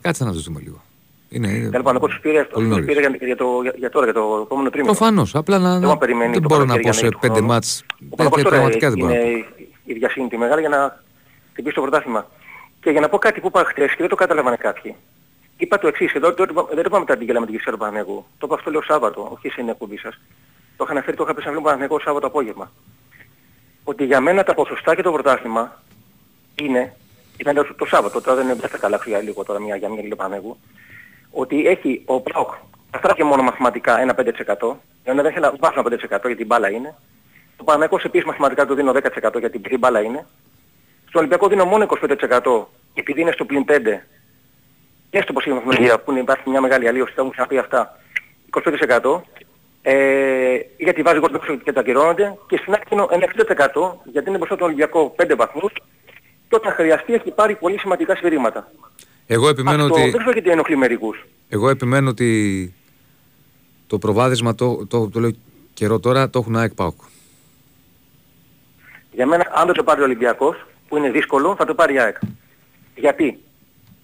Κάτσε 0.00 0.24
να 0.24 0.32
τους 0.32 0.42
δούμε 0.42 0.60
λίγο. 0.60 0.82
Είναι, 1.30 1.48
είναι 1.48 1.68
Τέλος 1.70 1.84
πάντων, 1.84 2.08
τους 2.10 2.18
πήρε, 2.20 2.44
πολύ 2.44 2.66
τους 2.66 2.74
νωρίς. 2.76 2.86
πήρε 2.86 3.00
για, 3.00 3.18
για, 3.26 3.36
το, 3.36 3.46
για, 3.62 3.72
για 3.76 3.90
τώρα, 3.90 4.04
για 4.04 4.14
το 4.14 4.40
επόμενο 4.44 4.70
τρίμηνο; 4.70 4.92
Προφανώς, 4.94 5.34
απλά 5.34 5.58
να, 5.58 5.72
Δεν 5.72 5.80
να- 5.80 5.88
μου 5.88 5.98
περιμένει 5.98 6.32
δεν 6.32 6.42
το 6.42 6.48
μπορώ 6.48 6.64
να 6.64 6.66
καλοκαίρι 6.66 6.94
πω 6.94 6.98
για 6.98 7.02
να 7.02 7.08
σε 7.08 7.16
έχει 7.16 7.18
πέντε 7.20 7.34
χρόνο. 7.38 7.52
μάτς. 7.52 7.84
Ο 7.90 7.94
Δεν, 7.98 8.08
Παναθηναϊκός 8.08 8.42
τώρα 8.42 8.56
πραγματικά 8.56 8.88
δεν 8.90 8.98
μπορώ 8.98 9.12
να 9.12 9.18
πω. 9.20 9.26
είναι 9.28 9.44
η 9.84 9.92
διασύνη 9.92 10.28
τη 10.28 10.36
μεγάλη 10.38 10.60
για 10.60 10.68
να 10.68 11.02
χτυπήσει 11.52 11.74
το 11.74 11.80
πρωτάθλημα. 11.80 12.30
Και 12.80 12.90
για 12.90 13.00
να 13.00 13.08
πω 13.08 13.18
κάτι 13.18 13.40
που 13.40 13.46
είπα 13.46 13.64
χτες 13.64 13.90
και 13.90 13.96
δεν 13.98 14.08
το 14.08 14.14
κατάλαβαν 14.14 14.56
κάποιοι. 14.58 14.94
Είπα 15.60 15.78
το 15.78 15.86
εξής, 15.88 16.12
εδώ 16.12 16.32
δεν 16.32 16.46
το- 16.54 16.64
δεν 16.66 16.76
το 16.76 16.82
είπαμε 16.86 17.04
τα 17.04 17.12
αντίγελα 17.12 17.38
με 17.40 17.44
την 17.46 17.54
Κυρσία 17.54 17.72
του 17.72 17.78
Παναθηναϊκού. 17.78 18.24
Το 18.38 18.46
είπα 18.46 18.54
αυτό 18.54 18.70
λέω 18.70 18.82
Σάββατο, 18.82 19.28
όχι 19.32 19.48
σε 19.48 19.60
είναι 19.60 19.70
εκπομπή 19.70 19.96
σας. 19.98 20.20
Το 20.76 20.84
είχα 20.84 20.92
αναφέρει, 20.92 21.16
το 21.16 21.22
είχα 21.22 21.34
πει 21.34 21.42
σε 21.42 21.48
ένα 21.48 21.60
Παναθηναϊκό 21.60 22.00
Σάββατο 22.00 22.26
απόγευμα. 22.26 22.70
Ότι 23.84 24.04
για 24.04 24.20
μένα 24.20 24.42
τα 24.44 24.54
ποσοστά 24.54 24.94
και 24.94 25.02
το 25.02 25.12
πρωτάθλημα 25.12 25.82
είναι, 26.62 26.94
ήταν 27.36 27.54
το, 27.54 27.74
το 27.74 27.84
Σάββατο, 27.84 28.20
τώρα 28.20 28.36
δεν, 28.44 28.56
δεν 28.58 28.68
θα 28.68 28.78
καλάξω 28.78 29.08
για 29.08 29.18
λίγο 29.20 29.44
τώρα 29.44 29.60
μια, 29.60 29.76
για 29.76 29.88
μια 29.88 30.02
λίγο 30.02 30.16
Παναθηναϊκού, 30.16 30.56
ότι 31.30 31.66
έχει 31.66 32.02
ο 32.06 32.20
ΠΑΟΚ 32.20 32.52
αυτά 32.90 33.14
και 33.14 33.24
μόνο 33.24 33.42
μαθηματικά 33.42 34.00
ένα 34.00 34.14
5%, 34.14 34.76
ενώ 35.04 35.22
δεν 35.22 35.32
θέλει 35.32 35.44
να 35.44 35.52
βάζω 35.58 35.80
ένα 35.80 36.18
5% 36.22 36.26
γιατί 36.26 36.42
η 36.42 36.46
μπάλα 36.46 36.70
είναι. 36.70 36.94
Το 37.56 37.64
Παναγιακός 37.64 38.04
επίσης 38.04 38.26
μαθηματικά 38.26 38.66
του 38.66 38.74
δίνω 38.74 38.92
10% 38.92 39.38
γιατί 39.38 39.60
η 39.68 39.76
μπάλα 39.78 40.00
είναι. 40.00 40.26
Στο 41.08 41.18
Ολυμπιακό 41.18 41.48
δίνω 41.48 41.64
μόνο 41.64 41.84
25% 41.84 42.64
επειδή 42.94 43.20
είναι 43.20 43.32
στο 43.32 43.44
πλην 43.44 43.64
5. 43.68 44.06
Και 45.10 45.20
στο 45.22 45.32
ποσή 45.32 45.50
μαθηματικά 45.50 45.98
που 46.00 46.10
είναι- 46.10 46.20
υπάρχει 46.20 46.50
μια 46.50 46.60
μεγάλη 46.60 46.88
αλλίωση, 46.88 47.12
θα 47.16 47.24
μου 47.24 47.30
ξαναπεί 47.30 47.58
αυτά. 47.58 47.98
25% 48.50 49.22
ε, 49.82 50.58
γιατί 50.78 51.02
βάζει 51.02 51.18
γκολ 51.18 51.34
έξω 51.34 51.56
και 51.56 51.72
τα 51.72 51.80
ακυρώνονται 51.80 52.36
και 52.48 52.56
στην 52.56 52.72
άκρη 52.72 52.96
ένα 53.10 53.24
60% 53.24 54.00
γιατί 54.12 54.28
είναι 54.28 54.36
μπροστά 54.38 54.56
τον 54.56 54.66
Ολυμπιακό 54.66 55.14
5 55.16 55.34
βαθμούς 55.36 55.72
και 56.48 56.54
όταν 56.56 56.72
χρειαστεί 56.72 57.12
έχει 57.14 57.30
πάρει 57.30 57.54
πολύ 57.56 57.78
σημαντικά 57.78 58.16
σφυρίγματα. 58.16 58.70
Εγώ 59.26 59.48
επιμένω 59.48 59.82
Αυτό 59.82 59.94
ότι, 59.94 60.02
δεν 60.02 60.18
ξέρω 60.18 60.30
γιατί 60.32 60.50
ενοχλεί 60.50 60.76
μερικούς. 60.76 61.26
εγώ 61.48 61.68
επιμένω 61.68 62.08
ότι 62.10 62.72
το 63.86 63.98
προβάδισμα, 63.98 64.54
το, 64.54 64.86
το, 64.86 65.08
το 65.08 65.20
λέω 65.20 65.30
καιρό 65.74 66.00
τώρα, 66.00 66.30
το 66.30 66.38
έχουν 66.38 66.56
ΑΕΚ 66.56 66.74
ΠΑΟΚ. 66.74 67.00
Για 69.12 69.26
μένα, 69.26 69.46
αν 69.54 69.66
δεν 69.66 69.74
το 69.74 69.82
πάρει 69.82 70.00
ο 70.00 70.04
Ολυμπιακός, 70.04 70.66
που 70.88 70.96
είναι 70.96 71.10
δύσκολο, 71.10 71.54
θα 71.58 71.64
το 71.64 71.74
πάρει 71.74 71.94
η 71.94 71.98
ΑΕΚ. 72.00 72.16
Γιατί, 72.94 73.38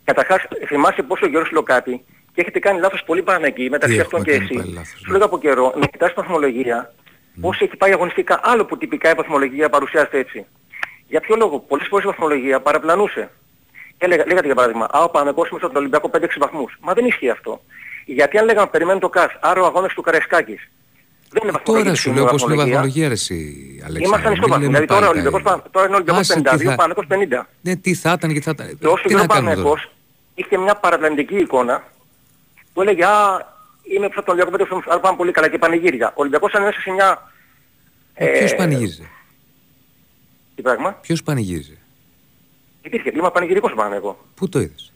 καταρχάς, 0.05 0.43
θυμάσαι 0.67 1.03
πόσο 1.03 1.29
καιρό 1.29 1.45
σου 1.45 1.53
λέω 1.53 1.63
κάτι 1.63 2.05
και 2.35 2.41
έχετε 2.41 2.59
κάνει 2.59 2.81
λάθος 2.81 3.03
πολύ 3.03 3.23
Παναγική 3.23 3.71
μεταξύ 3.71 3.95
Τι 3.97 4.01
αυτών 4.01 4.23
και 4.23 4.31
έχουμε 4.31 4.47
κάνει 4.47 4.59
εσύ. 4.59 4.63
πάλι 4.65 4.75
λάθος, 4.75 4.99
Σου 4.99 5.07
ναι. 5.07 5.13
λέγα 5.13 5.25
από 5.25 5.39
καιρό, 5.39 5.73
να 5.77 5.87
κοιτάς 5.87 6.13
βαθμολογία, 6.15 6.95
πώς 7.41 7.61
έχει 7.61 7.77
πάει 7.77 7.93
αγωνιστικά, 7.93 8.41
άλλο 8.43 8.65
που 8.65 8.77
τυπικά 8.79 9.11
η 9.11 9.15
βαθμολογία 9.15 9.69
παρουσιάζεται 9.69 10.19
έτσι. 10.19 10.47
Για 11.09 11.21
ποιο 11.21 11.37
λόγο, 11.37 11.59
πολλές 11.59 11.87
φορές 11.89 12.05
η 12.05 12.09
βαθμολογία 12.09 12.61
παραπλανούσε. 12.61 13.31
Και 13.99 14.07
λέγα, 14.07 14.25
λέγατε 14.27 14.47
για 14.47 14.55
παράδειγμα, 14.55 14.89
α, 14.91 15.03
ο 15.03 15.09
Παναγικός 15.11 15.51
μέσα 15.51 15.67
στον 15.67 15.77
Ολυμπιακό 15.77 16.09
5-6 16.09 16.39
βαθμούς. 16.39 16.77
Μα 16.81 16.93
δεν 16.93 17.05
ισχύει 17.05 17.31
αυτό. 17.31 17.61
Γιατί 18.07 18.39
αν 18.39 18.45
λέγαμε 18.45 18.67
περιμένουν 18.67 19.01
το 19.01 19.09
ΚΑΣ, 19.09 19.37
άρα 19.41 19.61
ο 19.63 19.65
αγώνας 19.67 19.93
του 19.95 20.03
Καραϊσκάκης. 20.03 20.71
Δεν 21.35 21.43
είναι 21.43 21.53
βαθμολογία. 21.53 21.85
Τώρα 21.85 21.95
σου 22.03 22.13
λέω 22.13 22.25
πώς 22.25 22.43
είναι 22.43 22.55
η 22.55 22.57
βαθμολογία, 22.57 23.07
ρε 23.09 23.15
εσύ, 23.15 23.37
Αλέξανδρε. 23.87 24.07
Ήμασταν 24.07 24.33
στο 24.37 24.41
Μην 24.41 24.51
βαθμό. 24.51 24.57
λέμε 24.65 24.67
Δηλαδή 24.67 24.87
τώρα 24.87 25.07
ο 25.07 25.13
πάντα 25.13 25.21
Ολυμπιακός, 25.21 25.41
ίδια. 25.41 25.53
πα- 25.63 25.71
τώρα 25.71 25.85
είναι 25.87 25.95
ο 25.95 25.99
Ολυμπιακός 26.01 26.21
Άσε 26.31 26.35
τι 26.35 26.41
52, 26.43 26.71
θα- 26.71 26.75
Παναγικός 26.75 27.07
50. 27.09 27.47
Ναι, 27.61 27.77
τι 27.77 27.95
θα 27.95 28.13
ήταν 28.17 28.33
και 28.33 28.41
θα 28.41 28.51
ήταν. 28.51 28.67
Και 28.79 28.87
όσο 28.87 29.03
Τι 29.03 29.09
και 29.09 29.15
ο 29.15 29.19
να 29.19 29.27
κάνουμε 29.27 29.55
τώρα. 29.55 29.63
Παναγικός 29.63 29.93
είχε 30.35 30.57
μια 30.59 30.75
παραπλανητική 30.77 31.37
εικόνα 31.37 31.83
που 32.73 32.83
έλεγε 32.83 33.05
«Α, 33.05 33.13
είμαι 33.95 34.07
πίσω 34.09 34.21
από 34.21 34.29
τον 34.31 34.41
Ολυμπιακό 34.41 34.77
5, 34.77 34.83
άρα 34.93 35.01
πάμε 35.01 35.17
πολύ 35.17 35.33
καλά» 35.33 35.49
και 35.49 35.59
πανηγύρια. 35.59 36.09
Ο 36.09 36.13
Ολυμπιακός 36.23 36.51
ήταν 36.51 36.63
μέσα 36.63 36.81
σε 36.81 36.91
μια... 36.91 37.31
Ε, 38.15 38.27
Ποιος 38.27 38.55
πανηγύριζε; 38.55 39.03
Τι 40.55 40.63
πράγμα; 40.63 40.91
Ποιος 41.01 41.23
πανηγύριζε; 41.23 41.77
Υπήρχε 42.83 43.11
κλίμα 43.11 43.31
πανηγυρικός 43.31 43.71
στο 43.71 43.81
Παναγικό. 43.81 44.25
Πού 44.35 44.49
το 44.49 44.61
είδες; 44.61 44.93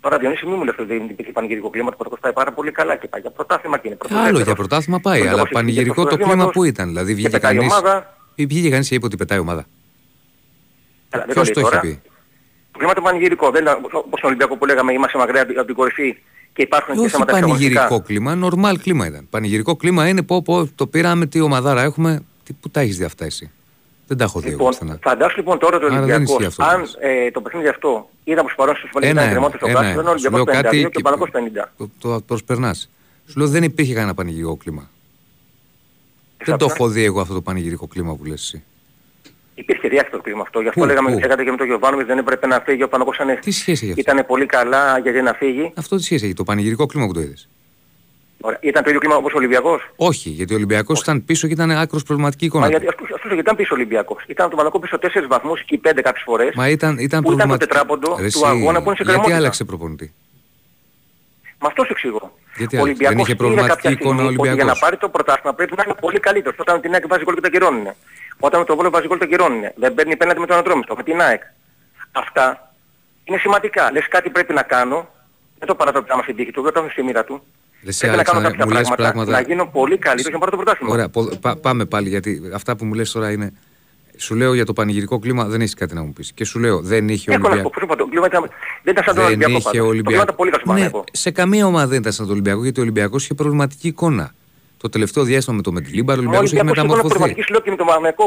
Τώρα 0.00 0.18
Διονύση 0.18 0.46
μη 0.46 0.54
μου 0.54 0.64
λες 0.64 0.74
ότι 0.78 0.88
δεν 0.88 1.04
υπήρχε 1.08 1.32
πανηγυρικό 1.32 1.70
κλίμα, 1.70 1.90
το 1.90 1.96
Παναγικός 1.96 2.20
πάει 2.20 2.32
πάρα 2.32 2.52
πολύ 2.52 2.70
καλά 2.72 2.96
και 2.96 3.08
πάει 3.08 3.20
για 3.20 3.30
πρωτάθλημα 3.30 3.78
και 3.78 3.88
είναι 3.88 3.96
Άλλο 4.00 4.08
πρωτοδεύτερος. 4.08 4.42
για 4.46 4.54
πρωτάθλημα 4.54 5.00
πάει, 5.00 5.18
Ο 5.18 5.22
αλλά 5.22 5.30
Ολυμπιακός 5.30 5.52
πανηγυρικό 5.52 6.00
έχει 6.00 6.10
το 6.10 6.16
βγει 6.16 6.24
κλίμα 6.24 6.44
πρωταθλήματος 6.44 6.54
που 6.54 6.64
ήταν. 6.64 6.86
Δηλαδή 6.88 7.08
και 7.08 7.14
βγήκε 7.14 7.30
πετάει 7.30 7.54
η 7.54 7.56
κανείς. 7.56 7.72
ομάδα. 7.72 8.16
Ή 8.34 8.46
Βγήκε 8.46 8.70
κανείς 8.70 8.88
και 8.88 8.94
είπε 8.94 9.06
ότι 9.06 9.16
πετάει 9.16 9.38
η 9.38 9.40
ομάδα. 9.40 9.64
Καλά, 11.10 11.24
δεν 11.24 11.32
Ποιος 11.34 11.44
λέει 11.44 11.54
το 11.54 11.60
έχει 11.60 11.68
τώρα. 11.68 11.80
πει; 11.80 12.00
Το 12.72 12.78
κλίμα 12.78 12.94
το 12.94 13.02
πανηγυρικό, 13.02 13.50
δεν 13.50 13.60
είναι 13.60 13.70
όπως 13.70 14.18
στον 14.18 14.28
Ολυμπιακό 14.30 14.56
που 14.56 14.66
λέγαμε 14.66 14.92
είμαστε 14.92 15.18
μακριά 15.18 15.42
από 15.42 15.64
την 15.64 15.74
κορυφή 15.74 16.16
και 16.52 16.62
υπάρχουν 16.62 16.94
και 16.94 17.00
Όχι 17.00 17.08
θέματα 17.10 17.32
πανηγυρικό 17.32 17.64
εξαγωνιστικά. 17.80 18.06
κλίμα, 18.06 18.34
νορμάλ 18.34 18.78
κλίμα 18.80 19.06
ήταν. 19.06 19.26
Πανηγυρικό 19.30 19.76
κλίμα 19.76 20.08
είναι 20.08 20.22
πω, 20.22 20.42
πω 20.42 20.68
το 20.74 20.86
πήραμε, 20.86 21.26
τι 21.26 21.40
ομαδάρα 21.40 21.82
έχουμε. 21.82 22.20
Τι, 22.44 22.52
πού 22.52 22.70
τα 22.70 22.80
έχεις 22.80 22.96
δει 22.96 23.04
αυτά 23.04 23.24
εσύ; 23.24 23.50
Δεν 24.08 24.16
τα 24.16 24.24
έχω 24.24 24.40
δει 24.40 24.48
εγώ 24.48 24.56
Λοιπόν, 24.56 24.70
πουθενά. 24.70 24.98
φαντάσου 25.02 25.36
λοιπόν 25.36 25.58
τώρα 25.58 25.78
το 25.78 25.86
Άρα 25.86 25.94
δεν 25.94 26.02
Ολυμπιακός, 26.04 26.30
ισχύει 26.30 26.44
αυτό 26.44 26.62
που 26.62 26.68
αν 26.68 26.80
λες. 26.80 26.96
ε, 27.00 27.30
το 27.30 27.40
παιχνίδι 27.40 27.68
αυτό 27.68 28.08
είδα 28.24 28.42
πως 28.42 28.54
παρόν 28.54 28.76
στους 28.76 28.90
Ένα, 28.94 29.06
ήταν 29.06 29.22
ένα, 29.22 29.30
κρεμότητα 29.30 29.58
στο 29.58 29.68
ένα, 29.68 29.78
κάτω, 29.80 29.90
ήταν 29.92 30.06
ο 30.06 30.10
ένα. 30.10 30.18
Σου 30.18 30.30
λέω 30.30 30.40
Ολυμπιακός 30.40 30.60
52 30.60 30.62
κάτι 30.62 30.88
και 30.90 30.98
ο 30.98 31.00
Παναγικός 31.00 31.30
50. 31.32 31.68
το, 31.76 31.90
το 32.10 32.20
προσπερνάς. 32.26 32.90
Σου 33.26 33.38
λέω 33.38 33.48
δεν 33.48 33.62
υπήρχε 33.62 33.94
κανένα 33.94 34.14
πανηγυρικό 34.14 34.56
κλίμα. 34.56 34.90
Δεν 36.44 36.46
το 36.46 36.56
Ξάψα. 36.56 36.74
έχω 36.74 36.88
δει 36.88 37.04
εγώ 37.04 37.20
αυτό 37.20 37.34
το 37.34 37.40
πανηγυρικό 37.40 37.86
κλίμα 37.86 38.14
που 38.16 38.24
λες 38.24 38.42
εσύ. 38.42 38.62
Υπήρχε 39.54 39.88
διάχυτο 39.88 40.20
κλίμα 40.20 40.40
αυτό. 40.42 40.60
Γι' 40.60 40.68
αυτό 40.68 40.80
Πού, 40.80 40.86
λέγαμε, 40.86 41.12
πού; 41.12 41.18
λέγατε 41.18 41.44
και 41.44 41.50
με 41.50 41.56
τον 41.56 41.66
Γιωβάνοβιτς 41.66 42.08
δεν 42.08 42.18
έπρεπε 42.18 42.46
να 42.46 42.60
φύγει 42.60 42.82
ο 42.82 42.88
Παναγικός 42.88 43.18
αν 43.20 43.38
Τι 43.40 43.50
σχέση 43.50 43.86
έχει 43.88 44.00
αυτό; 44.00 44.12
ήταν 44.12 44.26
πολύ 44.26 44.46
καλά 44.46 44.98
γιατί 44.98 45.22
να 45.22 45.32
φύγει. 45.32 45.72
Αυτό 45.76 45.96
τι 45.96 46.02
σχέση 46.02 46.24
έχει, 46.24 46.34
το 46.34 46.44
πανηγυρικό 46.44 46.86
κλίμα 46.86 47.06
που 47.06 47.12
το 47.12 47.20
είδες; 47.20 47.48
Ωραία. 48.40 48.58
Ήταν 48.62 48.82
το 48.82 48.88
ίδιο 48.88 49.00
κλίμα 49.00 49.16
όπως 49.16 49.32
ο 49.32 49.36
Ολυμπιακός; 49.36 49.80
Όχι, 49.96 50.28
γιατί 50.30 50.52
ο 50.52 50.56
Ολυμπιακός 50.56 51.00
ήταν 51.00 51.24
πίσω 51.24 51.46
και 51.46 51.52
ήταν 51.52 51.70
άκρος 51.70 52.02
προβληματική 52.02 52.44
Μα 52.44 52.48
εικόνα. 52.48 52.68
γιατί 52.68 52.84
του. 52.84 52.90
ας 52.90 52.96
πούμε, 52.96 53.08
ας 53.14 53.20
πούμε, 53.20 53.34
γιατί 53.34 53.48
ήταν 53.48 53.56
πίσω 53.56 53.68
ο 53.72 53.76
Ολυμπιακός. 53.78 54.24
Ήταν 54.26 54.50
το 54.50 54.56
Πανακό 54.56 54.78
πίσω 54.78 54.98
4 54.98 55.26
βαθμούς 55.28 55.62
και 55.64 55.78
5 55.82 56.02
κάποιες 56.02 56.22
φορές. 56.24 56.54
Μα 56.54 56.68
ήταν, 56.68 56.98
ήταν 56.98 56.98
Πού 56.98 57.06
ήταν 57.08 57.22
το 57.22 57.26
προβληματική. 57.36 57.66
τετράποντο 57.66 58.08
Ρε, 58.08 58.16
του 58.16 58.24
εσύ, 58.24 58.42
αγώνα 58.46 58.78
που 58.82 58.86
είναι 58.88 58.96
σε 58.96 59.02
Γιατί 59.02 59.02
κρεμότητα; 59.04 59.36
άλλαξε 59.36 59.64
προπονητή; 59.64 60.12
Με 61.60 61.66
αυτό 61.70 61.84
σου 61.84 61.92
εξηγώ. 61.92 62.32
Γιατί 62.56 62.76
ο 62.76 62.80
άλλαξε, 62.80 62.82
Ολυμπιακός 62.82 63.14
δεν 63.14 63.18
είχε 63.24 63.30
είδε 63.32 63.42
προβληματική 63.42 63.74
κάποια 63.74 63.90
στιγμή 63.90 64.02
εικόνα 64.04 64.22
ο 64.22 64.26
ότι 64.26 64.34
για 64.34 64.44
να 64.44 64.50
Ολυμπιακός. 64.52 64.78
πάρει 64.84 64.96
το 64.96 65.08
πρωτάθλημα 65.08 65.52
πρέπει 65.58 65.74
να 65.76 65.82
είναι 65.86 65.96
πολύ 66.04 66.20
καλύτερος. 66.26 66.56
Όταν 66.64 66.80
την 66.80 66.92
ΑΕΚ 66.94 67.06
βάζει 67.06 67.24
γκολ 67.24 67.34
και 67.34 67.40
το 67.40 67.52
κυρώνουν. 67.54 67.86
Όταν 68.46 68.58
με 68.60 68.66
το 68.66 68.74
Βόλο 68.76 68.90
βάζει 68.90 69.06
γκολ 69.06 69.18
το 69.18 69.26
κυρώνουν. 69.32 69.62
Δεν 69.82 69.94
παίρνει 69.94 70.16
πέναντι 70.16 70.40
με 70.40 70.46
τον 70.46 70.56
Ατρόμιστο, 70.62 70.92
με 70.96 71.02
την 71.02 71.20
ΑΕΚ. 71.20 71.42
Αυτά 72.12 72.72
είναι 73.24 73.38
σημαντικά. 73.38 73.92
Λες 73.92 74.08
κάτι 74.08 74.28
πρέπει 74.30 74.52
να 74.58 74.62
κάνω. 74.62 74.98
Δεν 75.58 75.68
το 75.68 75.74
παρατώ 75.74 76.02
πια 76.02 76.18
στην 76.22 76.36
τύχη 76.36 76.50
του, 76.50 76.62
δεν 76.62 76.72
το 76.72 76.78
έχω 76.80 76.88
στη 76.90 77.02
μοίρα 77.02 77.24
του. 77.24 77.42
Ρε, 77.82 77.88
εσύ, 77.88 78.00
Πρέπει 78.00 78.16
να 78.16 78.22
κάνω 78.22 78.38
Αλέξανδρε, 78.38 78.48
κάποια 78.50 78.64
μου 78.66 78.72
λες 78.72 78.82
πράγματα, 78.86 79.02
πράγματα- 79.12 79.40
να 79.40 79.40
γίνω 79.48 79.66
πολύ 79.66 79.98
καλύτερος 79.98 80.22
για 80.22 80.32
να 80.32 80.38
πάρω 80.38 80.50
το 80.50 80.56
πρωτάθλημα. 80.56 80.92
Ωραία, 80.92 81.08
πο- 81.08 81.38
πά- 81.40 81.56
πάμε 81.60 81.84
πάλι 81.84 82.08
γιατί 82.08 82.42
αυτά 82.54 82.76
που 82.76 82.84
μου 82.84 82.94
λες 82.94 83.10
τώρα 83.12 83.30
είναι. 83.30 83.52
Σου 84.16 84.34
λέω 84.34 84.54
για 84.54 84.64
το 84.64 84.72
πανηγυρικό 84.72 85.18
κλίμα 85.18 85.44
δεν 85.44 85.60
έχεις 85.60 85.74
κάτι 85.74 85.94
να 85.94 86.02
μου 86.02 86.12
πεις. 86.12 86.32
Και 86.32 86.44
σου 86.44 86.58
λέω 86.58 86.80
δεν 86.80 87.08
είχε 87.08 87.30
Έχω 87.32 87.38
να 87.40 87.44
σου 87.44 87.50
πω, 87.50 87.52
Ολυμπιακό. 87.52 87.70
πώς 87.70 87.82
είπα, 87.82 87.96
το 87.96 88.06
κλίμα 88.08 88.26
ήταν- 88.26 88.50
δεν 88.82 88.92
ήταν 88.92 89.04
σαν 89.04 89.14
τον 89.14 89.24
Δεν 89.24 89.24
Ολυμπιακό 89.24 89.50
είχε 89.52 89.62
πάντως. 89.62 89.64
Το 89.64 89.70
κλίμα 89.70 89.86
Ολυμπιακό. 89.88 90.22
ήταν 90.22 90.34
πολύ 90.36 90.50
καλό 90.50 90.62
στον 90.62 90.74
Ναι, 90.74 90.80
Παναθηναϊκό. 90.80 91.12
σε 91.18 91.30
καμία 91.30 91.66
ομάδα 91.66 91.86
δεν 91.86 91.98
ήταν 92.00 92.12
σαν 92.12 92.24
τον 92.24 92.34
Ολυμπιακό 92.34 92.62
γιατί 92.62 92.80
ο 92.80 92.82
Ολυμπιακός 92.82 93.24
είχε 93.24 93.34
προβληματική 93.34 93.88
εικόνα. 93.88 94.34
Το 94.82 94.88
τελευταίο 94.88 95.24
διάστημα 95.24 95.56
με 95.56 95.62
το 95.62 95.72
Μετλίμπαρ 95.72 96.16
ο 96.16 96.18
Ο 96.18 96.22
Ολυμπιακός 96.22 96.52
έχει 96.52 96.60
Ολυμπιακός 96.60 96.72
ήταν 96.72 96.86
μεταμορφωθεί. 96.86 97.18
προβληματική 97.18 97.52
λέω 97.52 97.60
και 97.60 97.70
με 97.70 97.76
τον 97.76 97.86
Παναθηναϊκό. 97.86 98.24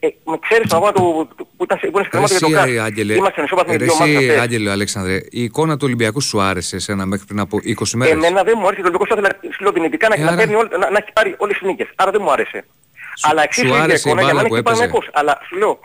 Ε, 0.00 0.06
ε, 0.06 0.14
με 0.30 0.38
ξέρεις 0.46 0.68
τον 0.68 0.76
αγώνα 0.78 0.92
του 0.92 1.28
του- 1.36 1.48
που 1.56 1.64
ήταν 1.64 1.78
σε- 1.78 1.86
που 1.86 1.96
είναι 1.98 2.02
σε 2.04 2.10
κρεμότητα 2.10 2.46
για 2.46 2.56
το 2.56 2.62
Εσύ, 2.62 2.74
ΚΑΣ. 2.76 2.86
Άγγελε, 2.86 3.14
Είμαστε 3.14 3.42
ισόβαθμοι 3.42 3.76
ρε, 3.76 3.84
δύο 3.84 3.92
ομάδες 3.92 4.14
εσύ, 4.16 4.26
αυτές. 4.28 4.40
Άγγελε, 4.44 4.70
Αλέξανδρε, 4.70 5.14
η 5.30 5.42
εικόνα 5.42 5.74
του 5.76 5.84
Ολυμπιακού 5.88 6.20
σου 6.20 6.40
άρεσε 6.40 6.76
εσένα 6.76 7.06
μέχρι 7.06 7.26
πριν 7.26 7.40
από 7.40 7.58
20 7.62 7.96
μέρες; 7.96 8.14
Εμένα 8.14 8.42
δεν 8.48 8.54
μου 8.58 8.66
άρεσε 8.66 8.82
το 8.82 8.88
Ολυμπιακός, 8.88 9.08
θα 9.08 9.14
ήθελα 9.18 9.52
σου 9.54 9.62
λέω 9.62 9.72
δυνητικά 9.72 10.08
να, 10.08 10.14
Ε, 10.14 10.18
να, 10.18 10.26
άρα- 10.26 10.36
παίρνει 10.36 10.54
όλ- 10.54 10.70
να, 10.82 10.90
να 10.94 10.98
έχει 11.02 11.12
πάρει 11.12 11.34
όλες 11.38 11.58
τις 11.58 11.66
νίκες. 11.68 11.88
Άρα 12.00 12.10
δεν 12.10 12.20
μου 12.24 12.30
άρεσε. 12.32 12.64
Αλλά 13.28 13.42
εξής 13.42 13.62
σου 13.62 13.66
η 13.68 13.70
ίδια 13.70 13.82
άρεσε 13.82 14.08
η 14.08 14.10
εικόνα 14.10 14.22
για 14.26 14.32
μπάλα 14.34 14.36
μένα 14.42 14.48
που 14.48 14.54
και 14.54 14.60
έπαιζε. 14.60 14.76
Παναθηναϊκός. 14.76 15.10
Αλλά 15.20 15.40
σου 15.48 15.56
λέω, 15.56 15.78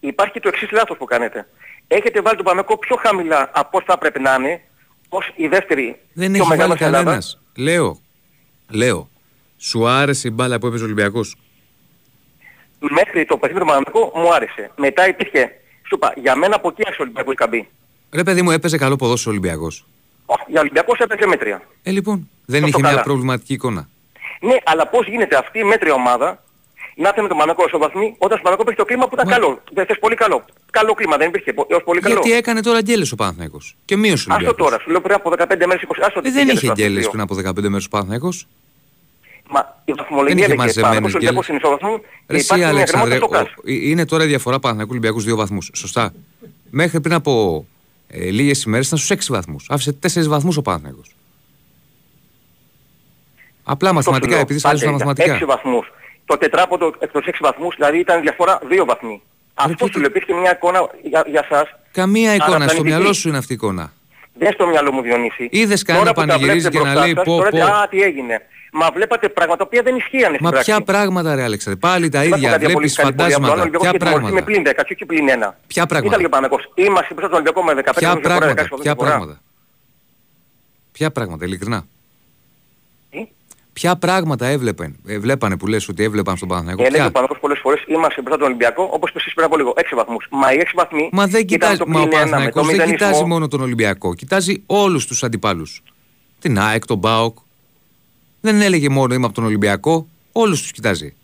υπάρχει 0.00 0.32
και 0.32 0.40
το 0.40 0.48
εξής 0.48 0.70
λάθος 0.70 0.96
που 0.96 1.04
κάνετε. 1.04 1.38
Έχετε 1.88 2.20
βάλει 2.20 2.36
τον 2.36 2.44
Παναθηναϊκό 2.48 2.78
πιο 2.78 2.96
χαμηλά 3.04 3.50
από 3.54 3.70
όσο 3.78 3.84
θα 3.88 3.98
πρέπει 3.98 4.20
να 4.20 4.34
είναι, 4.38 4.60
ως 5.08 5.32
η 5.36 5.46
δεύτερη 5.46 5.84
Δεν 6.12 6.32
πιο 6.32 6.40
έχει 6.42 6.48
βάλει 6.48 6.60
μεγάλη 6.60 6.84
Ελλάδα. 6.84 7.04
κανένας. 7.04 7.40
Λέω, 7.56 7.98
λέω, 8.70 9.10
σου 9.62 9.88
άρεσε 9.88 10.28
η 10.28 10.30
μπάλα 10.34 10.58
που 10.58 10.66
έπαιζε 10.66 10.82
ο 10.82 10.86
Ολυμπιακός; 10.86 11.36
Μέχρι 12.90 13.24
το 13.24 13.36
παιχνίδι 13.36 13.60
του 13.64 13.66
Παναθηναϊκού 13.70 14.18
μου 14.18 14.34
άρεσε. 14.34 14.70
Μετά 14.76 15.08
υπήρχε, 15.08 15.50
σου 15.88 15.94
είπα, 15.94 16.12
για 16.16 16.36
μένα 16.36 16.56
από 16.56 16.68
εκεί 16.68 16.82
άρχισε 16.84 17.02
ο 17.02 17.04
Ολυμπιακός 17.04 17.32
η 17.32 17.36
καμπή. 17.36 17.68
Ρε 18.12 18.22
παιδί 18.22 18.42
μου, 18.42 18.50
έπαιζε 18.50 18.76
καλό 18.76 18.96
ποδόσφαιρο 18.96 19.34
ο 19.34 19.38
Ολυμπιακός. 19.38 19.86
Όχι, 20.26 20.42
Για 20.48 20.60
Ολυμπιακός 20.60 20.98
έπαιζε 20.98 21.26
μέτρια. 21.26 21.62
Ε, 21.82 21.90
λοιπόν, 21.90 22.28
δεν 22.46 22.56
Αυτό 22.64 22.68
είχε 22.68 22.80
μια 22.80 22.90
καλά. 22.90 23.02
προβληματική 23.02 23.52
εικόνα. 23.52 23.88
Ναι, 24.40 24.56
αλλά 24.64 24.86
πώς 24.88 25.06
γίνεται 25.06 25.36
αυτή 25.36 25.58
η 25.58 25.64
μέτρια 25.64 25.92
ομάδα 25.94 26.42
να 26.96 27.08
έρθει 27.08 27.20
με 27.22 27.28
τον 27.28 27.36
Πανακό 27.38 27.68
στο 27.68 27.78
βαθμί 27.78 28.14
όταν 28.18 28.38
στο 28.38 28.42
Πανακό 28.46 28.62
υπήρχε 28.62 28.80
το 28.80 28.86
κλίμα 28.86 29.08
που 29.08 29.14
ήταν 29.14 29.26
Μα- 29.28 29.32
καλό. 29.34 29.62
Δεν 29.72 29.86
θες 29.86 29.98
πολύ 29.98 30.14
καλό. 30.14 30.44
Καλό 30.70 30.94
κλίμα 30.94 31.16
δεν 31.16 31.28
υπήρχε. 31.28 31.52
πο- 31.52 31.66
Έως 31.68 31.82
πολύ 31.84 32.00
καλό. 32.00 32.14
Γιατί 32.14 32.32
έκανε 32.32 32.60
τώρα 32.62 32.80
γκέλες 32.80 33.12
ο 33.12 33.16
Παναθηναϊκός. 33.16 33.76
Και 33.84 33.96
μείωσε 33.96 34.12
ο 34.12 34.16
Άστο 34.16 34.34
Ολυμπιακός. 34.34 34.64
τώρα, 34.70 34.78
σου 34.82 34.90
λέω 34.90 35.00
πριν 35.00 35.14
από 35.14 35.30
15 35.30 35.66
μέρες 35.66 35.82
20 35.82 36.02
άστο 36.06 36.18
Ε, 36.18 36.22
τι 36.22 36.30
δεν 36.30 36.38
γίνεται 36.38 36.52
είχε 36.56 36.66
στο 36.66 36.74
γκέλες 36.74 37.06
αυτοκίνητο. 37.06 37.10
πριν 37.10 37.20
από 37.22 37.34
15 37.60 37.68
μέρες 37.68 37.84
ο 37.86 37.88
Παναθηναϊκός. 37.88 38.46
Μα 39.52 39.76
η 39.84 39.92
βαθμολογία 39.92 40.34
είχε 40.34 40.44
έλεγε 40.44 40.58
μαζεμένες 40.58 40.94
Πανακός 40.94 41.14
Ολυμπιακός 41.14 41.48
είναι 41.48 41.58
γκέλες. 41.58 41.78
ισόβαθμο 41.78 41.96
Ρε 41.96 42.06
και 42.26 42.34
εσύ, 42.34 42.44
υπάρχει 42.44 42.64
μια 42.64 42.68
Αλέξανδρε, 42.68 43.14
γραμμότητα 43.16 43.38
στο 43.38 43.60
ο- 43.60 43.62
ΚΑΣ. 43.64 43.82
ε, 43.84 43.88
είναι 43.90 44.04
τώρα 44.04 44.24
η 44.24 44.26
διαφορά 44.26 44.58
Παναθηναϊκού 44.58 44.90
Ολυμπιακούς 44.92 45.24
δύο 45.24 45.36
βαθμούς. 45.36 45.70
Σωστά. 45.74 46.12
Μέχρι 46.70 47.00
πριν 47.00 47.14
από 47.14 47.64
ε, 48.08 48.30
λίγες 48.30 48.62
ημέρες 48.62 48.86
ήταν 48.86 48.98
στους 48.98 49.10
6 49.10 49.32
βαθμούς. 49.32 49.66
Άφησε 49.68 49.92
4 49.92 50.28
βαθμούς 50.28 50.56
ο 50.56 50.62
Παναθηναϊκός. 50.62 51.14
Απλά 53.64 53.92
μαθηματικά, 53.92 54.36
επειδή 54.38 54.60
θα 54.60 54.74
τα 54.74 54.90
μαθηματικά. 54.90 55.34
6 55.42 55.44
βαθμούς. 55.46 55.92
Το 56.26 56.38
τετράποντο 56.38 56.92
εκ 56.98 57.10
των 57.12 57.22
6 57.22 57.38
βαθμούς, 57.40 57.74
δηλαδή 57.76 57.98
ήταν 57.98 58.20
διαφορά 58.20 58.58
2 58.68 58.84
βαθμοί. 58.86 59.22
Αυτό 59.54 59.74
τότε- 59.76 59.92
σου 59.92 59.98
λέω, 60.00 60.08
υπήρχε 60.08 60.32
μια 60.34 60.52
εικόνα 60.52 60.80
για, 61.02 61.24
για 61.28 61.46
σας. 61.48 61.68
Καμία 61.92 62.34
εικόνα. 62.34 62.42
Στο 62.48 62.54
Αναπλανητική. 62.54 62.88
μυαλό 62.88 63.12
σου 63.12 63.28
είναι 63.28 63.36
αυτή 63.38 63.52
η 63.52 63.54
εικόνα. 63.54 63.92
Δεν 64.34 64.52
στο 64.52 64.66
μυαλό 64.66 64.92
μου 64.92 65.02
Διονύση. 65.02 65.48
Είδες 65.50 65.82
κανένα 65.82 66.04
Τώρα 66.04 66.14
που 66.16 66.20
τα 66.20 66.26
πανηγυρίζεις 66.36 66.68
βλέπετε 66.68 66.78
και 66.78 66.84
να 66.84 66.90
μπροστά 66.92 67.04
λέει 67.06 67.14
σας, 67.14 67.24
πω, 67.24 67.36
τώρα 67.36 67.50
λέτε, 67.52 67.66
πω. 67.66 67.72
Α, 67.72 67.88
τι 67.88 68.02
έγινε. 68.02 68.40
Μα 68.72 68.90
βλέπατε 68.94 69.28
πράγματα 69.28 69.56
τα 69.58 69.64
οποία 69.66 69.82
δεν 69.82 69.96
ισχύανε 69.96 70.26
στην 70.34 70.38
Μα 70.42 70.50
πράξη. 70.50 70.70
ποια 70.70 70.80
πράγματα 70.82 71.34
ρε 71.34 71.42
Αλέξανδρε. 71.42 71.80
Πάλι 71.80 72.08
τα 72.08 72.18
Υπάρχουν 72.24 72.36
ίδια. 72.38 72.50
κάτι 72.50 72.64
Βλέπεις 72.64 72.74
απολύτως 72.74 72.96
καλή 72.96 73.12
πορεία 73.14 73.36
από 73.36 73.46
τον 73.46 73.54
φαντάσματα. 73.56 73.62
Ολυμπιακό 73.62 73.82
Ποια 73.82 73.92
και 73.92 73.98
τιμωρηθεί 73.98 74.20
πράγματα. 74.20 74.34
με 74.34 74.42
πλήν 74.42 74.62
10 74.62 74.84
και 74.86 74.92
όχι 74.94 75.06
πλήν 75.06 75.28
1. 75.28 75.56
Ποια 75.66 75.86
πράγματα. 75.86 76.14
Ήταν 76.14 76.26
ο 76.26 76.28
Παναγός. 76.28 76.62
Είμαστε 76.74 77.14
μπροστά 77.14 77.28
στον 77.32 77.38
Ολυμπιακό 77.40 77.62
με 77.62 77.72
15 77.72 77.98
Ποια 78.00 78.08
βαθμούς 78.08 78.22
διαφορά, 78.22 78.38
πράγματα. 78.38 78.62
16 78.62 78.68
Ποια 78.68 78.82
διαφορά. 78.82 79.08
πράγματα. 79.10 79.40
Ποια 80.92 81.10
πράγματα, 81.10 81.44
ειλικρινά. 81.44 81.84
Τι; 83.72 83.80
Ποια 83.80 83.96
πράγματα 83.96 84.46
έβλεπαν, 84.46 84.96
ε, 85.06 85.18
βλέπανε 85.18 85.56
που 85.56 85.66
λες 85.66 85.88
ότι 85.88 86.02
έβλεπαν 86.02 86.36
στον 86.36 86.48
Παναθηναϊκό; 86.48 86.82
Έλεγε 86.82 86.96
ο 86.96 87.02
Ποια; 87.02 87.10
Παναγός 87.12 87.38
πολλές 87.40 87.58
φορές 87.58 87.84
είμαστε 87.86 88.20
μπροστά 88.20 88.38
τον 88.38 88.46
Ολυμπιακό 88.46 88.88
όπως 88.92 89.10
είπες 89.10 89.22
εσείς 89.22 89.34
πριν 89.34 89.46
από 89.46 89.56
λίγο 89.56 89.72
6 89.76 89.96
βαθμούς. 89.96 90.26
Μα 90.30 90.52
οι 90.52 90.56
6 90.60 90.72
βαθμοί 90.74 91.08
Μα 91.12 91.26
δεν 91.26 91.40
ήταν 91.40 91.44
κοιτάζει, 91.44 91.76
το 91.78 91.84
μα 91.88 92.00
ο 92.00 92.08
πλήν 92.08 92.18
1 92.18 92.20
με 92.20 92.24
το 92.24 92.30
Παναθηναϊκός 92.30 92.66
δεν 92.66 92.74
μηδενισμό. 92.76 93.06
κοιτάζει 93.06 93.24
μόνο 93.24 93.48
τον 93.48 93.60
Ολυμπιακό. 93.60 94.14
Κοιτάζει 94.14 94.62
όλους 94.66 95.06
τους 95.06 95.22
αντιπάλους. 95.22 95.82
Την 96.38 96.58
ΑΕΚ, 96.58 96.86
τον 96.86 97.00
ΠΑΟΚ. 97.00 97.38
Δεν 98.40 98.60
έλεγε 98.60 98.88
μόνο 98.88 99.14
είμαι 99.14 99.24
από 99.24 99.34
τον 99.34 99.44
Ολυμπιακό. 99.44 100.06
Όλους 100.32 100.60
τους 100.62 100.72
κοιτάζει. 100.72 101.14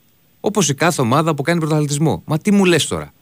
Όπως 0.40 0.68
η 0.68 0.74
κάθε 0.74 1.00
ομάδα 1.02 1.34
που 1.34 1.42
κάνει 1.42 1.60
πρωταθλητισμό. 1.60 2.22
Μα 2.26 2.38
τι 2.38 2.52
μου 2.52 2.64
λες 2.64 2.86
τώρα; 2.86 3.12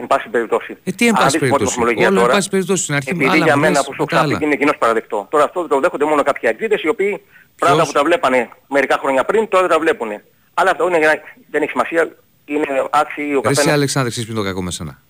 Εν 0.00 0.06
πάση 0.06 0.28
περιπτώσει. 0.28 0.76
Ε, 0.84 0.90
τι 0.92 1.06
εν 1.06 1.14
Αν 1.16 1.22
πάση 1.22 1.38
δεις 1.38 1.48
πρώτη 1.48 1.52
περιπτώσει; 1.52 1.64
βαθμολογία 1.74 2.06
Όλο 2.08 2.16
εν 2.16 2.22
τώρα, 2.22 2.34
πάση 2.34 2.48
περιπτώσει 2.48 2.82
στην 2.82 2.94
αρχή 2.94 3.10
Επειδή 3.10 3.24
άλλα 3.28 3.44
για 3.44 3.54
μου 3.54 3.60
μένα 3.60 3.72
λες, 3.78 3.84
που 3.86 3.92
σου 3.94 4.00
μετά 4.00 4.16
άλλα. 4.16 4.26
ξαφνική 4.26 4.44
είναι 4.44 4.56
κοινώς 4.56 4.76
παραδεκτό. 4.78 5.26
Τώρα 5.30 5.44
αυτό 5.44 5.66
το 5.66 5.80
δέχονται 5.80 6.04
μόνο 6.04 6.22
κάποιοι 6.22 6.48
αγγλίδες 6.48 6.82
οι 6.82 6.88
οποίοι 6.88 7.22
πράγματα 7.58 7.86
που 7.86 7.92
τα 7.92 8.02
βλέπανε 8.04 8.48
μερικά 8.68 8.98
χρόνια 9.02 9.24
πριν 9.24 9.48
τώρα 9.48 9.66
δεν 9.66 9.76
τα 9.76 9.82
βλέπουν. 9.82 10.08
Αλλά 10.54 10.70
αυτό 10.70 10.86
είναι, 10.88 10.98
για 10.98 11.06
να- 11.06 11.20
δεν 11.50 11.62
έχει 11.62 11.70
σημασία. 11.70 12.16
Είναι 12.44 12.66
άξιοι 12.90 13.22
ο 13.22 13.26
Ρε 13.26 13.36
εσύ 13.36 13.42
καθένας. 13.42 13.66
Αλεξάνδρε, 13.74 14.10
ξέρεις 14.10 14.28
ποιο 14.28 14.38
είναι 14.38 14.44
το 14.44 14.50
κακό 14.50 14.62
με 14.62 14.70
σένα; 14.70 15.02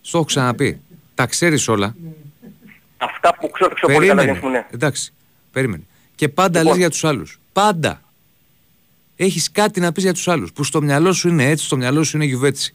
Στο 0.00 0.16
έχω 0.18 0.26
ξαναπεί. 0.26 0.80
Τα 1.14 1.26
ξέρεις 1.26 1.68
όλα. 1.68 1.94
Αυτά 2.98 3.34
που 3.40 3.50
ξέρω, 3.50 3.74
ξέρω 3.74 3.92
πολύ 3.92 4.06
καλά 4.06 4.20
Περίμενε. 4.20 4.40
δεν 4.42 4.50
ναι. 4.50 4.66
Εντάξει. 4.74 5.12
Περίμενε. 5.52 5.82
Και 6.14 6.28
πάντα 6.28 6.58
Λοιπόν. 6.58 6.66
λες 6.72 6.76
για 6.80 6.90
τους 6.90 7.04
άλλους. 7.04 7.40
Πάντα. 7.52 8.02
Έχεις 9.16 9.50
κάτι 9.52 9.80
να 9.80 9.92
πεις 9.92 10.02
για 10.02 10.12
τους 10.12 10.28
άλλους. 10.28 10.52
Που 10.52 10.64
στο 10.64 10.82
μυαλό 10.82 11.12
σου 11.12 11.28
είναι 11.28 11.44
έτσι, 11.50 11.64
στο 11.64 11.76
μυαλό 11.76 12.02
σου 12.02 12.16
είναι 12.16 12.24
γιουβέτσι. 12.26 12.74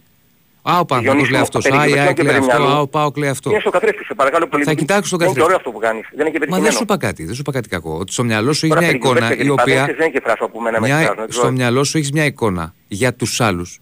Α, 0.65 0.79
ο 0.79 0.85
Παναθηναϊκός 0.85 1.29
λέει 1.29 1.31
Διονύση 1.31 1.33
μου, 1.33 1.41
αυτός. 1.41 1.63
περί 1.63 1.75
Α, 1.75 1.79
η 1.79 1.87
κυβερνών 1.87 2.07
ΑΕΚ 2.07 2.15
και 2.15 2.23
λέει 2.23 2.31
περί 2.33 2.45
αυτό. 2.45 2.59
μυαλού. 2.61 2.75
Α, 2.77 2.79
ο 2.81 2.87
ΠΑΟΚ 2.87 3.17
λέει 3.17 3.29
αυτό. 3.29 3.49
Είναι 3.49 3.59
στο 3.59 3.69
καθρέφτη 3.69 4.03
σου, 4.03 4.15
παρακαλώ 4.15 4.47
πολύ. 4.47 4.63
Θα 4.63 4.73
κοιτάξω 4.73 5.11
το 5.11 5.17
Δεν 5.17 5.27
είναι 5.27 5.35
και 5.35 5.41
καθρέφτη. 5.41 5.43
ωραίο 5.43 5.57
αυτό 5.57 5.71
που 5.71 5.79
κάνεις. 5.79 6.05
Δεν 6.15 6.19
είναι 6.19 6.29
και 6.29 6.33
Μα 6.33 6.39
πετυχημένο. 6.39 6.63
δεν 6.63 6.71
σου 6.71 6.83
είπα 6.83 6.97
κάτι. 6.97 7.23
Δεν 7.25 7.33
σου 7.35 7.41
είπα 7.41 7.51
κάτι 7.51 7.69
κακό. 7.69 7.97
Ότι 7.99 8.11
στο 8.13 8.23
μυαλό 8.23 8.53
σου 8.53 8.65
έχει 8.65 8.73
Τώρα 8.73 8.79
μια 8.85 8.89
περί 8.91 8.97
εικόνα 9.03 9.13
κυβέρνηση 9.19 9.41
και 9.41 9.47
η 9.47 9.49
οποία. 9.51 9.65
διπαδέξεις 9.65 9.97
Δεν 9.97 10.07
είναι 10.07 10.15
και 10.19 10.21
φράση 10.25 10.51
που 10.51 10.59
μένα 10.59 10.79
με 10.79 10.87
Μια, 10.87 10.95
εκφράζουν, 10.97 11.21
δεν 11.23 11.31
στο 11.31 11.41
ξέρω. 11.41 11.53
μυαλό 11.55 11.83
σου 11.83 11.97
έχεις 11.97 12.11
μια 12.11 12.25
εικόνα 12.25 12.73
για 12.87 13.13
τους 13.13 13.41
άλλους 13.41 13.79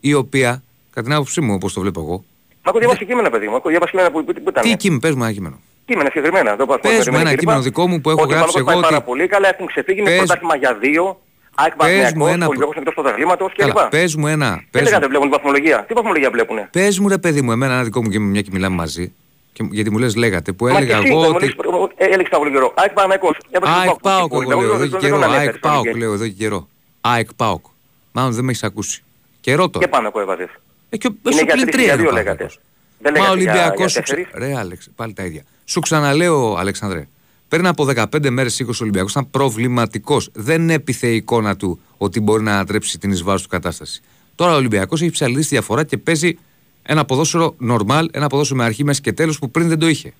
η 0.00 0.14
οποία, 0.14 0.62
κατά 0.90 1.02
την 1.06 1.12
άποψή 1.16 1.40
μου 1.40 1.54
όπως 1.54 1.72
το 1.72 1.80
βλέπω 1.80 2.00
εγώ, 2.00 2.24
Μα 2.64 2.70
έχω 2.70 2.78
διαβάσει 2.78 3.04
κείμενα 3.06 3.30
παιδί 3.30 3.46
μου. 3.48 3.56
Έχω 3.56 3.68
διαβάσει 3.68 3.90
κείμενα 3.90 4.10
που, 4.10 4.24
που, 4.24 4.32
που 4.32 4.48
ήταν. 4.48 4.62
τι 4.62 4.76
κείμενο, 4.76 5.00
πες 5.00 5.14
μου 5.14 5.22
ένα 5.22 5.32
κείμενο. 5.32 5.56
Κείμενα 5.86 6.08
συγκεκριμένα. 6.12 6.56
Το 6.56 6.66
Πες 6.80 7.08
μου 7.08 7.18
ένα 7.18 7.34
κείμενο 7.34 7.60
δικό 7.60 7.86
μου 7.88 8.00
που 8.00 8.10
έχω 8.10 8.22
ότι 8.22 8.32
ο 8.32 8.36
γράψει 8.36 8.52
Παναγός 8.52 8.72
εγώ 8.72 8.80
πάει 8.80 8.90
πάρα 8.90 8.96
ότι- 8.96 9.06
πολύ 9.10 9.26
καλά, 9.26 9.48
έχουν 9.48 9.66
ξεφύγει 9.66 10.02
με 10.02 10.08
Πες- 10.08 10.16
πρωτάθλημα 10.18 10.56
για 10.56 10.74
δύο. 10.74 11.20
ΑΕΚ 11.54 11.74
Πες 11.76 11.86
μου 11.86 11.96
Παναθηναϊκός, 12.02 12.32
ένα- 12.34 12.44
ο 12.44 12.48
Ολυμπιακός 12.48 12.76
εκτός 12.76 12.94
πρωταθλήματος 12.94 13.52
κλπ. 13.56 13.72
Καλά, 13.72 13.88
πες 13.88 14.14
μου 14.16 14.26
ένα. 14.26 14.48
Δεν 14.50 14.66
Πες 14.70 14.82
λέγατε 14.82 15.02
μου, 15.04 15.08
βλέπουν 15.10 15.28
τη 15.30 15.34
βαθμολογία. 15.36 15.84
Τι 15.88 15.94
βαθμολογία 15.94 16.30
βλέπουνε; 16.30 16.68
πες 16.72 16.98
μου 16.98 17.08
ρε 17.08 17.18
παιδί 17.18 17.42
μου, 17.42 17.52
εμένα 17.52 17.72
ένα 17.74 17.84
δικό 17.84 18.02
μου 18.02 18.08
κείμενο, 18.08 18.30
μια 18.30 18.40
και 18.40 18.48
μιλάμε 18.52 18.76
μαζί. 18.76 19.12
Και, 19.52 19.66
γιατί 19.70 19.90
μου 19.90 19.98
λες 19.98 20.16
λέγατε, 20.16 20.52
που 20.52 20.64
Μα 20.64 20.70
και 20.70 20.76
έλεγα 20.76 20.96
εσύ, 20.98 21.06
εγώ 21.08 21.20
θα 21.22 21.28
μου 21.28 21.34
ότι... 21.36 21.44
λες, 21.46 21.54
ε, 21.96 22.04
έλεγες 22.04 22.28
τα 22.28 22.38
πολύ 22.38 22.50
καιρό. 22.50 22.72
ΑΕΚ 22.76 22.92
Παναθηναϊκός. 22.92 23.36
Έβαζε 23.50 23.72
ΑΕΚ 23.78 23.88
τον 23.88 23.98
ΠΑΟΚ 24.02 24.30
Πολύ, 24.30 24.48
εγώ 24.50 24.60
δεν- 24.60 24.66
λέω 24.66 24.68
εδώ 24.74 24.78
δεν- 24.78 24.86
και 24.90 24.92
δεν 24.98 25.00
καιρό. 25.00 25.14
τον 25.14 25.22
ΑΕΚ 25.24 25.34
ανέφερες, 25.34 25.60
ΠΑΟΚ 25.60 25.74
Παναγία. 25.84 26.00
λέω 26.00 26.12
εδώ 26.12 26.24
και 26.26 26.32
καιρό. 26.32 26.68
ΑΕΚ 27.00 27.28
ΠΑΟΚ. 27.36 27.64
Μάλλον 28.12 28.32
δεν 28.32 28.44
με 28.44 28.50
έχεις 28.50 28.62
ακούσει. 28.62 29.02
Καιρό 29.40 29.64
Και 29.64 29.70
τώρα. 29.70 29.88
πάνω 29.88 30.08
από 30.08 30.20
έβαζες. 30.20 30.48
Ε, 30.88 30.96
και 30.96 31.06
ο- 31.06 31.10
Είναι 31.22 31.34
στο 31.34 31.44
για 31.44 31.52
πλην 31.54 31.66
τρεις, 31.66 31.74
τρία 31.76 31.84
για 31.84 31.94
είναι 31.94 32.02
ο 32.02 32.04
δύο 32.04 32.12
λέγατε. 32.12 32.36
Παναθηναϊκός. 32.36 32.60
Δεν 32.98 33.12
Μα 33.18 33.20
ο 33.20 33.34
λέγατε 33.34 33.42
για- 33.42 33.52
Ολυμπιακός 33.52 33.78
για 33.78 33.88
σου 33.88 34.02
ξε- 34.02 34.16
τέσσερις. 34.16 34.48
Ρε 34.50 34.58
Άλεξ, 34.58 34.90
πάλι 34.96 35.12
τα 35.12 35.24
ίδια. 35.24 35.42
Σου 35.64 35.80
ξαναλέω, 35.80 36.56
Αλεξανδρέ, 36.58 37.08
πριν 37.54 37.66
από 37.66 37.86
15 37.96 38.30
μέρες 38.30 38.62
20 38.66 38.70
Ολυμπιακός 38.80 39.10
ήταν 39.10 39.30
προβληματικός. 39.30 40.30
Δεν 40.32 40.70
έπιθε 40.70 41.06
η 41.06 41.16
εικόνα 41.16 41.56
του 41.56 41.80
ότι 41.98 42.20
μπορεί 42.20 42.42
να 42.42 42.52
ανατρέψει 42.52 42.98
την 42.98 43.10
εις 43.10 43.22
βάρος 43.22 43.42
του 43.42 43.48
κατάσταση. 43.48 44.02
Τώρα 44.34 44.52
ο 44.52 44.56
Ολυμπιακός 44.56 45.00
έχει 45.00 45.10
ψαλιδίσει 45.10 45.48
τη 45.48 45.54
διαφορά 45.54 45.84
και 45.84 45.96
παίζει 45.98 46.38
ένα 46.82 47.04
ποδόσφαιρο 47.04 47.56
normal, 47.68 48.04
ένα 48.12 48.26
ποδόσφαιρο 48.26 48.58
με 48.58 48.64
αρχή, 48.64 48.84
μέση 48.84 49.00
και 49.00 49.12
τέλος 49.12 49.38
που 49.38 49.50
πριν 49.50 49.68
δεν 49.68 49.78
το 49.78 49.88
είχε. 49.88 50.12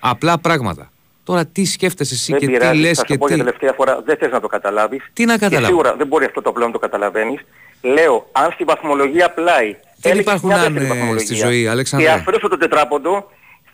Απλά 0.00 0.38
πράγματα. 0.38 0.90
Τώρα 1.24 1.46
τι 1.46 1.64
σκέφτεσαι 1.64 2.14
εσύ 2.14 2.32
Δεν 2.32 2.40
και 2.40 2.46
τι 2.46 2.52
πειράζει, 2.52 2.80
λες 2.80 2.98
θα 2.98 3.04
και 3.04 3.12
σου 3.12 3.18
πω 3.18 3.26
για 3.26 3.36
τι. 3.36 3.42
τελευταία 3.42 3.72
φορά, 3.72 4.02
δεν 4.04 4.16
θες 4.16 4.30
να 4.30 4.40
το 4.40 4.46
καταλάβεις. 4.46 5.10
Τι 5.12 5.24
να 5.24 5.32
Και 5.32 5.38
καταλάβω; 5.38 5.66
σίγουρα 5.66 5.96
δεν 5.96 6.06
μπορεί 6.06 6.24
αυτό 6.24 6.42
το 6.42 6.50
απλό 6.50 6.66
να 6.66 6.72
το 6.72 6.78
καταλαβαίνεις. 6.78 7.40
Λέω, 7.82 8.28
αν 8.32 8.50
στη 8.52 8.64
βαθμολογία 8.64 9.30
πλάι 9.30 9.76
Δεν 9.96 10.12
έλεξες 10.12 10.20
υπάρχουν 10.20 10.48
μια 10.48 10.56
αν, 10.56 10.62
δεύτερη 10.62 10.84
ε, 10.84 10.88
βαθμολογία 10.88 11.26
στη 11.26 11.34
ζωή, 11.34 11.66
Αλέξανδρε. 11.66 12.08
Και 12.08 12.14
αφαιρέσω 12.14 12.48
το 12.48 12.56
τετράποντο, 12.56 13.30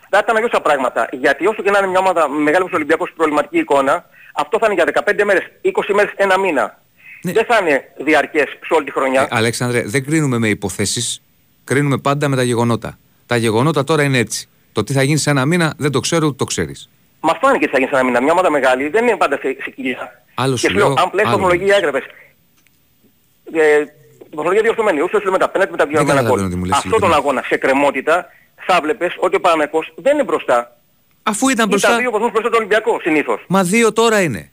θα 0.09 0.19
ήταν 0.23 0.35
αλλιώς 0.35 0.51
τα 0.51 0.61
πράγματα. 0.61 1.09
Γιατί 1.11 1.47
όσο 1.47 1.61
και 1.61 1.71
να 1.71 1.77
είναι 1.77 1.87
μια 1.87 1.99
ομάδα 1.99 2.29
με 2.29 2.37
μεγάλος 2.41 2.71
Ολυμπιακός 2.71 3.11
προβληματική 3.15 3.57
εικόνα, 3.57 4.05
αυτό 4.33 4.57
θα 4.59 4.65
είναι 4.71 4.83
για 4.83 5.03
15 5.05 5.23
μέρες, 5.25 5.43
20 5.61 5.93
μέρες, 5.93 6.11
ένα 6.15 6.39
μήνα. 6.39 6.79
Ναι. 7.21 7.31
Δεν 7.31 7.45
θα 7.45 7.57
είναι 7.61 7.83
διαρκές 7.97 8.43
σε 8.67 8.73
όλη 8.73 8.85
τη 8.85 8.91
χρονιά. 8.91 9.21
Ε, 9.21 9.27
Αλέξανδρε, 9.29 9.81
δεν 9.85 10.03
κρίνουμε 10.05 10.37
με 10.37 10.47
υποθέσεις, 10.47 11.21
κρίνουμε 11.63 11.97
πάντα 11.97 12.27
με 12.27 12.35
τα 12.35 12.43
γεγονότα. 12.43 12.97
Τα 13.25 13.35
γεγονότα 13.35 13.83
τώρα 13.83 14.03
είναι 14.03 14.17
έτσι. 14.17 14.47
Το 14.71 14.83
τι 14.83 14.93
θα 14.93 15.03
γίνει 15.03 15.17
σε 15.17 15.29
ένα 15.29 15.45
μήνα 15.45 15.73
δεν 15.77 15.91
το 15.91 15.99
ξέρω 15.99 16.25
ούτε 16.27 16.35
το 16.35 16.45
ξέρεις. 16.45 16.89
Μας 17.19 17.37
φάνηκε 17.41 17.65
τι 17.65 17.71
θα 17.71 17.77
γίνει 17.77 17.89
σε 17.89 17.95
ένα 17.95 18.05
μήνα. 18.05 18.21
Μια 18.21 18.31
ομάδα 18.31 18.49
μεγάλη 18.51 18.89
δεν 18.89 19.07
είναι 19.07 19.17
πάντα 19.17 19.35
σε, 19.37 19.55
σε 19.63 19.69
κοιλιά. 19.75 20.23
Άλλο 20.33 20.53
και 20.53 20.59
σου 20.59 20.67
σου 20.69 20.73
λέω, 20.77 20.87
λέω, 20.87 20.95
αν 21.03 21.09
πλέον 21.09 21.27
άλλο. 21.27 21.37
βαθμολογία 21.37 21.75
έγραφες, 21.75 22.03
ε, 23.53 23.83
βαθμολογία 24.33 24.61
διορθωμένη, 24.61 25.01
όσο 25.01 25.19
σου 25.19 25.31
με 25.31 25.37
τα 25.37 25.49
πέναλτι 25.49 25.71
με 25.71 25.77
τα 25.77 25.85
διορθωμένα 25.85 26.19
καταλαβαίνω 26.19 26.47
γκολ. 26.47 26.51
τι 26.53 26.59
μου 26.59 26.65
λες, 26.65 26.77
Αυτό 26.77 26.89
τον 26.89 26.97
ειλικρινά. 26.99 27.15
αγώνα 27.15 27.41
σε 27.45 27.57
κρεμότητα 27.57 28.25
θα 28.67 28.79
βλέπεις 28.83 29.15
ότι 29.19 29.35
ο 29.35 29.39
Παναγικός 29.39 29.93
δεν 29.95 30.13
είναι 30.13 30.23
μπροστά. 30.23 30.77
Αφού 31.23 31.49
ήταν 31.49 31.53
Ήταν 31.53 31.67
μπροστά. 31.69 31.97
δύο 31.97 32.11
βαθμούς 32.11 32.31
μπροστά 32.31 32.49
τον 32.49 32.57
Ολυμπιακό 32.59 32.99
συνήθως. 33.01 33.43
Μα 33.47 33.63
δύο 33.63 33.93
τώρα 33.93 34.21
είναι. 34.21 34.51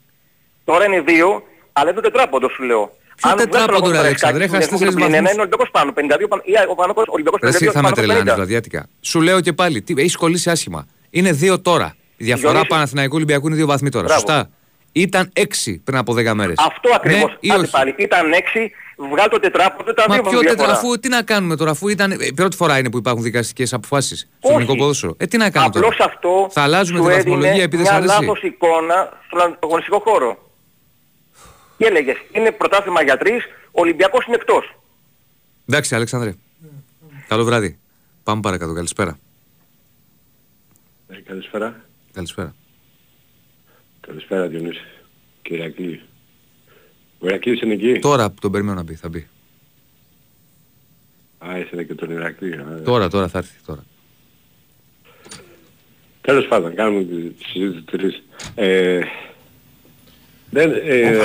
Τώρα 0.63 0.85
είναι 0.85 1.01
δύο, 1.01 1.43
αλλά 1.73 1.89
είναι 1.89 2.01
το 2.01 2.09
τετράποντο 2.09 2.49
σου 2.49 2.63
λέω. 2.63 2.91
Ποιο 3.15 3.29
Αν 3.29 3.37
τετράποντο, 3.37 3.77
βγάλεις 3.77 3.91
ρε, 3.91 3.95
τον 3.97 4.05
Αλέξανδρε, 4.05 4.45
Καραϊσκάκη, 4.45 4.53
έχασες 4.55 4.69
που 4.69 4.77
τέσσερις 4.77 4.93
είναι 4.93 5.03
βαθμούς. 5.03 5.19
ένα, 5.19 5.29
είναι 5.31 5.39
ο 5.39 5.45
Ολυμπιακός 5.45 5.69
πάνω, 5.71 5.91
52 5.91 6.27
πάνω, 6.29 6.41
ή 6.45 6.51
ο 6.69 6.75
Παναγικός 6.75 7.05
Ολυμπιακός 7.07 7.39
Ρε, 7.43 7.49
εσύ 7.49 7.57
52 7.57 7.71
θα 7.71 7.81
με 7.81 7.81
πάνω 7.81 7.87
από 7.87 7.95
τρελάνει 7.95 8.29
50. 8.29 8.35
βραδιάτικα. 8.35 8.87
Σου 9.01 9.21
λέω 9.21 9.41
και 9.41 9.53
πάλι, 9.53 9.81
τι, 9.81 9.93
έχεις 9.97 10.15
κολλήσει 10.17 10.49
άσχημα. 10.49 10.87
Είναι 11.09 11.31
δύο 11.31 11.61
τώρα. 11.61 11.95
Η 12.17 12.23
διαφορά 12.23 12.49
Διονύσης. 12.51 12.69
Παναθηναϊκού 12.73 13.15
Ολυμπιακού 13.15 13.47
είναι 13.47 13.55
δύο 13.55 13.65
βαθμοί 13.65 13.89
τώρα. 13.89 14.05
Μπράβο. 14.05 14.19
Σωστά. 14.19 14.49
Ήταν 14.91 15.29
έξι 15.33 15.81
πριν 15.83 15.97
από 15.97 16.13
δέκα 16.13 16.33
μέρες. 16.35 16.55
Αυτό 16.59 16.89
ακριβώς. 16.95 17.31
Ναι, 17.31 17.37
ή 17.39 17.49
Άντε 17.51 17.61
όχι; 17.61 17.71
πάλι. 17.71 17.95
Ήταν 17.97 18.33
6, 18.33 18.71
βγάλει 18.97 19.29
το 19.29 19.39
τετράποντο, 19.39 19.91
ήταν 19.91 20.05
Μα 20.07 20.13
δύο 20.15 20.23
ποιο 20.23 20.31
βαθμούς 20.31 20.49
τετρα, 20.51 20.65
διαφορά. 20.65 20.87
αφού 20.89 20.99
τι 20.99 21.09
να 21.09 21.23
κάνουμε 21.23 21.55
τώρα, 21.55 21.71
αφού 21.71 21.87
ήταν. 21.87 22.11
ε, 22.11 22.17
Πρώτη 22.35 22.55
φορά 22.55 22.77
είναι 22.77 22.89
που 22.89 22.97
υπάρχουν 22.97 23.23
δικαστικές 23.23 23.73
αποφάσεις 23.73 24.19
στο 24.19 24.47
Όχι. 24.47 24.53
ελληνικό 24.55 24.75
ποδόσφαιρο. 24.77 25.15
Ε, 25.17 25.25
τι 25.25 25.37
να 25.37 25.49
κάνουμε 25.51 25.71
Απλώς 25.75 25.97
τώρα. 25.97 26.11
αυτό 26.13 26.47
Θα 26.51 26.61
αλλάζουμε 26.61 26.99
σου 26.99 27.05
τη 27.05 27.11
έδινε 27.13 27.29
βαθμολογία 27.29 27.63
επειδή 27.63 27.81
μια 27.81 27.91
σ' 27.91 27.95
αρέσει. 27.95 28.07
λάθος 28.19 28.41
εικόνα 28.41 29.21
στον 29.27 29.57
αγωνιστικό 29.63 29.99
χώρο. 29.99 30.49
Και 31.77 31.85
έλεγες, 31.85 32.15
είναι 32.31 32.51
πρωτάθλημα 32.51 33.03
για 33.03 33.17
τρεις, 33.17 33.43
ο 33.71 33.81
Ολυμπιακός 33.81 34.25
είναι 34.25 34.35
εκτός. 34.35 34.75
Εντάξει, 35.67 35.95
Αλέξανδρε. 35.95 36.33
Καλό 37.27 37.43
βράδυ. 37.43 37.79
Πάμε 38.23 38.41
παρακάτω. 38.41 38.73
Καλησπέρα. 38.73 39.17
Ε, 41.07 41.15
καλησπέρα. 41.21 41.75
Καλησπέρα. 42.13 42.55
Καλησπέρα 44.07 44.47
Διονύση. 44.47 44.85
Κυριακή. 45.41 46.01
Ο 47.25 47.27
Ηρακλής 47.27 47.61
είναι 47.61 47.73
εκεί; 47.73 47.99
Τώρα 47.99 48.29
που 48.29 48.35
τον 48.41 48.51
περιμένω 48.51 48.75
να 48.77 48.83
μπει, 48.83 48.93
θα 48.95 49.09
μπει. 49.09 49.27
Α, 51.37 51.57
ήθελε 51.57 51.83
και 51.83 51.93
τον 51.93 52.11
Ηρακλή. 52.11 52.53
Α, 52.53 52.81
Τώρα, 52.83 53.09
τώρα 53.09 53.27
θα 53.27 53.37
έρθει. 53.37 53.53
Τώρα. 53.65 53.83
Τέλος 56.21 56.45
πάντων, 56.45 56.75
κάνουμε 56.75 57.03
τη 57.03 57.43
συζήτηση 57.45 57.81
τρεις. 57.81 58.23
Ε, 58.55 58.99
δεν, 60.49 60.71
ε, 60.85 61.19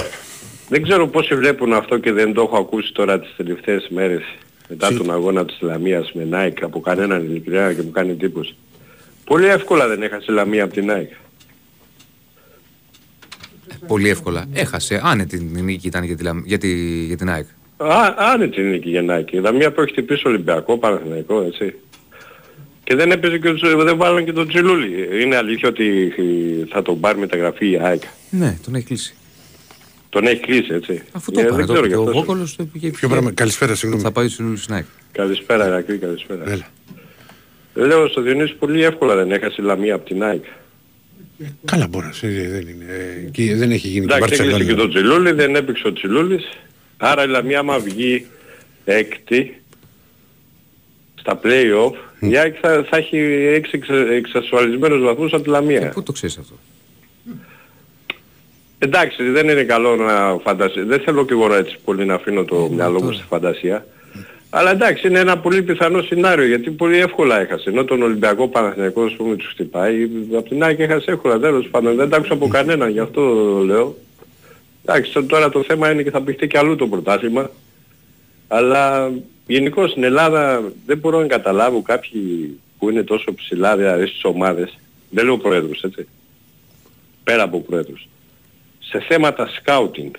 δεν 0.68 0.82
ξέρω 0.82 1.09
πόσοι 1.09 1.35
βλέπουν 1.35 1.72
αυτό 1.72 1.98
και 1.98 2.12
δεν 2.12 2.32
το 2.32 2.40
έχω 2.40 2.56
ακούσει 2.56 2.93
τώρα 2.93 3.20
τις 3.20 3.35
τελευταίες 3.36 3.89
μέρες 3.89 4.22
μετά 4.68 4.94
τον 4.94 5.10
αγώνα 5.10 5.44
της 5.44 5.60
Λαμίας 5.60 6.12
με 6.12 6.28
Nike 6.32 6.62
από 6.62 6.81
κανέναν 6.81 7.24
ειλικρινά 7.24 7.72
και 7.72 7.82
μου 7.82 7.90
κάνει 7.90 8.10
εντύπωση. 8.10 8.55
Πολύ 9.24 9.47
εύκολα 9.47 9.89
δεν 9.89 10.02
έχασε 10.02 10.27
η 10.28 10.35
Λαμία 10.35 10.64
από 10.64 10.72
την 10.72 10.90
Nike. 10.90 11.16
Πολύ 13.86 14.09
εύκολα. 14.09 14.44
Έχασε. 14.52 15.01
Άνετη 15.05 15.38
την 15.38 15.64
νίκη 15.64 15.86
ήταν 15.86 16.05
για, 16.05 16.16
τη, 16.16 16.22
Λαμ- 16.22 16.47
για, 16.47 16.59
τη, 16.59 16.68
για 17.05 17.16
την 17.16 17.30
ΑΕΚ. 17.30 17.47
Α, 17.76 18.14
άνετη 18.16 18.60
είναι 18.60 18.76
και 18.76 18.88
η 18.88 18.92
Γεννάκη. 18.92 19.36
Η 19.36 19.40
Λαμία 19.40 19.72
που 19.72 19.80
έχει 19.80 19.90
χτυπήσει 19.92 20.28
Ολυμπιακό, 20.28 20.78
Παναθηναϊκό, 20.78 21.42
έτσι. 21.42 21.74
Και 22.84 22.94
δεν 22.97 23.10
έπαιζε 23.10 23.38
και 23.38 23.48
ο 23.48 23.55
Τζ- 23.55 23.76
δεν 23.82 23.97
βάλαν 23.97 24.24
και 24.24 24.32
τον 24.32 24.48
Τζιλούλη. 24.48 25.22
Είναι 25.22 25.36
αλήθεια 25.36 25.68
ότι 25.68 26.12
θα 26.70 26.82
τον 26.82 27.01
πάρει 27.01 27.18
μεταγραφή 27.18 27.70
η 27.70 27.78
ΑΕΚ. 27.82 28.02
Ναι, 28.30 28.59
τον 28.64 28.74
έχει 28.74 28.84
κλείσει. 28.86 29.14
Τον 30.09 30.26
έχει 30.26 30.40
κλείσει, 30.40 30.72
έτσι. 30.74 31.02
Αφού 31.12 31.30
το 31.32 31.40
Ε, 31.40 31.42
είπα, 31.42 31.55
δεν 31.56 31.66
το 31.66 31.72
ξέρω 31.72 31.86
είπε 31.86 31.94
γι' 31.97 32.02
και 32.02 32.09
ο 32.09 32.10
αυτό. 32.10 32.20
Βόκολος 32.20 32.56
το 32.56 32.62
είπε 32.62 32.78
και 32.78 32.90
Ποιο 32.90 33.09
πράγμα. 33.09 33.32
Καλησπέρα, 33.32 33.74
συγγνώμη. 33.74 34.02
θα 34.02 34.12
πάει 34.12 34.28
στο 34.28 34.42
Λούλου 34.42 34.56
στην 34.56 34.74
ΑΕΚ. 34.74 34.84
Καλησπέρα, 35.12 35.66
Ηρακλή, 35.66 35.98
καλησπέρα. 35.98 36.51
Έλα. 36.51 36.66
Λέω 37.74 38.09
στο 38.09 38.20
Διονύση 38.22 38.55
πολύ 38.55 38.82
εύκολα 38.84 39.14
δεν 39.14 39.30
έχασε 39.32 39.56
η 39.59 39.62
Λαμία 39.64 39.94
από 39.94 40.06
την 40.06 40.22
ΑΕΚ. 40.24 40.44
Καλά 41.65 41.87
μπορείς 41.87 42.07
να 42.09 42.12
σε- 42.15 42.29
δεν 42.29 42.61
είναι. 42.69 42.85
ε, 42.89 43.27
εκεί 43.27 43.55
δεν 43.55 43.71
έχει 43.71 43.89
γίνει 43.89 44.07
και 44.07 44.15
Εντάξει, 44.15 44.35
έκλεισε 44.35 44.51
και 44.59 44.65
Μπαρτσελόνα. 44.65 44.81
τον 44.83 44.91
Τζιλούλη, 44.91 45.33
δεν 45.33 45.55
έπαιξε 45.55 45.87
ο 45.87 45.93
Τζιλούλης. 45.93 46.49
Άρα 46.97 47.25
η 47.25 47.29
Λαμία 47.29 47.59
άμα 47.59 47.79
βγει 47.79 48.27
έκτη 48.85 49.62
στα 51.15 51.41
play-off, 51.45 51.93
η 52.21 52.37
ΑΕΚ 52.37 52.57
θα, 52.61 52.87
θα 52.91 52.97
έχει 52.97 53.17
έξι 53.55 53.71
εξα, 53.75 53.95
εξασφαλισμένους 53.95 55.03
βαθμούς 55.03 55.33
από 55.33 55.43
τη 55.43 55.49
Λαμία. 55.49 55.81
Ε, 55.81 55.91
πού 55.95 56.03
το 56.03 56.12
ξέρεις 56.12 56.39
αυτό; 56.39 56.55
Εντάξει, 58.79 59.23
δεν 59.31 59.49
είναι 59.49 59.62
καλό 59.65 59.97
να 59.97 60.39
φαντασί. 60.43 60.83
Δεν 60.83 61.01
θέλω 61.01 61.25
και 61.25 61.33
εγώ 61.33 61.55
έτσι 61.55 61.79
πολύ 61.85 62.05
να 62.05 62.15
αφήνω 62.15 62.45
το 62.45 62.69
μυαλό 62.75 62.93
μου 62.95 63.01
τώρα. 63.01 63.15
στη 63.15 63.25
φαντασία. 63.29 63.87
Αλλά 64.51 64.70
εντάξει, 64.70 65.09
είναι 65.09 65.18
ένα 65.18 65.39
πολύ 65.39 65.62
πιθανό 65.62 66.02
σενάριο 66.02 66.47
γιατί 66.47 66.70
πολύ 66.70 66.98
εύκολα 66.98 67.40
έχασε. 67.40 67.70
Ενώ 67.70 67.85
τον 67.85 68.02
Ολυμπιακό 68.02 68.48
Παναθηναϊκός, 68.48 69.10
ας 69.10 69.16
πούμε, 69.16 69.36
τους 69.36 69.48
χτυπάει. 69.48 70.09
Από 70.36 70.48
την 70.48 70.62
ΑΕΚ 70.62 70.78
έχασε 70.78 71.10
εύκολα, 71.10 71.39
τέλος 71.39 71.68
πάντων. 71.68 71.97
Δεν 71.97 72.09
τα 72.09 72.16
άκουσα 72.16 72.32
από 72.32 72.48
κανέναν, 72.48 72.90
γι' 72.90 72.98
αυτό 72.98 73.22
λέω. 73.64 73.97
Εντάξει, 74.85 75.22
τώρα 75.22 75.48
το 75.48 75.62
θέμα 75.62 75.90
είναι 75.90 76.02
και 76.02 76.10
θα 76.10 76.22
παιχτεί 76.22 76.47
και 76.47 76.59
αλλού 76.59 76.77
το 76.77 76.86
πρωτάθλημα. 76.89 77.51
Αλλά 78.48 79.12
γενικώ 79.47 79.86
στην 79.86 80.05
Ελλάδα 80.05 80.62
δεν 80.86 80.98
μπορώ 80.98 81.20
να 81.20 81.27
καταλάβω 81.27 81.82
κάποιοι 81.82 82.59
που 82.78 82.90
είναι 82.90 83.02
τόσο 83.02 83.35
ψηλά 83.35 83.77
δηλαδή 83.77 84.06
στις 84.06 84.24
ομάδες. 84.24 84.78
Δεν 85.10 85.24
λέω 85.24 85.36
πρόεδρους, 85.36 85.82
έτσι. 85.82 86.09
Πέρα 87.24 87.43
από 87.43 87.60
πρόεδρους. 87.60 88.09
Σε 88.78 89.01
θέματα 89.09 89.48
scouting. 89.48 90.10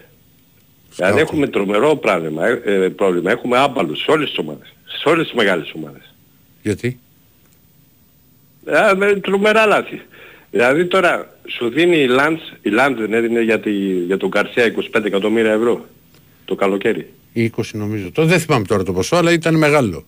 Δηλαδή 0.95 1.18
Scouting. 1.18 1.22
έχουμε 1.22 1.47
τρομερό 1.47 1.95
πρόβλημα, 1.95 2.47
ε, 2.47 2.61
ε, 2.65 2.89
πρόβλημα. 2.89 3.31
Έχουμε 3.31 3.57
άμπαλους 3.57 3.99
σε 3.99 4.11
όλες 4.11 4.30
τις 4.30 4.38
ομάδες. 4.38 4.73
Σε 4.85 5.09
όλες 5.09 5.26
τις 5.26 5.35
μεγάλες 5.35 5.72
ομάδες. 5.76 6.13
Γιατί; 6.63 6.99
Ε, 8.65 8.93
με 8.95 9.13
τρομερά 9.15 9.65
λάθη. 9.65 10.01
Δηλαδή 10.51 10.85
τώρα 10.85 11.38
σου 11.47 11.69
δίνει 11.69 11.97
η 11.97 12.07
Λαντς, 12.07 12.53
η 12.61 12.69
Λαντς 12.69 12.99
δεν 12.99 13.13
έδινε 13.13 13.41
για, 13.41 13.59
τη, 13.59 13.72
για 13.81 14.18
τον 14.18 14.30
Καρσία 14.30 14.65
25 14.93 15.05
εκατομμύρια 15.05 15.51
ευρώ 15.51 15.85
το 16.45 16.55
καλοκαίρι. 16.55 17.13
Ή 17.34 17.51
20 17.57 17.61
νομίζω. 17.73 18.11
Το 18.11 18.26
δεν 18.26 18.39
θυμάμαι 18.39 18.65
τώρα 18.65 18.84
το 18.84 18.93
ποσό, 18.93 19.15
αλλά 19.15 19.31
ήταν 19.31 19.55
μεγάλο. 19.55 20.05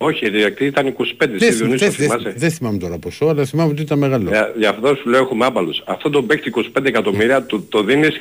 Όχι, 0.00 0.28
γιατί 0.28 0.64
ήταν 0.64 0.86
25, 0.86 0.94
Δεν, 1.18 1.32
εσύ 1.34 1.44
θυμ- 1.52 1.56
Διονύση, 1.56 1.84
δεν, 1.84 1.90
το 1.90 1.96
δεν, 1.96 2.08
θυμάσαι; 2.18 2.34
δεν 2.38 2.50
θυμάμαι 2.50 2.78
τώρα 2.78 2.98
ποσό, 2.98 3.26
αλλά 3.26 3.44
θυμάμαι 3.44 3.70
ότι 3.72 3.82
ήταν 3.82 3.98
μεγάλο. 3.98 4.28
Για, 4.28 4.52
γι' 4.56 4.66
αυτό 4.66 4.94
σου 4.94 5.08
λέω 5.08 5.20
έχουμε 5.20 5.44
άμπαλους. 5.44 5.82
Αυτό 5.86 6.10
τον 6.10 6.26
παίχτη 6.26 6.52
25 6.56 6.84
εκατομμύρια 6.84 7.42
του 7.42 7.66
το 7.68 7.82
δίνεις 7.82 8.16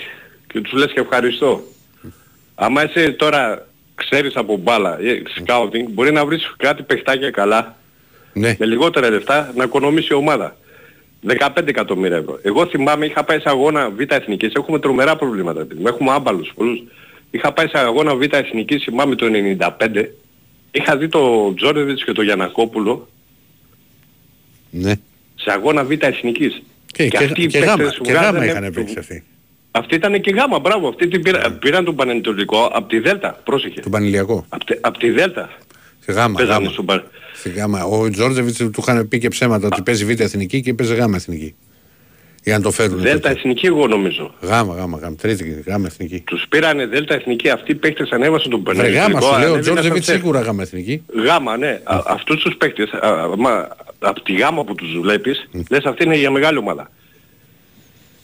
και 0.48 0.62
τους 0.62 0.72
λες 0.72 0.92
και 0.94 1.00
ευχαριστώ. 1.00 1.64
Άμα 2.56 2.84
είσαι 2.84 3.12
τώρα 3.12 3.68
ξέρεις 3.96 4.36
από 4.36 4.58
μπάλα, 4.58 4.98
ε, 5.00 5.22
scouting, 5.46 5.86
μπορεί 5.90 6.12
να 6.12 6.26
βρεις 6.26 6.54
κάτι 6.58 6.84
παιχτάκια 6.84 7.32
καλά 7.32 7.76
Ναι. 8.34 8.56
με 8.60 8.66
λιγότερα 8.66 9.10
λεφτά 9.10 9.52
να 9.56 9.64
οικονομήσει 9.64 10.08
η 10.12 10.16
ομάδα. 10.16 10.58
15 11.22 11.68
εκατομμύρια 11.70 12.18
ευρώ. 12.18 12.40
Εγώ 12.42 12.66
θυμάμαι 12.68 13.06
είχα 13.06 13.24
πάει 13.24 13.40
σε 13.40 13.50
αγώνα 13.50 13.90
Β' 13.90 14.12
Εθνικής, 14.14 14.54
έχουμε 14.54 14.80
τρομερά 14.80 15.16
προβλήματα. 15.16 15.66
παιδί 15.66 15.82
μου. 15.82 15.88
Έχουμε 15.88 16.12
άμπαλους 16.12 16.52
πολλούς. 16.56 16.84
Είχα 17.32 17.54
πάει 17.54 17.68
σε 17.68 17.78
αγώνα 17.78 18.16
Β' 18.16 18.34
Εθνικής, 18.34 18.84
θυμάμαι 18.84 19.16
το 19.16 19.26
95. 19.26 20.14
Είχα 20.72 20.98
δει 20.98 21.08
το 21.08 21.54
Τζόρεβιτς 21.54 22.04
και 22.04 22.12
το 22.12 22.22
Γιανακόπουλο 22.22 23.08
ναι. 24.70 24.94
σε 25.36 25.52
αγώνα 25.52 25.84
Β' 25.84 26.04
Εθνικής. 26.04 26.62
Και, 26.92 27.08
και, 27.08 27.18
αυτοί 27.18 27.42
οι 27.44 27.48
και, 27.48 27.60
γάμα, 27.60 27.76
παίκτες 27.78 28.00
και 28.04 28.12
γάμα 28.12 28.30
βγάζανε- 28.40 28.50
είχαν 28.52 28.74
παίξει 28.74 29.00
αυτοί. 29.00 29.24
Αυτή 29.78 29.96
ήταν 29.96 30.22
και 30.22 30.32
γάμα, 30.32 30.60
μπράβο. 30.60 30.88
Αυτή 30.88 31.08
την 31.08 31.22
πήρα, 31.22 31.52
πήραν 31.52 31.86
τον 31.86 31.96
Πανετολικό 31.96 32.70
από 32.74 32.88
τη 32.88 33.00
Δέλτα, 33.00 33.42
πρόσεχε. 33.44 33.80
Τον 33.82 33.92
Πανηλιακό. 33.92 34.46
Από 34.50 34.66
τη, 34.66 34.76
απ' 34.82 34.98
τη 34.98 35.10
Δέλτα 35.10 35.50
Σε 36.00 36.12
γάμα. 36.12 36.36
παίζανε 36.38 36.58
γάμα. 36.60 36.72
στον 36.72 36.86
Παν. 36.86 37.04
Στη 37.34 37.50
γάμα. 37.50 37.84
Ο 37.84 38.10
Τζόρτζεβιτς 38.10 38.58
του 38.58 38.72
είχαν 38.78 39.08
πει 39.08 39.20
και 39.20 39.28
ψέματα 39.28 39.68
ότι 39.68 39.82
παίζει 39.82 40.06
β' 40.06 40.20
εθνική 40.22 40.62
και 40.62 40.74
παίζει 40.74 40.96
γάμα 40.96 41.16
εθνική. 41.16 41.56
Για 42.44 42.58
να 42.58 42.64
το 42.64 42.72
φέρουν. 42.72 43.00
Δέλτα 43.02 43.20
τότε. 43.20 43.30
Εθνική 43.30 43.66
εγώ 43.66 43.88
νομίζω. 43.88 44.34
Γάμα, 44.42 44.76
γάμα, 44.76 44.98
γάμα. 44.98 45.16
Τρίτη 45.16 45.64
γάμα 45.68 45.86
εθνική. 45.88 46.20
Τους 46.26 46.46
πήρανε 46.50 46.86
Δέλτα 46.86 47.14
Εθνική, 47.14 47.50
αυτοί 47.50 47.72
οι 47.72 47.76
παίκτες 47.76 48.10
ανέβασαν 48.10 48.50
τον 48.52 48.64
Βρε 48.64 48.74
Πανετολικό. 48.74 49.02
γάμα 49.04 49.22
σου 49.22 49.28
λέω, 49.28 49.34
ο 49.34 49.36
ανέβαιναν 49.38 49.62
Τζόρτζεβιτς 49.62 50.04
στα 50.04 50.12
τσεφ. 50.14 50.16
σίγουρα 50.22 50.40
γάμα 50.42 50.62
εθνική. 50.64 51.04
Γάμα, 51.26 51.58
ναι. 51.58 51.80
Α, 51.84 52.02
αυτούς 52.08 52.42
τους 52.44 52.56
παίκτες, 52.56 52.90
α, 52.92 53.28
μα, 53.38 53.68
από 54.00 54.22
τη 54.22 54.34
γάμα 54.34 54.64
που 54.64 54.76
τους 54.76 55.00
βλέπεις, 55.02 55.50
λες 55.70 55.84
αυτή 55.84 56.04
είναι 56.04 56.16
για 56.18 56.32
μεγάλη 56.32 56.58
ομάδα. 56.58 56.90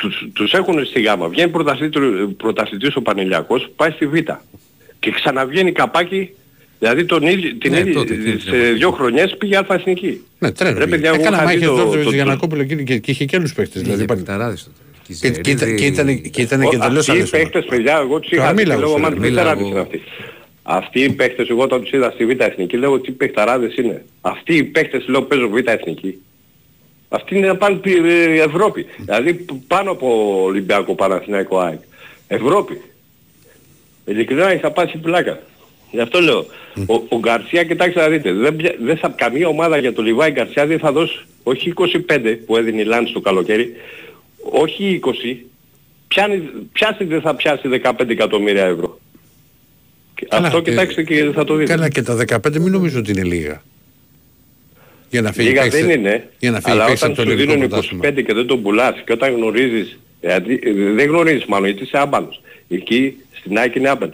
Τους, 0.03 0.25
τους 0.34 0.53
έχουν 0.53 0.85
στη 0.85 1.01
γάμα. 1.01 1.27
Βγαίνει 1.27 1.51
πρωταθλήτρου- 1.51 2.30
πρωταθλητής 2.38 2.95
ο 2.95 3.01
Πανελιακός, 3.01 3.69
πάει 3.75 3.91
στη 3.91 4.07
Β. 4.07 4.13
Και 4.99 5.11
ξαναβγαίνει 5.11 5.71
καπάκι, 5.71 6.30
δηλαδή 6.80 7.05
τον 7.05 7.21
ίδιο, 7.23 7.55
την 7.57 7.71
Ναι, 7.71 7.80
ίδια, 7.80 7.93
τότε, 7.93 8.13
τότε, 8.15 8.39
σε 8.39 8.45
τότε. 8.45 8.71
δύο 8.71 8.91
χρονιές 8.91 9.35
πήγε 9.38 9.57
αλφα 9.57 9.73
εθνική. 9.73 10.21
Ναι, 10.39 10.51
τρέλο. 10.51 10.77
Ρε, 10.80 10.88
παιδιά, 10.88 11.09
εγώ 11.09 11.19
Έκανα 11.21 11.35
είχα 11.35 11.45
μα 11.45 11.51
δεις 11.51 11.57
είχε 11.59 11.65
το- 11.67 11.73
Τζόρτζεβιτς 11.73 12.07
το- 12.09 12.13
Γιανακόπουλο 12.15 12.61
εκείνη 12.61 12.84
και, 12.84 12.97
και 12.97 13.11
είχε 13.11 13.25
και 13.25 13.35
άλλους 13.35 13.53
παίκτες. 13.53 13.81
Δηλαδή, 13.81 13.93
Είχε 13.93 14.03
υπάρχει- 14.03 14.23
παικταράδες 14.23 14.63
τότε. 14.63 15.31
και, 15.34 15.41
και, 15.41 15.51
ήταν- 15.51 15.75
και, 15.75 15.85
ήταν, 15.85 16.21
και 16.31 16.41
ήταν 16.41 16.59
και 16.59 16.65
Ο- 16.65 16.69
τελώς 16.69 16.81
Αυτοί 16.81 16.88
οι 16.88 16.89
άλλες 16.89 17.09
ομάδες. 17.09 17.30
παίκτες, 17.30 17.65
παιδιά, 17.65 17.97
εγώ 17.97 18.19
τους 18.19 18.31
είχα 18.31 18.41
δει 18.53 18.57
και 18.57 18.63
Καρμίλα, 18.63 18.77
λέω, 18.77 18.88
σου 18.95 19.01
μα 19.01 19.09
λέω. 19.09 19.17
τι 19.17 19.19
Μίλα, 19.19 19.34
παιχταράδες 19.35 19.61
εγώ- 19.61 19.71
είναι 19.71 19.80
αυτοί. 19.80 20.01
Αυτοί 20.63 20.99
οι 21.01 21.09
παίκτες, 21.11 21.49
εγώ 21.49 21.61
όταν 21.61 21.81
τους 21.81 21.91
είδα 21.91 22.11
στη 22.11 22.25
Β' 22.25 22.41
Εθνική, 22.41 22.77
λέω 22.77 22.99
τι 22.99 23.11
παιχταράδες 23.11 23.75
είναι. 23.75 24.05
Αυτοί 24.21 24.55
οι 24.55 24.63
παίκτες, 24.63 25.07
λέω, 25.07 25.21
παίζουν 25.21 25.49
Β' 25.49 25.67
Εθνική. 25.69 26.17
Αυτοί 27.15 27.38
είναι 27.38 27.48
να 27.48 27.56
πάνε 27.56 27.76
πι- 27.76 28.06
ε, 28.06 28.41
Ευρώπη. 28.41 28.85
Δηλαδή 28.98 29.34
π- 29.34 29.52
πάνω 29.68 29.91
από 29.91 30.40
Ολυμπιακό 30.44 30.95
Παναθηναϊκό 30.95 31.57
ΑΕΚ. 31.60 31.80
Ευρώπη. 32.27 32.81
Ειλικρινά 34.06 34.57
θα 34.61 34.72
πάσει 34.72 34.98
πλάκα. 34.98 35.40
Γι' 35.91 35.99
αυτό 35.99 36.19
λέω. 36.19 36.45
Ο, 36.88 36.94
ο 37.10 37.19
Γκαρσία, 37.19 37.64
κοιτάξτε 37.64 37.99
να 38.02 38.07
δείτε, 38.07 38.31
δεν, 38.34 38.56
πια- 38.56 38.76
δεν 38.84 38.98
θα, 38.98 39.14
καμία 39.18 39.48
ομάδα 39.48 39.77
για 39.77 39.94
το 39.94 40.02
Λιβάη 40.02 40.31
Γκαρσία 40.31 40.65
δεν 40.68 40.80
θα 40.80 40.91
δώσει 40.91 41.19
όχι 41.44 41.73
25 42.10 42.38
που 42.45 42.57
έδινε 42.57 42.81
η 42.81 42.85
Λάντς 42.85 43.11
το 43.11 43.19
καλοκαίρι, 43.22 43.73
όχι 44.52 44.99
20, 45.03 45.10
πιάνει, 46.07 46.49
πιάσει 46.72 47.03
δεν 47.03 47.22
θα 47.22 47.35
πιάσει 47.35 47.69
15 47.84 48.10
εκατομμύρια 48.10 48.65
ευρώ. 48.65 48.99
Και 50.15 50.26
Καλά, 50.30 50.48
Αυτό 50.48 50.61
και- 50.61 50.69
κοιτάξτε 50.69 51.03
και 51.03 51.31
θα 51.34 51.44
το 51.44 51.56
δείτε. 51.56 51.73
Καλά 51.73 51.90
και 51.90 52.02
τα 52.02 52.15
15 52.15 52.60
μην 52.60 52.72
νομίζω 52.72 52.99
ότι 52.99 53.11
είναι 53.11 53.23
λίγα. 53.23 53.61
Για 55.14 55.22
να 55.22 55.31
φύγει 55.31 55.48
Λίγα 55.49 55.61
παίκτης- 55.61 55.85
δεν 55.85 55.99
είναι, 55.99 56.30
Για 56.40 56.52
να 56.52 56.60
φύγει 56.60 56.72
αλλά 56.76 56.85
παίκτης 56.85 57.02
όταν 57.03 57.11
από 57.14 57.22
το 57.22 57.27
σου 57.27 57.31
ελληνικό 57.31 57.53
δίνουν 57.53 57.69
πρωτάθλημα. 57.69 58.07
25 58.07 58.22
και 58.26 58.34
δεν 58.34 58.45
τον 58.45 58.61
πουλάς 58.61 59.02
και 59.06 59.11
όταν 59.14 59.34
γνωρίζεις, 59.34 59.99
δηλαδή, 60.22 60.60
ε, 60.64 60.72
δεν 60.94 61.07
γνωρίζεις 61.07 61.45
μάλλον 61.45 61.68
γιατί 61.69 61.84
είσαι 61.84 61.98
άμπαλος. 61.98 62.41
Εκεί 62.69 63.18
στην 63.31 63.57
ΑΕΚ 63.57 63.76
είναι 63.76 63.90
άμπαλ. 63.90 64.10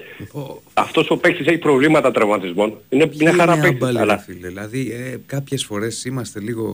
Αυτός 0.73 1.09
ο 1.09 1.17
παίκτης 1.17 1.47
έχει 1.47 1.57
προβλήματα 1.57 2.11
τραυματισμών. 2.11 2.77
Είναι 2.89 3.09
μια 3.19 3.33
χαρά 3.33 3.53
Είναι 3.53 3.61
παίκτης. 3.61 3.81
άμπαλη, 3.81 3.95
ρε 3.97 4.01
Αλλά 4.01 4.17
φίλε; 4.17 4.47
Δηλαδή, 4.47 4.91
ε, 4.91 5.17
κάποιες 5.25 5.63
φορές 5.65 6.05
είμαστε 6.05 6.39
λίγο... 6.39 6.73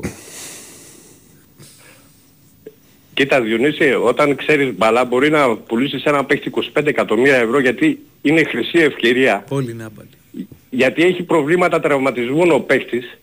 κοίτα 3.13 3.41
Διονύση, 3.41 3.83
όταν 4.03 4.35
ξέρεις 4.35 4.73
μπαλά 4.77 5.05
μπορεί 5.05 5.29
να 5.29 5.55
πουλήσεις 5.55 6.03
ένα 6.03 6.25
παίκτη 6.25 6.51
25 6.75 6.85
εκατομμύρια 6.85 7.35
ευρώ 7.37 7.59
γιατί 7.59 7.99
είναι 8.21 8.43
χρυσή 8.43 8.77
ευκαιρία. 8.79 9.45
Όλοι 9.49 9.71
είναι 9.71 9.83
άμπαλοι. 9.83 10.09
Γιατί 10.69 11.03
έχει 11.03 11.23
προβλήματα 11.23 11.79
τραυματισμών 11.79 12.51
ο 12.51 12.59
παίκτης. 12.59 13.17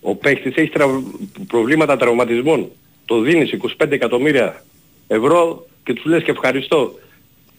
Ο 0.00 0.14
παίκτης 0.14 0.54
έχει 0.56 0.68
τραυ- 0.70 1.04
προβλήματα 1.46 1.96
τραυματισμών. 1.96 2.70
Το 3.04 3.20
δίνεις 3.20 3.52
25 3.52 3.94
εκατομμύρια 3.94 4.64
ευρώ 5.06 5.66
και 5.84 5.92
τους 5.92 6.04
λες 6.04 6.22
και 6.22 6.30
ευχαριστώ. 6.30 6.98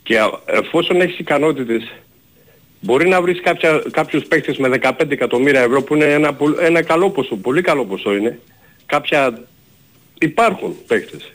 Και 0.04 0.20
α- 0.20 0.40
εφόσον 0.46 1.02
έχεις 1.02 1.20
ικανότητες 1.20 1.92
μπορεί 2.80 3.08
να 3.08 3.22
βρεις 3.22 3.42
κάποια, 3.42 3.84
κάποιους 3.92 4.24
παίκτες 4.24 4.58
με 4.58 4.68
15 4.70 5.12
εκατομμύρια 5.12 5.62
ευρώ 5.62 5.82
που 5.84 5.96
είναι 5.96 6.06
ένα, 6.14 6.34
πο- 6.34 6.60
ένα 6.60 6.82
καλό 6.84 7.10
ποσό, 7.10 7.36
πολύ 7.36 7.62
καλό 7.62 7.86
ποσό 7.86 8.16
είναι. 8.16 8.40
Κάποια 8.86 9.44
υπάρχουν 10.20 10.76
παίκτες. 10.88 11.32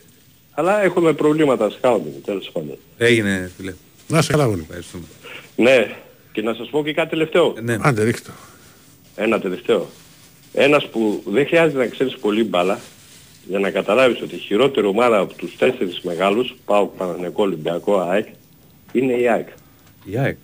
Αλλά 0.51 0.83
έχουμε 0.83 1.13
προβλήματα 1.13 1.71
scouting 1.81 2.21
τέλος 2.25 2.49
πάντων. 2.53 2.77
Έγινε, 2.97 3.51
φίλε. 3.57 3.73
Να 4.07 4.21
σε 4.21 4.31
καλά 4.31 4.45
γονεί. 4.45 4.61
Ευχαριστούμε. 4.61 5.03
Ναι, 5.55 5.95
και 6.31 6.41
να 6.41 6.53
σας 6.53 6.69
πω 6.69 6.83
και 6.83 6.93
κάτι 6.93 7.09
τελευταίο. 7.09 7.53
Ναι. 7.61 7.77
Άντε 7.81 8.03
ρίχτω. 8.03 8.31
Ένα 9.15 9.39
τελευταίο. 9.39 9.89
Ένας 10.59 10.87
που 10.87 11.23
δεν 11.25 11.47
χρειάζεται 11.47 11.77
να 11.77 11.87
ξέρεις 11.87 12.17
πολύ 12.17 12.43
μπάλα 12.43 12.79
για 13.47 13.59
να 13.59 13.71
καταλάβεις 13.71 14.21
ότι 14.21 14.35
η 14.35 14.37
χειρότερη 14.37 14.87
ομάδα 14.87 15.19
από 15.19 15.33
τους 15.33 15.55
τέσσερις 15.57 15.99
μεγάλους, 16.01 16.55
πάω 16.65 16.85
Παναγενικό 16.85 17.43
Ολυμπιακό, 17.43 17.99
ΑΕΚ, 17.99 18.27
είναι 18.91 19.13
η 19.13 19.29
ΑΕΚ. 19.29 19.47
Η 20.03 20.17
ΑΕΚ. 20.17 20.37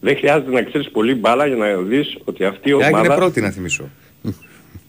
Δεν 0.00 0.16
χρειάζεται 0.16 0.50
να 0.50 0.62
ξέρεις 0.62 0.90
πολύ 0.90 1.14
μπάλα 1.14 1.46
για 1.46 1.56
να 1.56 1.76
δεις 1.76 2.16
ότι 2.24 2.44
αυτή 2.44 2.68
η 2.68 2.76
Η 2.78 2.82
ΑΕΚ 2.82 2.92
ομάδα... 2.92 3.06
είναι 3.06 3.14
πρώτη 3.14 3.40
να 3.40 3.50
θυμίσω. 3.50 3.88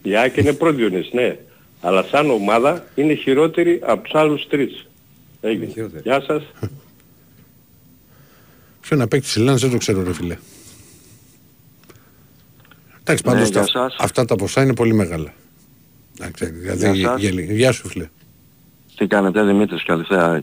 Η 0.02 0.16
ΑΕΚ 0.16 0.36
είναι 0.36 0.52
πρώτη 0.52 0.76
Διονύση, 0.76 1.10
ναι. 1.12 1.38
Αλλά 1.80 2.02
σαν 2.02 2.30
ομάδα 2.30 2.86
είναι 2.94 3.14
χειρότερη 3.14 3.80
από 3.82 4.02
τους 4.02 4.14
άλλους 4.14 4.46
τρεις. 4.48 4.86
Έγινε. 5.40 5.66
χειρότερη. 5.66 6.02
Γεια 6.02 6.20
σας. 6.20 6.42
Ποιο 8.80 8.96
να 8.96 9.08
παίξει 9.08 9.40
Λάνς 9.40 9.60
δεν 9.60 9.70
το 9.70 9.76
ξέρω 9.76 10.02
ρε 10.02 10.12
φίλε. 10.12 10.36
Εντάξει 13.04 13.24
Ναι, 13.26 13.32
πάντως 13.32 13.48
γεια 13.48 13.60
τα- 13.60 13.66
σας. 13.66 13.96
αυτά 13.98 14.24
τα 14.24 14.36
ποσά 14.36 14.62
είναι 14.62 14.74
πολύ 14.74 14.94
μεγάλα. 14.94 15.32
Εντάξει, 16.20 16.50
δηλαδή, 16.50 16.98
Γεια 16.98 17.08
σας. 17.10 17.20
γελί- 17.20 17.50
Γεια 17.50 17.72
σου 17.72 17.88
φίλε. 17.88 18.08
Τι 18.96 19.06
κάνετε 19.06 19.42
Δημήτρης, 19.44 19.84
καλησπέρα. 19.84 20.42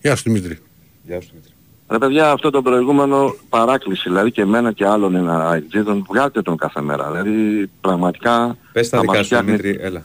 Γεια 0.00 0.16
σου 0.16 0.22
Δημήτρη. 0.26 0.58
Γεια 1.02 1.20
σου, 1.20 1.28
Δημήτρη. 1.30 1.50
Ρε 1.88 1.98
παιδιά, 1.98 2.30
αυτό 2.30 2.50
το 2.50 2.62
προηγούμενο 2.62 3.34
παράκληση, 3.48 4.08
δηλαδή 4.08 4.30
και 4.30 4.40
εμένα 4.40 4.72
και 4.72 4.86
άλλων 4.86 5.14
ένα 5.14 5.54
αιτζίδων, 5.54 6.06
βγάλτε 6.10 6.42
τον 6.42 6.56
κάθε 6.56 6.80
μέρα. 6.80 7.10
Δηλαδή 7.12 7.66
πραγματικά 7.80 8.56
Πες 8.72 8.88
τα 8.88 8.96
θα 8.96 9.02
δικά 9.02 9.12
μας 9.16 9.26
σου, 9.26 9.34
φτιάχνει- 9.34 9.60
Δημήτρη, 9.60 9.84
έλα. 9.84 10.04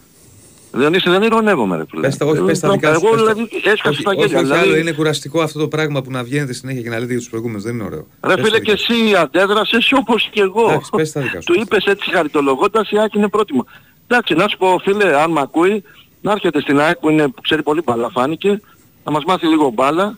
Δεν 0.72 0.94
είσαι, 0.94 1.10
δεν 1.10 1.22
ηρωνεύομαι 1.22 1.78
ρε 1.78 1.84
φίλε. 1.90 2.02
Πες 2.02 2.18
τα, 2.18 2.26
όχι, 2.26 2.42
πες 2.42 2.60
τα 2.60 2.68
Ε, 2.68 2.72
δικά 2.72 2.94
σου. 2.94 3.00
Εγώ 3.06 3.16
πες 3.16 3.24
τα. 3.26 3.34
δηλαδή 3.34 3.50
έσκασα 3.64 3.90
Όχι, 3.90 4.02
στα 4.02 4.10
όχι, 4.12 4.20
γέλια. 4.20 4.38
όχι, 4.38 4.46
δηλαδή, 4.46 4.68
άλλο, 4.70 4.78
είναι 4.78 4.92
κουραστικό 4.92 5.42
αυτό 5.42 5.60
το 5.60 5.68
πράγμα 5.68 6.02
που 6.02 6.12
να 6.12 6.24
βγαίνετε 6.24 6.54
συνέχεια 6.54 6.82
και 6.82 6.90
να 6.90 7.00
λέτε 7.00 7.12
για 7.12 7.18
τους 7.20 7.30
προηγούμενους. 7.30 7.64
Δεν 7.64 7.74
είναι 7.74 7.84
ωραίο. 7.84 8.08
Ρε 8.22 8.34
Πες 8.36 8.44
φίλε 8.46 8.58
τα 8.58 8.64
και 8.64 8.72
δικά 8.72 8.78
σου. 8.84 8.94
εσύ 9.04 9.16
αντέδρασες 9.16 9.92
όπως 9.92 10.30
και 10.32 10.42
εγώ. 10.42 10.70
Εντάξει, 10.70 10.90
πες 10.96 11.12
τα 11.12 11.22
δικά 11.22 11.42
σου. 11.42 11.54
Του 11.54 11.60
είπες 11.62 11.86
έτσι 11.86 12.10
χαριτολογώντας 12.12 12.92
η 12.92 12.98
ΑΕΚ 13.00 13.14
είναι 13.14 13.28
πρότιμο. 13.30 13.66
Εντάξει, 14.08 14.34
να 14.34 14.48
σου 14.48 14.58
πω 14.58 14.80
φίλε, 14.84 15.22
αν 15.22 15.32
μ' 15.32 15.38
ακούει, 15.38 15.84
να 16.22 16.32
έρχεται 16.32 16.62
στην 16.62 16.80
ΑΕΚ 16.80 16.98
που, 16.98 17.10
είναι, 17.10 17.28
που 17.28 17.42
ξέρει 17.42 17.64
πολύ 17.64 17.82
μπάλα 17.86 18.10
φάνηκε, 18.10 18.62
να 19.04 19.12
μας 19.12 19.24
μάθει 19.28 19.48
λίγο 19.48 19.70
μπάλα 19.70 20.18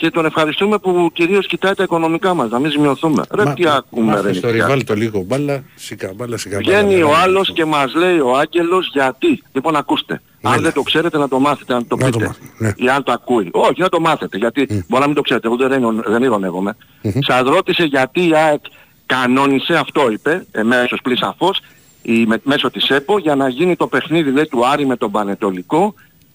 και 0.00 0.10
τον 0.10 0.24
ευχαριστούμε 0.24 0.78
που 0.78 1.10
κυρίως 1.12 1.46
κοιτάει 1.46 1.74
τα 1.74 1.82
οικονομικά 1.82 2.34
μας, 2.34 2.50
να 2.50 2.58
μην 2.58 2.70
ζημιωθούμε. 2.70 3.22
Ρε 3.34 3.44
Μα- 3.44 3.54
τι 3.54 3.68
ακούμε 3.68 4.10
ρε 4.14 4.16
μάθες 4.16 4.40
το 4.40 4.46
νηφιά. 4.46 4.64
ριβάλ 4.64 4.84
το 4.84 4.94
λίγο 4.94 5.22
μπάλα, 5.26 5.62
σίκα 5.74 6.12
μπάλα, 6.16 6.36
σίκα 6.36 6.58
μπάλα. 6.64 6.78
Βγαίνει 6.80 7.02
ο 7.02 7.06
μεγάλη. 7.08 7.22
άλλος 7.22 7.52
και 7.52 7.64
μας 7.64 7.94
λέει 7.94 8.18
ο 8.18 8.36
Άγγελος 8.36 8.90
γιατί; 8.92 9.42
Λοιπόν 9.52 9.76
ακούστε. 9.76 10.20
Αν 10.42 10.52
Έλα. 10.52 10.62
δεν 10.62 10.72
το 10.72 10.82
ξέρετε 10.82 11.18
να 11.18 11.28
το 11.28 11.38
μάθετε, 11.38 11.72
να 11.72 11.84
το 11.86 11.96
Να 11.96 12.10
το 12.10 12.18
πείτε. 12.18 12.26
μάθουμε, 12.26 12.48
ναι. 12.58 12.72
Ή 12.76 12.88
αν 12.88 13.02
το 13.02 13.12
ακούει. 13.12 13.48
Όχι, 13.52 13.80
να 13.80 13.88
το 13.88 14.00
μάθετε. 14.00 14.36
Γιατί 14.36 14.84
μπορεί 14.88 15.00
να 15.00 15.06
μην 15.06 15.16
το 15.16 15.22
ξέρετε. 15.22 15.46
Εγώ 15.46 15.56
δεν, 15.56 15.72
ειρων- 15.72 16.04
δεν 16.08 16.22
ειρωνεύομαι. 16.22 16.76
Σας 17.18 17.40
ρώτησε 17.42 17.84
γιατί 17.84 18.28
η 18.28 18.34
ΑΕΚ 18.34 18.60
κανόνισε, 19.06 19.74
αυτό 19.74 20.10
είπε, 20.10 20.46
εμέσως 20.52 21.00
πλην 21.02 21.16
σαφώς, 21.16 21.60
η, 22.02 22.26
με, 22.26 22.40
μέσω 22.42 22.70
της 22.70 22.88
ΕΠΟ 22.88 23.18
για 23.18 23.34
να 23.34 23.48
γίνει 23.48 23.76
το 23.76 23.86
παιχνίδι 23.86 24.30
λέει, 24.30 24.46
του 24.46 24.66
Άρη 24.66 24.86
με 24.86 24.96
τον 24.96 25.10
Πανετολικό 25.10 25.94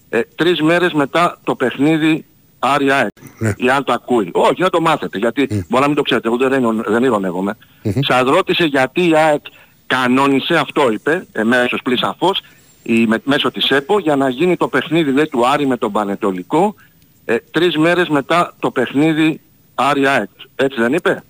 ε, 0.10 0.20
τρεις 0.36 0.62
μέρες 0.62 0.94
μετά 0.94 1.40
το 1.44 1.56
παιχνίδι 1.56 2.26
Άρη 2.66 2.92
ΑΕΚ. 2.92 3.08
Ναι. 3.40 3.54
Ή 3.58 3.70
αν 3.70 3.84
το 3.84 3.94
ακούει. 3.94 4.30
Όχι, 4.34 4.62
να 4.62 4.70
το 4.70 4.82
μάθετε. 4.82 5.18
Γιατί 5.18 5.48
μπορεί 5.70 5.82
να 5.82 5.88
μην 5.88 5.96
το 5.96 6.02
ξέρετε. 6.02 6.28
Εγώ 6.28 6.38
δεν, 6.38 6.60
ειρων- 6.62 6.86
δεν 6.88 7.04
ειρωνεύομαι. 7.04 7.58
Σας 8.00 8.22
ρώτησε 8.22 8.64
γιατί 8.64 9.08
η 9.10 9.16
ΑΕΚ 9.16 9.42
κανόνισε, 9.88 10.56
αυτό 10.56 10.92
είπε, 10.92 11.26
εμέσως 11.32 11.80
πλην 11.84 11.98
σαφώς, 11.98 12.42
η, 12.84 13.06
με, 13.08 13.18
μέσω 13.24 13.52
της 13.52 13.70
ΕΠΟ 13.70 14.00
για 14.00 14.16
να 14.16 14.30
γίνει 14.30 14.58
το 14.58 14.68
παιχνίδι 14.68 15.12
λέει, 15.12 15.28
του 15.28 15.48
Άρη 15.48 15.68
με 15.68 15.78
τον 15.78 15.92
Πανετολικό 15.92 16.76
ε, 17.26 17.36
τρεις 17.52 17.78
μέρες 17.78 18.08
μετά 18.08 18.54
το 18.60 18.72
παιχνίδι 18.72 19.40
Άρη 19.76 20.08
ΑΕΚ. 20.08 20.30
Έτσι 20.56 20.82
δεν 20.82 20.94
είπε; 20.94 21.24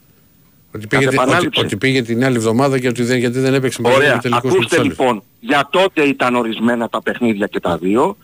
Ότι 0.76 0.88
πήγε, 0.88 1.04
Κατ' 1.04 1.12
την- 1.12 1.20
ότι, 1.20 1.30
επανάληψη. 1.30 1.60
ότι 1.62 1.78
πήγε 1.78 2.02
την 2.02 2.26
άλλη 2.26 2.36
εβδομάδα 2.36 2.80
και 2.80 2.88
ότι 2.88 3.04
δεν, 3.04 3.18
γιατί 3.18 3.40
δεν 3.40 3.54
έπαιξε 3.54 3.82
με 3.82 3.90
Ωραία. 3.94 4.18
τελικός 4.18 4.44
με 4.44 4.50
Ακούστε 4.50 4.68
τους 4.76 4.78
άλλους. 4.78 4.98
λοιπόν, 4.98 5.24
για 5.40 5.68
τότε 5.72 6.02
ήταν 6.02 6.36
ορισμένα 6.36 6.90
τα 6.90 7.02
παιχνίδια 7.02 7.48
και 7.48 7.60
τα 7.60 7.78
δύο. 7.78 8.18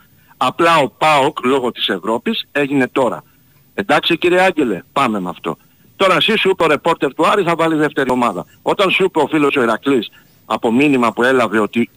Απλά 0.43 0.77
ο 0.77 0.89
ΠΑΟΚ 0.89 1.37
λόγω 1.45 1.71
της 1.71 1.87
Ευρώπης 1.89 2.47
έγινε 2.51 2.87
τώρα. 2.87 3.23
Εντάξει 3.73 4.17
κύριε 4.17 4.41
Άγγελε, 4.41 4.81
πάμε 4.93 5.19
με 5.19 5.29
αυτό. 5.29 5.57
Τώρα 5.95 6.15
εσύ 6.15 6.37
σου 6.37 6.49
είπε 6.49 6.63
ο 6.63 6.67
ρεπόρτερ 6.67 7.13
του 7.13 7.27
Άρη 7.27 7.43
θα 7.43 7.55
βάλει 7.55 7.75
δεύτερη 7.75 8.09
ομάδα. 8.11 8.45
Όταν 8.61 8.91
σου 8.91 9.03
είπε 9.03 9.19
ο 9.19 9.27
φίλος 9.27 9.55
ο 9.55 9.61
Ηρακλής 9.61 10.09
από 10.45 10.71
μήνυμα 10.71 11.13
που 11.13 11.23
έλαβε 11.23 11.59
ότι 11.59 11.89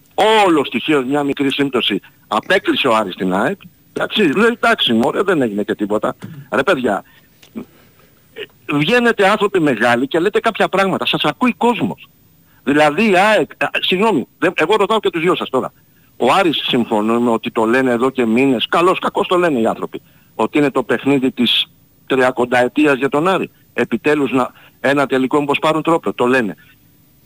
όλο 0.46 0.64
στοιχείο 0.64 1.04
μια 1.04 1.22
μικρή 1.22 1.52
σύμπτωση 1.52 2.00
απέκλεισε 2.28 2.88
ο 2.88 2.94
Άρης 2.96 3.12
στην 3.14 3.34
ΑΕΚ, 3.34 3.60
εντάξει, 3.92 4.22
λέει 4.22 4.46
εντάξει 4.46 4.92
μωρέ 4.92 5.22
δεν 5.22 5.42
έγινε 5.42 5.62
και 5.62 5.74
τίποτα. 5.74 6.16
Ρε 6.52 6.62
παιδιά, 6.62 7.04
βγαίνετε 8.72 9.28
άνθρωποι 9.28 9.60
μεγάλοι 9.60 10.06
και 10.06 10.18
λέτε 10.18 10.40
κάποια 10.40 10.68
πράγματα. 10.68 11.06
Σας 11.06 11.24
ακούει 11.24 11.52
κόσμος. 11.52 12.08
Δηλαδή 12.64 13.10
η 13.10 13.16
ΑΕΚ, 13.16 13.50
α, 13.64 13.68
συγγνώμη, 13.80 14.26
δεν- 14.38 14.52
εγώ 14.56 14.76
ρωτάω 14.76 15.00
και 15.00 15.10
τους 15.10 15.20
δυο 15.22 15.34
σας 15.36 15.50
τώρα. 15.50 15.72
Ο 16.16 16.32
Άρης 16.32 16.56
συμφωνούμε 16.66 17.30
ότι 17.30 17.50
το 17.50 17.64
λένε 17.64 17.90
εδώ 17.90 18.10
και 18.10 18.26
μήνες, 18.26 18.66
καλώς 18.68 18.98
κακώς 18.98 19.26
το 19.26 19.36
λένε 19.38 19.58
οι 19.60 19.66
άνθρωποι, 19.66 20.02
ότι 20.34 20.58
είναι 20.58 20.70
το 20.70 20.82
παιχνίδι 20.82 21.30
της 21.32 21.70
30 22.08 22.58
ετίας 22.64 22.96
για 22.98 23.08
τον 23.08 23.28
Άρη. 23.28 23.50
Επιτέλους 23.72 24.32
να, 24.32 24.50
ένα 24.80 25.06
τελικό 25.06 25.38
μήπως 25.40 25.58
πάρουν 25.58 25.82
τρόπο, 25.82 26.12
το 26.12 26.26
λένε. 26.26 26.54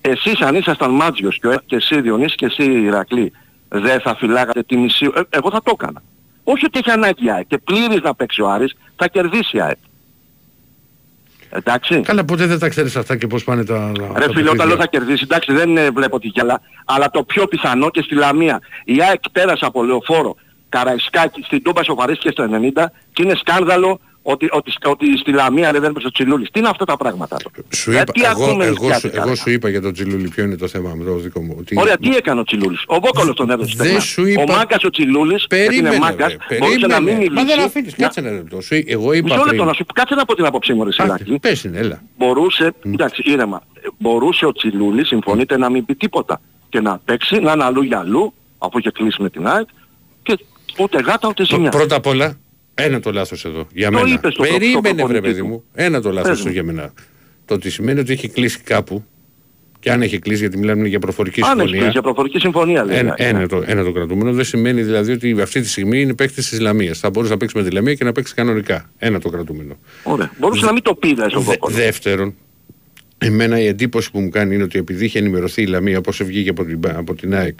Εσείς 0.00 0.40
αν 0.40 0.54
ήσασταν 0.54 0.90
Μάτζιος 0.90 1.38
και, 1.38 1.46
ο- 1.46 1.60
και 1.66 1.76
εσύ 1.76 2.00
Διονύση 2.00 2.34
και 2.34 2.46
εσύ 2.46 2.62
Ηρακλή, 2.72 3.32
δεν 3.68 4.00
θα 4.00 4.16
φυλάγατε 4.16 4.62
τη 4.62 4.76
μισή, 4.76 5.10
ε, 5.14 5.20
εγώ 5.30 5.50
θα 5.50 5.62
το 5.62 5.70
έκανα. 5.80 6.02
Όχι 6.44 6.64
ότι 6.64 6.78
έχει 6.78 6.90
ανάγκη 6.90 7.24
η 7.24 7.30
ΑΕΚ 7.30 7.46
και 7.46 7.58
πλήρης 7.58 8.00
να 8.02 8.14
παίξει 8.14 8.42
ο 8.42 8.48
Άρης, 8.50 8.74
θα 8.96 9.08
κερδίσει 9.08 9.56
η 9.56 9.60
ΑΕΚ. 9.60 9.76
Εντάξει. 11.50 12.00
Καλά, 12.00 12.24
ποτέ 12.24 12.46
δεν 12.46 12.58
τα 12.58 12.68
ξέρεις 12.68 12.96
αυτά 12.96 13.16
και 13.16 13.26
πώς 13.26 13.44
πάνε 13.44 13.64
τα... 13.64 13.74
τα 13.74 13.90
Ρε 14.02 14.04
φίλε, 14.08 14.16
παιχνίδια. 14.26 14.50
όταν 14.50 14.66
λέω 14.68 14.76
θα 14.76 14.86
κερδίσει, 14.86 15.22
εντάξει 15.24 15.52
δεν 15.52 15.76
ε, 15.76 15.90
βλέπω 15.90 16.20
τη 16.20 16.28
γέλα, 16.28 16.60
αλλά 16.84 17.10
το 17.10 17.22
πιο 17.22 17.46
πιθανό 17.46 17.90
και 17.90 18.02
στη 18.02 18.14
Λαμία. 18.14 18.60
Η 18.84 19.02
ΑΕΚ 19.02 19.20
πέρασε 19.32 19.64
από 19.64 19.82
λεωφόρο 19.84 20.36
Καραϊσκάκη 20.68 21.42
στην 21.42 21.62
Τούμπα 21.62 21.84
σοβαρίστηκε 21.84 22.30
στο 22.30 22.44
90 22.76 22.84
και 23.12 23.22
είναι 23.22 23.34
σκάνδαλο 23.34 24.00
ότι, 24.32 24.48
ότι, 24.52 24.72
ότι 24.84 25.16
στη 25.18 25.32
Λαμία 25.32 25.72
ρε, 25.72 25.78
δεν 25.80 25.90
έπαιξε 25.90 26.06
ο 26.06 26.10
Τσιλούλης. 26.10 26.50
Τι 26.50 26.58
είναι 26.58 26.68
αυτά 26.68 26.84
τα 26.84 26.96
πράγματα. 26.96 27.36
τώρα. 27.36 27.66
Σου 27.74 27.90
Ε, 27.90 27.94
είπα, 28.00 28.12
τι 28.12 28.22
εγώ, 28.24 28.44
ακούμε 28.44 28.64
εγώ, 28.64 28.72
νησιάτικα, 28.86 28.98
σου, 28.98 29.16
εγώ 29.20 29.28
ρε. 29.28 29.34
σου 29.36 29.50
είπα 29.50 29.68
για 29.68 29.80
τον 29.80 29.92
Τζιλούλη 29.92 30.28
ποιο 30.28 30.44
είναι 30.44 30.56
το 30.56 30.68
θέμα 30.68 30.94
με 30.94 31.04
το 31.04 31.14
δικό 31.14 31.40
μου. 31.42 31.56
Ότι 31.58 31.74
Ωραία, 31.78 31.96
τι 31.98 32.16
έκανε 32.16 32.40
ο 32.40 32.44
Τσιλούλης; 32.44 32.82
Ο 32.86 32.94
Βόκολος 33.00 33.36
τον 33.36 33.50
έδωσε. 33.50 33.74
Δεν 33.76 33.84
στεγνά. 33.86 34.00
σου 34.00 34.26
είπα- 34.26 34.42
Ο 34.42 34.46
Μάγκας 34.46 34.84
ο 34.84 34.90
Τσιλούλης, 34.90 35.46
γιατί 35.48 35.64
Περίμενε, 35.66 35.94
είναι 35.94 36.04
Μάγκας, 36.04 36.36
ρε, 36.48 36.58
μπορούσε 36.58 36.86
να 36.86 37.00
μην 37.00 37.04
περίμενε. 37.14 37.30
Μα 37.30 37.34
δεν 37.34 37.44
μιλήσει. 37.44 37.66
αφήνεις, 37.66 37.96
Να- 37.96 38.04
κάτσε 38.04 38.20
ένα 38.20 38.30
λεπτό. 38.30 38.60
Σου- 38.60 38.82
Εγώ 38.86 39.12
είπα 39.12 39.24
Μισό 39.24 39.36
λεπτό 39.36 39.50
πριν. 39.50 39.64
να 39.64 39.72
σου 39.72 39.84
κάτσε 39.94 40.14
να 40.14 40.24
πω 40.24 40.34
την 40.34 40.44
άποψή 40.44 40.72
μου 40.72 40.84
ρε 40.84 40.92
Σιράκη. 40.92 41.38
Πες 41.38 41.64
είναι, 41.64 41.78
έλα. 41.78 42.02
μπορούσε, 42.18 42.72
εντάξει 42.84 43.22
ήρεμα, 43.24 43.62
μπορούσε 43.98 44.46
ο 44.46 44.52
Τσιλούλης, 44.52 45.06
συμφωνείτε, 45.08 45.56
να 45.58 45.70
μην 45.70 45.84
πει 45.84 45.94
τίποτα 45.94 46.40
και 46.68 46.80
να 46.80 46.98
παίξει, 47.04 47.38
να 47.38 47.52
είναι 47.52 47.64
αλλού 47.64 47.82
για 47.82 47.98
αλλού, 47.98 48.32
αφού 48.58 48.78
είχε 48.78 48.90
κλείσει 48.90 49.22
με 49.22 49.30
την 49.30 49.46
ΑΕΚ 49.46 49.66
και 50.22 50.38
ούτε 50.78 51.00
γάτα 51.00 51.28
ούτε 51.28 51.44
ζημιά. 51.44 51.70
Πρώτα 51.70 51.96
απ' 51.96 52.06
όλα, 52.06 52.36
ένα 52.78 53.00
το 53.00 53.12
λάθος 53.12 53.44
εδώ. 53.44 53.66
Για 53.72 53.90
Το 53.90 53.96
μένα. 53.98 54.08
είπες 54.08 54.32
στο 54.32 54.42
προ- 54.42 54.52
στο 54.52 54.58
Περίμενε, 54.58 54.80
βρε 54.80 54.94
προπονητή 54.94 55.20
παιδί 55.20 55.40
του. 55.40 55.46
μου. 55.46 55.64
Ένα 55.74 56.00
το 56.00 56.10
λάθος 56.12 56.28
Πες 56.30 56.38
εδώ 56.38 56.48
μου. 56.48 56.54
για 56.54 56.62
μένα. 56.64 56.92
Το 57.44 57.54
ότι 57.54 57.70
σημαίνει 57.70 58.00
ότι 58.00 58.12
έχει 58.12 58.28
κλείσει 58.28 58.60
κάπου 58.60 59.04
Και 59.80 59.90
αν 59.90 60.02
έχει 60.02 60.18
κλείσει, 60.18 60.40
γιατί 60.40 60.58
μιλάμε 60.58 60.88
για 60.88 60.98
προφορική 60.98 61.40
Αν 61.40 61.46
έχει 61.46 61.52
συμφωνία. 61.56 61.76
κλείσει 61.78 61.92
για 61.92 62.02
προφορική 62.02 62.38
συμφωνία 62.38 62.84
λέει. 62.84 62.96
Ένα, 62.98 63.14
ένα, 63.16 63.48
το, 63.48 63.62
ένα 63.66 63.84
το 63.84 63.92
κρατούμενο 63.92 64.32
δεν 64.32 64.44
σημαίνει 64.44 64.82
δηλαδή 64.82 65.12
ότι 65.12 65.40
αυτή 65.40 65.60
τη 65.60 65.68
στιγμή 65.68 66.00
είναι 66.00 66.14
παίκτης 66.14 66.48
της 66.48 66.60
Λαμίας. 66.60 66.98
Θα 66.98 67.10
μπορούσε 67.10 67.32
να 67.32 67.38
παίξει 67.38 67.56
με 67.56 67.62
τη 67.64 67.70
Λαμία 67.70 67.94
και 67.94 68.04
να 68.04 68.12
παίξει 68.12 68.34
κανονικά. 68.34 68.90
Ένα 68.98 69.20
το 69.20 69.28
κρατούμενο. 69.28 69.76
Ωραία. 70.02 70.30
Μπορούσε 70.38 70.64
να 70.64 70.72
μην 70.72 70.82
το 70.82 70.94
πει 70.94 71.14
δε, 71.14 71.22
ο 71.24 71.28
Δε, 71.28 71.38
Βόκολος. 71.38 71.76
δεύτερον, 71.76 72.34
εμένα 73.18 73.60
η 73.60 73.66
εντύπωση 73.66 74.10
που 74.10 74.20
μου 74.20 74.28
κάνει 74.28 74.54
είναι 74.54 74.62
ότι 74.62 74.78
επειδή 74.78 75.04
είχε 75.04 75.18
ενημερωθεί 75.18 75.62
η 75.62 75.66
Λαμία, 75.66 75.98
όπως 75.98 76.22
βγήκε 76.24 76.50
από 76.50 76.64
την, 76.64 76.80
από 76.96 77.14
την 77.14 77.34
ΑΕΚ, 77.34 77.58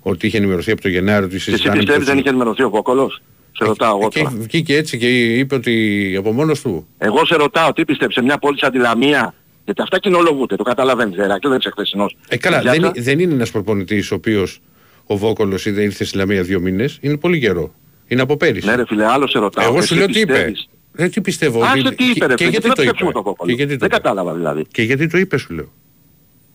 ότι 0.00 0.26
είχε 0.26 0.36
ενημερωθεί 0.36 0.70
από 0.70 0.80
το 0.80 0.88
Γενάριο 0.88 1.20
ότι 1.24 1.30
Και 1.30 1.36
εσύ 1.36 1.50
συζητάνε. 1.50 1.76
πιστεύεις 1.76 1.98
πως- 2.04 2.08
δεν 2.08 2.18
είχε 2.18 2.28
ενημερωθεί 2.28 2.62
ο 2.62 2.70
Βόκολος. 2.70 3.22
Σε 3.58 3.64
ρωτάω 3.64 3.98
εγώ 3.98 4.08
και 4.08 4.18
τώρα. 4.22 4.34
βγήκε 4.38 4.76
έτσι 4.76 4.98
και 4.98 5.34
είπε 5.38 5.54
ότι 5.54 6.14
από 6.18 6.32
μόνος 6.32 6.60
του. 6.60 6.86
Εγώ 6.98 7.24
σε 7.26 7.34
ρωτάω 7.36 7.72
τι 7.72 7.84
πιστεύεις 7.84 8.14
σε 8.14 8.22
μια 8.22 8.38
πόλη 8.38 8.58
σαν 8.58 8.70
τη 8.72 8.78
Λαμία. 8.78 9.34
Γιατί 9.64 9.82
αυτά 9.82 9.98
κοινολογούνται, 9.98 10.56
το 10.56 10.62
καταλαβαίνεις. 10.62 11.16
Δεν 11.16 11.28
δεν 11.42 11.58
είσαι 11.58 11.70
χθεσινός. 11.70 12.16
Ε, 12.28 12.36
καλά, 12.36 12.60
Γεια 12.60 12.70
δεν, 12.72 12.82
σας. 12.82 12.92
δεν 13.04 13.18
είναι 13.18 13.34
ένας 13.34 13.50
προπονητής 13.50 14.10
ο 14.10 14.14
οποίος 14.14 14.60
ο 15.06 15.16
Βόκολος 15.16 15.66
ήρθε 15.66 15.82
ήρθε 15.82 16.04
στη 16.04 16.16
Λαμία 16.16 16.42
δύο 16.42 16.60
μήνες. 16.60 16.98
Είναι 17.00 17.16
πολύ 17.16 17.40
καιρό. 17.40 17.74
Είναι 18.08 18.22
από 18.22 18.36
πέρυσι. 18.36 18.66
Ναι 18.66 18.74
ρε 18.74 18.84
φίλε, 18.86 19.06
άλλο 19.06 19.26
σε 19.26 19.38
ρωτάω. 19.38 19.66
Εγώ 19.68 19.76
Εσύ 19.78 19.86
σου 19.86 19.94
λέω 19.94 20.06
τι 20.06 20.20
είπε. 20.20 20.32
πιστεύεις; 20.32 20.68
Δεν 20.92 21.10
τι 21.10 21.20
πιστεύω. 21.20 21.62
Άσε 21.62 21.78
ότι- 21.86 21.96
τι 21.96 22.04
είπε 22.04 22.26
ρε 22.26 22.34
και, 22.34 22.36
φίλε, 22.36 22.36
και 22.36 22.44
τι 22.44 22.50
γιατί 22.50 22.68
να 22.68 22.74
το 22.74 22.82
είπε; 22.82 22.90
πιστέψουμε 22.90 23.12
το 23.12 23.22
Βόκολο; 23.22 23.50
Και 23.50 23.56
γιατί 23.56 23.72
το 23.72 23.78
Δεν 23.78 23.88
είπε; 23.88 23.96
κατάλαβα 23.96 24.34
δηλαδή. 24.34 24.64
Και 24.70 24.82
γιατί 24.82 25.06
το 25.06 25.18
είπε, 25.18 25.36
σου 25.38 25.54
λέω; 25.54 25.72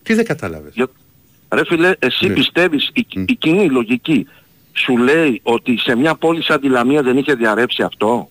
Τι 0.04 0.14
δεν 0.14 0.26
κατάλαβες; 0.26 0.72
Για- 0.76 0.88
Ρε 1.54 1.66
φίλε, 1.66 1.92
εσύ 2.00 2.28
Ναι. 2.28 2.34
πιστεύεις, 2.34 2.90
η, 2.94 3.06
η 3.28 3.36
κοινή 3.36 3.70
λογική 3.70 4.28
σου 4.74 4.98
λέει 4.98 5.40
ότι 5.44 5.78
σε 5.78 5.96
μια 5.96 6.16
πόλη 6.16 6.44
σαν 6.44 6.60
τη 6.62 6.68
Λαμία 6.68 7.02
δεν 7.02 7.18
είχε 7.18 7.34
διαρρεύσει 7.34 7.84
αυτό; 7.84 8.30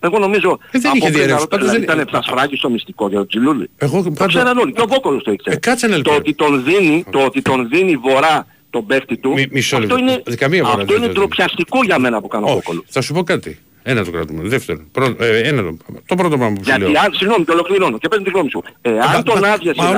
Εγώ 0.00 0.18
νομίζω 0.18 0.58
Ε, 0.70 0.78
δεν 0.78 0.90
είχε 0.94 0.98
πριν 0.98 1.00
διαρρεύσει. 1.00 1.28
να 1.28 1.32
ρωτάω, 1.38 1.46
Πάντως 1.46 1.66
δηλαδή 1.70 1.86
δεν- 1.86 1.96
ήταν 1.96 1.98
εφτασφράγγι 2.06 2.56
στο 2.56 2.70
μυστικό 2.70 3.08
για 3.08 3.18
τον 3.18 3.26
Τζιλούλη. 3.28 3.70
Εγώ 3.78 4.02
Το 4.02 4.10
πάντα. 4.10 4.26
ξέραν 4.26 4.58
όλοι. 4.58 4.72
Και 4.72 4.80
ο 4.80 4.86
Βόκολος 4.88 5.22
το 5.22 5.32
ήξερε. 5.32 5.56
Ε, 5.56 5.58
κάτσε 5.58 5.86
ένα 5.86 5.94
το 5.94 6.00
λεπτό. 6.00 6.16
ότι 6.16 6.34
τον 6.34 6.64
δίνει, 6.64 7.04
το 7.10 7.18
ότι 7.24 7.42
τον 7.42 7.68
δίνει 7.68 7.96
βορρά 7.96 8.46
τον 8.70 8.86
παίχτη 8.86 9.16
του, 9.16 9.32
Μη- 9.32 9.52
μισό 9.52 9.76
αυτό 9.76 9.96
λεπτό. 9.96 10.12
είναι, 10.12 10.22
Ε, 10.26 10.34
καμία 10.34 10.62
βορρά 10.64 10.74
αυτό 10.74 10.86
δεν 10.86 10.96
είναι 10.96 11.06
το 11.06 11.12
δίνει. 11.12 11.26
ντροπιαστικό 11.26 11.78
για 11.84 11.98
μένα 11.98 12.20
που 12.20 12.28
κάνω 12.28 12.44
ο 12.46 12.48
Όχι. 12.48 12.54
Βόκολος. 12.58 12.84
Θα 12.88 13.00
σου 13.00 13.12
πω 13.14 13.22
κάτι. 13.22 13.58
Ένα 13.82 14.04
το 14.04 14.10
κρατούμε. 14.10 14.42
Δεύτερον. 14.48 14.84
Πρω, 14.92 15.14
ε, 15.18 15.38
ένα 15.38 15.62
το, 15.62 15.76
το 16.06 16.14
πρώτο 16.14 16.36
πράγμα 16.36 16.56
που 16.56 16.64
σου 16.64 16.78
λέω. 16.78 16.88
Γιατί 16.88 17.06
αν, 17.06 17.12
συγγνώμη, 17.14 17.44
το 17.44 17.52
ολοκληρώνω 17.52 17.98
και 17.98 18.08
παίρνει 18.08 18.24
τη 18.24 18.30
γνώμη 18.30 18.50
σου. 18.50 18.62
Ε, 18.82 18.90
μα- 18.90 19.04
αν 19.04 19.22
τον 19.24 19.38
μα- 19.42 19.48
άδειασε 19.48 19.80
μα 19.82 19.88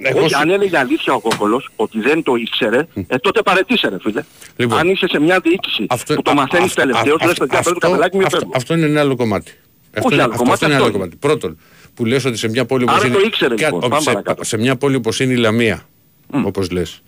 η 0.00 0.06
άλλο 0.06 0.14
Λαμία 0.14 0.16
που 0.16 0.16
και... 0.16 0.16
μιλ- 0.16 0.16
Εγώ 0.16 0.18
Όχι, 0.18 0.28
σου- 0.28 0.38
αν 0.40 0.50
έλεγε 0.50 0.78
αλήθεια 0.78 1.12
ο 1.14 1.20
Κόκολος 1.20 1.70
ότι 1.76 2.00
δεν 2.00 2.22
το 2.22 2.34
ήξερε, 2.34 2.86
ε, 3.06 3.16
τότε 3.18 3.42
παρετήσε 3.42 3.88
ρε 3.88 3.96
φίλε. 4.00 4.22
Λοιπόν. 4.56 4.78
αν 4.78 4.88
είσαι 4.88 5.06
σε 5.08 5.20
μια 5.20 5.40
διοίκηση 5.40 5.86
που 6.14 6.22
το 6.22 6.30
α- 6.30 6.34
μαθαίνεις 6.34 6.66
αυτό- 6.66 6.80
τελευταίος, 6.80 7.20
α- 7.22 7.26
λες 7.26 7.36
παιδιά 7.36 7.58
αυτό- 7.58 7.70
παίρνει 7.72 7.78
το 7.80 7.86
καπελάκι 7.88 8.16
μου 8.16 8.22
αυτό- 8.24 8.38
φεύγω. 8.38 8.52
Αυτό 8.56 8.74
είναι 8.74 8.86
ένα 8.86 9.00
άλλο 9.00 9.16
κομμάτι. 9.16 9.52
Αυτό 9.96 10.14
είναι, 10.14 10.22
άλλο 10.22 10.32
αυτό, 10.32 10.42
κομμάτι, 10.44 10.52
αυτό 10.52 10.66
είναι 10.66 10.74
ένα 10.74 10.84
άλλο 10.84 10.92
αυτό 10.92 10.98
κομμάτι. 10.98 11.16
Πρώτον, 11.16 11.58
που 11.94 12.04
λες 12.04 12.24
ότι 12.24 12.36
σε 12.36 12.48
μια 12.48 12.64
πόλη 12.64 12.82
όπως 12.82 12.96
Άρα 12.96 13.06
είναι... 13.06 13.14
το 13.16 13.20
ήξερε, 13.26 13.54
κα- 13.54 13.64
λοιπόν. 13.66 13.82
ο- 13.84 13.88
Πάμε 13.88 14.00
σε, 14.02 14.10
παρακάτω. 14.10 14.44
σε 14.44 14.56
μια 14.58 14.76
πόλη 14.76 14.96
όπως 14.96 15.20
είναι 15.20 15.32
η 15.32 15.36
Λαμία, 15.36 15.88
όπως 16.30 16.70
λες, 16.70 17.02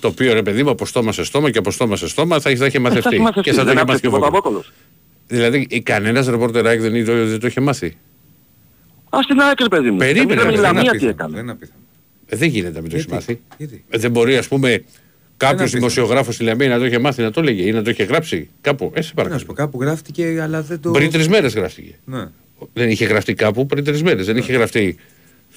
το 0.00 0.08
οποίο 0.08 0.32
ρε 0.34 0.42
παιδί 0.42 0.62
μου 0.62 0.70
από 0.70 0.86
στόμα 0.86 1.12
σε 1.12 1.24
στόμα 1.24 1.50
και 1.50 1.58
από 1.58 1.70
στόμα 1.70 1.96
σε 1.96 2.08
στόμα 2.08 2.40
θα, 2.40 2.56
θα 2.56 2.66
είχε 2.66 2.78
μαθευτεί. 2.78 3.14
Ε, 3.14 3.16
θα 3.18 3.22
μαθευτεί, 3.22 3.50
και 3.50 3.56
θα 3.56 3.58
το 3.58 3.64
δεν 3.64 3.72
είχε 3.72 3.82
άπτεται 3.82 3.84
μάθει 3.92 4.00
και 4.00 4.06
ο 4.06 4.10
τίποτα 4.10 4.30
Βόκολος. 4.30 4.62
Βόκολος. 4.64 4.72
Δηλαδή 5.26 5.66
η- 5.70 5.80
κανένας 5.80 6.26
ρεπορτεράκι 6.26 6.88
δεν, 6.88 7.04
το, 7.04 7.26
δεν 7.26 7.40
το 7.40 7.46
είχε 7.46 7.60
μάθει. 7.60 7.96
Ας 9.10 9.26
την 9.26 9.40
άκρη 9.40 9.68
παιδί 9.68 9.90
μου. 9.90 9.96
Περίμενε, 9.96 10.32
Εμείς 10.40 10.44
ρε, 10.44 10.50
η 10.50 10.54
δεν 10.54 10.62
Λαμία 10.64 10.82
τι 10.82 10.88
απίθανο, 10.88 11.10
έκανε. 11.10 11.32
Δεν 11.34 11.42
είναι 11.42 11.52
απίθανο. 11.52 11.78
Ε, 11.78 11.81
δεν 12.28 12.48
γίνεται 12.48 12.74
να 12.74 12.80
μην 12.80 12.90
το 12.90 12.96
έχει 12.96 13.06
Γιατί; 13.08 13.14
μάθει. 13.14 13.40
Γιατί; 13.58 13.84
Ε, 13.88 13.98
δεν 13.98 14.10
μπορεί 14.10 14.36
ας 14.36 14.48
πούμε 14.48 14.68
κάποιος 15.36 15.60
απίθανο. 15.60 15.78
δημοσιογράφος 15.78 16.34
στη 16.34 16.44
Λαμία 16.44 16.68
να 16.68 16.78
το 16.78 16.84
είχε 16.84 16.98
μάθει 16.98 17.22
να 17.22 17.30
το 17.30 17.40
έλεγε 17.40 17.62
ή 17.62 17.72
να 17.72 17.82
το 17.82 17.90
είχε 17.90 18.02
γράψει 18.04 18.48
κάπου. 18.60 18.84
Ε, 18.84 18.88
σε 18.88 18.92
Τι 18.94 18.96
να 18.96 19.02
σου 19.02 19.14
παρακαλώ. 19.14 19.42
πω, 19.46 19.52
κάπου 19.52 19.80
γράφτηκε, 19.82 20.38
αλλά 20.42 20.62
δεν 20.62 20.80
το. 20.80 20.90
Πριν 20.90 21.10
τρεις 21.10 21.28
μέρες 21.28 21.54
γράφτηκε. 21.54 21.98
Ναι. 22.04 22.24
Δεν 22.72 22.90
είχε 22.90 23.04
γραφτεί 23.04 23.34
κάπου 23.34 23.66
πριν 23.66 23.84
τρεις 23.84 24.02
μέρες. 24.02 24.26
Δεν 24.26 24.36
είχε 24.36 24.52
γραφτεί 24.52 24.96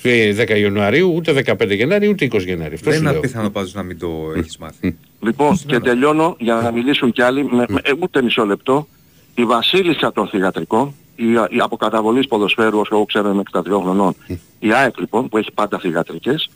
ε, 0.02 0.36
10 0.44 0.50
Ιανουαρίου, 0.60 1.14
ούτε 1.16 1.44
15 1.46 1.76
Γενάρη, 1.76 2.08
ούτε 2.08 2.28
20 2.32 2.46
Γενάρη. 2.46 2.74
Αυτό 2.74 2.86
Δεν 2.90 2.94
σου 2.94 3.00
είναι 3.02 3.10
λέω. 3.10 3.20
απίθανο 3.20 3.50
πάντως 3.50 3.74
να 3.74 3.84
μην 3.84 3.98
το 3.98 4.32
έχεις 4.38 4.58
μάθει. 4.58 4.98
Λοιπόν, 5.20 5.58
και 5.66 5.80
τελειώνω 5.80 6.36
για 6.40 6.56
να 6.56 6.72
μιλήσουν 6.72 7.12
κι 7.12 7.22
άλλοι, 7.22 7.44
με, 7.44 7.66
με, 7.70 7.82
ούτε 8.02 8.22
μισό 8.22 8.46
λεπτό. 8.46 8.88
Η 9.36 9.46
βασίλισσα 9.46 10.12
των 10.12 10.28
θηγατρικών, 10.28 10.94
η, 11.16 11.32
η 11.50 11.60
αποκαταβολής 11.60 12.28
ποδοσφαίρου, 12.28 12.80
όσο 12.80 12.96
εγώ 12.96 13.06
ξέρω 13.06 13.30
είμαι 13.32 13.44
63 13.52 13.62
χρονών, 13.66 14.16
η 14.60 14.74
ΑΕΚ 14.74 15.00
λοιπόν, 15.00 15.30
που 15.30 15.38
έχει 15.38 15.52
πάντα 15.52 15.80
θηγατρικές, 15.80 16.50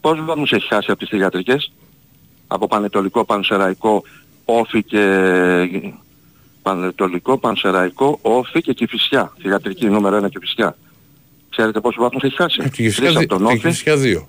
πόσους 0.00 0.24
βαθμούς 0.24 0.52
έχει 0.52 0.66
χάσει 0.66 0.90
από 0.90 1.00
τις 1.00 1.08
θηγατρικές, 1.08 1.72
από 2.46 2.66
Πανετολικό, 2.66 3.24
Πανσεραϊκό, 3.24 4.02
Όφη 4.44 4.82
και... 4.82 5.02
Πανετολικό, 6.62 7.38
Πανσεραϊκό, 7.38 8.18
Όφη 8.22 8.60
και 8.60 8.72
Κηφισιά. 8.72 9.32
Θηγατρική 9.40 9.86
νούμερο 9.86 10.24
1 10.24 10.30
Κηφισιά. 10.30 10.76
Ξέρετε 11.50 11.80
πόσους 11.80 12.02
βαθμούς 12.02 12.22
έχει 12.22 12.36
χάσει; 12.36 12.60
Από 12.60 12.70
τη 12.70 12.76
Τρεις 12.76 12.94
Κηφισιά 12.94 13.10
από 13.10 13.18
δι- 13.18 13.28
τον 13.28 13.38
τη 13.38 13.44
Όφη, 13.44 13.56
Κηφισιά 13.58 13.94
2. 13.96 14.26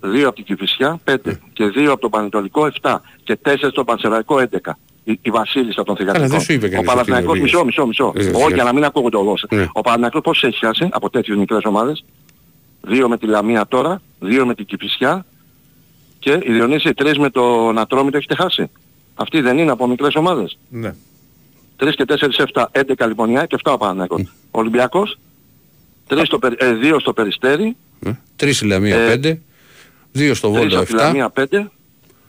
Δύο 0.00 0.26
από 0.26 0.36
την 0.36 0.44
Κηφισιά, 0.44 1.00
πέντε. 1.04 1.40
Και 1.52 1.66
δύο 1.66 1.92
από 1.92 2.00
τον 2.00 2.10
Πανετολικό, 2.10 2.70
7. 2.82 2.96
Και 3.24 3.36
τέσσερις 3.36 3.70
στον 3.70 3.84
Πανσεραϊκό, 3.84 4.38
11. 4.40 4.76
Η, 5.08 5.18
η 5.22 5.30
βασίλισσα 5.30 5.82
των 5.82 5.96
θηγατρικών. 5.96 6.28
δεν 6.30 6.40
σου 6.40 6.52
είπε 6.52 6.66
Ο 6.66 6.70
κανείς 6.70 6.86
Παναθηναϊκός, 6.88 7.28
ότι 7.30 7.38
είναι 7.38 7.46
μισό, 7.46 7.64
μισό, 7.64 7.86
μισό. 7.86 8.12
Ε, 8.16 8.20
Όχι, 8.20 8.32
σιγά. 8.34 8.54
για 8.54 8.64
να 8.64 8.72
μην 8.72 8.84
ακούγονται 8.84 9.16
εγώ. 9.16 9.34
Ναι. 9.50 9.66
Ο 9.72 9.80
Παναθηναϊκός 9.80 10.20
πόσους 10.20 10.42
έχει 10.42 10.64
χάσει 10.64 10.88
από 10.92 11.10
τέτοιες 11.10 11.36
μικρές 11.36 11.64
ομάδες; 11.64 12.04
Δύο 12.82 13.08
με 13.08 13.18
τη 13.18 13.26
Λαμία 13.26 13.66
τώρα, 13.66 14.00
δύο 14.18 14.46
με 14.46 14.54
την 14.54 14.64
Κηφισιά 14.66 15.26
και 16.18 16.30
η 16.42 16.52
Διονύση 16.52 16.94
τρεις 16.94 17.18
με 17.18 17.30
τον 17.30 17.78
Ατρόμητο 17.78 18.16
έχετε 18.16 18.34
χάσει. 18.34 18.70
Αυτοί 19.14 19.40
δεν 19.40 19.58
είναι 19.58 19.70
από 19.70 19.86
μικρές 19.86 20.14
ομάδες. 20.14 20.58
Ναι. 20.68 20.94
3 21.76 21.94
και 21.94 22.04
4, 22.04 22.30
7, 22.52 22.64
11 22.72 23.06
λοιπόν 23.06 23.30
η 23.30 23.38
ΑΕΚ 23.38 23.46
και 23.46 23.56
7 23.64 23.72
ο 23.72 23.76
Παναθηναϊκός. 23.76 24.20
Ο 24.50 24.58
Ολυμπιακός, 24.58 25.18
2 26.08 26.24
στο, 26.24 26.38
Περι- 26.38 26.62
ε, 26.62 26.72
δύο 26.74 26.98
στο 26.98 27.12
Περιστέρι, 27.12 27.76
Τρεις 28.36 28.56
στη 28.56 28.66
Λαμία 28.66 28.96
Ε, 28.96 29.16
5. 29.22 29.38
Δύο 30.12 30.34
στο 30.34 30.48
3 30.48 30.52
Βόλο 30.52 30.76
από 30.78 30.86
τη 30.86 30.92
7. 30.92 30.96
Λαμία 30.96 31.30
5. 31.30 31.70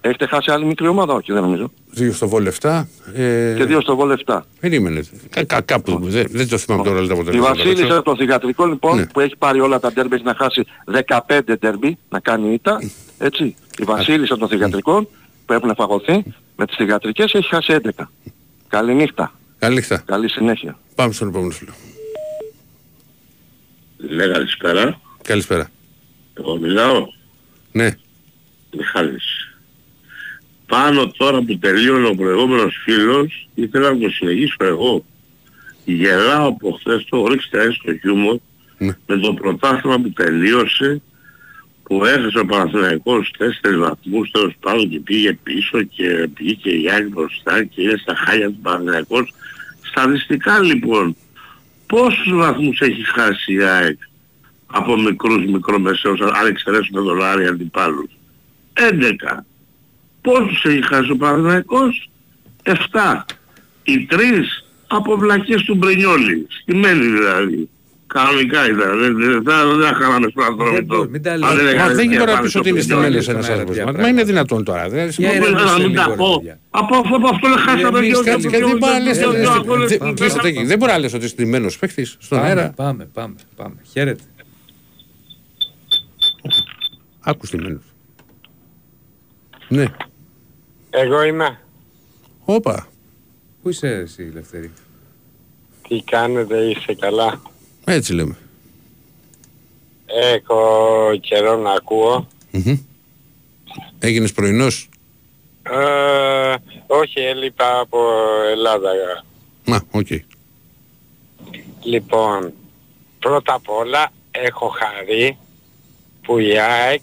Έχετε 0.02 0.26
χάσει 0.28 0.52
άλλη 0.52 0.65
μικρή 0.65 0.88
ομάδα, 0.88 1.14
όχι 1.14 1.32
δεν 1.34 1.41
νομίζω. 1.41 1.72
Δύο 1.90 2.11
στο 2.14 2.28
Βόλο 2.28 2.52
7. 2.61 2.84
Ε, 3.14 3.53
Και 3.57 3.64
δύο 3.65 3.82
στο 3.82 3.95
Βόλο 3.95 4.19
7. 4.26 4.40
Περίμενε. 4.60 5.03
Κα, 5.30 5.44
κα, 5.44 5.61
κάπου. 5.61 5.99
Δεν, 6.02 6.28
δεν 6.32 6.48
το 6.48 6.57
θυμάμαι 6.57 6.84
τώρα 6.84 6.98
όλα 6.98 7.07
τα 7.07 7.14
Η 7.14 7.18
αποτελέσματα. 7.19 7.53
Βασίλισσα 7.56 8.02
των 8.02 8.18
θηγατρικών 8.18 8.69
λοιπόν 8.69 8.95
Ναι. 8.98 9.06
που 9.06 9.19
έχει 9.19 9.36
πάρει 9.38 9.60
όλα 9.60 9.80
τα 9.80 9.91
ντέρμπις 9.91 10.15
έχει 10.18 10.26
να 10.26 10.36
χάσει 10.36 10.65
15 11.28 11.40
ντέρμπι 11.60 11.98
να 12.10 12.19
κάνει 12.19 12.53
ήττα. 12.53 12.82
Έτσι. 13.18 13.56
Η 13.78 13.84
Βασίλισσα 13.84 14.38
των 14.38 14.48
θηγατρικών 14.48 15.07
που 15.45 15.53
έχουν 15.53 15.74
φαγωθεί 15.76 16.24
με 16.56 16.65
τις 16.65 16.76
θηγατρικές 16.76 17.34
έχει 17.34 17.48
χάσει 17.48 17.74
11. 17.74 17.90
Καληνύχτα. 18.68 19.32
Καλή 19.60 19.76
νύχτα. 19.76 20.02
Καλή 20.06 20.30
συνέχεια. 20.30 20.78
Πάμε 20.95 21.14
στον 21.14 21.28
επόμενο 21.28 21.52
φίλο. 21.52 21.72
Ναι, 23.98 24.26
καλησπέρα. 24.28 24.99
Καλησπέρα. 25.24 25.69
Εγώ 26.34 26.57
μιλάω. 26.57 27.06
Ναι. 27.72 27.90
Μιχάλης. 28.78 29.36
Πάνω 30.68 31.07
τώρα 31.18 31.41
που 31.41 31.57
τελείωνε 31.57 32.07
ο 32.07 32.15
προηγούμενος 32.15 32.76
φίλος, 32.84 33.48
ήθελα 33.56 33.89
να 33.94 33.98
το 33.99 34.10
συνεχίσω 34.10 34.56
εγώ. 34.60 35.06
Γελάω 35.85 36.48
από 36.48 36.72
χθες 36.80 37.06
το 37.10 37.27
ρίξτε 37.27 37.61
έστω 37.61 37.98
χιούμορ 37.98 38.38
Ναι. 38.77 38.95
με 39.07 39.18
το 39.18 39.34
πρωτάθλημα 39.34 39.99
που 39.99 40.11
τελείωσε 40.11 41.02
που 41.84 42.06
έχασε 42.06 42.39
ο 42.39 42.45
Παναθηναϊκός 42.45 43.31
τέσσερις 43.38 43.77
βαθμούς 43.77 44.31
τέλος 44.31 44.53
πάντων 44.60 44.89
και 44.89 44.99
πήγε 44.99 45.34
πίσω 45.44 45.81
και 45.81 46.30
πήγε 46.35 46.69
η 46.69 46.77
Γιάννη 46.77 47.10
μπροστά 47.10 47.64
και 47.64 47.81
είναι 47.81 47.98
στα 47.98 48.15
χάλια 48.15 48.48
του 48.48 48.60
Παναθηναϊκός. 48.61 49.34
Στατιστικά 49.81 50.60
λοιπόν, 50.64 51.15
πόσους 51.88 52.31
βαθμούς 52.34 52.80
έχει 52.80 53.03
χάσει 53.06 53.53
η 53.53 53.64
ΑΕΚ 53.64 53.98
από 54.68 54.98
μικρούς 54.98 55.45
μικρομεσαίους, 55.45 56.19
αν 56.22 56.48
εξαιρέσουμε 56.48 57.02
δολάρια 57.02 57.49
αντιπάλους; 57.49 58.10
11. 58.73 59.45
Πόσους 60.28 60.64
έχει 60.66 60.86
χάσει 60.88 61.12
ο 61.12 61.18
Παναθηναϊκός; 61.18 62.10
7. 62.64 62.74
Οι 63.84 64.06
τρεις 64.06 64.66
από 64.88 65.18
βλακές 65.18 65.62
του 65.64 65.76
Μπρενιόλη. 65.76 66.48
Στημένοι 66.62 67.06
δηλαδή. 67.08 67.70
Κανονικά 68.08 68.66
ήταν. 68.70 68.99
Δεν, 68.99 69.18
δεν, 69.18 69.44
δεν, 69.44 69.78
δεν 69.80 69.94
χάναμε 69.94 70.28
στον 70.30 70.44
Ατρόμητο. 70.44 70.95
μπορεί, 70.95 71.10
μην 71.10 71.22
τα 71.24 71.32
Αν 71.32 71.40
λέτε. 71.40 71.54
δεν 71.56 71.64
Μα 71.64 71.70
έκανε 71.70 71.94
δεν 71.94 72.08
μια 72.08 72.18
μπορεί 72.18 72.32
να 72.32 72.32
επάνωση 72.32 72.44
πεις 72.52 72.56
ότι 72.60 72.70
είναι 72.70 72.80
στο 72.82 72.95
Μπρενιόλη. 72.95 73.22
στημένοι 73.22 73.24
σε 73.24 73.32
ένας 73.32 73.44
στον 73.45 73.56
αέρα, 73.56 73.62
άνθρωπος. 73.70 73.94
τέτοια 73.94 74.02
Μα 74.04 74.08
είναι 74.10 74.24
δυνατόν 74.24 74.64
τώρα. 74.64 74.90
Δεν 74.90 75.10
Για 75.10 75.28
Μπορεί 75.30 75.40
ηρεμήστε 75.41 75.66
να 75.72 75.78
μην 75.78 75.88
λίγο, 75.90 76.02
τα 76.02 76.08
ρε 76.10 76.16
πω. 76.16 76.38
παιδιά. 76.38 76.60
Από 76.70 76.95
αυτό, 76.98 77.16
από 77.16 77.28
αυτό 77.28 77.48
δεν 77.49 77.58
χάσαμε 77.58 77.98
Ηρεμήστε 77.98 78.22
δυο- 78.24 78.38
λίγο. 78.38 78.49
δυο- 78.49 78.68
Δεν 78.68 78.78
μπορεί 78.78 78.91
να 78.94 78.99
λες- 78.99 79.18
δυο- 79.18 79.32
δεν- 79.32 79.41
δυο- 79.41 79.52
δεν- 79.78 79.88
δυο- 79.88 79.98
δεν- 79.99 80.16
δυο- 80.16 80.30
Στρατέγη, 80.30 80.66
Δεν 80.66 80.78
μπορεί 80.78 80.91
να 80.91 80.98
λες 80.99 81.14
ότι 81.14 81.24
είσαι 81.26 81.34
στημένος 81.34 81.78
παίχτης 81.78 82.16
στον 82.20 82.38
Πάμε, 82.38 82.49
αέρα. 82.49 82.74
πάμε, 82.76 83.10
πάμε, 83.14 83.36
πάμε. 83.56 83.76
Χαίρετε. 83.91 84.24
Άκου 87.20 87.45
στημένος. 87.45 87.84
Ναι. 89.68 89.86
Εγώ 90.89 91.23
είμαι. 91.23 91.59
Όπα. 92.45 92.88
Πού 93.61 93.69
είσαι 93.69 93.88
εσύ, 93.88 94.31
Λευτέρη; 94.34 94.72
Τι 95.88 96.01
κάνετε, 96.01 96.57
είστε 96.57 96.93
καλά; 96.95 97.41
Έτσι 97.85 98.14
λέμε. 98.14 98.38
Έχω 100.05 101.09
καιρό 101.22 101.57
να 101.57 101.72
ακούω. 101.72 102.27
Μμμ. 102.51 102.77
Έγινες 103.99 104.31
πρωινός; 104.34 104.89
Ε, 105.64 106.55
όχι, 106.88 107.19
έλειπα 107.19 107.80
από 107.80 107.99
Ελλάδα. 108.51 108.89
Να, 109.65 109.81
οκ. 109.91 110.07
Λοιπόν, 111.84 112.53
πρώτα 113.19 113.53
απ' 113.53 113.69
όλα 113.69 114.09
έχω 114.31 114.68
χαρεί 114.68 115.38
που 116.22 116.38
η 116.39 116.59
ΑΕΚ 116.59 117.01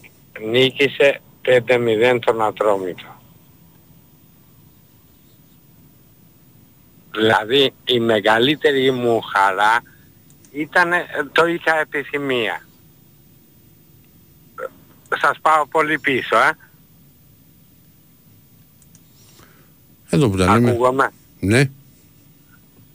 νίκησε 0.50 1.20
5-0 1.44 2.18
τον 2.24 2.42
Ατρόμητο. 2.42 3.13
Δηλαδή 7.14 7.74
η 7.84 8.00
μεγαλύτερη 8.00 8.90
μου 8.90 9.20
χαρά 9.20 9.82
ήταν 10.52 10.92
ε, 10.92 11.04
το 11.32 11.46
είχα 11.46 11.78
επιθυμία. 11.78 12.62
Σας 15.20 15.38
πάω 15.42 15.66
πολύ 15.66 15.98
πίσω, 15.98 16.36
ε. 16.36 16.50
Εδώ 20.10 20.28
που 20.30 20.36
τα 20.36 20.52
λέμε. 20.54 20.70
Ακούγομαι. 20.70 21.10
Ναι, 21.40 21.70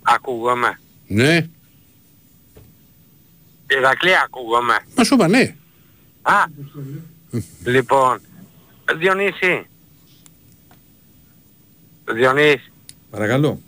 Ακούγομαι. 0.02 0.80
ναι. 1.08 1.48
Ηρακλή 3.68 4.12
ακούγομαι. 4.26 4.78
Μα 4.96 5.04
σου 5.04 5.14
είπα 5.14 5.28
ναι. 5.28 5.56
Α, 6.22 6.34
λοιπόν, 7.66 8.22
Διονύση. 8.98 9.66
Διονύση, 12.06 12.72
Παρακαλώ. 13.10 13.62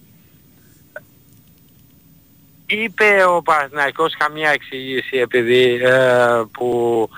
Είπε 2.83 3.23
ο 3.35 3.41
Παναθηναϊκός 3.41 4.15
καμία 4.17 4.49
εξήγηση 4.49 5.17
επειδή 5.17 5.79
ε, 5.83 6.41
που 6.51 7.09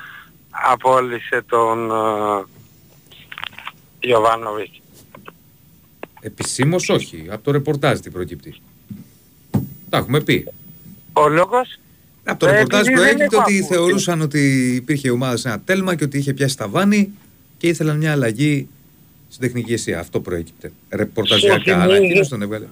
απόλυσε 0.72 1.44
τον 1.50 1.92
ε, 1.92 2.44
Ιωβάνοβιτς. 4.00 4.82
Επισήμως 6.22 6.90
όχι. 6.90 7.26
Από 7.30 7.44
το 7.44 7.52
ρεπορτάζ 7.52 8.00
τι 8.00 8.10
προκύπτει. 8.10 8.62
Τα 9.90 9.98
έχουμε 9.98 10.22
πει. 10.22 10.48
Ο 11.14 11.28
λόγος; 11.28 11.80
Από 12.24 12.40
το 12.40 12.48
Ε, 12.48 12.52
ρεπορτάζ 12.52 12.80
επειδή 12.88 12.94
δεν 13.00 13.04
προέκυπτε 13.16 13.36
έχω 13.36 13.44
ότι 13.46 13.58
ακούσει. 13.58 13.74
θεωρούσαν 13.74 14.22
ότι 14.22 14.74
υπήρχε 14.76 15.08
η 15.08 15.12
ομάδα 15.12 15.38
σε 15.38 15.48
ένα 15.48 15.60
τέλμα 15.60 15.96
και 15.96 16.04
ότι 16.04 16.18
είχε 16.18 16.34
πιάσει 16.34 16.58
τα 16.58 16.68
βάνη 16.68 17.12
και 17.58 17.68
ήθελαν 17.68 17.98
μια 17.98 18.12
αλλαγή 18.12 18.68
στην 19.30 19.42
τεχνική 19.48 19.74
αιστεία. 19.74 20.00
Αυτό 20.00 20.20
προέκυπτε. 20.20 20.72
Ρεπορταζιακά 20.90 21.54
θυμίζει- 21.64 21.80
ανακοίνωση 21.98 22.30
τον 22.30 22.42
έβγαλε. 22.42 22.66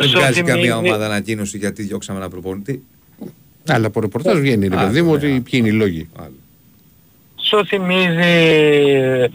Δεν 0.00 0.08
σου 0.08 0.18
βγάζει 0.18 0.42
καμία 0.42 0.54
θυμίζει- 0.76 0.88
ομάδα 0.92 1.04
ανακοίνωση 1.06 1.58
γιατί 1.58 1.82
διώξαμε 1.82 2.18
ένα 2.18 2.28
προπονητή. 2.28 2.82
Αλλά 3.68 3.86
από 3.86 4.00
ρεπορτάζ 4.00 4.38
βγαίνει, 4.38 4.68
ρε 4.68 4.76
Α, 4.76 4.86
παιδί 4.86 5.02
μου, 5.02 5.10
ναι, 5.10 5.16
ότι 5.16 5.26
α. 5.26 5.30
ποιοι 5.30 5.44
είναι 5.52 5.68
οι 5.68 5.72
λόγοι. 5.72 6.08
Άλλο. 6.16 6.34
σου 7.42 7.66
θυμίζει 7.66 9.32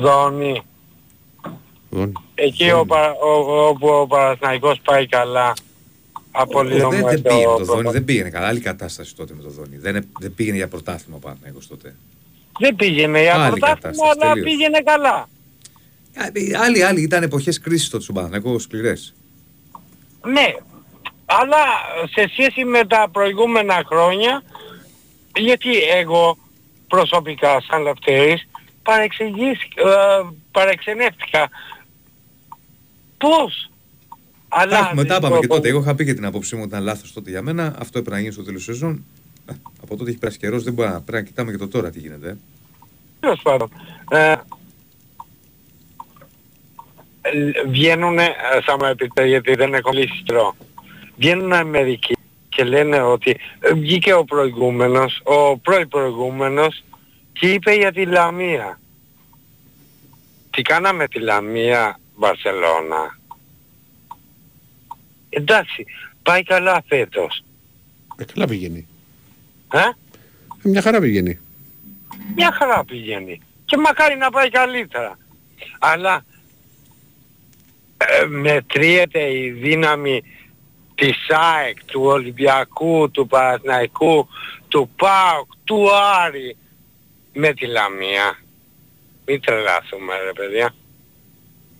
Δόνη. 0.00 0.62
Δόνη. 1.90 2.12
Εκεί 2.34 2.70
ο, 2.70 2.84
Πα- 2.86 3.10
ο- 3.12 3.66
όπου 3.68 3.88
ο 3.88 4.06
Παναθηναϊκός 4.06 4.80
πάει 4.84 5.06
καλά. 5.06 5.48
Ο- 6.12 6.20
Απολύουμε 6.30 6.96
δεν, 6.96 7.04
δεν 7.08 7.22
το 7.22 7.28
πήγαινε 7.28 7.44
το 7.44 7.48
προπονητή. 7.56 7.64
Δόνι, 7.82 7.90
δεν 7.92 8.04
πήγαινε 8.04 8.30
καλά. 8.30 8.46
Άλλη 8.46 8.60
κατάσταση 8.60 9.16
τότε 9.16 9.34
με 9.36 9.42
το 9.42 9.48
Δόνι. 9.50 9.76
Δεν, 9.76 10.06
δεν 10.20 10.34
πήγαινε 10.34 10.56
για 10.56 10.68
πρωτάθλημα 10.68 11.16
ο 11.16 11.20
Παναθηναϊκός 11.20 11.66
τότε. 11.66 11.94
Δεν 12.58 12.76
πήγαινε 12.76 13.20
για 13.22 13.34
Άλλη 13.34 13.50
πρωτάθλημα 13.50 13.74
κατάσταση, 13.80 14.10
αλλά 14.20 14.32
τελείως. 14.32 14.50
πήγαινε 14.50 14.78
καλά. 14.84 15.14
Α, 16.16 16.62
Άλλοι, 16.64 16.82
άλλοι 16.84 17.00
ήταν 17.02 17.22
εποχές 17.22 17.60
κρίσης 17.60 17.88
τότε 17.88 18.02
στον 18.02 18.14
Παναθηναϊκό, 18.14 18.58
σκληρές. 18.58 19.14
Ναι, 20.24 20.54
αλλά 21.26 21.62
σε 22.10 22.28
σχέση 22.30 22.64
με 22.64 22.84
τα 22.86 23.08
προηγούμενα 23.12 23.82
χρόνια, 23.86 24.42
γιατί 25.36 25.78
εγώ 25.78 26.36
προσωπικά 26.88 27.60
σαν 27.60 27.82
Λευτέρης 27.82 28.48
παρεξηγής, 28.82 29.60
ε, 29.62 30.28
παρεξενεύτηκα. 30.50 31.48
Πώς 33.18 33.70
Τα 34.48 34.62
έχουμε, 34.62 34.78
αλλάζει 34.88 35.06
τα 35.08 35.14
είπαμε 35.16 35.34
το- 35.34 35.40
και 35.40 35.46
τότε. 35.46 35.68
Εγώ 35.68 35.80
είχα 35.80 35.94
πει 35.94 36.04
και 36.04 36.14
την 36.14 36.24
απόψη 36.24 36.54
μου 36.54 36.60
ότι 36.64 36.70
ήταν 36.70 36.82
λάθος 36.84 37.12
τότε 37.12 37.30
για 37.30 37.42
μένα. 37.42 37.64
Αυτό 37.78 37.98
έπρεπε 37.98 38.10
να 38.16 38.20
γίνει 38.22 38.32
στο 38.32 38.42
τέλος 38.44 38.64
της 38.64 38.74
σεζόν. 38.74 39.04
Ε, 39.46 39.52
Από 39.82 39.96
τότε 39.96 40.10
έχει 40.10 40.18
περάσει 40.18 40.38
καιρός, 40.38 40.62
δεν 40.62 40.72
μπορεί 40.72 40.88
να 40.88 41.00
πρέπει 41.00 41.22
να 41.22 41.28
κοιτάμε 41.28 41.50
και 41.50 41.56
το 41.58 41.68
τώρα 41.68 41.90
τι 41.90 41.98
γίνεται. 41.98 42.28
ε. 42.28 42.36
Τέλος 43.20 43.40
πάντων. 43.42 43.70
Ε, 44.10 44.34
ε, 47.32 47.68
βγαίνουνε, 47.68 48.24
ε, 48.24 48.60
θα 48.60 48.76
μου 48.78 48.84
επιτρέπετε 48.84 49.26
γιατί 49.26 49.54
δεν 49.54 49.74
έχω 49.74 49.90
λύσει 49.92 50.22
καιρό. 50.24 50.56
Βγαίνουνε 51.16 51.64
μερικοί 51.64 52.16
και 52.48 52.64
λένε 52.64 53.00
ότι 53.00 53.36
ε, 53.60 53.72
βγήκε 53.72 54.12
ο 54.12 54.24
προηγούμενος, 54.24 55.20
ο 55.24 55.58
προηγούμενος 55.88 56.84
και 57.32 57.52
είπε 57.52 57.72
για 57.74 57.92
τη 57.92 58.04
Λαμία. 58.04 58.80
Τι 60.50 60.62
κάναμε 60.62 61.08
τη 61.08 61.18
Λαμία, 61.18 61.98
Βαρσελώνα; 62.14 63.18
Εντάξει, 65.28 65.84
πάει 66.22 66.42
καλά 66.42 66.82
φέτος. 66.86 67.44
Ε, 68.16 68.24
καλά 68.24 68.46
πηγαίνει. 68.46 68.86
Ε; 69.72 69.78
Ε, 70.64 70.68
μια 70.68 70.82
χαρά 70.82 71.00
πηγαίνει. 71.00 71.38
Μια 72.34 72.52
χαρά 72.52 72.84
πηγαίνει. 72.84 73.40
Και 73.64 73.76
μακάρι 73.76 74.16
να 74.16 74.30
πάει 74.30 74.50
καλύτερα. 74.50 75.18
Αλλά 75.78 76.14
ε, 76.14 76.33
μετριέται 78.28 79.32
η 79.32 79.50
δύναμη 79.50 80.22
της 80.94 81.16
ΑΕΚ, 81.28 81.84
του 81.84 82.02
Ολυμπιακού, 82.04 83.10
του 83.10 83.26
Παναθηναϊκού, 83.26 84.28
του 84.68 84.90
ΠΑΟΚ, 84.96 85.50
του 85.64 85.88
Άρη 86.24 86.56
με 87.32 87.52
τη 87.52 87.66
Λαμία. 87.66 88.38
Μην 89.26 89.40
τρελάθουμε 89.40 90.12
ρε 90.24 90.32
παιδιά. 90.32 90.74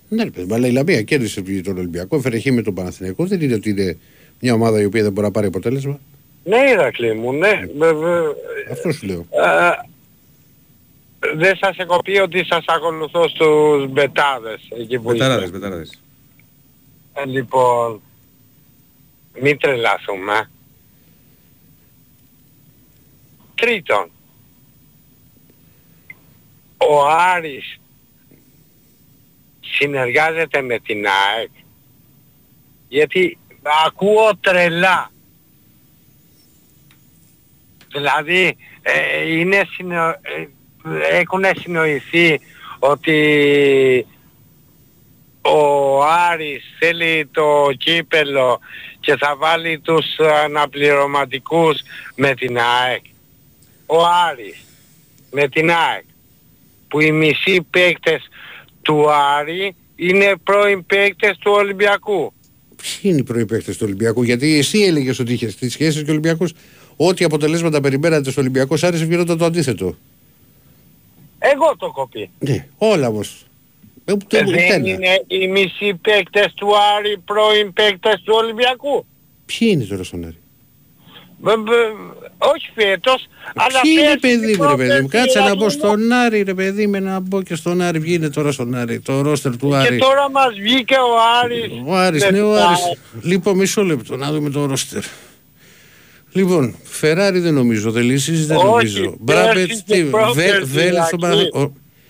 Ναι, 0.08 0.24
ρε 0.24 0.30
παιδί, 0.30 0.46
μου, 0.46 0.54
αλλά 0.54 0.66
η 0.66 0.72
Λαμία 0.72 1.02
κέρδισε 1.02 1.42
τον 1.64 1.78
Ολυμπιακό, 1.78 2.16
έφερε 2.16 2.38
χ 2.40 2.44
με 2.44 2.62
τον 2.62 2.74
Παναθηναϊκό. 2.74 3.26
Δεν 3.26 3.40
είναι 3.40 3.54
ότι 3.54 3.70
είναι 3.70 3.98
μια 4.40 4.54
ομάδα 4.54 4.80
η 4.80 4.84
οποία 4.84 5.02
δεν 5.02 5.12
μπορεί 5.12 5.26
να 5.26 5.32
πάρει 5.32 5.46
αποτέλεσμα. 5.46 6.00
Ναι 6.44 6.70
Ηρακλή 6.70 7.14
μου, 7.14 7.32
ναι. 7.32 7.60
Βέβαια, 7.78 8.22
Αυτό 8.70 8.92
σου 8.92 9.06
λέω. 9.06 9.26
ε, 9.30 9.70
δεν 11.36 11.56
σας 11.56 11.76
έχω 11.76 12.02
πει 12.02 12.18
ότι 12.18 12.44
σας 12.44 12.64
ακολουθώ 12.66 13.28
στους 13.28 13.88
μπετάδες 13.88 14.60
εκεί 14.80 14.98
που 14.98 15.12
είστε. 15.12 15.24
Μπεταράδες, 15.24 15.50
μπεταράδες. 15.50 15.90
Ε, 15.90 15.96
λοιπόν, 17.26 18.00
μην 19.40 19.58
τρελαθούμε. 19.58 20.50
Τρίτον, 23.54 24.10
ο 26.76 27.06
Άρης 27.08 27.80
συνεργάζεται 29.60 30.62
με 30.62 30.78
την 30.78 31.06
ΑΕΚ 31.06 31.50
γιατί 32.88 33.38
ακούω 33.86 34.36
τρελά. 34.40 35.10
Δηλαδή 37.92 38.56
ε, 38.82 39.30
είναι 39.38 39.66
συνο... 39.70 40.08
ε, 40.08 40.48
έχουν 41.10 41.44
συνοηθεί 41.56 42.40
ότι 42.78 44.06
ο 45.44 46.02
Άρης 46.04 46.62
θέλει 46.78 47.28
το 47.32 47.70
κύπελο 47.76 48.60
και 49.00 49.16
θα 49.16 49.36
βάλει 49.36 49.78
τους 49.78 50.04
αναπληρωματικούς 50.44 51.80
με 52.16 52.34
την 52.34 52.58
ΑΕΚ. 52.58 53.02
Ο 53.86 53.96
Άρης 54.30 54.64
με 55.30 55.48
την 55.48 55.70
ΑΕΚ 55.70 56.04
που 56.88 57.00
οι 57.00 57.12
μισοί 57.12 57.66
παίκτες 57.70 58.28
του 58.82 59.10
Άρη 59.10 59.74
είναι 59.96 60.34
πρώην 60.44 60.86
παίκτες 60.86 61.36
του 61.38 61.52
Ολυμπιακού. 61.52 62.32
Ποιοι 62.76 63.00
είναι 63.02 63.18
οι 63.18 63.22
προϋπαίκτες 63.22 63.76
του 63.76 63.82
Ολυμπιακού, 63.86 64.22
γιατί 64.22 64.58
εσύ 64.58 64.78
έλεγες 64.78 65.18
ότι 65.18 65.32
είχες 65.32 65.56
τις 65.56 65.72
σχέσεις 65.72 66.02
και 66.02 66.08
ο 66.08 66.12
Ολυμπιακός, 66.12 66.52
ό,τι 66.96 67.24
αποτελέσματα 67.24 67.80
περιμένατε 67.80 68.30
στο 68.30 68.40
Ολυμπιακό 68.40 68.76
Άρης 68.82 69.04
βγαίνονταν 69.04 69.38
το 69.38 69.44
αντίθετο. 69.44 69.96
Εγώ 71.38 71.76
το 71.76 71.90
κοπεί. 71.90 72.30
Ναι, 72.38 72.66
όλα 72.78 73.08
όμως. 73.08 73.46
Ε, 74.04 74.12
ούτε- 74.12 74.38
Ε, 74.38 74.42
ούτε 74.42 74.50
δεν 74.56 74.70
ένα. 74.86 74.88
είναι 74.88 75.22
οι 75.26 75.48
μισοί 75.48 75.94
παίκτες 76.02 76.52
του 76.54 76.68
Άρη 76.98 77.18
πρώην 77.24 77.72
παίκτες 77.72 78.22
του 78.24 78.34
Ολυμπιακού. 78.36 79.06
Ποιοι 79.46 79.68
είναι 79.72 79.84
τώρα 79.84 80.04
στον 80.04 80.24
Άρη. 80.24 80.36
Βε- 81.40 81.56
βε- 81.56 82.28
όχι 82.38 82.70
φέτος, 82.74 83.26
αλλά 83.54 83.80
Ποιοι 83.80 83.92
είναι 83.98 84.18
πέρσι 84.18 84.18
παιδί 84.38 84.56
μου 84.56 84.62
ρε 84.68 84.76
παιδί 84.76 85.00
μου, 85.00 85.08
πρόπερσι, 85.08 85.08
κάτσε 85.08 85.38
να 85.38 85.44
Ηρακλή 85.44 85.58
μπω 85.58 85.64
μου. 85.64 85.70
στον 85.70 86.12
Άρη 86.12 86.42
ρε 86.42 86.54
παιδί 86.54 86.86
με 86.86 87.00
να 87.00 87.20
μπω 87.20 87.42
και 87.42 87.54
στον 87.54 87.80
Άρη, 87.80 87.98
βγαίνει 87.98 88.30
τώρα 88.30 88.52
στον 88.52 88.74
Άρη, 88.74 89.00
το 89.00 89.20
ρόστερ 89.20 89.56
του 89.56 89.68
Και 89.68 89.76
Άρη. 89.76 89.98
τώρα 89.98 90.30
μας 90.30 90.54
βγήκε 90.60 90.94
ο 90.94 91.12
Άρης. 91.42 91.70
Ο 91.86 91.94
Άρης, 91.96 92.24
με 92.24 92.30
ναι, 92.30 92.40
ο 92.42 92.54
την 92.54 92.62
Άρης. 92.62 92.84
ΑΕΚ. 92.84 92.96
Λοιπόν, 93.22 93.56
μισό 93.56 93.82
λεπτό, 93.82 94.16
να 94.16 94.32
δούμε 94.32 94.50
το 94.50 94.66
ρόστερ. 94.66 95.02
Λοιπόν, 96.32 96.76
Φεράρι 96.84 97.38
δεν 97.38 97.54
νομίζω, 97.54 97.90
Δελίσης 97.90 98.46
δεν 98.46 98.56
Όχι, 98.56 98.66
νομίζω. 98.66 99.16
Μπράμπετ, 99.20 99.54
πέρσι 99.54 99.82
και 99.86 99.94
τι, 99.94 100.02
πρόπερσι, 100.02 100.64
Βέλ 100.64 100.94
στον 101.06 101.18
Ηρακλή. 101.20 101.50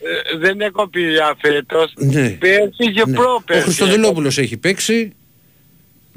Παναθηναϊκό. 0.04 0.34
Ε, 0.34 0.38
δεν 0.38 0.60
έχω 0.60 0.88
πει 0.88 1.00
για 1.10 1.36
φέτος. 1.40 1.92
Ναι. 1.96 2.28
Πέρσι 2.30 2.92
και 2.92 3.02
Ναι. 3.06 3.16
πρόπερσι. 3.16 3.60
Ο 3.60 3.64
Χριστοδηλόπουλος 3.64 4.38
έχει 4.38 4.56
παίξει. 4.56 5.12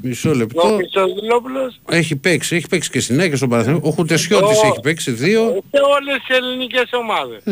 Μισό 0.02 0.30
Ο 0.30 0.34
λεπτό. 0.34 0.60
Χριστοδηλόπουλος 0.76 1.80
Έχει 1.90 2.16
παίξει, 2.16 2.56
έχει 2.56 2.68
παίξει 2.68 2.90
και 2.90 3.00
στην 3.00 3.20
ΑΕΚ 3.20 3.30
και 3.30 3.36
στον 3.36 3.48
Παναθηναϊκό. 3.48 3.88
Ο 3.88 3.90
Χουτεσιώτης 3.90 4.58
Ο- 4.62 4.66
έχει 4.66 4.80
παίξει 4.82 5.10
δύο. 5.10 5.40
σε 5.70 5.80
όλες 5.98 6.16
τις 6.26 6.36
ελληνικές 6.36 6.90
ομάδες. 6.92 7.42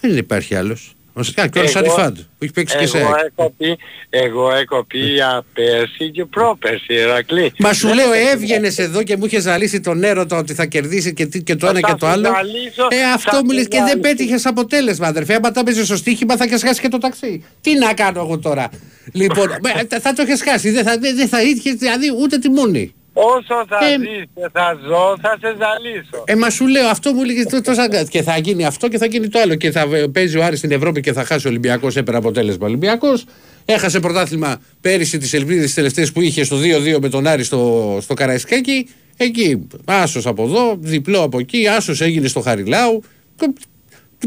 Δεν 0.00 0.16
υπάρχει 0.16 0.54
άλλος. 0.54 0.94
Ο 1.16 1.22
Σικά 1.22 1.46
και 1.48 1.58
ο 1.58 1.66
Σάντι 1.66 1.86
Εγώ- 1.86 1.96
Φαντ, 1.96 2.16
που 2.16 2.44
έχει 2.44 2.52
παίξει 2.52 2.76
και 2.76 2.86
σε 2.86 2.98
Εγώ 2.98 3.06
ΑΕΚ. 3.06 3.32
έχω 3.36 3.54
πει, 3.58 3.78
εγώ 4.10 4.52
έχω 4.54 4.84
πει 4.84 4.98
για 4.98 5.44
πέρσι 5.54 6.10
και 6.10 6.24
πρόπερσι, 6.24 6.92
Ηρακλή. 6.94 7.52
Μα 7.58 7.72
σου 7.72 7.94
λέω 7.94 8.12
έβγαινες 8.32 8.78
εδώ 8.78 9.02
και 9.02 9.16
μου 9.16 9.24
είχες 9.24 9.42
ζαλίσει 9.42 9.80
τον 9.80 10.04
έρωτα 10.04 10.36
ότι 10.38 10.54
θα 10.54 10.64
κερδίσει 10.66 11.12
και, 11.14 11.26
τι- 11.26 11.42
και 11.42 11.54
το 11.56 11.66
ένα 11.66 11.80
Θα 11.80 11.86
και 11.86 11.92
το 11.98 12.06
σου 12.06 12.12
άλλο. 12.12 12.28
ζαλίσω, 12.34 12.86
Ε, 12.90 12.96
θα 12.96 13.12
αυτό 13.12 13.36
μου 13.44 13.50
σου 13.50 13.56
λες 13.56 13.62
και 13.68 13.76
δεν 13.78 13.86
ζαλίσω. 13.88 14.00
πέτυχες 14.00 14.46
αποτέλεσμα, 14.46 15.06
αδερφέ. 15.06 15.34
Άμα 15.34 15.50
τα 15.50 15.60
έπαιζες 15.60 15.86
στο 15.86 15.96
στοίχημα 15.96 16.36
θα 16.36 16.44
είχες 16.44 16.62
χάσει 16.62 16.80
και 16.80 16.88
το 16.88 16.98
ταξί. 16.98 17.44
Τι 17.60 17.74
να 17.78 17.94
κάνω 17.94 18.20
εγώ 18.20 18.38
τώρα; 18.38 18.68
Λοιπόν, 19.12 19.48
με, 19.62 19.70
θα- 19.90 20.00
θα 20.00 20.12
το 20.12 20.22
είχες 20.22 20.42
χάσει. 20.42 20.70
Δεν 20.70 20.84
θα, 20.84 20.98
δεν, 20.98 21.16
δεν 21.16 21.28
θα 21.28 21.42
είχε 21.42 21.72
δηλαδή 21.72 22.06
ούτε 22.22 22.38
τη 22.38 22.48
μόνη. 22.50 22.94
Όσο 23.16 23.64
θα 23.68 23.78
Ε, 23.86 23.98
ζεις 23.98 24.24
και 24.34 24.48
θα 24.52 24.78
ζω, 24.88 25.16
θα 25.20 25.36
σε 25.40 25.48
ζαλίσω. 25.58 26.22
Ε, 26.26 26.34
μα 26.34 26.50
σου 26.50 26.66
λέω, 26.66 26.88
αυτό 26.88 27.12
μου 27.12 27.24
λέγε 27.24 27.44
τό- 27.44 27.64
τόσα 27.64 27.86
γκάτ. 27.86 28.08
Και 28.08 28.22
θα 28.22 28.38
γίνει 28.38 28.64
αυτό 28.66 28.88
και 28.88 28.98
θα 28.98 29.06
γίνει 29.06 29.28
το 29.28 29.38
άλλο. 29.38 29.54
Και 29.54 29.70
θα 29.70 29.86
βε- 29.86 30.08
παίζει 30.08 30.38
ο 30.38 30.44
Άρης 30.44 30.58
στην 30.58 30.70
Ευρώπη 30.72 31.00
και 31.00 31.12
θα 31.12 31.24
χάσει 31.24 31.46
ο 31.46 31.50
Ολυμπιακός. 31.50 31.96
Έπαιρνε 31.96 32.18
αποτέλεσμα. 32.18 32.62
Ο 32.66 32.68
Ολυμπιακός 32.68 33.24
έχασε 33.64 34.00
πρωτάθλημα 34.00 34.60
πέρυσι 34.80 35.18
τις 35.18 35.32
ελπίδες 35.32 35.64
τις 35.64 35.74
τελευταίες 35.74 36.12
που 36.12 36.20
είχε 36.20 36.44
στο 36.44 36.56
2-2 36.56 36.98
με 37.00 37.08
τον 37.08 37.26
Άρη 37.26 37.42
στο, 37.44 37.98
στο 38.00 38.14
Καραϊσκάκι. 38.14 38.88
Εκεί, 39.16 39.68
άσος 39.84 40.26
από 40.26 40.42
εδώ, 40.44 40.76
διπλό 40.80 41.22
από 41.22 41.38
εκεί, 41.38 41.68
άσος 41.68 42.00
έγινε 42.00 42.28
στο 42.28 42.40
Χαριλάου. 42.40 43.02
Τι- 43.36 43.46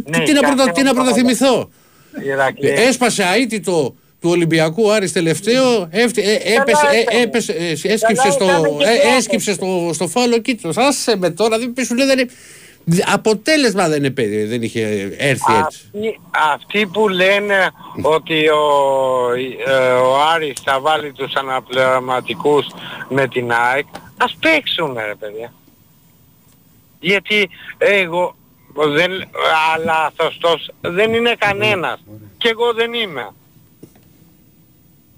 Ναι, 0.10 0.18
τι, 0.26 0.34
να 0.34 0.40
και 0.40 0.46
πρωτα, 0.46 0.62
αυτό 0.64 0.72
τι 0.74 0.84
να 0.84 0.90
το- 0.90 0.96
πρωτοθυμηθώ. 0.96 1.70
Ηρακλή. 2.26 2.70
Έσπασε 2.70 3.24
αίτητο 3.42 3.96
του 4.22 4.30
Ολυμπιακού 4.30 4.92
Άρης 4.92 5.12
τελευταίο, 5.12 5.88
έφτει- 5.92 6.24
ε, 6.28 6.34
έπεσε, 6.34 6.88
ε, 6.92 7.00
έκανε. 7.00 7.22
έπεσε, 7.22 7.52
ε, 7.52 7.72
έσκυψε 7.72 8.32
στο, 8.32 8.46
έκανε 8.46 8.78
και 8.78 8.84
ε, 8.90 9.02
το 9.02 9.16
έσκυψε 9.18 9.54
στο, 9.54 9.90
στο 9.94 10.08
φάλο 10.08 10.38
κίτρος. 10.40 10.78
Άσε 10.78 11.18
με 11.18 11.30
τώρα, 11.30 11.58
δεν, 11.60 11.74
σου 11.86 11.96
λέει, 11.96 12.06
δεν 12.08 12.20
είναι, 12.20 12.30
αποτέλεσμα 13.06 13.88
δεν, 13.88 14.04
επέ- 14.04 14.48
δεν 14.48 14.62
είχε 14.62 14.82
έρθει 15.18 15.54
έτσι. 15.54 15.82
Αυτοί, 15.94 16.20
αυτοί 16.54 16.86
που 16.86 17.08
λένε 17.10 17.70
ότι 18.02 18.48
ο, 18.50 18.64
ε, 19.68 19.92
ο 19.92 20.22
Άρης 20.34 20.54
θα 20.64 20.80
βάλει 20.80 21.12
τους 21.12 21.34
αναπληρωματικούς 21.34 22.66
με 23.10 23.28
την 23.28 23.52
ΑΕΚ, 23.52 23.86
ας 24.18 24.38
παίξουν 24.40 24.94
ρε 25.08 25.16
παιδιά. 25.20 25.54
Γιατί 27.00 27.50
εγώ 27.78 28.36
δεν, 28.96 29.12
αλλά 29.76 30.12
σωστός 30.22 30.72
δεν 30.82 31.14
είναι 31.14 31.36
κανένας. 31.38 32.00
Και 32.38 32.50
εγώ 32.50 32.74
δεν 32.74 32.94
είμαι. 32.94 33.30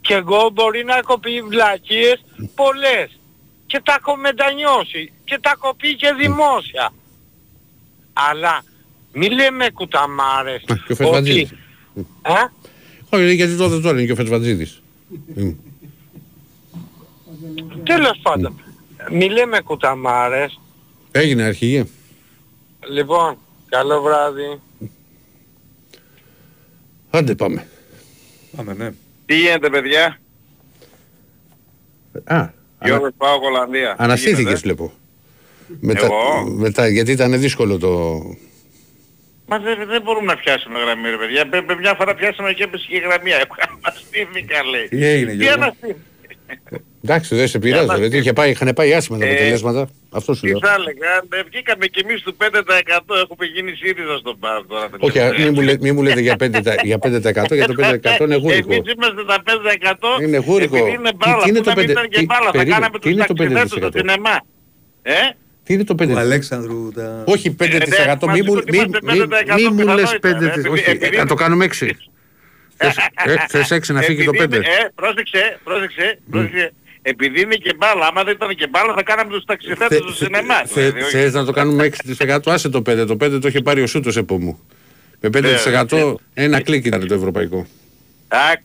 Και 0.02 0.14
εγώ 0.14 0.50
μπορεί 0.54 0.84
να 0.84 0.98
έχω 0.98 1.20
πει 1.20 1.42
βλακίες 1.42 2.24
πολλές. 2.56 3.20
Και 3.66 3.82
τα 3.84 3.98
έχω 4.00 4.16
μετανιώσει. 4.18 5.12
Και 5.24 5.40
τα 5.42 5.52
έχω 5.56 5.76
πει 5.76 5.96
και 5.96 6.14
δημόσια. 6.18 6.94
Αλλά 8.14 8.64
μη 9.14 9.30
λέμε 9.30 9.70
κουταμάρες 9.70 10.64
Α, 10.68 10.76
και 10.86 10.92
ο 10.92 10.96
Φετβατζίδης. 10.96 11.52
Ε; 12.22 12.32
Όχι, 13.10 13.34
γιατί 13.34 13.56
τότε 13.58 13.80
τώρα 13.80 13.98
είναι 13.98 14.06
και 14.06 14.12
ο 14.12 14.16
Φετβατζίδης. 14.16 14.82
Ε, 15.36 15.52
Τέλος 17.84 18.20
πάντων. 18.22 18.62
Μη 19.12 19.30
λέμε 19.30 19.60
κουταμάρες. 19.62 20.60
Έγινε 21.12 21.44
αρχηγέ. 21.44 21.86
Λοιπόν, 22.92 23.38
καλό 23.70 24.02
βράδυ. 24.02 24.62
Άντε 27.10 27.36
πάμε. 27.36 27.68
Πάμε, 28.56 28.74
ναι. 28.74 28.92
Τι 29.30 29.36
γίνεται 29.36 29.70
παιδιά, 29.70 30.20
Α, 32.24 32.36
ανα, 32.36 32.54
Γιώργος 32.84 33.12
πάω 33.18 33.40
Ολλανδία. 33.42 33.90
Τι 33.98 34.04
αναστήθηκες 34.04 34.42
γίνεται; 34.42 34.60
βλέπω. 34.60 34.94
Μετά, 35.80 36.06
Εγώ; 36.06 36.46
μετά, 36.50 36.88
γιατί 36.88 37.12
ήταν 37.12 37.40
δύσκολο 37.40 37.78
το... 37.78 38.22
Μα 39.46 39.60
δεν, 39.60 39.88
δεν 39.88 40.02
μπορούμε 40.02 40.26
να 40.26 40.38
πιάσουμε 40.40 40.80
γραμμή 40.80 41.10
ρε 41.10 41.18
παιδιά. 41.18 41.50
Πε- 41.50 41.66
πε- 41.66 41.80
Μια 41.80 41.94
φορά 41.94 42.16
πιάσαμε 42.16 42.54
και 42.54 42.64
έπεσε 42.64 42.86
και 42.90 42.96
η 42.96 43.00
γραμμή. 43.00 43.32
Εγώ 43.32 43.56
Αναστήθηκα 43.82 44.64
λέει. 44.64 44.88
Τι 44.88 45.06
έγινε, 45.06 45.32
Τι 45.32 45.44
Γιώργο; 45.44 45.76
Αναστήθηκα. 47.14 47.14
Εντάξει, 47.14 47.36
δεν 47.36 47.48
σε 47.48 47.60
πειράζει, 47.60 47.84
Για 47.86 47.94
να 47.94 48.00
γιατί 48.00 48.18
είχε 48.18 48.34
πάει, 48.34 48.50
είχαν 48.50 48.72
πάει 48.76 48.94
άσχημα 48.94 49.18
τα 49.18 49.26
Ε, 49.26 49.30
αποτελέσματα. 49.30 49.90
Αυτό 50.12 50.34
σου 50.34 50.42
Τι 50.42 50.48
λέω. 50.48 50.60
θα 50.60 50.74
έλεγα, 50.80 51.12
ε, 51.40 51.44
βγήκαμε 51.50 51.86
κι 51.94 52.00
εμείς 52.06 52.22
του 52.22 52.36
5% 52.38 53.16
έχουμε 53.24 53.46
γίνει 53.54 53.72
ΣΥΡΙΖΑ 53.82 54.18
στον 54.18 54.40
ΠΑΡ 54.40 54.66
τώρα. 54.66 54.90
Όχι, 55.00 55.20
α, 55.20 55.34
μη 55.40 55.50
μου, 55.50 55.62
λέ- 55.62 55.82
μη 55.82 55.92
μου 55.92 56.02
λέτε 56.04 56.22
για 56.22 56.36
5%, 56.36 56.62
τα- 56.64 56.76
για 56.84 56.98
5% 57.00 57.56
για 57.56 57.66
το 57.68 57.74
5% 57.74 58.24
είναι 58.26 58.36
γούρικο. 58.36 58.74
Εμείς 58.74 58.94
είμαστε 58.94 59.24
τα 59.32 59.38
5% 59.46 60.22
Είναι 60.22 60.38
γούρικο. 60.38 60.76
επειδή 60.78 60.92
είναι 60.98 61.10
Τι- 61.10 61.16
μπάλα. 61.20 61.44
τι 61.44 61.50
είναι 61.50 61.58
Πού 61.60 61.64
το 61.64 61.70
να 61.70 61.76
μην 61.76 61.86
πέντε- 61.86 61.92
ήταν 61.98 62.10
και 62.10 62.20
τι- 62.20 62.26
μπάλα, 62.26 62.46
θα 62.46 62.52
περίμενε, 62.52 62.74
κάναμε 62.76 62.98
τι 62.98 63.04
τους 63.04 63.12
είναι 63.12 63.26
το 63.26 63.34
ταξιδέτες 63.34 63.70
στο 63.70 63.80
5%? 63.80 63.98
σινεμά. 64.00 64.36
Ε; 65.02 65.14
Τι 65.64 65.74
είναι 65.74 65.84
το 65.84 65.96
5%? 65.96 66.14
Του 66.14 66.20
Αλέξανδρου 66.20 66.92
τα... 66.92 67.24
Όχι 67.26 67.56
5%, 67.60 68.28
μη 68.28 68.42
μου, 68.42 68.54
μη, 68.54 68.80
μη, 69.04 69.20
μη 69.56 69.84
μου 69.86 69.94
λες 69.96 70.18
5%. 70.22 70.72
Όχι, 70.72 70.84
ε, 71.00 71.18
να 71.18 71.26
το 71.26 71.36
κάνουμε 71.36 71.66
6. 71.66 71.90
Θες- 72.82 72.98
ε, 73.26 73.36
Θες 73.48 73.72
6 73.72 73.94
να 73.94 74.02
φύγει 74.02 74.24
το 74.24 74.32
Επειδή 74.34 74.44
5. 74.48 74.56
είναι- 74.56 74.66
Ε, 74.66 74.90
πρόσεξε, 74.96 75.60
πρόσεξε, 75.64 76.20
πρόσεξε. 76.32 76.74
Επειδή 77.02 77.42
είναι 77.42 77.56
και 77.56 77.74
μπάλα, 77.78 78.08
άμα 78.08 78.24
δεν 78.24 78.34
ήταν 78.34 78.56
και 78.56 78.68
μπάλα 78.68 78.94
θα 78.94 79.04
κάναμε 79.04 79.30
τους 79.30 79.46
ταξιδέτες 79.46 79.98
στο 79.98 80.14
σινεμά. 80.14 80.62
δηλαδή, 80.64 81.02
όχι. 81.02 81.12
Θες 81.12 81.34
να 81.34 81.46
το 81.46 81.52
κάνουμε 81.52 81.92
6%, 82.18 82.40
άσε 82.46 82.70
το 82.70 82.82
5. 82.90 83.06
Το 83.08 83.14
5 83.14 83.42
το 83.42 83.48
είχε 83.48 83.62
πάρει 83.62 83.82
ο 83.82 83.88
Σούτος 83.88 84.18
επό 84.18 84.40
μου. 84.40 84.60
Με 85.20 85.30
5% 85.90 86.14
ένα 86.34 86.62
κλικ 86.62 86.86
ήταν 86.86 87.08
το 87.08 87.14
ευρωπαϊκό. 87.14 87.68
Α, 88.28 88.52
ε, 88.52 88.62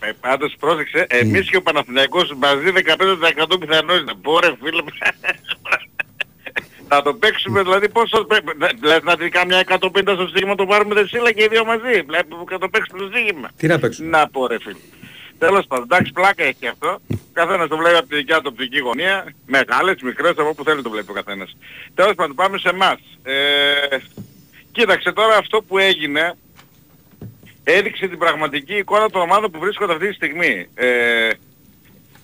ε, 0.00 0.08
ε, 0.08 0.12
πάντως 0.20 0.54
πρόσεξε, 0.58 1.06
εμείς 1.08 1.50
και 1.50 1.56
ο 1.56 1.62
Παναθηναϊκός 1.62 2.32
μαζί 2.36 2.72
15% 2.74 3.60
πιθανότητα. 3.60 4.12
Μπορέ 4.20 4.52
φίλε, 4.62 4.82
θα 6.88 7.02
το 7.02 7.14
παίξουμε 7.14 7.62
δηλαδή 7.62 7.88
πόσο 7.88 8.24
πρέπει, 8.24 8.46
δηλαδή 8.80 9.04
να 9.04 9.16
την 9.16 9.30
κάμια 9.30 9.62
150 9.66 9.78
στο 10.02 10.26
στίγμα 10.26 10.54
το 10.54 10.66
πάρουμε 10.66 10.94
δεσίλα 10.94 11.32
και 11.32 11.42
οι 11.42 11.48
δύο 11.50 11.64
μαζί, 11.64 12.00
δηλαδή 12.00 12.28
που 12.28 12.44
θα 12.50 12.58
το 12.58 12.68
παίξουμε 12.68 12.98
το 12.98 13.08
στίγμα. 13.12 13.48
Τι 13.56 13.66
να 13.66 13.78
παίξουμε; 13.78 14.08
Να 14.08 14.28
πω 14.28 14.46
ρε 14.46 14.58
φίλε. 14.58 14.76
Τέλος 15.38 15.66
πάντων, 15.66 15.84
εντάξει 15.90 16.12
πλάκα 16.12 16.44
έχει 16.44 16.66
αυτό. 16.66 16.98
Καθένας 17.32 17.68
το 17.68 17.76
βλέπει 17.76 17.96
από 17.96 18.08
τη 18.08 18.16
δικιά 18.16 18.36
του 18.36 18.50
οπτική 18.52 18.78
γωνία. 18.78 19.34
Μεγάλες, 19.46 20.02
μικρές, 20.02 20.30
από 20.30 20.48
όπου 20.48 20.64
θέλει 20.64 20.82
το 20.82 20.90
βλέπει 20.90 21.10
ο 21.10 21.14
καθένας. 21.14 21.56
Τέλος 21.94 22.14
πάντων, 22.14 22.34
πάμε 22.34 22.58
σε 22.58 22.68
εμάς. 22.68 22.98
Ε, 23.22 23.96
κοίταξε 24.72 25.12
τώρα 25.12 25.36
αυτό 25.36 25.62
που 25.62 25.78
έγινε 25.78 26.34
έδειξε 27.64 28.06
την 28.08 28.18
πραγματική 28.18 28.74
εικόνα 28.74 29.10
των 29.10 29.20
ομάδων 29.20 29.50
που 29.50 29.58
βρίσκονται 29.58 29.92
αυτή 29.92 30.08
τη 30.08 30.14
στιγμή. 30.14 30.68
Ε, 30.74 31.30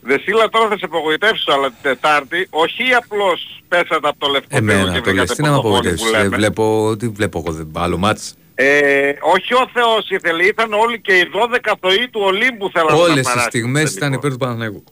Δεσίλα 0.05 0.49
τώρα 0.49 0.69
θα 0.69 0.79
σε 0.79 0.85
απογοητεύσω 0.85 1.53
αλλά 1.53 1.67
την 1.67 1.77
Τετάρτη, 1.83 2.47
όχι 2.51 2.95
απλώς 2.95 3.63
πέσατε 3.69 4.09
από 4.09 4.19
το 4.19 4.29
λευκό 4.29 4.59
πύργο 4.59 4.73
Εμένα 4.73 4.93
και 4.93 5.01
το 5.01 5.13
λες, 5.13 5.25
βρήκατε 5.25 5.35
τι 5.35 5.43
να 5.43 5.51
με 5.51 5.55
πορτοφόλι 5.55 5.81
που 5.81 5.87
απογοητεύσεις. 5.87 6.13
Ε, 6.13 6.23
λέμε. 6.23 6.37
Βλέπω, 6.37 6.97
τι 6.99 7.09
βλέπω 7.09 7.43
εγώ, 7.47 7.53
δεν 7.53 7.71
άλλο 7.75 7.99
μάτς. 7.99 8.35
Ε, 8.65 9.13
όχι 9.35 9.55
ο 9.55 9.71
Θεός 9.73 10.11
ήθελε, 10.11 10.45
ήταν 10.45 10.73
όλοι 10.73 11.01
και 11.01 11.13
οι 11.13 11.25
12 11.35 11.73
θεοί 11.81 12.09
του 12.11 12.21
Ολύμπου 12.25 12.71
θέλανε 12.71 12.91
να 12.91 12.97
Όλες 13.03 13.15
τις 13.15 13.23
παράσουν 13.25 13.51
στιγμές 13.51 13.83
το 13.85 13.91
ήταν 13.97 14.01
τελικό. 14.01 14.19
υπέρ 14.19 14.31
του 14.31 14.39
Παναθηναϊκού. 14.39 14.85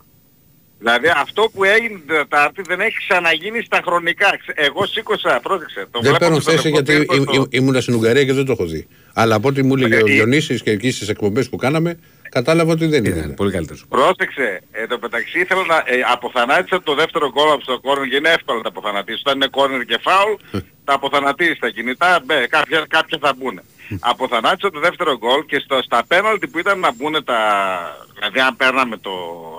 Δηλαδή 0.79 1.07
αυτό 1.17 1.43
που 1.55 1.65
έγινε 1.65 1.99
την 1.99 2.07
Τετάρτη 2.07 2.63
δεν 2.67 2.81
έχει 2.81 2.97
ξαναγίνει 3.09 3.63
στα 3.63 3.81
χρονικά. 3.85 4.37
Ξε- 4.41 4.59
Εγώ 4.69 4.87
σήκωσα, 4.87 5.41
πρόσεξε. 5.43 5.81
Το 5.81 6.01
Δεν 6.01 6.01
βλέπω 6.03 6.19
παίρνω 6.19 6.41
στο 6.41 6.51
θέση 6.51 6.69
λευκό 6.69 6.81
γιατί 6.93 7.05
πύργο 7.07 7.23
ή- 7.23 7.35
στο- 7.35 7.43
ή- 7.43 7.57
ήμουνα 7.59 7.81
στην 7.81 7.95
Ουγγαρία 7.95 8.25
και 8.25 8.33
δεν 8.33 8.45
το 8.45 8.53
έχω 8.53 8.65
δει. 8.65 8.87
Αλλά 9.15 9.35
από 9.35 9.49
ό,τι 9.49 9.63
μου 9.63 9.75
έλεγε 9.77 9.95
ο 9.95 9.99
Ε, 9.99 10.03
Διονύσης 10.13 10.63
και 10.63 10.71
εκεί 10.71 10.91
στις 10.91 11.09
εκπομπές 11.09 11.49
που 11.49 11.57
κάναμε, 11.57 11.99
κατάλαβα 12.31 12.73
ότι 12.73 12.87
δεν 12.87 13.05
Ήταν 13.05 13.19
είναι. 13.25 13.35
πολύ 13.35 13.51
καλύτερο. 13.53 13.79
Πρόσεξε, 13.89 14.63
ε, 14.73 14.87
το 14.87 14.99
μεταξύ 15.03 15.41
ήθελα 15.41 15.65
να 15.65 15.77
ε, 15.77 16.01
αποθανάτησα 16.13 16.83
το 16.83 16.95
δεύτερο 16.95 17.31
γκολ 17.31 17.51
από 17.53 17.65
το 17.65 17.81
κόρνερ 17.81 18.09
και 18.09 18.17
είναι 18.17 18.29
εύκολο 18.29 18.57
να 18.57 18.63
τα 18.63 18.69
αποθανατήσεις. 18.69 19.21
Όταν 19.21 19.35
είναι 19.37 19.47
κόρνερ 19.47 19.85
και 19.85 19.99
φάουλ, 20.03 20.33
τα 20.85 20.95
αποθανατήσεις 20.95 21.59
τα 21.59 21.69
κινητά, 21.69 22.21
μπε, 22.25 22.47
κάποια, 22.47 22.85
κάποια 22.89 23.19
θα 23.21 23.35
μπουν. 23.37 23.61
αποθανάτησα 24.13 24.71
το 24.71 24.81
δεύτερο 24.81 25.17
γκολ 25.19 25.45
και 25.45 25.59
στο, 25.59 25.83
στα 25.83 26.05
πέναλτι 26.09 26.47
που 26.49 26.59
ήταν 26.59 26.79
να 26.79 26.93
μπουν 26.93 27.25
τα... 27.25 27.39
Δηλαδή 28.15 28.41
αν 28.41 28.57
παίρναμε 28.57 28.97
το... 28.97 29.11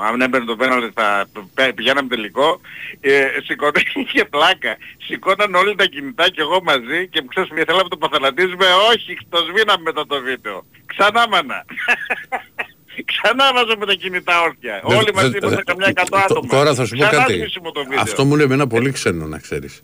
Αν 0.07 0.22
έμπαιρνε 0.22 0.45
το 0.45 0.56
πέναλτι 0.56 0.91
θα 0.95 1.26
πε- 1.53 1.73
πηγαίναμε 1.73 2.07
τελικό. 2.07 2.61
Ε, 2.99 3.26
σηκώταν 3.45 3.84
είχε 3.95 4.26
πλάκα. 4.26 4.77
Σηκώταν 5.07 5.56
όλοι 5.56 5.76
τα 5.76 5.85
κινητά 5.85 6.30
και 6.30 6.41
εγώ 6.41 6.61
μαζί 6.64 7.07
και 7.07 7.23
ξέρεις 7.30 7.49
μια 7.49 7.64
θέλαμε 7.65 7.84
να 7.84 7.89
το 7.89 7.98
αποθανατήσουμε. 8.02 8.65
Όχι, 8.91 9.18
το 9.30 9.38
σβήναμε 9.38 9.81
μετά 9.84 10.06
το 10.07 10.22
βίντεο. 10.22 10.65
Ξανά 10.85 11.27
μάνα. 11.27 11.65
Ξανά 13.05 13.51
βάζαμε 13.53 13.85
τα 13.85 13.93
κινητά 13.93 14.41
όρθια. 14.41 14.81
Δεν- 14.88 14.97
Όλοι 14.97 15.11
μαζί 15.13 15.30
δεν- 15.30 15.39
ήμασταν 15.41 15.63
καμιά 15.63 15.88
εκατό 15.89 16.18
τ- 16.18 16.23
άτομα. 16.23 16.47
Τώρα 16.49 16.73
θα 16.73 16.85
σου 16.85 16.95
πω 16.97 17.03
Ξανά 17.05 17.18
κάτι. 17.22 17.34
σβήσιμο 17.34 17.72
το 17.72 17.81
βίντεο. 17.84 18.01
Αυτό 18.01 18.26
μου 18.26 18.35
λέει 18.35 18.45
εμένα 18.45 18.68
πολύ 18.68 18.91
ξένο 18.91 19.26
να 19.26 19.38
ξέρεις. 19.39 19.84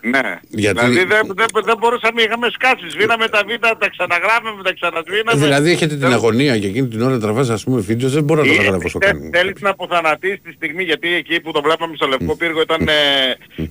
Ναι. 0.00 0.20
Γιατί- 0.48 0.78
Δηλαδή 0.80 1.04
δεν, 1.04 1.26
δεν, 1.34 1.46
δεν 1.64 1.76
μπορούσαμε, 1.78 2.22
είχαμε 2.22 2.48
σκάσεις. 2.50 2.92
Σβήναμε 2.92 3.28
τα 3.28 3.42
βίντεο, 3.46 3.76
τα 3.76 3.88
ξαναγράφαμε, 3.88 4.62
τα 4.62 4.72
ξανασβήναμε. 4.72 5.40
Δηλαδή 5.42 5.70
έχετε 5.70 5.94
την 5.94 6.06
αγωνία 6.12 6.58
και 6.58 6.66
εκείνη 6.66 6.88
την 6.88 7.02
ώρα 7.02 7.18
τραβάς 7.18 7.48
ας 7.50 7.64
πούμε 7.64 7.80
βίντεο, 7.80 8.08
δεν 8.08 8.22
μπορώ 8.24 8.40
να 8.40 8.46
το 8.46 8.52
Ή- 8.52 8.56
καταλάβω 8.56 8.82
όσο 8.86 8.98
θε- 9.02 9.10
κάνει. 9.12 9.30
Θέλεις 9.32 9.60
να 9.60 9.70
αποθανατήσεις 9.70 10.40
τη 10.42 10.52
στιγμή 10.52 10.82
γιατί 10.84 11.14
εκεί 11.14 11.40
που 11.40 11.52
το 11.52 11.62
βλέπαμε 11.62 11.96
στο 11.96 12.06
Λευκό 12.06 12.36
Πύργο 12.36 12.60
ήταν, 12.60 12.88
ε, 12.88 12.94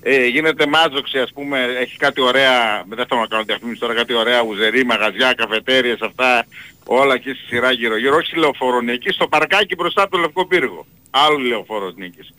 ε, 0.01 0.25
γίνεται 0.25 0.65
μάζοξη 0.67 1.19
ας 1.19 1.31
πούμε, 1.33 1.59
έχει 1.81 1.97
κάτι 1.97 2.21
ωραία, 2.21 2.83
δεν 2.89 3.05
θέλω 3.09 3.21
να 3.21 3.27
κάνω 3.27 3.43
διαφήμιση 3.43 3.79
τώρα, 3.79 3.93
κάτι 3.93 4.13
ωραία 4.13 4.41
ουζερί, 4.43 4.85
μαγαζιά, 4.85 5.33
καφετέριες 5.37 6.01
αυτά, 6.01 6.45
όλα 6.87 7.13
εκεί 7.13 7.29
στη 7.29 7.45
σειρά 7.47 7.71
γύρω 7.71 7.97
γύρω, 7.97 8.15
όχι 8.15 8.25
στη 8.25 8.39
λεωφόρο 8.39 8.81
νίκης, 8.81 9.15
στο 9.15 9.27
παρκάκι 9.27 9.75
μπροστά 9.75 10.01
από 10.01 10.11
το 10.11 10.17
Λευκό 10.17 10.45
Πύργο. 10.47 10.85
Άλλο 11.09 11.37
λεωφόρος 11.37 11.95
νίκης. 11.95 12.33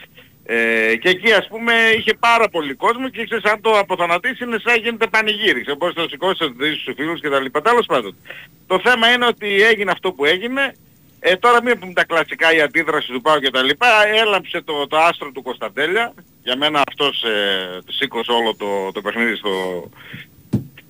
Ε, 0.49 0.97
και 0.97 1.09
εκεί 1.09 1.33
ας 1.33 1.49
πούμε 1.49 1.73
είχε 1.97 2.15
πάρα 2.15 2.49
πολύ 2.49 2.75
κόσμο 2.75 3.09
και 3.09 3.25
ξέρεις 3.25 3.45
αν 3.45 3.61
το 3.61 3.79
αποθανατήσεις 3.79 4.41
είναι 4.41 4.59
σαν 4.65 4.81
γίνεται 4.81 5.07
πανηγύρι. 5.07 5.61
Ξέρεις 5.61 5.79
μπορείς 5.79 5.97
να 5.97 6.03
το 6.03 6.09
σηκώσεις, 6.09 6.41
να 6.41 6.47
το 6.47 6.55
δεις 6.59 6.81
στους 6.81 6.95
φίλους 6.97 7.21
και 7.21 7.29
τα 7.29 7.41
λοιπά. 7.41 7.63
Τέλος 7.63 7.87
πάντων. 7.87 8.17
Το 8.67 8.81
θέμα 8.85 9.13
είναι 9.13 9.27
ότι 9.27 9.63
έγινε 9.63 9.91
αυτό 9.91 10.13
που 10.13 10.25
έγινε. 10.25 10.75
Ε, 11.21 11.37
τώρα 11.37 11.63
μην 11.63 11.79
πούμε 11.79 11.93
τα 11.93 12.05
κλασικά 12.05 12.55
η 12.55 12.61
αντίδραση 12.61 13.13
του 13.13 13.21
Πάου 13.21 13.39
και 13.39 13.51
τα 13.51 13.63
λοιπά. 13.63 14.07
Έλαμψε 14.07 14.63
το, 14.63 14.87
το 14.87 14.97
άστρο 14.97 15.31
του 15.31 15.43
Κωνσταντέλια. 15.43 16.15
Για 16.43 16.57
μένα 16.57 16.83
αυτός 16.89 17.23
ε, 17.23 17.79
το 17.87 17.93
σήκωσε 17.93 18.33
όλο 18.33 18.55
το, 18.55 18.93
το 18.93 19.01
παιχνίδι 19.01 19.37
στο, 19.37 19.51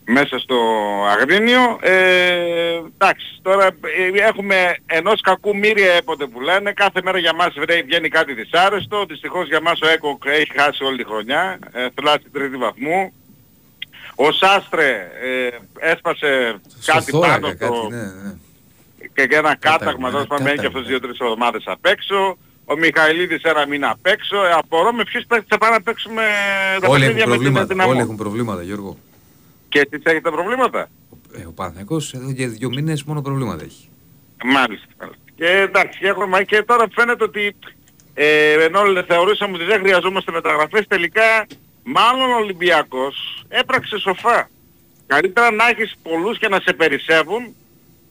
μέσα 0.06 0.38
στο 0.38 0.56
Αγρίνιο. 1.10 1.78
Ε, 1.80 2.80
εντάξει, 2.98 3.38
τώρα 3.42 3.66
ε, 3.66 4.26
έχουμε 4.28 4.76
ενός 4.86 5.20
κακού 5.20 5.56
μύρια 5.56 5.92
έποτε 5.92 6.26
που 6.26 6.40
λένε. 6.40 6.72
Κάθε 6.72 7.00
μέρα 7.04 7.18
για 7.18 7.34
μας 7.34 7.54
βρει, 7.58 7.82
βγαίνει 7.82 8.08
κάτι 8.08 8.32
δυσάρεστο. 8.34 9.04
Δυστυχώς 9.04 9.46
για 9.46 9.60
μας 9.60 9.80
ο 9.80 9.88
Έκοκ 9.88 10.24
έχει 10.26 10.52
χάσει 10.60 10.84
όλη 10.84 10.96
τη 10.96 11.04
χρονιά. 11.04 11.58
Ε, 11.72 11.86
θλάσει 11.94 12.24
τρίτη 12.32 12.56
βαθμού. 12.56 13.12
Ο 14.14 14.32
Σάστρε 14.32 15.10
ε, 15.22 15.48
έσπασε 15.90 16.60
κάτι 16.84 17.10
θώρακα, 17.10 17.32
πάνω 17.32 17.46
κάτι, 17.46 17.72
το... 17.72 17.88
ναι, 17.90 17.96
ναι. 17.96 18.34
και 19.26 19.36
ένα 19.36 19.56
κάταγμα, 19.56 19.58
Κάταγμα, 19.58 20.08
τέλος 20.10 20.22
ναι, 20.22 20.28
πάντων 20.28 20.46
έχει 20.46 20.56
και 20.56 20.62
κάταγμα. 20.62 20.78
αυτός 20.78 20.86
δύο-τρεις 20.86 21.18
εβδομάδες 21.18 21.62
απ' 21.66 21.86
έξω. 21.86 22.38
Ο 22.64 22.76
Μιχαηλίδης 22.76 23.42
ένα 23.42 23.66
μήνα 23.66 23.90
απ' 23.90 24.06
έξω. 24.06 24.44
Ε, 24.44 24.52
απορώ 24.52 24.92
με 24.92 25.04
ποιους 25.04 25.24
παίκτες 25.26 25.46
θα 25.48 25.58
πάμε 25.58 25.74
να 25.74 25.82
παίξουμε 25.82 26.22
τα 26.80 26.88
Όλοι 26.88 27.04
έχουν 27.04 27.14
παιχνίδια 27.14 27.14
με 27.14 27.20
την 27.20 27.28
προβλήματα. 27.30 27.66
Δυναμό. 27.66 27.90
Όλοι 27.90 28.00
έχουν 28.00 28.16
προβλήματα, 28.16 28.62
Γιώργο. 28.62 28.96
Και 29.80 29.88
εσείς 29.92 30.04
έχετε 30.04 30.30
προβλήματα; 30.30 30.88
Ε, 31.38 31.44
ο 31.46 31.52
Παναθηναϊκός 31.52 32.14
εδώ 32.14 32.32
και 32.32 32.46
δύο 32.46 32.68
μήνες 32.68 33.02
μόνο 33.04 33.22
προβλήματα 33.22 33.64
έχει. 33.64 33.88
Μάλιστα. 34.44 34.86
μάλιστα. 35.00 35.22
Και 35.34 35.46
εντάξει, 35.46 35.98
έχουμε, 36.02 36.44
και 36.44 36.62
τώρα 36.66 36.86
φαίνεται 36.94 37.24
ότι 37.24 37.56
ε, 38.14 38.52
ενώ 38.64 38.80
θεωρούσαμε 39.06 39.54
ότι 39.56 39.64
δεν 39.64 39.78
χρειαζόμαστε 39.80 40.32
μεταγραφές, 40.32 40.86
τελικά 40.88 41.46
μάλλον 41.82 42.30
ο 42.32 42.36
Ολυμπιακός 42.36 43.44
έπραξε 43.48 43.98
σοφά. 43.98 44.50
Καλύτερα 45.06 45.50
να 45.50 45.68
έχεις 45.68 45.94
πολλούς 46.02 46.38
και 46.38 46.48
να 46.48 46.60
σε 46.64 46.72
περισσεύουν, 46.72 47.54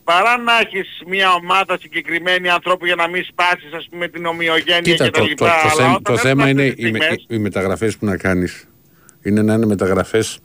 παρά 0.03 0.37
να 0.37 0.59
έχεις 0.59 1.01
μια 1.07 1.33
ομάδα 1.33 1.77
συγκεκριμένη 1.81 2.49
ανθρώπου 2.49 2.85
για 2.85 2.95
να 2.95 3.07
μην 3.07 3.23
σπάσεις 3.23 3.73
ας 3.73 3.87
πούμε 3.91 4.07
την 4.07 4.25
ομοιογένεια 4.25 4.79
Κοίτα, 4.81 5.03
και 5.03 5.11
το, 5.11 5.19
τα 5.19 5.19
το, 5.19 5.25
λοιπά. 5.25 5.45
το, 5.45 5.51
Αλλά 5.51 5.71
θέμα, 5.71 5.89
όταν 5.89 6.03
το 6.03 6.11
έχουμε 6.13 6.29
θέμα 6.29 6.43
αυτές 6.43 6.61
είναι 6.63 6.73
τις 6.73 6.87
οι, 6.87 6.91
με- 6.91 6.97
στιγμές, 6.99 7.25
οι 7.29 7.37
μεταγραφές 7.37 7.97
που 7.97 8.05
να 8.05 8.17
κάνεις. 8.17 8.67
Είναι 9.23 9.41
να 9.41 9.53
είναι 9.53 9.65
μεταγραφές 9.65 10.39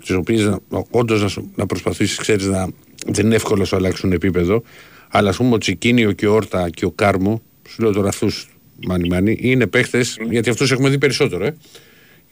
τις 0.00 0.10
οποίες 0.10 0.44
να- 0.44 0.58
όντως 0.90 1.22
να, 1.22 1.28
σου- 1.28 1.50
να 1.54 1.66
προσπαθήσεις, 1.66 2.16
ξέρεις, 2.18 2.46
να, 2.46 2.68
δεν 3.06 3.26
είναι 3.26 3.34
εύκολο 3.34 3.58
να 3.58 3.64
σου 3.64 3.76
αλλάξουν 3.76 4.12
επίπεδο, 4.12 4.62
αλλά 5.08 5.28
ας 5.28 5.36
πούμε 5.36 5.54
ο 5.54 5.58
Τσικίνιο 5.58 6.12
και 6.12 6.26
ο 6.26 6.34
Όρτα 6.34 6.70
και 6.70 6.84
ο 6.84 6.90
Κάρμο, 6.90 7.42
σου 7.68 7.82
λέω 7.82 7.92
τώρα 7.92 8.08
αυτούς 8.08 8.48
μάνι 8.86 9.08
μάνι, 9.08 9.36
είναι 9.40 9.66
παίχτες, 9.66 10.18
γιατί 10.30 10.50
αυτούς 10.50 10.70
έχουμε 10.72 10.88
δει 10.88 10.98
περισσότερο, 10.98 11.44
ε. 11.44 11.56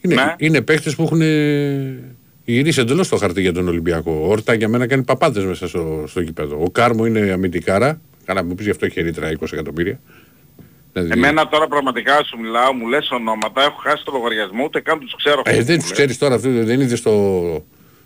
Είναι, 0.01 0.13
Ναι. 0.15 0.35
είναι 0.37 0.61
παίχτες 0.61 0.95
που 0.95 1.03
έχουν 1.03 1.21
γυρίσει 2.45 2.79
εντελώς 2.79 3.07
το 3.09 3.15
χαρτί 3.17 3.41
για 3.41 3.53
τον 3.53 3.67
Ολυμπιακό. 3.67 4.11
Ο 4.11 4.29
Όρτα 4.31 4.53
για 4.53 4.67
μένα 4.67 4.87
κάνει 4.87 5.03
παπάντες 5.03 5.45
μέσα 5.45 5.67
στο, 5.67 6.03
στο 6.07 6.21
γήπεδο. 6.21 6.61
Ο 6.63 6.69
Κάρμο 6.69 7.05
είναι 7.05 7.19
αμυντικάρα, 7.19 8.01
καλά 8.25 8.43
μου 8.43 8.55
πεις 8.55 8.65
γι' 8.65 8.71
αυτό 8.71 8.85
έχει 8.85 9.01
ρήτρα 9.01 9.31
20 9.39 9.51
εκατομμύρια. 9.51 9.99
Δηλαδή- 10.93 11.11
Εμένα 11.11 11.47
τώρα 11.47 11.67
πραγματικά 11.67 12.23
σου 12.23 12.37
μιλάω, 12.39 12.73
μου 12.73 12.87
λες 12.87 13.11
ονόματα, 13.11 13.61
έχω 13.63 13.79
χάσει 13.83 14.03
το 14.05 14.11
λογαριασμό, 14.11 14.63
ούτε 14.63 14.79
καν 14.79 14.99
τους 14.99 15.15
ξέρω. 15.15 15.41
Ε, 15.45 15.49
αυτούς 15.49 15.65
δεν 15.65 15.75
που 15.75 15.81
τους 15.81 15.89
λες. 15.89 15.97
ξέρεις 15.97 16.17
τώρα, 16.17 16.35
αυτό 16.35 16.49
δεν 16.49 16.79
είδες 16.81 16.99
στο. 16.99 17.11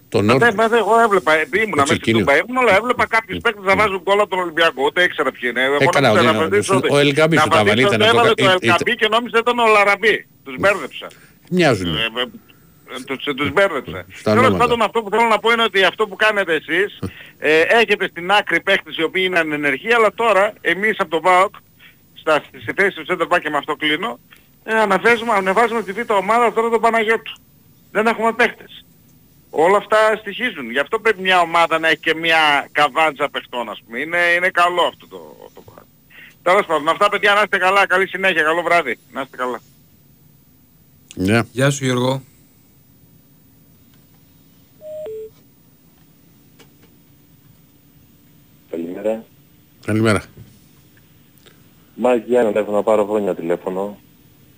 Το 0.09 0.17
Μα 0.17 0.23
Νόρτ. 0.23 0.39
δεν- 0.43 0.53
μα 0.57 0.67
δεν- 0.67 0.77
εγώ 0.79 0.99
έβλεπα, 0.99 1.31
επειδή 1.33 1.57
ήμουν 1.63 1.73
μέσα 1.75 1.83
Τσικίνιο. 1.93 2.19
στην 2.21 2.33
Τούμπα, 2.33 2.37
ήμουν, 2.49 2.57
αλλά 2.67 2.75
έβλεπα 2.77 3.05
κάποιους 3.07 3.39
παίκτες 3.43 3.63
να 3.63 3.75
βάζουν 3.75 4.03
κόλλα 4.03 4.21
από 4.21 4.29
τον 4.29 4.39
Ολυμπιακό, 4.39 4.83
ούτε 4.85 5.03
ήξερα 5.03 5.31
ποιοι 5.31 5.49
είναι. 5.51 5.63
Εγώ 5.63 5.77
Ε, 5.79 5.85
καλά, 5.85 6.07
νόμιζα 6.07 6.29
ο- 6.29 6.33
να 6.33 6.37
ο- 6.39 6.41
απαντήσω 6.41 6.75
ότι- 6.75 6.89
ο 6.93 6.97
Ελκαμπή 6.97 7.35
να 7.35 7.41
σου 7.41 7.47
τα 7.47 7.59
απαντήσω 7.59 7.87
βάλει, 7.87 7.95
ήταν 7.95 8.01
ότι 8.01 8.09
από 8.09 8.17
το 8.17 8.19
έβαλε 8.19 8.33
κα- 8.33 8.59
το 8.59 8.65
ε, 8.65 8.67
ε, 8.67 8.71
Ελκαμπή 8.71 8.95
και 8.95 9.07
νόμιζα 9.15 9.37
ήταν 9.43 9.59
ο 9.59 9.67
Λαραμπή. 9.75 10.15
Τους 10.45 10.55
μπέρδεψα. 10.59 11.07
Μοιάζουν. 11.49 11.95
Ε, 11.95 11.99
ε, 11.99 13.03
Τους, 13.05 13.23
τους 13.39 13.51
μπέρδεψα. 13.51 14.05
Στα 14.13 14.29
Τέλος 14.31 14.45
ονόματα. 14.45 14.57
πάντων 14.63 14.81
αυτό 14.81 15.01
που 15.01 15.09
θέλω 15.09 15.27
να 15.35 15.39
πω 15.39 15.51
είναι 15.51 15.63
ότι 15.63 15.83
αυτό 15.83 16.07
που 16.07 16.15
κάνετε 16.15 16.53
εσείς 16.53 16.99
ε, 17.37 17.59
έχετε 17.81 18.07
στην 18.11 18.31
άκρη 18.31 18.61
παίχτες 18.61 18.97
οι 18.97 19.03
οποίοι 19.03 19.23
είναι 19.25 19.39
ανενεργοί 19.39 19.93
αλλά 19.93 20.09
τώρα 20.15 20.53
εμείς 20.61 20.95
από 20.99 21.09
το 21.09 21.19
ΒΑΟΚ 21.21 21.53
στα, 22.25 22.43
στις 22.47 22.65
θέσεις 22.75 22.93
του 22.93 23.05
center 23.07 23.27
back 23.33 23.39
και 23.41 23.49
με 23.49 23.57
αυτό 23.57 23.75
κλείνω 23.75 24.19
ε, 24.63 24.73
αναβάζουμε, 24.73 25.33
ανεβάζουμε 25.33 25.83
τη 25.83 25.91
β' 25.91 26.11
ομάδα 26.11 26.53
τώρα 26.53 26.69
τον 26.69 26.81
Παναγιώτου. 26.81 27.33
Δεν 27.91 28.07
έχουμε 28.07 28.33
παίχτες. 28.33 28.85
Όλα 29.49 29.77
αυτά 29.77 29.97
στοιχίζουν. 30.19 30.71
Γι' 30.71 30.79
αυτό 30.79 30.99
πρέπει 30.99 31.21
μια 31.21 31.39
ομάδα 31.39 31.79
να 31.79 31.87
έχει 31.87 31.99
και 31.99 32.15
μια 32.15 32.69
καβάντζα 32.71 33.29
παιχτών 33.29 33.69
ας 33.69 33.81
πούμε. 33.85 33.99
Είναι, 33.99 34.17
είναι 34.35 34.49
καλό 34.49 34.81
αυτό 34.81 35.07
το, 35.07 35.49
το 35.53 35.61
πράγμα. 35.61 35.87
Τέλος 36.43 36.65
πάντων, 36.65 36.89
αυτά 36.89 37.09
παιδιά 37.09 37.33
να 37.33 37.41
είστε 37.41 37.57
καλά. 37.57 37.87
Καλή 37.87 38.07
συνέχεια. 38.07 38.43
Καλό 38.43 38.61
βράδυ. 38.61 38.99
Να 39.11 39.21
είστε 39.21 39.37
καλά. 39.37 39.61
Ναι. 41.15 41.41
Γεια 41.51 41.69
σου 41.69 41.85
Γιώργο. 41.85 42.21
Καλημέρα. 48.69 49.23
Καλημέρα. 49.85 50.23
Μάκη 51.95 52.23
Γιάννενα 52.27 52.59
έχω 52.59 52.71
να 52.71 52.83
πάρω 52.83 53.05
χρόνια 53.05 53.35
τηλέφωνο. 53.35 53.97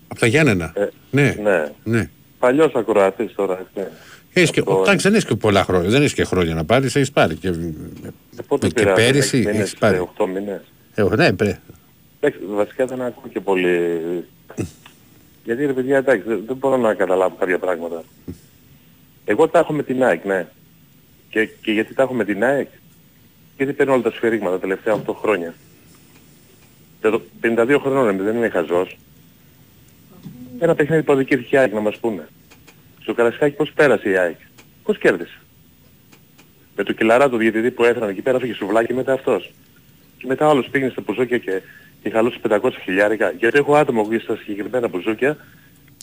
Από 0.07 0.19
τα 0.19 0.27
Γιάννενα; 0.27 0.71
Ε, 0.75 0.87
ναι. 1.11 1.35
Ναι. 1.43 1.71
ναι. 1.83 2.09
Παλιός 2.39 2.73
ακροατής 2.75 3.33
τώρα. 3.35 3.59
έτσι. 3.59 3.89
Έχεις 4.33 4.51
και, 4.51 4.59
Αυτό- 4.59 4.81
εντάξει, 4.81 5.03
δεν 5.07 5.13
έχεις 5.13 5.25
και 5.27 5.35
πολλά 5.35 5.63
χρόνια. 5.63 5.89
Δεν 5.89 6.01
έχεις 6.01 6.13
και 6.13 6.23
χρόνια 6.23 6.53
να 6.53 6.65
πάρεις, 6.65 6.95
έχεις 6.95 7.11
πάρει. 7.11 7.35
Και, 7.35 7.47
Ε, 7.47 7.53
πότε 8.47 8.67
και 8.67 8.73
πειράζει, 8.73 9.01
πέρυσι 9.03 9.37
έξι 9.37 9.49
μήνες, 9.49 9.61
έχεις 9.67 9.75
πάρει. 9.79 9.95
ε, 9.95 9.99
οκτώ 9.99 10.27
μήνες. 10.27 10.61
Ε, 10.95 11.03
ναι, 11.15 11.33
πρέ. 11.33 11.59
Εντάξει, 12.19 12.45
βασικά 12.49 12.85
δεν 12.85 13.01
ακούω 13.01 13.29
και 13.33 13.39
πολύ. 13.39 13.99
Γιατί 15.43 15.65
ρε 15.65 15.73
παιδιά 15.73 15.97
εντάξει 15.97 16.23
δεν, 16.27 16.43
δεν 16.47 16.55
μπορώ 16.55 16.77
να 16.77 16.93
καταλάβω 16.93 17.35
κάποια 17.39 17.59
πράγματα. 17.59 18.03
Εγώ 19.25 19.47
τα 19.47 19.59
έχω 19.59 19.73
με 19.73 19.83
την 19.83 20.03
ΑΕΚ, 20.03 20.25
ναι. 20.25 20.47
Και, 21.29 21.45
και 21.61 21.71
γιατί 21.71 21.93
τα 21.93 22.03
έχω 22.03 22.13
με 22.13 22.25
την 22.25 22.43
ΑΕΚ; 22.43 22.67
Γιατί 23.57 23.73
παίρνω 23.73 23.93
όλα 23.93 24.01
τα 24.01 24.11
σφυρίγματα 24.11 24.53
τα 24.55 24.59
τελευταία 24.61 24.93
8 25.07 25.13
χρόνια. 25.21 25.53
Και 27.01 27.09
το 27.09 27.21
52 27.41 27.77
χρονών 27.81 28.13
είμαι, 28.13 28.23
δεν 28.23 28.35
είμαι 28.35 28.49
χαζός. 28.49 28.97
Ένα 30.59 30.75
παιχνίδι 30.75 31.03
που 31.03 31.11
αδικήθηκε 31.11 31.55
η 31.55 31.59
ΑΕΚ 31.59 31.73
να 31.73 31.79
μας 31.79 31.97
πούνε. 31.97 32.27
Στο 33.01 33.13
Καρασκάκι 33.13 33.55
πώς 33.55 33.71
πέρασε 33.75 34.09
η 34.09 34.17
ΑΕΚ; 34.17 34.35
Πώς 34.83 34.97
κέρδισε; 34.97 35.37
Με 36.75 36.83
το 36.83 36.93
κιλαρά 36.93 37.29
του 37.29 37.37
διαιτητή 37.37 37.71
που 37.71 37.83
έφεραν 37.83 38.09
εκεί 38.09 38.21
πέρα 38.21 38.37
έφυγε 38.37 38.53
σουβλάκι 38.53 38.93
μετά 38.93 39.13
αυτός. 39.13 39.53
Και 40.17 40.25
μετά 40.27 40.47
ο 40.47 40.49
άλλος 40.49 40.67
πήγαινε 40.71 40.91
στα 40.91 41.01
μπουζούκια 41.05 41.37
και, 41.37 41.61
και 42.03 42.09
χαλούσε 42.09 42.39
500 42.49 42.69
χιλιάρικα. 42.83 43.31
Γιατί 43.39 43.57
έχω 43.57 43.75
άτομο 43.75 44.03
που 44.03 44.19
στα 44.19 44.35
συγκεκριμένα 44.35 44.87
μπουζούκια 44.87 45.37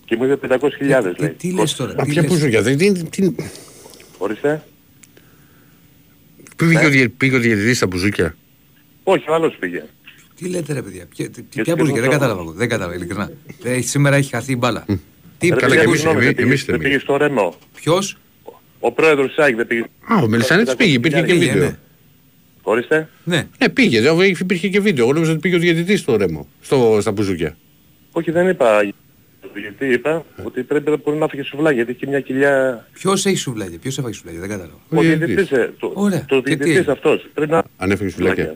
και 0.05 0.17
μου 0.17 0.25
είπε 0.25 0.57
500 0.61 0.69
χιλιάδες 0.77 1.17
λέει. 1.19 1.29
Τι 1.31 1.53
λες 1.53 1.75
τώρα, 1.75 1.95
Μα 1.95 2.05
τι 2.05 2.11
ποια 2.11 2.23
λες; 2.23 2.31
πουζούκια. 2.31 2.63
Δεν, 2.63 2.79
τι, 2.79 3.05
τι, 3.05 3.35
Ορίστε. 4.19 4.63
πήγε, 6.57 6.87
ο, 6.87 6.89
διε- 6.89 7.09
πήγε 7.09 7.37
ο 7.37 7.39
διαιτητής 7.39 7.77
στα 7.77 7.87
μπουζούκια. 7.87 8.37
Όχι, 9.03 9.31
ο 9.31 9.35
άλλος 9.35 9.57
πήγε. 9.57 9.83
Τι 10.39 10.49
λέτε 10.49 10.73
ρε 10.73 10.83
παιδιά, 10.83 11.07
ποια, 11.17 11.31
τι- 11.31 11.41
Γιατί 11.41 11.63
ποια 11.63 11.75
μπουζούκια, 11.77 12.01
δεν 12.01 12.11
εγώ- 12.11 12.19
κατάλαβα, 12.21 12.41
εγώ, 12.43 12.53
δεν 12.53 12.69
κατάλαβα 12.69 12.95
ειλικρινά. 12.97 13.31
Ε, 13.65 13.81
σήμερα 13.81 14.17
έχει 14.17 14.31
χαθεί 14.31 14.53
η 14.53 14.57
μπάλα. 14.59 14.85
Τι, 15.39 15.49
Ρε, 15.49 15.55
καλά, 15.55 15.61
παιδιά, 15.61 15.81
και 15.81 15.87
εμείς- 15.89 16.01
συγγνώμη, 16.01 16.25
εμείς- 16.25 16.37
δεν 16.37 16.47
εμείς 16.47 16.65
πήγε- 16.65 16.71
δεν 16.71 16.81
δεν 16.81 16.89
πήγες 16.89 17.03
στο 17.03 17.17
Ρενό. 17.17 17.55
Ποιος, 17.75 18.17
Ο 18.81 18.93
πρόεδρος 18.93 19.29
της 19.29 19.39
ΑΕΚ 19.39 19.57
δεν 19.57 19.67
πήγε. 19.67 19.81
Α, 20.13 20.17
ο 20.23 20.29
Μελισανέτης 20.29 20.75
πήγε, 20.77 20.93
υπήρχε 20.93 21.21
και 21.21 21.33
πήγε, 21.33 21.53
βίντεο. 21.53 21.65
ναι. 21.69 21.77
Ορίστε. 22.63 23.09
Ναι, 23.25 23.49
Ναι, 23.59 23.69
πήγε, 23.69 24.01
δε, 24.01 24.27
υπήρχε 24.27 24.69
και 24.69 24.81
βίντεο. 24.81 25.05
Εγώ 25.05 25.13
νόμιζα 25.13 25.31
ότι 25.31 25.41
πήγε 25.41 25.57
ο 25.57 25.59
διαιτητής 25.59 26.01
στο 26.01 26.17
ρέμο, 26.17 26.49
στο, 26.61 26.99
στα 27.01 27.13
μπουζούκια. 27.13 27.57
Όχι 28.13 28.31
δεν 28.31 28.49
είπα. 28.49 28.83
Γιατί 29.61 29.87
είπα 29.87 30.25
ότι 30.45 30.63
πρέπει 30.63 30.91
να 30.91 30.97
μπορεί 31.05 31.17
να 31.19 31.29
φύγει 31.29 31.43
σουβλάκι 31.43 31.75
γιατί 31.75 31.91
έχει 31.91 32.07
μια 32.07 32.21
κοιλιά... 32.21 32.87
ποιος 32.93 33.27
έχει 33.27 33.37
σουβλάκια, 33.37 33.79
ποιος 33.79 33.99
έφαγε 33.99 34.15
σουβλάκια, 34.15 34.41
δεν 34.41 34.49
κατάλαβα. 34.49 34.79
Ο 34.89 34.97
Ο 34.97 35.01
διαιτητής. 35.01 35.27
διαιτητής, 35.35 35.59
ε, 35.59 35.73
το, 35.79 35.91
Ωραία. 35.95 36.25
το 36.29 36.37
Και 36.37 36.43
τι 36.43 36.49
διαιτητής 36.49 36.77
έγινε; 36.77 36.93
αυτός. 36.93 37.27
Πρέπει 37.35 37.51
να... 37.51 37.63
Αν 37.77 37.91
έφυγε 37.91 38.11
σουβλάκια. 38.11 38.55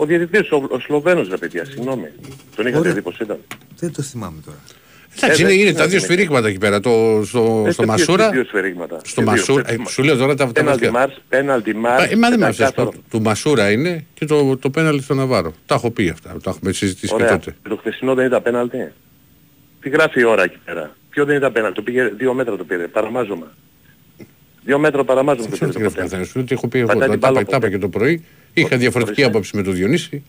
Ο 0.00 0.04
διαιτητής, 0.06 0.50
ο, 0.50 0.66
ο 0.70 0.78
Σλοβαίνος 0.78 1.28
ρε 1.28 1.36
παιδιά, 1.36 1.64
συγγνώμη. 1.64 2.08
Τον 2.56 2.66
είχατε 2.66 2.78
Ωραία. 2.78 2.92
δει 2.92 3.02
πως 3.02 3.18
ήταν; 3.20 3.38
Δεν 3.78 3.92
το 3.92 4.02
θυμάμαι 4.02 4.40
τώρα. 4.44 4.56
Εντάξει, 5.22 5.42
Ε, 5.42 5.44
είναι, 5.44 5.52
δεν- 5.54 5.60
είναι 5.62 5.72
τα 5.72 5.78
δεν 5.78 5.88
δύο 5.88 5.98
είναι. 5.98 6.06
σφυρίγματα 6.06 6.48
εκεί 6.48 6.58
πέρα. 6.58 6.80
Το, 6.80 6.90
στο, 7.24 7.64
Ε, 7.66 7.70
στο 7.70 7.82
ποιος- 7.82 7.86
Μασούρα. 7.86 8.30
Δύο 8.30 8.44
σφαιρίγματα. 8.44 9.00
Στο 9.04 9.20
Ε, 9.20 9.24
δύο. 9.24 9.32
Μασούρα. 9.32 9.70
Ε, 9.72 9.76
σου 9.88 10.02
λέω 10.02 10.16
τώρα 10.16 10.34
τα, 10.34 10.46
τα 10.46 10.52
Πέναλτι 10.52 10.78
βασικά. 10.84 10.98
Μάρς, 10.98 11.20
πέναλτι 11.28 11.74
Μάρς. 11.74 12.10
Ε, 12.12 12.16
Μα 12.16 12.28
δεν 12.28 12.38
με 12.38 12.46
άφησες. 12.46 12.64
πεντακάθαρο. 12.70 12.90
Του, 12.90 13.04
του 13.10 13.22
Μασούρα 13.22 13.70
είναι 13.70 14.04
και 14.14 14.24
το, 14.24 14.56
το 14.56 14.70
πέναλτι 14.70 15.02
στο 15.02 15.14
Ναβάρο. 15.14 15.52
Τα 15.66 15.74
έχω 15.74 15.90
πει 15.90 16.08
αυτά. 16.08 16.36
Τα 16.42 16.50
έχουμε 16.50 16.72
συζητήσει 16.72 17.06
και 17.06 17.14
Ωραία. 17.22 17.38
τότε. 17.38 17.56
Το 17.68 17.76
χθεσινό 17.76 18.14
δεν 18.14 18.26
ήταν 18.26 18.42
πέναλτι; 18.42 18.92
Τι 19.80 19.88
γράφει 19.88 20.20
η 20.20 20.24
ώρα 20.24 20.42
εκεί 20.42 20.58
πέρα; 20.64 20.96
Ποιο 21.10 21.24
δεν 21.24 21.36
ήταν 21.36 21.52
πέναλτι; 21.52 21.74
Το 21.76 21.82
πήγε 21.82 22.04
δύο 22.16 22.34
μέτρα 22.34 22.56
το 22.56 22.64
πήρε. 22.64 22.86
Παραμάζωμα. 22.86 23.52
Δύο 24.64 24.78
μέτρα 24.78 25.04
παραμάζωμα 25.04 25.46
το 25.46 25.52
Ξέρω 25.52 25.70
πήρε. 25.70 25.70
τι 25.70 25.76
το 25.76 25.80
γράφει 25.80 25.94
ποτέ. 25.94 26.08
καθένας. 26.08 26.26
Σου 26.26 26.32
λέω 26.34 26.44
ότι 26.44 26.54
έχω 26.54 26.68
πει 26.68 26.78
εγώ. 26.78 26.86
Πατάει 26.86 27.06
Τα 27.08 27.12
την 27.12 27.20
τα 27.20 27.26
μπάλα 27.28 27.40
είπα- 27.40 27.50
τα 27.50 27.56
είπα 27.56 27.66
ποτέ. 27.66 27.76
και 27.78 27.82
το 27.82 27.88
πρωί. 27.98 28.24
Είχα 28.54 28.76
διαφορετική 28.76 29.20
Ορίστε. 29.20 29.24
άποψη 29.38 29.56
με 29.56 29.62
τον 29.62 29.74
Διονύση. 29.74 30.22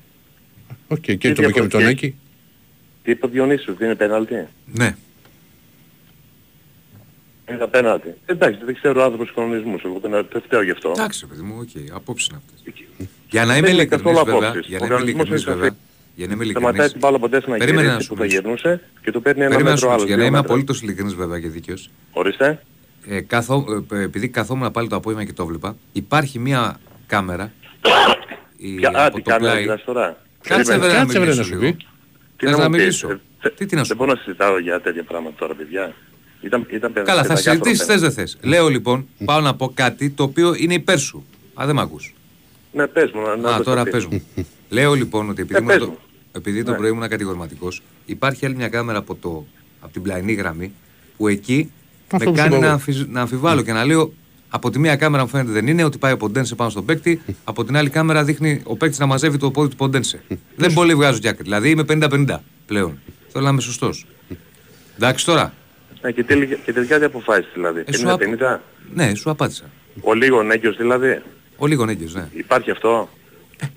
Οκ, 0.87 0.97
και 0.99 1.15
το 1.17 1.27
είπε 1.43 1.51
και 1.51 1.61
με 1.61 1.67
τον 1.67 1.79
διαφορετική; 1.79 2.05
Άκη. 2.05 2.15
Τι 3.03 3.11
είπε 3.11 3.25
ο 3.25 3.29
Διονύσης, 3.29 3.67
ότι 3.67 3.83
είναι 3.85 3.95
πέναλτι; 3.95 4.47
Ναι, 4.73 4.95
Είναι 7.49 7.67
πέναλτι. 7.67 8.13
Εντάξει, 8.25 8.59
δεν 8.65 8.75
ξέρω 8.75 9.03
άνθρωπος 9.03 9.33
κανονισμούς. 9.35 9.83
Εγώ 9.83 9.99
δεν 10.01 10.11
δεν 10.31 10.41
φταίω 10.41 10.61
γι' 10.63 10.71
αυτό. 10.71 10.91
εντάξει 10.95 11.19
ρε 11.21 11.27
παιδί 11.35 11.41
μου, 11.47 11.55
οκ, 11.59 11.93
απόψεις 11.95 12.27
είναι 12.27 12.39
αυτές. 12.45 12.73
Για 13.29 13.45
να 13.45 13.53
Δεν 13.53 13.57
είμαι 13.57 13.69
είναι 13.69 13.77
ειλικρινής 13.81 14.03
καθόλου 14.15 14.25
βέβαια, 14.25 14.49
απόψεις. 14.49 14.67
για 14.67 14.77
Ο 14.77 14.79
να 14.79 14.85
είμαι 14.85 14.93
οργανισμός 14.95 15.25
ειλικρινής 15.27 15.43
είναι 15.45 15.53
βέβαια, 15.55 15.75
Για 16.15 16.27
να 16.27 16.33
είμαι 16.33 16.43
Σταματάει 16.43 16.71
ειλικρινής. 16.71 16.91
την 16.91 16.99
μπάλα 16.99 17.19
ποτέ 17.19 17.39
στην 17.41 17.51
Περίμενε 17.57 17.75
να 17.75 17.81
αγγελία 17.81 17.99
σου 18.03 18.07
που 18.09 18.15
θα 18.15 18.21
μιλήσω. 18.23 18.39
γυρνούσε 18.41 18.81
και 19.01 19.11
του 19.11 19.21
παίρνει 19.21 19.41
ένα 19.41 19.49
Περίμενα 19.49 19.71
να 19.75 19.77
σου 19.79 19.85
μέτρο 19.85 19.89
μιλήσω, 19.89 20.05
άλλο. 20.05 20.05
για 20.07 20.15
να 20.15 20.21
δύο 20.21 20.27
είμαι 20.27 20.37
μέτρα. 20.37 20.49
απολύτως 20.53 20.81
ειλικρινής 20.81 21.13
βέβαια 21.15 21.39
και 21.39 21.47
δίκαιος. 21.47 21.89
Ορίστε. 22.11 22.61
Ε, 23.07 23.21
καθό, 23.21 23.65
ε, 23.91 24.01
επειδή 24.01 24.27
καθόμουν 24.29 24.71
πάλι 24.71 24.87
το 24.87 24.95
απόγευμα 24.95 25.25
και 25.25 25.33
το 25.33 25.45
βλέπα, 25.45 25.75
υπάρχει 25.91 26.39
μια 26.39 26.79
κάμερα. 27.07 27.51
Η- 28.57 28.75
Ποια- 28.75 28.91
Α, 28.95 29.05
από 29.05 29.15
τι 29.15 29.21
το 29.21 29.29
κάμερα 29.29 29.51
πλάι. 29.51 29.63
μιλάς 29.63 29.83
τώρα. 29.83 30.17
Κάτσε 30.41 30.63
Περίμενε. 30.63 30.77
βρε 30.79 30.87
να 30.87 30.99
Κάτσε, 31.03 31.11
βρε, 31.19 31.19
μιλήσω 31.19 31.39
να 31.41 31.45
σου 31.47 31.53
λίγο. 31.59 31.61
πει. 31.71 31.85
Τι 32.37 32.45
Θες 32.45 32.51
να 32.51 32.57
να 32.57 32.63
μου 32.63 32.69
πεις, 32.69 32.79
μιλήσω. 32.79 33.09
ε, 33.09 33.19
θε- 33.41 33.55
Τι, 33.55 33.65
τι 33.65 33.75
να 33.75 33.81
σου 33.83 33.87
Δεν 33.87 33.97
πω; 33.97 34.03
μπορώ 34.03 34.15
να 34.17 34.23
συζητάω 34.23 34.59
για 34.59 34.81
τέτοια 34.81 35.03
πράγματα 35.03 35.35
τώρα, 35.39 35.53
παιδιά. 35.53 35.93
Ήταν, 36.41 36.65
ήταν 36.69 36.93
παιδ- 36.93 37.05
Καλά, 37.05 37.21
θα 37.21 37.27
παιδάκια 37.27 37.51
συζητήσεις 37.51 37.85
θες 37.85 37.89
άνθρωποι. 37.95 38.15
δεν 38.15 38.25
θες. 38.27 38.37
Λέω 38.41 38.67
λοιπόν, 38.67 39.07
πάω 39.25 39.39
να 39.41 39.55
πω 39.55 39.71
κάτι 39.73 40.09
το 40.09 40.23
οποίο 40.23 40.53
είναι 40.57 40.73
υπέρ 40.73 40.99
σου. 40.99 41.25
Α, 41.53 41.65
δεν 41.65 41.75
μ' 41.75 41.79
ακούς. 41.79 42.13
Ναι, 42.71 42.87
πες 42.87 43.11
μου. 43.11 43.21
να- 43.21 43.35
να 43.35 43.49
Α, 43.53 43.57
το 43.57 43.63
τώρα 43.63 43.83
πεις. 43.83 43.91
πες 43.91 44.05
μου. 44.05 44.23
Λέω 44.69 44.93
λοιπόν 44.93 45.29
ότι 45.29 45.41
επειδή, 45.41 45.55
Ε, 45.59 45.61
ήμουν 45.61 45.71
πες 45.73 45.83
το, 45.83 45.87
μου. 45.89 45.97
επειδή 46.31 46.63
το 46.63 46.71
Ναι. 46.71 46.77
πρωί 46.77 46.89
ήμουν 46.89 47.07
κατηγορηματικός, 47.07 47.81
υπάρχει 48.05 48.45
άλλη 48.45 48.55
μια 48.55 48.67
κάμερα 48.69 48.97
από, 48.97 49.15
το, 49.15 49.45
από 49.81 49.93
την 49.93 50.01
πλαϊνή 50.01 50.33
γραμμή 50.33 50.73
που 51.17 51.27
εκεί 51.27 51.71
Αυτό 52.11 52.17
με 52.17 52.25
που 52.25 52.37
κάνει 52.37 52.53
σου 52.53 52.59
να, 52.59 52.65
είπα 52.65 52.73
αμφισ- 52.73 53.07
να 53.09 53.21
αμφιβάλλω 53.21 53.61
και 53.61 53.71
να 53.73 53.85
λέω 53.85 54.13
από 54.53 54.69
τη 54.69 54.79
μία 54.79 54.95
κάμερα 54.95 55.23
μου 55.23 55.29
φαίνεται 55.29 55.51
δεν 55.51 55.67
είναι 55.67 55.83
ότι 55.83 55.97
πάει 55.97 56.11
ο 56.13 56.17
Ποντένσε 56.17 56.55
πάνω 56.55 56.69
στον 56.69 56.85
παίκτη, 56.85 57.21
από 57.43 57.63
την 57.63 57.77
άλλη 57.77 57.89
κάμερα 57.89 58.23
δείχνει 58.23 58.61
ο 58.63 58.75
παίκτης 58.75 58.99
να 58.99 59.05
μαζεύει 59.05 59.37
το 59.37 59.51
πόδι 59.51 59.69
του 59.69 59.75
Ποντένσε. 59.75 60.21
δεν 60.55 60.73
πολύ 60.73 60.95
βγάζω 60.95 61.19
κι 61.19 61.27
άκρη. 61.27 61.43
Δηλαδή 61.43 61.69
είμαι 61.69 61.83
50-50 61.89 62.37
πλέον. 62.65 62.99
Θέλω 63.27 63.43
να 63.43 63.49
είμαι 63.49 63.61
σωστός. 63.61 64.05
Εντάξει 64.95 65.25
τώρα. 65.25 65.53
Ναι, 66.01 66.11
και, 66.11 66.23
τελικά, 66.23 66.55
και 66.55 66.73
τελικά 66.73 66.99
τι 66.99 67.05
αποφάσεις 67.05 67.47
δηλαδή. 67.53 67.83
Ε, 67.85 67.91
σου 67.93 68.07
50-50. 68.07 68.59
Ναι, 68.93 69.13
σου 69.15 69.29
απάντησα. 69.29 69.63
Ο 70.01 70.13
λίγο 70.13 70.43
νέκιος 70.43 70.77
δηλαδή. 70.77 71.21
Ο 71.57 71.67
λίγο 71.67 71.89
έγκυος, 71.89 72.13
ναι. 72.13 72.27
Υπάρχει 72.33 72.71
αυτό; 72.71 73.09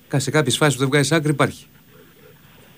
Κα- 0.09 0.19
Σε 0.19 0.31
κάποιες 0.31 0.57
φάσεις 0.57 0.75
που 0.75 0.81
δεν 0.81 0.89
βγάζει 0.89 1.15
άκρη 1.15 1.31
υπάρχει. 1.31 1.67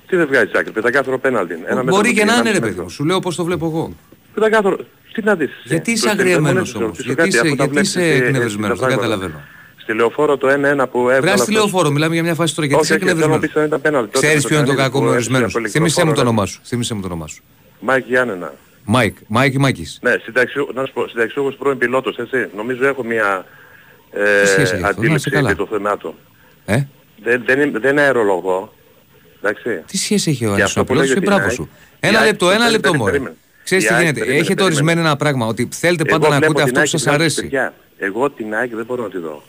Τι 0.06 0.16
δεν 0.16 0.26
βγάζεις 0.26 0.54
άκρη. 0.54 0.72
Πεντακάθαρο 0.72 1.18
πέναλτι. 1.18 1.54
είναι. 1.54 1.64
Ένα 1.68 1.82
Μπορεί 1.82 2.08
μέτρο 2.08 2.12
και 2.12 2.24
να 2.24 2.32
με 2.32 2.38
είναι 2.38 2.42
ρε 2.42 2.50
ένα 2.50 2.58
παιδί 2.60 2.70
μέτρο. 2.70 2.82
μου. 2.82 2.90
Σου 2.90 3.04
λέω 3.04 3.18
πώς 3.20 3.36
το 3.36 3.44
βλέπω 3.44 3.66
εγώ. 3.66 3.92
Πεντακάθαρο. 4.34 4.76
Τι 5.16 5.22
να 5.22 5.34
δεις. 5.34 5.48
εσύ. 5.48 5.60
Γιατί 5.64 5.90
είσαι 5.90 6.00
Προς 6.02 6.12
την 6.12 6.20
αγριεμένος 6.20 6.68
επόμενη 6.68 6.84
όμως, 6.84 6.96
σου 6.96 7.02
γιατί 7.04 7.16
κάτι, 7.16 7.28
είσαι- 7.28 7.38
αφού 7.38 7.48
τα 7.48 7.54
γιατί 7.54 7.70
βλέπεις 7.72 7.88
είσαι 7.88 8.00
εσύ, 8.00 8.10
εκνευρισμένος, 8.24 8.76
έτσι, 8.78 8.88
δεν 8.88 8.96
τα 8.96 8.96
πράγματα. 9.00 9.24
καταλαβαίνω. 9.26 9.54
Στη 9.82 9.92
λεωφόρο 9.94 10.36
το 10.36 10.48
1-1 10.48 10.88
που 10.88 10.98
έβγαλε 10.98 11.20
Βράζει 11.20 11.32
αυτός- 11.32 11.46
τηλεοφόρο, 11.46 11.90
μιλάμε 11.90 12.14
για 12.14 12.22
μια 12.22 12.34
φάση 12.34 12.54
τώρα 12.54 12.66
γιατί 12.66 12.82
Όχι, 12.82 12.92
είσαι 12.92 13.04
όχι, 13.04 13.14
θέλω 13.14 13.28
να 13.28 13.34
εκνευρισμένος; 13.34 13.52
πεις 13.54 13.60
αν 13.62 13.66
ήταν 13.66 13.80
πέναλτι. 13.80 14.10
Τότε 14.12 14.26
Ξέρεις 14.26 14.42
το 14.42 14.48
ποιο 14.48 14.56
είναι 14.58 14.66
το 14.66 14.72
κάνει, 14.74 14.82
κακό 14.84 14.98
που 14.98 15.04
με 15.04 15.10
έφυγε 15.10 15.20
ορισμένους; 15.24 15.54
από 15.56 15.68
Θύμησε 15.68 15.78
μου 15.78 15.84
ηλεκτροφόρο, 15.84 16.14
το 16.16 16.22
ρε. 16.22 16.28
όνομά 16.28 16.46
σου. 16.46 16.60
Θύμησε 16.64 16.94
μου 16.94 17.00
το 17.00 17.06
όνομά 17.06 17.26
σου. 17.26 17.42
Μάικ 17.80 18.04
Γιάννενα. 18.06 18.48
Μάικ, 18.84 19.16
Μάικ 19.26 19.52
ή 19.54 19.58
Μάκης. 19.58 19.98
Ναι, 20.02 20.14
συνταξιού, 20.24 20.68
να 20.74 20.84
σου 20.86 20.92
πω, 20.92 21.08
συνταξιούχος 21.08 21.54
πρώην 21.56 21.78
πιλότος, 21.78 22.16
έτσι. 22.16 22.38
Νομίζω 22.56 22.86
έχω 22.86 23.04
μια 23.04 23.46
Τι 24.10 24.46
σχέση 24.48 24.60
έχεις 24.60 24.70
ε, 24.70 24.74
αυτό, 24.74 24.80
να 24.80 24.88
είσαι 24.88 24.98
αντίληψη 24.98 25.30
καλά. 25.30 25.50
επί 25.50 25.58
του 25.58 25.68
θεμάτου. 25.70 26.14
Ε, 26.64 26.82
Δεν, 27.22 27.42
δεν, 27.46 27.60
είμαι- 27.60 27.78
δεν 27.78 27.98
αερολογώ. 27.98 28.74
Εντάξει. 29.42 29.82
τι 29.86 29.96
σχέση 29.96 30.30
έχει 30.30 30.46
ο 30.46 30.54
Και 30.56 30.62
αυτό 30.62 30.84
που 30.84 30.92
Αριστοτέλος 30.94 31.08
και 31.08 31.14
λέγεται 31.14 31.26
μπράβο 31.34 31.46
η 31.52 31.54
σου. 31.54 31.68
ΑΕΚ- 31.70 31.98
Ένα 32.00 32.12
η 32.12 32.16
ΑΕΚ- 32.16 32.26
λεπτό, 32.30 32.44
ένα 32.50 32.54
περίμενε, 32.54 32.72
λεπτό 32.76 32.90
περίμενε, 33.04 33.18
μόνο. 33.18 33.34
Περίμενε. 33.66 33.80
Ξέρεις 33.80 33.84
Η 33.84 33.88
τι 33.88 33.94
ΑΕΚ- 33.94 34.02
γίνεται. 34.02 34.18
περίμενε, 34.18 34.40
Έχετε 34.40 34.54
περίμενε. 34.54 34.74
ορισμένο 34.76 35.00
ένα 35.08 35.16
πράγμα 35.16 35.46
ότι 35.46 35.68
θέλετε 35.72 36.02
Εγώ 36.06 36.18
πάντα 36.18 36.28
να 36.32 36.36
βλέπω 36.36 36.52
ακούτε 36.52 36.70
την 36.70 36.78
αυτό 36.78 36.80
που 36.80 36.80
ΑΕΚ 36.80 36.88
σας 36.88 37.02
και 37.02 37.08
βλέπω, 37.08 37.22
αρέσει. 37.22 37.40
παιδιά, 37.40 37.74
Εγώ 37.98 38.30
την 38.30 38.54
ΑΕΚ 38.54 38.74
δεν 38.74 38.84
μπορώ 38.84 39.02
να 39.02 39.10
τη 39.10 39.18
δω. 39.18 39.42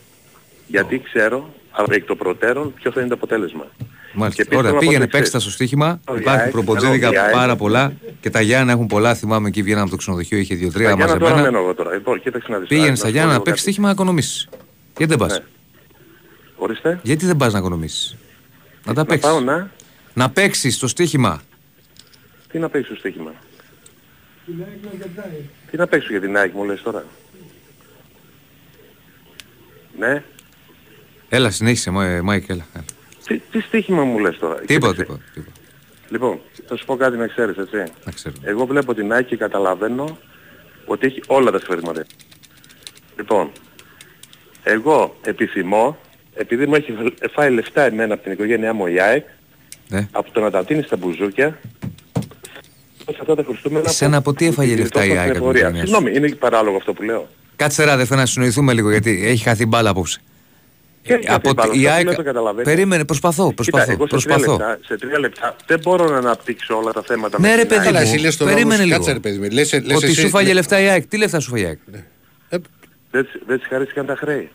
Γιατί 0.66 1.00
ξέρω 1.12 1.54
από 1.70 1.94
εκ 1.94 2.04
των 2.04 2.16
προτέρων 2.16 2.74
ποιο 2.74 2.90
θα 2.92 3.00
είναι 3.00 3.08
το 3.08 3.14
αποτέλεσμα. 3.14 3.66
Μάλιστα. 4.14 4.42
επίσης 4.42 4.58
Ωραία, 4.58 4.60
θέλω 4.60 4.62
να 4.62 4.72
πω 4.72 4.78
πήγαινε, 4.78 5.04
το 5.04 5.10
παίξτε 5.10 5.30
τα 5.30 5.36
εξής. 5.36 5.42
στο 5.42 5.50
στοίχημα. 5.50 6.00
Ο 6.08 6.16
Υπάρχει 6.16 6.22
Γιάεκ, 6.38 6.50
προποτζίδικα 6.52 7.08
ο 7.08 7.10
Γιάεκ. 7.10 7.32
πάρα 7.32 7.56
πολλά 7.56 7.92
και 8.20 8.30
τα 8.30 8.40
Γιάννα 8.40 8.72
έχουν 8.72 8.86
πολλά. 8.86 9.14
Θυμάμαι 9.14 9.48
εκεί 9.48 9.62
βγαίναμε 9.62 9.82
από 9.82 9.90
το 9.90 9.96
ξενοδοχείο, 9.96 10.38
είχε 10.38 10.54
δύο-τρία 10.54 10.86
Για 10.86 10.96
να 10.96 11.06
τώρα 11.06 11.18
μαζεμένα. 11.20 11.42
μένω 11.50 11.58
εγώ 11.64 11.74
τώρα. 11.74 11.92
Λοιπόν, 11.94 12.20
κοίταξε 12.20 12.50
να 12.52 12.58
δεις. 12.58 12.68
Πήγαινε 12.68 12.88
Να 12.90 12.96
στα 12.96 13.06
σου 13.06 13.12
πω 13.12 13.16
Γιάννα 13.18 13.32
να 13.32 13.38
λίγο 13.38 13.44
παίξεις 13.44 13.64
κάτι. 13.64 13.72
στοίχημα 13.74 13.86
να 13.86 13.92
οικονομήσεις. 13.92 14.48
Γιατί 14.96 15.16
δεν 15.16 15.28
πας; 15.28 15.38
Ναι. 15.38 15.44
Ορίστε. 16.56 17.00
Γιατί 17.02 17.26
δεν 17.26 17.36
πας 17.36 17.52
να 17.52 17.58
οικονομήσεις; 17.58 18.16
Να 18.86 18.94
τα 18.94 19.00
Να 19.00 19.06
παίξεις. 19.06 19.30
πάω 19.30 19.40
να... 19.40 19.70
Να 20.14 20.30
παίξεις 20.30 20.78
το 20.78 20.88
στοίχημα; 20.88 21.42
Τι 24.48 24.56
να 24.56 24.66
παίξω 24.66 24.88
στο 24.88 25.08
στοίχημα. 25.08 25.50
Τι 25.70 25.76
να 25.76 25.86
παίξω 25.86 26.08
για 26.10 26.20
την 26.20 26.36
ΑΕΚ 26.36 26.52
μου 26.54 26.64
λες 26.64 26.82
τώρα; 26.82 27.04
Ναι. 29.98 30.22
Έλα, 31.28 31.50
συνέχισε, 31.50 31.90
Μα- 31.90 32.20
Μάικ, 32.22 32.48
έλα. 32.48 32.66
έλα. 32.74 32.84
Τι, 33.26 33.38
τι 33.38 33.60
στοίχημα 33.60 34.04
μου 34.04 34.18
λες 34.18 34.38
τώρα; 34.38 34.54
Τίποτα, 34.54 34.92
Κοίταξε. 34.92 35.02
τίποτα. 35.02 35.20
τίποτα. 35.34 35.52
Λοιπόν, 36.10 36.40
θα 36.68 36.76
σου 36.76 36.84
πω 36.84 36.96
κάτι 36.96 37.16
να 37.16 37.26
ξέρεις, 37.26 37.56
έτσι. 37.56 37.76
Να 38.04 38.12
ξέρω. 38.12 38.34
Εγώ 38.42 38.66
βλέπω 38.66 38.94
την 38.94 39.12
ΑΕΚ 39.12 39.26
και 39.26 39.36
καταλαβαίνω 39.36 40.18
ότι 40.86 41.06
έχει 41.06 41.20
όλα 41.26 41.50
τα 41.50 41.58
σφαιρήματα. 41.58 42.04
Λοιπόν, 43.16 43.50
εγώ 44.62 45.16
επιθυμώ, 45.22 45.98
επειδή 46.34 46.66
μου 46.66 46.74
έχει 46.74 46.94
φάει 47.32 47.50
λεφτά 47.50 47.82
εμένα 47.82 48.14
από 48.14 48.22
την 48.22 48.32
οικογένειά 48.32 48.72
μου 48.74 48.86
η 48.86 49.00
ΑΕΚ, 49.00 49.26
Ναι. 49.88 50.08
από 50.12 50.30
το 50.30 50.40
να 50.40 50.50
τα 50.50 50.64
τίνεις 50.64 50.84
στα 50.86 50.96
μπουζούκια, 50.96 51.58
σε 53.12 53.18
αυτά 53.20 53.34
τα 53.34 53.44
Χριστούγεννα 53.48 53.84
Εσένα 53.88 54.16
από 54.16 54.32
τι 54.34 54.46
έφαγε 54.46 54.70
την 54.74 54.80
λεφτά 54.82 55.04
η 55.04 55.08
γλιτώσαμε 55.08 55.20
ΑΕΚ 55.28 55.34
στην 55.34 55.44
από 55.46 55.52
την 55.52 55.60
εφορία. 55.60 55.60
οικογένειά 55.60 55.86
σου; 55.86 55.92
Συγγνώμη, 56.02 56.16
είναι 56.28 56.36
παράλογο 56.36 56.76
αυτό 56.76 56.92
που 56.92 57.02
λέω. 57.02 57.28
Κάτσε 57.56 57.84
ρε 57.84 57.90
αδερφέ 57.90 58.14
να 58.14 58.26
συνοηθούμε 58.26 58.72
λίγο 58.72 58.90
γιατί 58.90 59.22
έχει 59.26 59.42
χαθεί 59.42 59.66
μπάλα 59.66 59.90
απόψε. 59.90 60.20
Και 61.02 61.14
έχει 61.14 61.28
από 61.28 61.52
μπάλα, 61.52 61.72
τη- 61.72 61.80
η 61.80 61.86
αυτό 61.86 61.96
ΑΕΚ... 61.96 62.06
δεν 62.06 62.16
το 62.16 62.22
καταλαβαίνεις. 62.22 62.64
Περίμενε, 62.68 63.04
προσπαθώ, 63.04 63.42
Κοίτα, 63.48 63.54
προσπαθώ. 63.54 63.92
εγώ 63.92 64.06
σε 64.08 64.16
τρία, 64.16 64.34
προσπαθώ. 64.36 64.52
λεπτά, 64.52 64.78
σε 64.86 64.96
τρία 64.96 65.18
λεπτά 65.18 65.56
δεν 65.66 65.80
μπορώ 65.82 66.08
να 66.08 66.16
αναπτύξω 66.16 66.76
όλα 66.76 66.92
τα 66.92 67.02
θέματα. 67.02 67.40
Ναι 67.40 67.48
με 67.48 67.54
ρε 67.54 67.60
την 67.60 67.68
παιδί 67.68 67.80
ΑΕΚ. 67.80 67.86
Καλά, 67.92 68.00
εσύ 68.00 68.16
μου, 68.16 68.22
λες 68.22 68.36
τον 68.36 68.46
περίμενε 68.46 68.74
όμως, 68.74 68.84
λίγο. 68.86 68.96
κάτσε, 68.96 69.12
ρε 69.12 69.18
παιδί 69.18 69.38
μου, 69.38 69.48
λες- 69.50 69.72
λες 69.84 69.96
Ότι 69.96 70.06
εσύ- 70.06 70.20
σου 70.20 70.28
φάγε 70.28 70.48
ναι. 70.48 70.52
λεφτά 70.54 70.80
η 70.80 70.88
ΑΕΚ. 70.88 71.06
Τι 71.06 71.16
λεφτά 71.16 71.40
σου 71.40 71.50
φάγε 71.50 71.62
η 71.62 71.66
ΑΕΚ. 71.66 71.78
Δεν, 73.10 73.22
της- 73.24 73.42
δεν 73.46 73.58
της 73.58 73.66
χαρίστηκαν 73.68 74.06
τα 74.06 74.16
χρέη. 74.16 74.48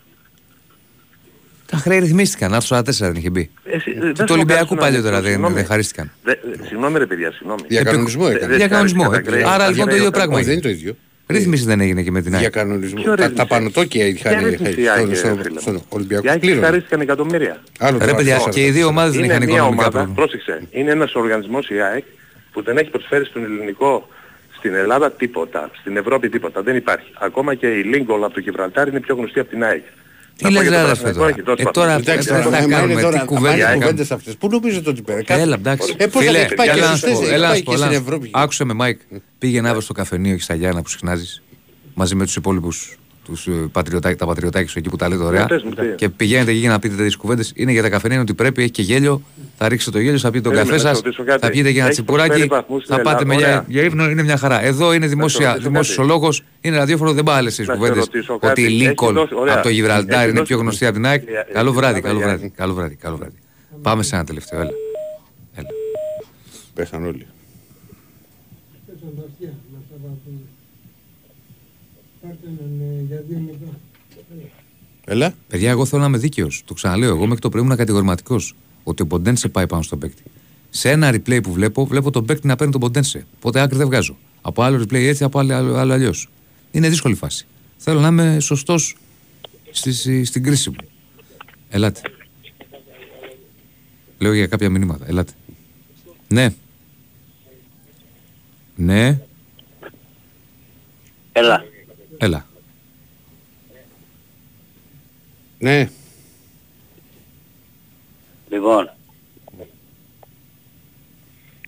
Τα 1.66 1.76
χρέη 1.76 1.98
ρυθμίστηκαν. 1.98 2.54
Άρθρο 2.54 2.76
44 2.78 2.82
δεν 2.98 3.14
είχε 3.14 3.30
μπει. 3.30 3.50
Εσύ, 3.64 3.92
Και 3.92 4.00
δεν 4.00 4.12
του 4.14 4.16
σου 4.18 4.26
Ολυμπιακού 4.30 4.66
κάνεις 4.66 4.84
παλιότερα 4.84 5.14
να- 5.14 5.20
δεν, 5.20 5.30
συγγνώμη. 5.30 5.54
δεν 5.54 5.64
χαρίστηκαν. 5.66 6.12
Δε- 6.22 6.34
Συγγνώμη 6.66 6.98
ρε 6.98 7.06
παιδιά, 7.06 7.32
συγγνώμη. 7.32 7.60
Διακανονισμό 7.68 8.24
Δε- 8.24 8.30
έκανε. 8.34 8.46
δεν 8.48 8.56
Διακανονισμό 8.56 9.02
χαρίστηκαν 9.02 9.32
τα 9.32 9.38
έκανε. 9.38 9.52
χρέη. 9.52 9.66
Άρα 9.66 9.70
λοιπόν 9.70 9.88
το 9.88 9.94
ίδιο 9.94 10.08
Χρέη 10.10 10.18
πράγμα 10.20 10.34
Όχι, 10.36 10.44
δεν 10.44 10.52
είναι. 10.52 10.68
είναι 10.68 10.74
το 10.74 10.80
ίδιο. 10.80 10.96
Ρύθμιση 11.26 11.64
δεν 11.64 11.80
έγινε 11.80 12.02
και 12.02 12.10
με 12.10 12.22
την 12.22 12.32
ΑΕΚ. 12.34 12.40
Διακανονισμό. 12.40 13.02
Ποιο 13.02 13.10
Τα, 13.14 13.16
ρύθμιση; 13.16 13.34
τα 13.34 13.46
πανωτόκια 13.46 14.04
Ποια 14.14 14.30
είχαν 14.30 14.48
ρύθμιση 14.50 14.80
η 14.80 14.88
ΑΕΚ, 14.88 14.98
στον, 14.98 15.08
ρε 15.10 15.14
στον, 15.16 15.36
φίλε 15.42 15.50
μου; 15.54 15.60
στον 15.60 15.82
Ολυμπιακό. 15.88 16.26
Οι 16.26 16.30
ΑΕΚ 16.30 16.40
Πλήρωνε. 16.40 16.64
χαρίστηκαν 16.66 17.00
εκατομμύρια. 17.00 17.60
Άλλο 17.78 17.98
Ρε 17.98 18.06
το 18.06 18.14
παιδιά, 18.14 18.34
άρθρο. 18.34 18.50
και 18.52 18.64
οι 18.66 18.70
δύο 18.70 18.86
ομάδες 18.86 19.14
δεν 19.14 19.24
είναι 19.24 19.32
είχαν 19.32 19.44
μια 19.44 19.54
οικονομικά 19.54 19.82
ομάδα, 19.82 19.90
πρόβλημα. 19.90 20.14
πρόσεξε, 20.14 20.62
είναι 20.70 20.90
ένας 20.90 21.14
οργανισμός 21.14 21.68
η 21.70 21.80
ΑΕΚ 21.80 22.04
που 22.52 22.62
δεν 22.62 22.76
έχει 22.76 22.90
προσφέρει 22.90 23.24
στον 23.24 23.44
ελληνικό 23.44 24.08
στην 24.58 24.74
Ελλάδα 24.74 25.10
τίποτα, 25.12 25.70
στην 25.80 25.96
Ευρώπη 25.96 26.28
τίποτα, 26.28 26.62
δεν 26.62 26.76
υπάρχει. 26.76 27.10
Ακόμα 27.18 27.54
και 27.54 27.66
η 27.66 27.82
Λίγκολ 27.82 28.24
από 28.24 28.34
το 28.34 28.40
Γιβραλτάρ 28.40 28.88
είναι 28.88 29.00
πιο 29.00 29.14
γνωστή 29.14 29.40
από 29.40 29.48
την 29.50 29.64
ΑΕΚ. 29.64 29.82
Τι 30.36 30.44
Να 30.44 30.50
πω 30.50 30.54
λες 30.54 30.62
για 30.62 30.70
το 30.70 30.76
ρε 30.76 30.82
αδερφέ 30.82 31.02
Παναθηναϊκό 31.02 31.18
τώρα. 31.18 31.28
έχει 31.30 31.42
τόσο 31.42 31.68
Ε, 31.68 31.70
τώρα 31.72 31.86
βαθμούς. 31.88 32.06
Εντάξει, 32.08 32.28
δεν 32.28 32.42
τώρα, 32.42 32.44
θα 32.44 32.50
μα 32.58 32.64
είναι 32.64 32.74
κάνουμε 32.74 33.00
τώρα 33.00 33.18
τι 33.20 33.24
κουβέντα. 33.26 33.48
αυτές 33.50 33.58
οι 33.58 33.68
έκαμε. 33.68 33.84
κουβέντες 33.84 34.10
αυτές. 34.10 34.36
Πού 34.36 34.48
νομίζετε 34.48 34.90
ότι 34.90 35.02
πέρα. 35.02 35.22
Κάτσε. 35.22 35.42
Έλα, 35.42 35.54
εντάξει. 35.54 35.94
Ε, 35.96 36.06
πώς 36.06 36.24
θα 36.24 36.30
Φίλε, 36.30 36.44
τις 36.44 36.54
πάει 36.54 36.66
και 36.68 36.72
έλα 36.72 36.90
να 36.90 36.96
στις 36.96 37.00
σου 37.10 37.14
πω, 37.14 37.20
θέσεις, 37.20 37.32
έλα 37.34 37.42
να 37.42 37.48
πάει 37.48 37.56
σου 37.58 37.64
πω, 37.64 37.70
και 37.70 37.76
έλα 37.76 37.86
στην 37.86 37.96
να 37.98 38.02
σου 38.02 38.04
πω. 38.04 38.14
Ευρώπη. 38.14 38.30
Άκουσε 38.32 38.64
με, 38.64 38.72
Μάικ. 38.72 39.00
Πήγαινε 39.38 39.66
αύριο 39.68 39.82
στο 39.82 39.92
καφενείο 39.92 40.36
και 40.36 40.42
στα 40.42 40.54
Γιάννα 40.54 40.82
που 40.82 40.88
συχνάζεις 40.88 41.42
μαζί 41.94 42.14
με 42.14 42.24
τους 42.24 42.36
υπόλοιπους 42.36 42.96
τους 43.24 43.46
ε, 43.46 43.50
πατριωτάκ- 43.72 44.18
τα 44.18 44.26
πατριωτάκια 44.26 44.68
σου 44.68 44.78
εκεί 44.78 44.88
που 44.88 44.96
τα 44.96 45.08
λέτε 45.08 45.22
ωραία. 45.22 45.40
Ναι, 45.40 45.46
πες 45.46 45.62
μου, 45.62 45.70
τι. 45.70 45.86
Και 45.96 46.08
πηγαίνετε 46.08 46.50
εκεί 46.50 46.60
για 46.60 46.68
να 46.70 46.78
πείτε 46.78 46.94
τέτοιες 46.94 47.16
κουβέντες. 47.16 47.52
Είναι 47.54 47.72
για 47.72 47.82
τα 47.82 47.88
καφενεία 47.88 48.20
ότι 48.20 48.34
πρέπει, 48.34 48.62
έχει 48.62 48.70
και 48.70 48.82
γέλιο. 48.82 49.22
Θα 49.56 49.68
ρίξετε 49.68 49.90
το 49.90 49.98
γέλιο, 50.02 50.18
θα 50.18 50.30
πείτε 50.30 50.42
τον 50.42 50.52
Περίμενε, 50.52 50.76
καφέ 50.76 50.88
να 50.88 50.94
σας, 50.94 50.98
σε 50.98 51.04
ρωτήσω 51.04 51.24
κάτι. 51.24 51.40
θα 51.40 51.50
πιείτε 51.50 51.68
και 51.70 51.76
ένα 51.76 51.84
Έχεις 51.84 51.96
τσιπουράκι, 51.96 52.28
προσφέρει 52.28 52.48
βαθμούς 52.50 52.82
στην 52.82 52.94
θα 52.96 53.02
πάτε 53.02 53.22
Ελλάδα. 53.22 53.34
με 53.34 53.34
για, 53.34 53.46
Ωραία. 53.48 53.64
για 53.68 53.82
ύπνο, 53.82 54.10
είναι 54.10 54.22
μια 54.22 54.36
χαρά. 54.36 54.62
Εδώ 54.64 54.92
είναι 54.92 55.06
δημόσια, 55.06 55.48
ρωτήσω 55.48 55.68
δημόσιος 55.68 55.96
ο 55.98 56.00
κάτι. 56.00 56.12
λόγος, 56.12 56.42
είναι 56.60 56.76
ραδιόφωνο, 56.76 57.12
δεν 57.12 57.24
πάει 57.24 57.36
άλλες 57.36 57.54
τις 57.54 57.66
Να 57.66 57.72
σε 57.74 57.78
κουβέντες. 57.80 58.04
ρωτήσω 58.04 58.32
Ότι 58.34 58.46
κάτι. 58.46 58.60
η 58.60 58.64
Έχει 58.64 58.74
Λίκολ 58.74 59.14
δώσει- 59.14 59.34
ωραία. 59.34 59.54
από 59.54 59.62
το 59.62 59.68
Γιβραλτάρ 59.68 60.18
Έχει 60.20 60.22
είναι 60.30 60.38
δώσει- 60.38 60.52
πιο 60.52 60.58
γνωστή 60.58 60.84
από 60.84 60.94
την 60.94 61.06
ΑΕΚ. 61.06 61.28
Ε, 61.28 61.32
ε, 61.32 61.52
Καλό 61.52 61.70
ε, 61.70 61.72
βράδυ, 61.72 61.98
ε, 61.98 62.00
καλό 62.00 62.20
ε, 62.20 62.22
βράδυ, 62.22 62.50
καλό 62.56 62.74
βράδυ, 62.74 62.94
καλό 62.96 63.16
βράδυ. 63.16 63.36
Πάμε 63.82 64.02
σε 64.02 64.14
ένα 64.14 64.24
τελευταίο, 64.24 64.60
έλα. 64.60 64.70
Έλα. 65.54 65.68
Πέσαν 66.74 67.04
όλοι. 67.06 67.26
Έλα. 75.04 75.34
Παιδιά, 75.48 75.70
εγώ 75.70 75.84
θέλω 75.84 76.02
να 76.02 76.08
είμαι 76.08 76.18
δίκαιος. 76.18 76.62
Το 76.64 76.74
ξαναλέω. 76.74 77.08
Εγώ 77.08 77.24
μέχρι 77.26 77.40
το 77.40 77.48
πρωί 77.48 77.62
ήμουν 77.62 77.76
κατηγορηματικός. 77.76 78.54
Ότι 78.84 79.02
ο 79.02 79.06
Ποντένσε 79.06 79.48
πάει 79.48 79.66
πάνω 79.66 79.82
στον 79.82 79.98
παίκτη. 79.98 80.22
Σε 80.70 80.90
ένα 80.90 81.10
replay 81.14 81.42
που 81.42 81.52
βλέπω, 81.52 81.86
βλέπω 81.86 82.10
τον 82.10 82.24
παίκτη 82.24 82.46
να 82.46 82.56
παίρνει 82.56 82.72
τον 82.72 82.80
Ποντένσε. 82.80 83.26
Οπότε 83.36 83.60
άκρη 83.60 83.76
δεν 83.76 83.86
βγάζω. 83.86 84.16
Από 84.42 84.62
άλλο 84.62 84.82
replay 84.82 85.04
έτσι, 85.06 85.24
από 85.24 85.38
άλλο, 85.38 85.54
άλλο, 85.54 85.74
άλλο 85.74 85.92
αλλιώς. 85.92 86.28
Είναι 86.70 86.88
δύσκολη 86.88 87.14
φάση. 87.14 87.46
Θέλω 87.76 88.00
να 88.00 88.08
είμαι 88.08 88.40
σωστός 88.40 88.96
στη, 89.70 90.24
στην 90.24 90.42
κρίση 90.42 90.70
μου. 90.70 90.76
Ελάτε. 91.68 92.00
Λέω 94.18 94.32
για 94.32 94.46
κάποια 94.46 94.70
μηνύματα. 94.70 95.06
Ελάτε. 95.08 95.32
Ναι. 96.28 96.54
Ναι. 98.76 99.20
Έλα. 101.32 101.64
Έλα. 102.24 102.46
Ναι. 105.58 105.90
Λοιπόν. 108.48 108.90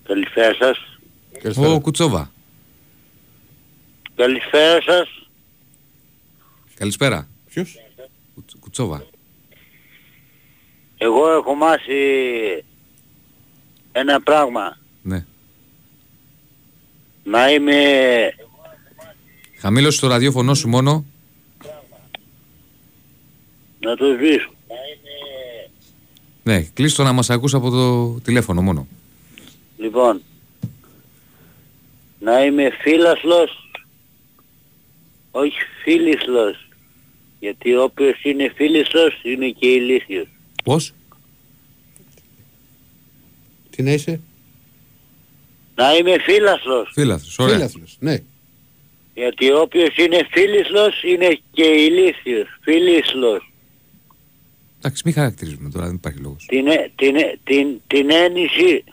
Καλησπέρα 0.03 0.55
σας. 0.55 1.57
Ο 1.57 1.81
Κουτσόβα. 1.81 2.31
Καλησπέρα 4.15 4.83
σας. 4.83 5.29
Καλησπέρα. 6.75 7.29
Ποιος; 7.49 7.77
ένα 13.93 14.21
πράγμα. 14.21 14.79
Ναι. 15.03 15.25
Να 17.25 17.51
είμαι... 17.51 18.35
Χαμήλωσε 19.59 20.01
το 20.01 20.07
ραδιόφωνο 20.07 20.55
σου 20.55 20.69
μόνο. 20.69 21.05
Να 23.81 23.97
το 23.97 24.05
σβήσω. 24.17 24.51
Ναι, 26.43 26.63
κλείστο 26.63 27.03
να 27.03 27.13
μας 27.13 27.31
ακούς 27.31 27.55
από 27.55 27.71
το 27.71 28.11
τηλέφωνο 28.21 28.63
μόνο. 28.63 28.87
Λοιπόν, 29.79 30.23
να 32.21 32.45
είμαι 32.45 32.71
φίλασλος, 32.81 33.71
όχι 35.31 35.57
φίλισλος. 35.83 36.69
Γιατί 37.41 37.77
όποιος 37.77 38.23
είναι 38.23 38.53
φίλισλος 38.55 39.21
είναι 39.23 39.49
και 39.49 39.67
ηλίθιος. 39.67 40.27
Πώς; 40.65 40.93
Τι 43.71 43.83
να 43.83 43.93
είσαι; 43.93 44.21
Να 45.75 45.95
είμαι 45.95 46.19
φίλασλος. 46.19 46.91
Φίλαθλος, 46.93 47.39
ωραία. 47.39 47.55
Φίλαθλος, 47.55 47.97
ναι. 48.01 48.19
Γιατί 49.17 49.53
όποιος 49.53 49.97
είναι 49.97 50.27
φίλισλος 50.31 51.03
είναι 51.03 51.39
και 51.53 51.65
ηλίθιος. 51.65 52.49
Φίλισλος. 52.63 53.53
Εντάξει, 54.79 55.03
μην 55.05 55.15
χαρακτηρίζουμε 55.15 55.71
τώρα, 55.71 55.87
δεν 55.87 55.95
υπάρχει 55.95 56.19
λόγος. 56.19 56.45
Την, 56.49 56.67
ε- 56.67 56.91
την, 56.97 57.17
ε- 57.17 57.39
την, 57.45 57.81
την 57.87 58.11
ένιση, 58.11 58.85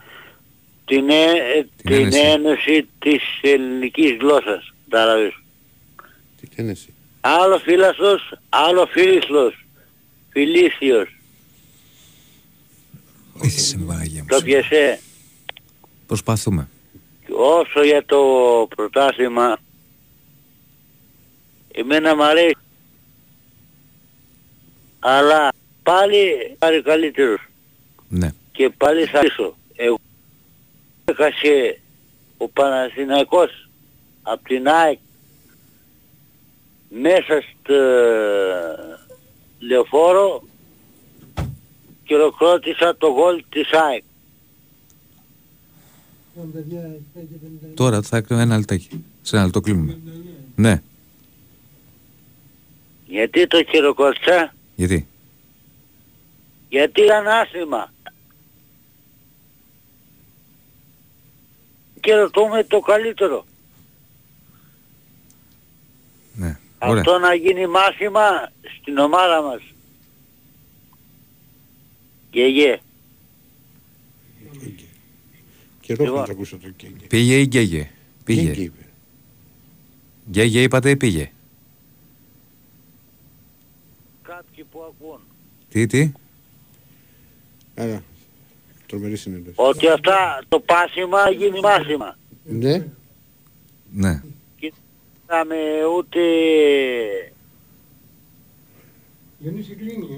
την, 0.84 1.08
ε- 1.10 1.66
την, 1.82 1.92
ένεση. 1.92 2.18
ένωση 2.18 2.88
της 2.98 3.22
ελληνικής 3.40 4.16
γλώσσας. 4.20 4.74
Κατάλαβες. 4.88 5.32
Τι 6.40 6.46
ένεση. 6.56 6.94
Άλλο 7.20 7.58
φίλασλος, 7.58 8.38
άλλο 8.48 8.86
φίλισλος. 8.86 9.64
Φιλήθιος. 10.30 11.08
Βοήθησε 13.34 13.78
με 13.78 13.84
Παναγία 13.84 14.20
μου. 14.20 14.26
Το 14.28 14.42
πιασέ. 14.42 15.00
Προσπαθούμε. 16.06 16.68
Όσο 17.30 17.82
για 17.84 18.04
το 18.04 18.18
πρωτάθλημα, 18.76 19.58
εμένα 21.74 22.14
μ' 22.14 22.22
αρέσει. 22.22 22.56
Αλλά 24.98 25.52
πάλι 25.82 26.56
πάρει 26.58 26.82
καλύτερος. 26.82 27.40
Ναι. 28.08 28.32
Και 28.52 28.70
πάλι 28.70 29.04
θα 29.04 29.20
πίσω. 29.20 29.56
Εγώ 29.74 29.98
έχασε 31.04 31.80
ο 32.36 32.48
Παναθηναϊκός 32.48 33.68
από 34.22 34.44
την 34.44 34.68
ΑΕΚ 34.68 34.98
μέσα 36.88 37.42
στο 37.42 37.74
λεωφόρο 39.58 40.42
και 42.04 42.14
ολοκλώτησα 42.14 42.96
το 42.96 43.12
γκολ 43.12 43.44
της 43.48 43.72
ΑΕΚ. 43.72 44.02
Τώρα 47.74 48.02
θα 48.02 48.16
έκανα 48.16 48.40
ένα 48.42 48.58
λεπτάκι. 48.58 49.04
Σε 49.22 49.36
ένα 49.36 49.44
λεπτό 49.44 49.60
κλείνουμε. 49.60 49.98
Ναι. 50.54 50.82
Γιατί 53.14 53.46
το 53.46 53.64
χειροκρότησα, 53.64 54.54
Γιατί; 54.74 55.06
γιατί 56.68 57.00
ήταν 57.02 57.26
άσχημα. 57.26 57.92
Και 62.00 62.14
ρωτούμε 62.14 62.64
το 62.64 62.80
καλύτερο. 62.80 63.46
Ναι. 66.34 66.58
Ωραία. 66.78 67.00
Αυτό 67.00 67.18
να 67.18 67.34
γίνει 67.34 67.66
μάθημα 67.66 68.52
στην 68.80 68.98
ομάδα 68.98 69.42
μας. 69.42 69.62
Γεγέ. 72.30 72.80
Καιρό 75.80 76.04
Λοιπόν. 76.04 76.20
να 76.20 76.26
το 76.26 76.32
ακούσω 76.32 76.56
το 76.56 76.68
Κέγγε. 76.68 77.06
Πήγε 77.06 77.38
ή 77.38 77.44
γκέγε. 77.44 77.90
Κέγγε 78.24 78.50
Πήγε. 78.50 78.62
είπε. 78.62 78.86
Γκέγε 80.30 80.62
είπατε 80.62 80.90
ή 80.90 80.96
πήγε. 80.96 81.28
Κάποιοι 84.22 84.64
που 84.64 84.82
ακούν. 84.82 85.20
Τι, 85.74 85.86
τι; 85.86 86.12
Άρα, 87.74 88.02
τρομερή 88.86 89.16
συνέντευξη. 89.16 89.62
Ότι 89.62 89.88
αυτά 89.88 90.42
το 90.48 90.60
πάσημα 90.60 91.30
γίνει 91.30 91.60
μάθημα. 91.60 92.16
Ναι. 92.44 92.86
Ναι. 93.92 94.22
Είχαμε 94.58 95.56
ούτε 95.96 96.20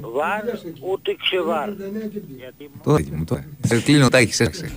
βάρ 0.00 0.44
ούτε 0.80 1.16
ξεβάρ. 1.20 1.68
Γιατί 2.36 2.70
Τώρα 2.82 3.04
μου 3.12 3.24
τώρα. 3.24 3.48
Σε 3.62 3.80
κλείνω 3.80 4.08
τα 4.08 4.18
έχεις 4.18 4.40
έξι. 4.40 4.76